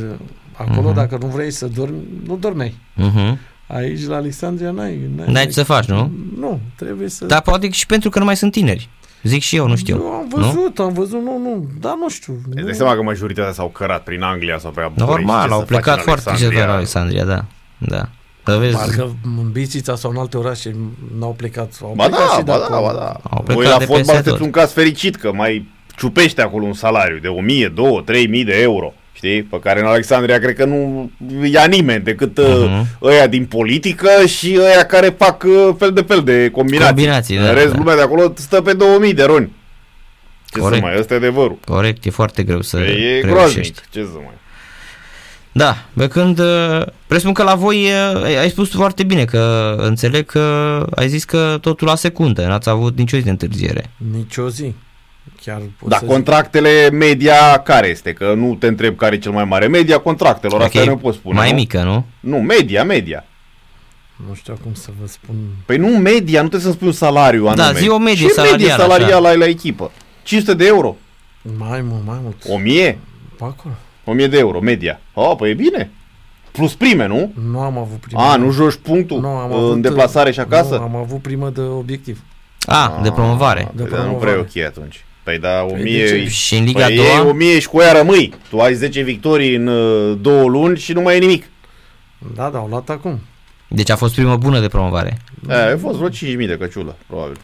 acolo 0.57 0.87
Mhm. 0.89 0.95
dacă 0.95 1.19
nu 1.21 1.27
vrei 1.27 1.51
să 1.51 1.67
dormi, 1.67 1.97
nu 2.27 2.37
dormeai. 2.37 2.75
Uh-huh. 2.99 3.39
Aici 3.67 4.07
la 4.07 4.17
Alexandria 4.17 4.71
n-ai. 4.71 5.11
N-ai 5.27 5.45
ce 5.45 5.53
să 5.53 5.63
faci, 5.63 5.85
nu? 5.85 6.11
Nu, 6.39 6.61
trebuie 6.77 7.09
să... 7.09 7.25
Dar 7.25 7.41
poate 7.41 7.71
și 7.71 7.87
pentru 7.87 8.09
că 8.11 8.19
nu 8.19 8.25
mai 8.25 8.37
sunt 8.37 8.53
tineri. 8.53 8.89
Zic 9.23 9.43
și 9.43 9.57
eu, 9.57 9.67
nu 9.69 9.77
știu. 9.77 9.97
Eu 9.97 10.07
am 10.13 10.27
nu? 10.37 10.41
văzut, 10.47 10.79
am 10.79 10.93
văzut, 10.93 11.23
nu, 11.23 11.39
nu, 11.39 11.69
dar 11.81 11.95
nu 12.01 12.09
știu. 12.09 12.33
Îți 12.49 12.59
Nu. 12.59 12.65
dai 12.65 12.75
seama 12.75 12.95
că 12.95 13.03
majoritatea 13.03 13.53
s-au 13.53 13.69
cărat 13.69 14.03
prin 14.03 14.23
Anglia 14.23 14.59
sau 14.59 14.71
pe 14.71 14.81
București. 14.97 15.25
Normal, 15.27 15.47
ce 15.49 15.53
au 15.53 15.59
să 15.61 15.65
plecat 15.67 15.85
faci 16.03 16.07
în 16.17 16.23
foarte 16.23 16.45
ce 16.45 16.65
la 16.67 16.75
Alexandria, 16.75 17.25
da. 17.25 17.45
Da. 17.79 18.09
Dar 18.45 18.59
vezi, 18.59 18.77
Parcă 18.77 19.17
în 19.39 19.51
Bistrița 19.53 19.97
sau 19.97 20.11
în 20.11 20.17
alte 20.17 20.37
orașe 20.37 20.75
n-au 21.19 21.33
plecat. 21.33 21.79
Au 21.83 21.93
Ba 21.97 22.05
plecat 22.07 22.27
da, 22.29 22.33
și 22.33 22.37
de 22.43 22.51
ba 22.51 22.59
da, 22.59 22.65
acolo. 22.65 22.87
ba 22.87 22.93
da. 22.93 23.17
Au 23.31 23.43
plecat 23.43 23.55
Voi 23.55 23.65
la 23.65 23.79
de 23.79 23.85
fotbal 23.85 23.97
peste 23.97 24.13
sunteți 24.15 24.37
tot. 24.37 24.45
un 24.47 24.51
caz 24.51 24.73
fericit 24.73 25.17
că 25.17 25.33
mai 25.33 25.69
ciupește 25.97 26.43
acolo 26.43 26.65
un 26.65 26.73
salariu 26.73 27.19
de 27.19 27.29
1000, 27.29 27.69
2, 27.69 28.03
3000 28.05 28.45
de 28.45 28.61
euro. 28.61 28.93
Știi? 29.25 29.43
Pe 29.43 29.59
care 29.59 29.81
în 29.81 29.87
Alexandria 29.87 30.39
cred 30.39 30.55
că 30.57 30.65
nu 30.65 31.11
ia 31.45 31.65
nimeni 31.67 32.05
decât 32.05 32.39
uh 32.39 32.45
Mhm. 32.69 32.87
ăia 33.03 33.27
din 33.27 33.47
politică 33.47 34.09
și 34.27 34.57
ăia 34.61 34.85
care 34.85 35.15
fac 35.19 35.43
uh, 35.43 35.75
fel 35.79 35.91
de 35.93 36.01
fel 36.09 36.23
de 36.23 36.49
combinații. 36.51 36.95
Combinații, 36.95 37.37
da, 37.37 37.49
În 37.49 37.55
rest, 37.55 37.73
da. 37.73 37.79
lumea 37.79 37.95
de 37.95 38.01
acolo 38.03 38.33
stă 38.37 38.61
pe 38.63 38.73
2000 38.73 39.15
de 39.15 39.23
roni. 39.25 39.51
Ce 40.53 40.59
Corect. 40.59 40.83
să 40.83 40.89
mai, 40.89 40.99
ăsta 40.99 41.15
e 41.15 41.17
adevărul. 41.17 41.59
corect, 41.65 42.05
e 42.05 42.11
foarte 42.11 42.43
greu 42.43 42.61
să 42.61 42.79
E 42.79 42.85
reușești. 42.85 43.27
groaznic. 43.27 43.75
Ce 43.91 44.01
să 44.01 44.15
mai. 44.15 44.33
Da, 45.53 45.77
pe 45.97 46.09
când 46.09 46.39
uh, 46.39 46.83
presupun 47.07 47.33
că 47.35 47.43
la 47.43 47.55
voi 47.55 47.85
uh, 48.15 48.23
ai 48.25 48.37
ai 48.39 48.49
spus 48.51 48.71
foarte 48.71 49.03
bine 49.03 49.25
că 49.25 49.75
înțeleg 49.79 50.27
că 50.27 50.87
ai 50.95 51.09
zis 51.09 51.25
că 51.25 51.59
totul 51.61 51.87
la 51.87 51.95
secundă, 51.95 52.47
n-ați 52.47 52.69
avut 52.69 52.97
nicio 52.97 53.17
zi 53.17 53.23
de 53.25 53.31
întârziere. 53.31 53.91
Nici 54.17 54.37
o 54.37 54.49
zi. 54.49 54.75
Chiar 55.43 55.63
pot 55.79 55.89
Da, 55.89 55.97
să 55.99 56.05
contractele 56.05 56.91
media 56.91 57.59
care 57.59 57.89
este? 57.89 58.13
Că 58.13 58.35
nu 58.35 58.55
te 58.55 58.67
întreb 58.67 58.97
care 58.97 59.15
e 59.15 59.19
cel 59.19 59.33
mai 59.33 59.45
mare. 59.45 59.67
Media 59.67 59.99
contractelor, 59.99 60.61
Ok, 60.61 60.67
asta 60.67 60.85
nu 60.85 60.97
pot 60.97 61.15
spune. 61.15 61.35
Mai 61.39 61.51
nu? 61.51 61.57
mică, 61.57 61.83
nu? 61.83 62.05
Nu, 62.21 62.37
media, 62.37 62.85
media. 62.85 63.25
zic. 63.27 63.33
Nu 64.29 64.35
știu 64.35 64.59
cum 64.63 64.75
să 64.75 64.89
vă 65.01 65.07
spun. 65.07 65.35
Păi 65.67 65.77
nu 65.77 65.89
media, 65.89 66.43
nu 66.43 66.49
trebuie 66.49 66.71
să 66.71 66.77
spui 66.77 66.87
un 66.87 66.93
salariu 66.93 67.47
anume. 67.47 67.63
Da, 67.63 67.73
zi 67.73 67.89
o 67.89 67.99
medie 67.99 68.27
Ce 68.27 68.33
salarială, 68.33 68.57
medie 68.59 68.73
așa. 68.73 68.83
salarială 68.83 69.29
ai 69.29 69.37
la 69.37 69.47
echipă? 69.47 69.91
500 70.23 70.55
de 70.57 70.67
euro? 70.67 70.97
Mai 71.59 71.81
mult, 71.81 72.03
mai 72.07 72.19
mult. 72.23 72.37
1000? 72.49 72.99
Pe 73.39 73.45
acolo. 73.45 73.75
1000 74.05 74.27
de 74.27 74.39
euro, 74.39 74.61
media. 74.61 75.01
Oh, 75.13 75.35
păi 75.37 75.51
e 75.51 75.55
bine. 75.55 75.91
Plus 76.53 76.75
prime, 76.75 77.07
nu? 77.07 77.33
Nu 77.51 77.61
am 77.61 77.79
avut 77.79 77.97
primă. 77.99 78.21
A, 78.23 78.37
nu 78.37 78.51
joci 78.51 78.75
punctul 78.83 79.21
Nu, 79.21 79.29
am 79.29 79.53
în 79.53 79.57
avut, 79.57 79.83
deplasare 79.83 80.31
și 80.33 80.41
acasă? 80.41 80.75
Nu, 80.77 80.83
am 80.83 80.97
avut 80.97 81.23
primă 81.23 81.49
de 81.51 81.61
obiectiv. 81.61 82.23
A, 82.67 83.01
de 83.03 83.11
promovare. 83.11 83.71
De 83.75 83.83
Păi, 83.83 83.91
dar 83.91 84.01
nu 84.01 84.05
promovare. 84.13 84.43
prea 84.45 84.61
e 84.61 84.65
ok 84.65 84.67
atunci. 84.71 85.05
Păi 85.25 85.39
da, 85.39 85.67
1000 85.71 86.03
de 86.03 86.09
ce? 86.09 86.15
e- 86.15 86.29
Și 86.29 86.57
în 86.57 86.65
Liga 86.65 86.83
a 86.85 86.87
păi 86.87 86.97
doua? 86.97 87.09
e 87.09 87.21
1000 87.21 87.59
și 87.61 87.69
cu 87.69 87.81
ea 87.81 87.93
rămâi. 87.93 88.35
Tu 88.51 88.59
ai 88.61 88.75
10 88.75 89.01
victorii 89.03 89.55
în 89.55 89.67
uh, 89.67 90.17
două 90.21 90.49
luni 90.49 90.79
și 90.79 90.93
nu 90.93 91.01
mai 91.01 91.17
e 91.17 91.19
nimic. 91.19 91.45
Da, 92.35 92.49
da, 92.53 92.59
au 92.59 92.67
luat 92.69 92.89
acum. 92.91 93.21
Deci 93.69 93.91
a 93.91 93.97
fost 93.97 94.15
primă 94.15 94.37
bună 94.37 94.61
de 94.61 94.69
promovare. 94.69 95.19
E, 95.49 95.55
a 95.55 95.77
fost 95.79 95.97
vreo 95.97 96.09
5000 96.09 96.47
de 96.47 96.57
căciulă, 96.57 96.97
probabil. 97.07 97.37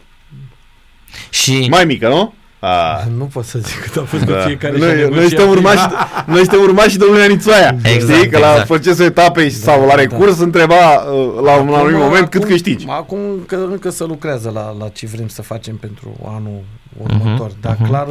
Și 1.29 1.67
Mai 1.69 1.85
mică, 1.85 2.07
nu? 2.07 2.33
A, 2.59 3.03
Nu 3.17 3.25
pot 3.25 3.45
să 3.45 3.59
zic 3.59 3.79
cât 3.81 3.95
a 3.97 4.03
fost 4.05 4.23
da. 4.23 4.33
da. 4.33 4.39
fiecare 4.39 4.77
Noi, 4.77 4.87
și-a 4.87 4.95
noi, 4.95 5.03
negociat 5.03 5.27
suntem 5.29 5.49
urmași, 5.49 5.83
noi 6.33 6.37
suntem 6.39 6.61
urmași 6.61 6.97
de 6.97 7.05
lumea 7.05 7.25
Nițoaia. 7.25 7.75
Exact, 7.83 8.17
Știi? 8.17 8.29
Că 8.29 8.37
la 8.39 8.49
exact. 8.49 8.67
procesul 8.67 9.05
etapei 9.05 9.49
sau 9.49 9.85
la 9.85 9.95
recurs 9.95 10.37
întreba 10.39 10.95
uh, 10.95 11.41
la 11.43 11.55
un 11.59 11.73
anumit 11.73 11.97
moment 11.97 12.29
cât 12.29 12.43
câștigi. 12.45 12.85
Acum 12.87 13.19
că 13.47 13.55
încă 13.55 13.89
se 13.89 14.03
lucrează 14.03 14.49
la, 14.53 14.75
la 14.79 14.87
ce 14.89 15.05
vrem 15.05 15.27
să 15.27 15.41
facem 15.41 15.75
pentru 15.75 16.15
anul 16.27 16.59
următor. 16.97 17.49
Mhm, 17.49 17.59
Dar 17.61 17.75
mhm. 17.75 17.85
clar, 17.87 18.07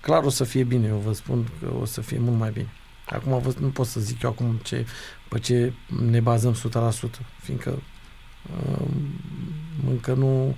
clar 0.00 0.22
o 0.24 0.28
să 0.30 0.44
fie 0.44 0.62
bine, 0.64 0.86
eu 0.86 1.02
vă 1.06 1.12
spun 1.12 1.48
că 1.60 1.66
o 1.80 1.84
să 1.84 2.00
fie 2.00 2.18
mult 2.18 2.38
mai 2.38 2.50
bine. 2.50 2.68
Acum 3.06 3.40
vă, 3.40 3.52
nu 3.60 3.66
pot 3.68 3.86
să 3.86 4.00
zic 4.00 4.22
eu 4.22 4.30
acum 4.30 4.60
ce, 4.62 4.86
pe 5.28 5.38
ce 5.38 5.72
ne 6.10 6.20
bazăm 6.20 6.54
100%, 6.54 6.96
fiindcă 7.42 7.82
um, 8.80 8.90
încă 9.90 10.12
nu, 10.14 10.56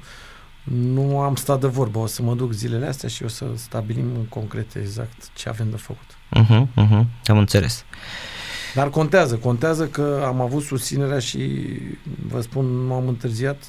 nu 0.62 1.18
am 1.20 1.34
stat 1.36 1.60
de 1.60 1.66
vorbă. 1.66 1.98
O 1.98 2.06
să 2.06 2.22
mă 2.22 2.34
duc 2.34 2.52
zilele 2.52 2.86
astea 2.86 3.08
și 3.08 3.22
o 3.22 3.28
să 3.28 3.46
stabilim 3.54 4.04
în 4.16 4.24
concret 4.24 4.74
exact 4.74 5.30
ce 5.34 5.48
avem 5.48 5.70
de 5.70 5.76
făcut. 5.76 6.16
Uh-huh, 6.36 6.66
uh-huh, 6.84 7.04
am 7.26 7.38
înțeles. 7.38 7.84
Dar 8.74 8.90
contează, 8.90 9.36
contează 9.36 9.86
că 9.86 10.22
am 10.26 10.40
avut 10.40 10.62
susținerea 10.62 11.18
și 11.18 11.62
vă 12.26 12.40
spun, 12.40 12.66
nu 12.66 12.94
am 12.94 13.08
întârziat, 13.08 13.62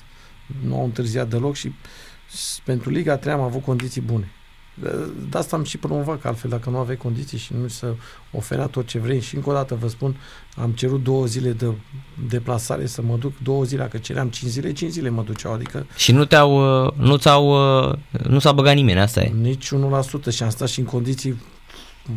nu 0.65 0.77
am 0.77 0.83
întârziat 0.83 1.27
deloc 1.29 1.55
și 1.55 1.67
s- 1.69 1.73
pentru 2.63 2.89
Liga 2.89 3.17
3 3.17 3.33
am 3.33 3.41
avut 3.41 3.63
condiții 3.63 4.01
bune. 4.01 4.31
De 4.73 4.89
de 5.29 5.37
asta 5.37 5.55
am 5.55 5.63
și 5.63 5.77
promovat, 5.77 6.21
că 6.21 6.27
altfel 6.27 6.49
dacă 6.49 6.69
nu 6.69 6.77
aveai 6.77 6.97
condiții 6.97 7.37
și 7.37 7.53
nu 7.61 7.67
să 7.67 7.93
oferea 8.31 8.65
tot 8.65 8.87
ce 8.87 8.99
vrei 8.99 9.19
și 9.19 9.35
încă 9.35 9.49
o 9.49 9.53
dată 9.53 9.75
vă 9.75 9.87
spun, 9.87 10.15
am 10.55 10.71
cerut 10.71 11.03
două 11.03 11.25
zile 11.25 11.51
de 11.51 11.71
deplasare 12.29 12.85
să 12.85 13.01
mă 13.01 13.15
duc, 13.15 13.33
două 13.43 13.63
zile, 13.63 13.87
că 13.91 13.97
ceream 13.97 14.29
5 14.29 14.51
zile, 14.51 14.71
5 14.71 14.91
zile 14.91 15.09
mă 15.09 15.21
duceau, 15.21 15.53
adică 15.53 15.85
Și 15.95 16.11
nu 16.11 16.25
te-au, 16.25 16.85
uh, 16.85 16.91
nu 16.97 17.17
ți-au, 17.17 17.47
uh, 17.89 17.95
nu 18.27 18.39
s-a 18.39 18.51
băgat 18.51 18.75
nimeni, 18.75 18.99
asta 18.99 19.21
e. 19.21 19.33
nici 19.41 19.71
1% 19.71 20.31
și 20.31 20.43
am 20.43 20.49
stat 20.49 20.67
și 20.67 20.79
în 20.79 20.85
condiții 20.85 21.41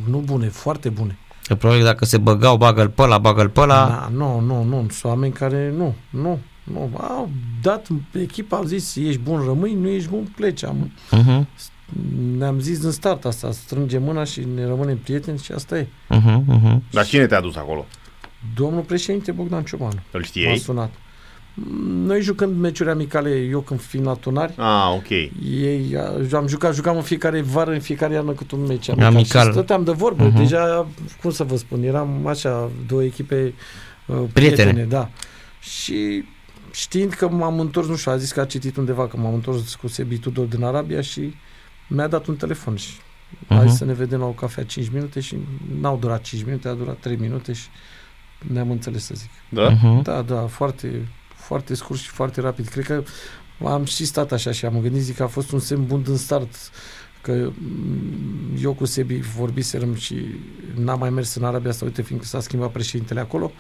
nu 0.09 0.19
bune, 0.19 0.49
foarte 0.49 0.89
bune. 0.89 1.19
Că 1.43 1.55
probabil 1.55 1.85
dacă 1.85 2.05
se 2.05 2.19
băgau, 2.19 2.57
bagă-l 2.57 2.89
pe 2.89 3.03
ăla, 3.03 3.19
bagă-l 3.19 3.49
pe 3.49 3.61
ăla. 3.61 3.87
Da, 3.87 4.09
nu, 4.13 4.41
nu, 4.41 4.63
nu, 4.63 4.77
sunt 4.77 5.05
oameni 5.05 5.33
care 5.33 5.73
nu, 5.77 5.95
nu, 6.11 6.41
nu, 6.73 6.91
au 7.01 7.31
dat 7.63 7.87
echipa, 8.13 8.57
au 8.57 8.65
zis, 8.65 8.97
ești 8.97 9.21
bun, 9.21 9.43
rămâi, 9.45 9.75
nu 9.75 9.89
ești 9.89 10.09
bun, 10.09 10.33
pleci. 10.37 10.65
Am, 10.65 10.91
Uh-huh, 11.13 11.45
ne-am 12.39 12.61
zis 12.61 12.81
din 12.81 12.91
start 12.91 13.25
asta, 13.25 13.51
strângem 13.53 14.03
mâna 14.03 14.25
și 14.25 14.47
ne 14.55 14.67
rămânem 14.67 14.97
prieteni 14.99 15.39
și 15.39 15.53
asta 15.53 15.79
e. 15.79 15.87
uh-huh, 15.87 16.39
uh-huh. 16.49 16.79
Dar 16.91 17.05
cine 17.07 17.27
te-a 17.27 17.41
dus 17.41 17.57
acolo? 17.57 17.87
Domnul 18.55 18.83
președinte 18.83 19.33
Bogdan 19.33 19.63
Ciobanu 19.65 19.91
Îl 20.11 20.19
m-a 20.21 20.25
știai? 20.27 20.59
sunat. 20.59 20.93
Noi 22.05 22.21
jucând 22.21 22.57
meciuri 22.61 22.91
amicale, 22.91 23.31
eu 23.31 23.61
când 23.61 23.81
fiind 23.81 24.07
la 24.07 24.13
tunari, 24.15 24.55
Ah, 24.57 24.93
ok. 24.97 25.09
ei, 25.51 25.97
a- 25.97 26.37
am 26.37 26.47
jucat, 26.47 26.75
jucam 26.75 26.97
în 26.97 27.03
fiecare 27.03 27.41
vară, 27.41 27.71
în 27.73 27.81
fiecare 27.81 28.15
iarnă 28.15 28.33
cât 28.33 28.51
un 28.51 28.61
meci 28.67 28.89
amical. 28.89 29.13
Amical. 29.15 29.45
Și 29.47 29.53
stăteam 29.53 29.85
de 29.85 29.93
vorbă, 29.93 30.25
Mhm. 30.25 30.37
deja, 30.37 30.87
cum 31.23 31.31
să 31.31 31.45
vă 31.45 31.57
spun, 31.57 31.83
eram 31.83 32.27
așa, 32.27 32.71
două 32.87 33.03
echipe 33.03 33.55
uh, 34.07 34.17
Prietene. 34.33 34.71
prietene, 34.73 34.85
da. 34.85 35.11
Și 35.61 36.25
știind 36.77 37.13
că 37.13 37.29
m-am 37.29 37.61
întors, 37.61 37.87
nu 37.89 37.97
știu, 37.97 38.13
a 38.13 38.17
zis 38.17 38.33
că 38.33 38.41
a 38.41 38.45
citit 38.45 38.77
undeva 38.77 39.07
că 39.09 39.17
m-am 39.17 39.35
întors 39.35 39.75
cu 39.75 39.87
Sebi 39.89 40.19
Tudor 40.19 40.47
din 40.47 40.63
Arabia 40.63 41.01
și 41.01 41.35
mi-a 41.89 42.07
dat 42.09 42.27
un 42.27 42.37
telefon 42.37 42.77
și 42.77 42.91
uh-huh. 42.95 43.49
a 43.49 43.61
zis 43.61 43.69
Mhm. 43.69 43.77
să 43.77 43.85
ne 43.85 43.93
vedem 43.93 44.19
la 44.21 44.27
o 44.27 44.31
cafea 44.33 44.65
5 44.65 44.89
minute 44.91 45.21
și 45.21 45.37
n-au 45.81 45.97
durat 45.97 46.21
5 46.23 46.45
minute, 46.45 46.69
a 46.69 46.73
durat 46.75 46.97
3 46.99 47.17
minute 47.17 47.53
și 47.53 47.67
ne-am 48.53 48.71
înțeles 48.71 49.05
să 49.05 49.15
zic. 49.17 49.31
Da? 49.49 49.69
Mhm. 49.71 50.03
Da, 50.03 50.23
da, 50.23 50.47
foarte, 50.47 51.09
foarte 51.35 51.75
scurt 51.75 51.99
și 52.01 52.09
foarte 52.09 52.41
rapid. 52.41 52.69
Cred 52.69 52.85
că 52.85 53.03
am 53.65 53.85
și 53.85 54.05
stat 54.05 54.33
așa 54.33 54.51
și 54.53 54.65
am 54.65 54.81
gândit, 54.81 55.03
zic 55.03 55.17
că 55.17 55.23
a 55.23 55.27
fost 55.27 55.51
un 55.53 55.59
semn 55.59 55.87
bun 55.87 56.03
din 56.03 56.17
start, 56.17 56.55
că 57.21 57.51
mm, 57.59 58.57
eu 58.63 58.73
cu 58.75 58.85
Sebi 58.85 59.21
vorbiserăm 59.21 59.95
și 59.95 60.15
n-am 60.75 60.99
mai 60.99 61.11
mers 61.11 61.35
în 61.35 61.45
Arabia 61.45 61.73
Saudită, 61.73 62.03
fiindcă 62.03 62.27
s-a 62.27 62.41
schimbat 62.41 62.73
președintele 62.73 63.21
acolo. 63.21 63.53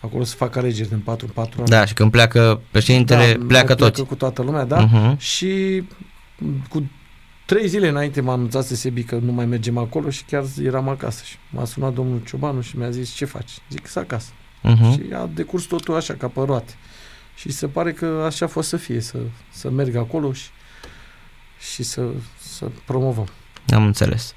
Acolo 0.00 0.24
se 0.24 0.34
fac 0.36 0.56
alegeri 0.56 0.88
din 0.88 0.98
4 0.98 1.26
în 1.26 1.32
4 1.32 1.60
ani. 1.60 1.68
Da, 1.68 1.84
și 1.84 1.94
când 1.94 2.10
pleacă 2.10 2.60
președintele, 2.70 3.34
Da, 3.38 3.44
pleacă 3.46 3.74
toți. 3.74 4.02
cu 4.02 4.14
toată 4.14 4.42
lumea, 4.42 4.64
da. 4.64 4.88
Uh-huh. 4.88 5.16
Și 5.18 5.82
cu 6.68 6.90
trei 7.46 7.68
zile 7.68 7.88
înainte 7.88 8.20
m-a 8.20 8.32
anunțat 8.32 8.64
Sebi 8.64 9.02
că 9.02 9.18
nu 9.22 9.32
mai 9.32 9.46
mergem 9.46 9.78
acolo 9.78 10.10
și 10.10 10.24
chiar 10.24 10.44
eram 10.62 10.88
acasă. 10.88 11.22
Și 11.24 11.36
m-a 11.50 11.64
sunat 11.64 11.92
domnul 11.92 12.22
Ciobanu 12.26 12.60
și 12.60 12.78
mi-a 12.78 12.90
zis 12.90 13.10
ce 13.14 13.24
faci? 13.24 13.50
Zic, 13.70 13.86
să 13.86 13.98
acasă. 13.98 14.30
Uh-huh. 14.64 14.92
Și 14.92 15.00
a 15.14 15.28
decurs 15.34 15.64
totul 15.64 15.94
așa, 15.96 16.14
ca 16.14 16.26
pe 16.28 16.40
roate. 16.46 16.72
Și 17.34 17.50
se 17.52 17.66
pare 17.66 17.92
că 17.92 18.22
așa 18.26 18.44
a 18.44 18.48
fost 18.48 18.68
să 18.68 18.76
fie, 18.76 19.00
să, 19.00 19.18
să 19.50 19.70
merg 19.70 19.96
acolo 19.96 20.32
și, 20.32 20.46
și 21.72 21.82
să, 21.82 22.02
să 22.38 22.66
promovăm. 22.84 23.28
Am 23.74 23.84
înțeles. 23.84 24.34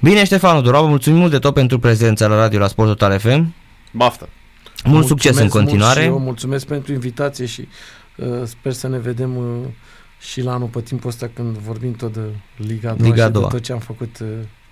Bine, 0.00 0.24
Ștefanu 0.24 0.60
Durabă, 0.60 0.86
mulțumim 0.86 1.18
mult 1.18 1.30
de 1.30 1.38
tot 1.38 1.54
pentru 1.54 1.78
prezența 1.78 2.26
la 2.26 2.36
radio 2.36 2.58
la 2.58 2.66
Sport 2.66 2.88
Total 2.88 3.18
FM. 3.18 3.54
Baftă. 3.96 4.28
Mult 4.84 5.06
succes 5.06 5.36
în 5.36 5.40
Mulțumesc 5.42 5.54
mult 5.54 5.64
continuare. 5.66 6.00
și 6.00 6.06
eu 6.06 6.18
mulțumesc 6.18 6.66
pentru 6.66 6.92
invitație 6.92 7.46
și 7.46 7.68
uh, 8.16 8.26
sper 8.44 8.72
să 8.72 8.88
ne 8.88 8.98
vedem 8.98 9.36
uh, 9.36 9.44
și 10.20 10.40
la 10.42 10.52
anul 10.52 10.68
pe 10.68 10.80
timpul 10.80 11.08
ăsta 11.10 11.30
când 11.34 11.56
vorbim 11.56 11.92
tot 11.92 12.12
de 12.12 12.20
Liga 12.56 12.92
2 12.92 12.96
Liga 13.08 13.14
și 13.16 13.22
a 13.22 13.28
doua. 13.28 13.48
de 13.48 13.54
tot 13.56 13.64
ce 13.64 13.72
am 13.72 13.78
făcut 13.78 14.18
uh, 14.20 14.26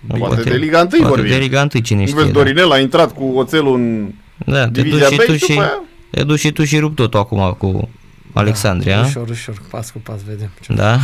Poate 0.07 0.23
bine. 0.23 0.27
Poate 0.27 0.49
de 0.49 0.55
Liga 0.55 0.79
1 0.79 0.87
Poate 0.87 1.05
vorbim. 1.07 1.31
de 1.31 1.37
Liga 1.37 1.67
1 1.73 1.81
cine 1.83 1.99
Nu 1.99 2.05
știe. 2.05 2.19
vezi, 2.19 2.31
Da. 2.31 2.39
Dorinel 2.39 2.71
a 2.71 2.79
intrat 2.79 3.13
cu 3.13 3.23
oțelul 3.23 3.75
în 3.75 4.11
Da, 4.45 4.63
te 4.63 4.69
duci 4.69 4.83
divizia 4.83 5.07
și 5.07 5.15
B 5.15 5.19
tu 5.19 5.31
și 5.31 5.37
și, 5.37 5.47
după 5.47 5.61
aia... 5.61 5.83
te 6.11 6.23
duci 6.23 6.39
și 6.39 6.51
tu 6.51 6.63
și 6.63 6.77
rup 6.79 6.95
totul 6.95 7.19
acum 7.19 7.55
cu 7.57 7.89
Alexandria. 8.33 9.01
Da, 9.01 9.05
ușor, 9.07 9.29
ușor, 9.29 9.61
pas 9.69 9.91
cu 9.91 9.99
pas, 9.99 10.21
vedem. 10.23 10.49
ce- 10.61 10.73
Da? 10.73 10.97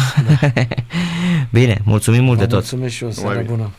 Bine, 1.58 1.82
mulțumim 1.86 2.24
mult 2.24 2.38
Vă 2.38 2.44
de 2.44 2.50
tot. 2.50 2.60
Mulțumesc 2.60 2.94
și 2.94 3.04
eu, 3.04 3.12
seara 3.12 3.30
Numai 3.30 3.44
bine. 3.46 3.56
bună. 3.56 3.72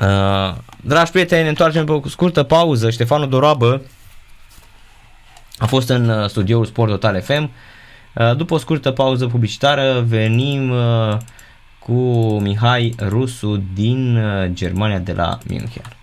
Uh, 0.00 0.54
dragi 0.80 1.10
prieteni, 1.10 1.42
ne 1.42 1.48
întoarcem 1.48 1.84
pe 1.84 1.92
o 1.92 2.08
scurtă 2.08 2.42
pauză. 2.42 2.90
Ștefanu 2.90 3.26
Doroabă 3.26 3.82
a 5.58 5.66
fost 5.66 5.88
în 5.88 6.08
uh, 6.08 6.28
studioul 6.28 6.64
Sport 6.64 6.90
Total 6.90 7.20
FM. 7.20 7.50
Uh, 8.14 8.36
după 8.36 8.54
o 8.54 8.58
scurtă 8.58 8.90
pauză 8.90 9.26
publicitară 9.26 10.04
venim 10.06 10.70
uh, 10.70 11.16
cu 11.78 11.92
Mihai 12.40 12.94
Rusu 13.08 13.62
din 13.74 14.16
uh, 14.16 14.50
Germania 14.52 14.98
de 14.98 15.12
la 15.12 15.38
München. 15.48 15.96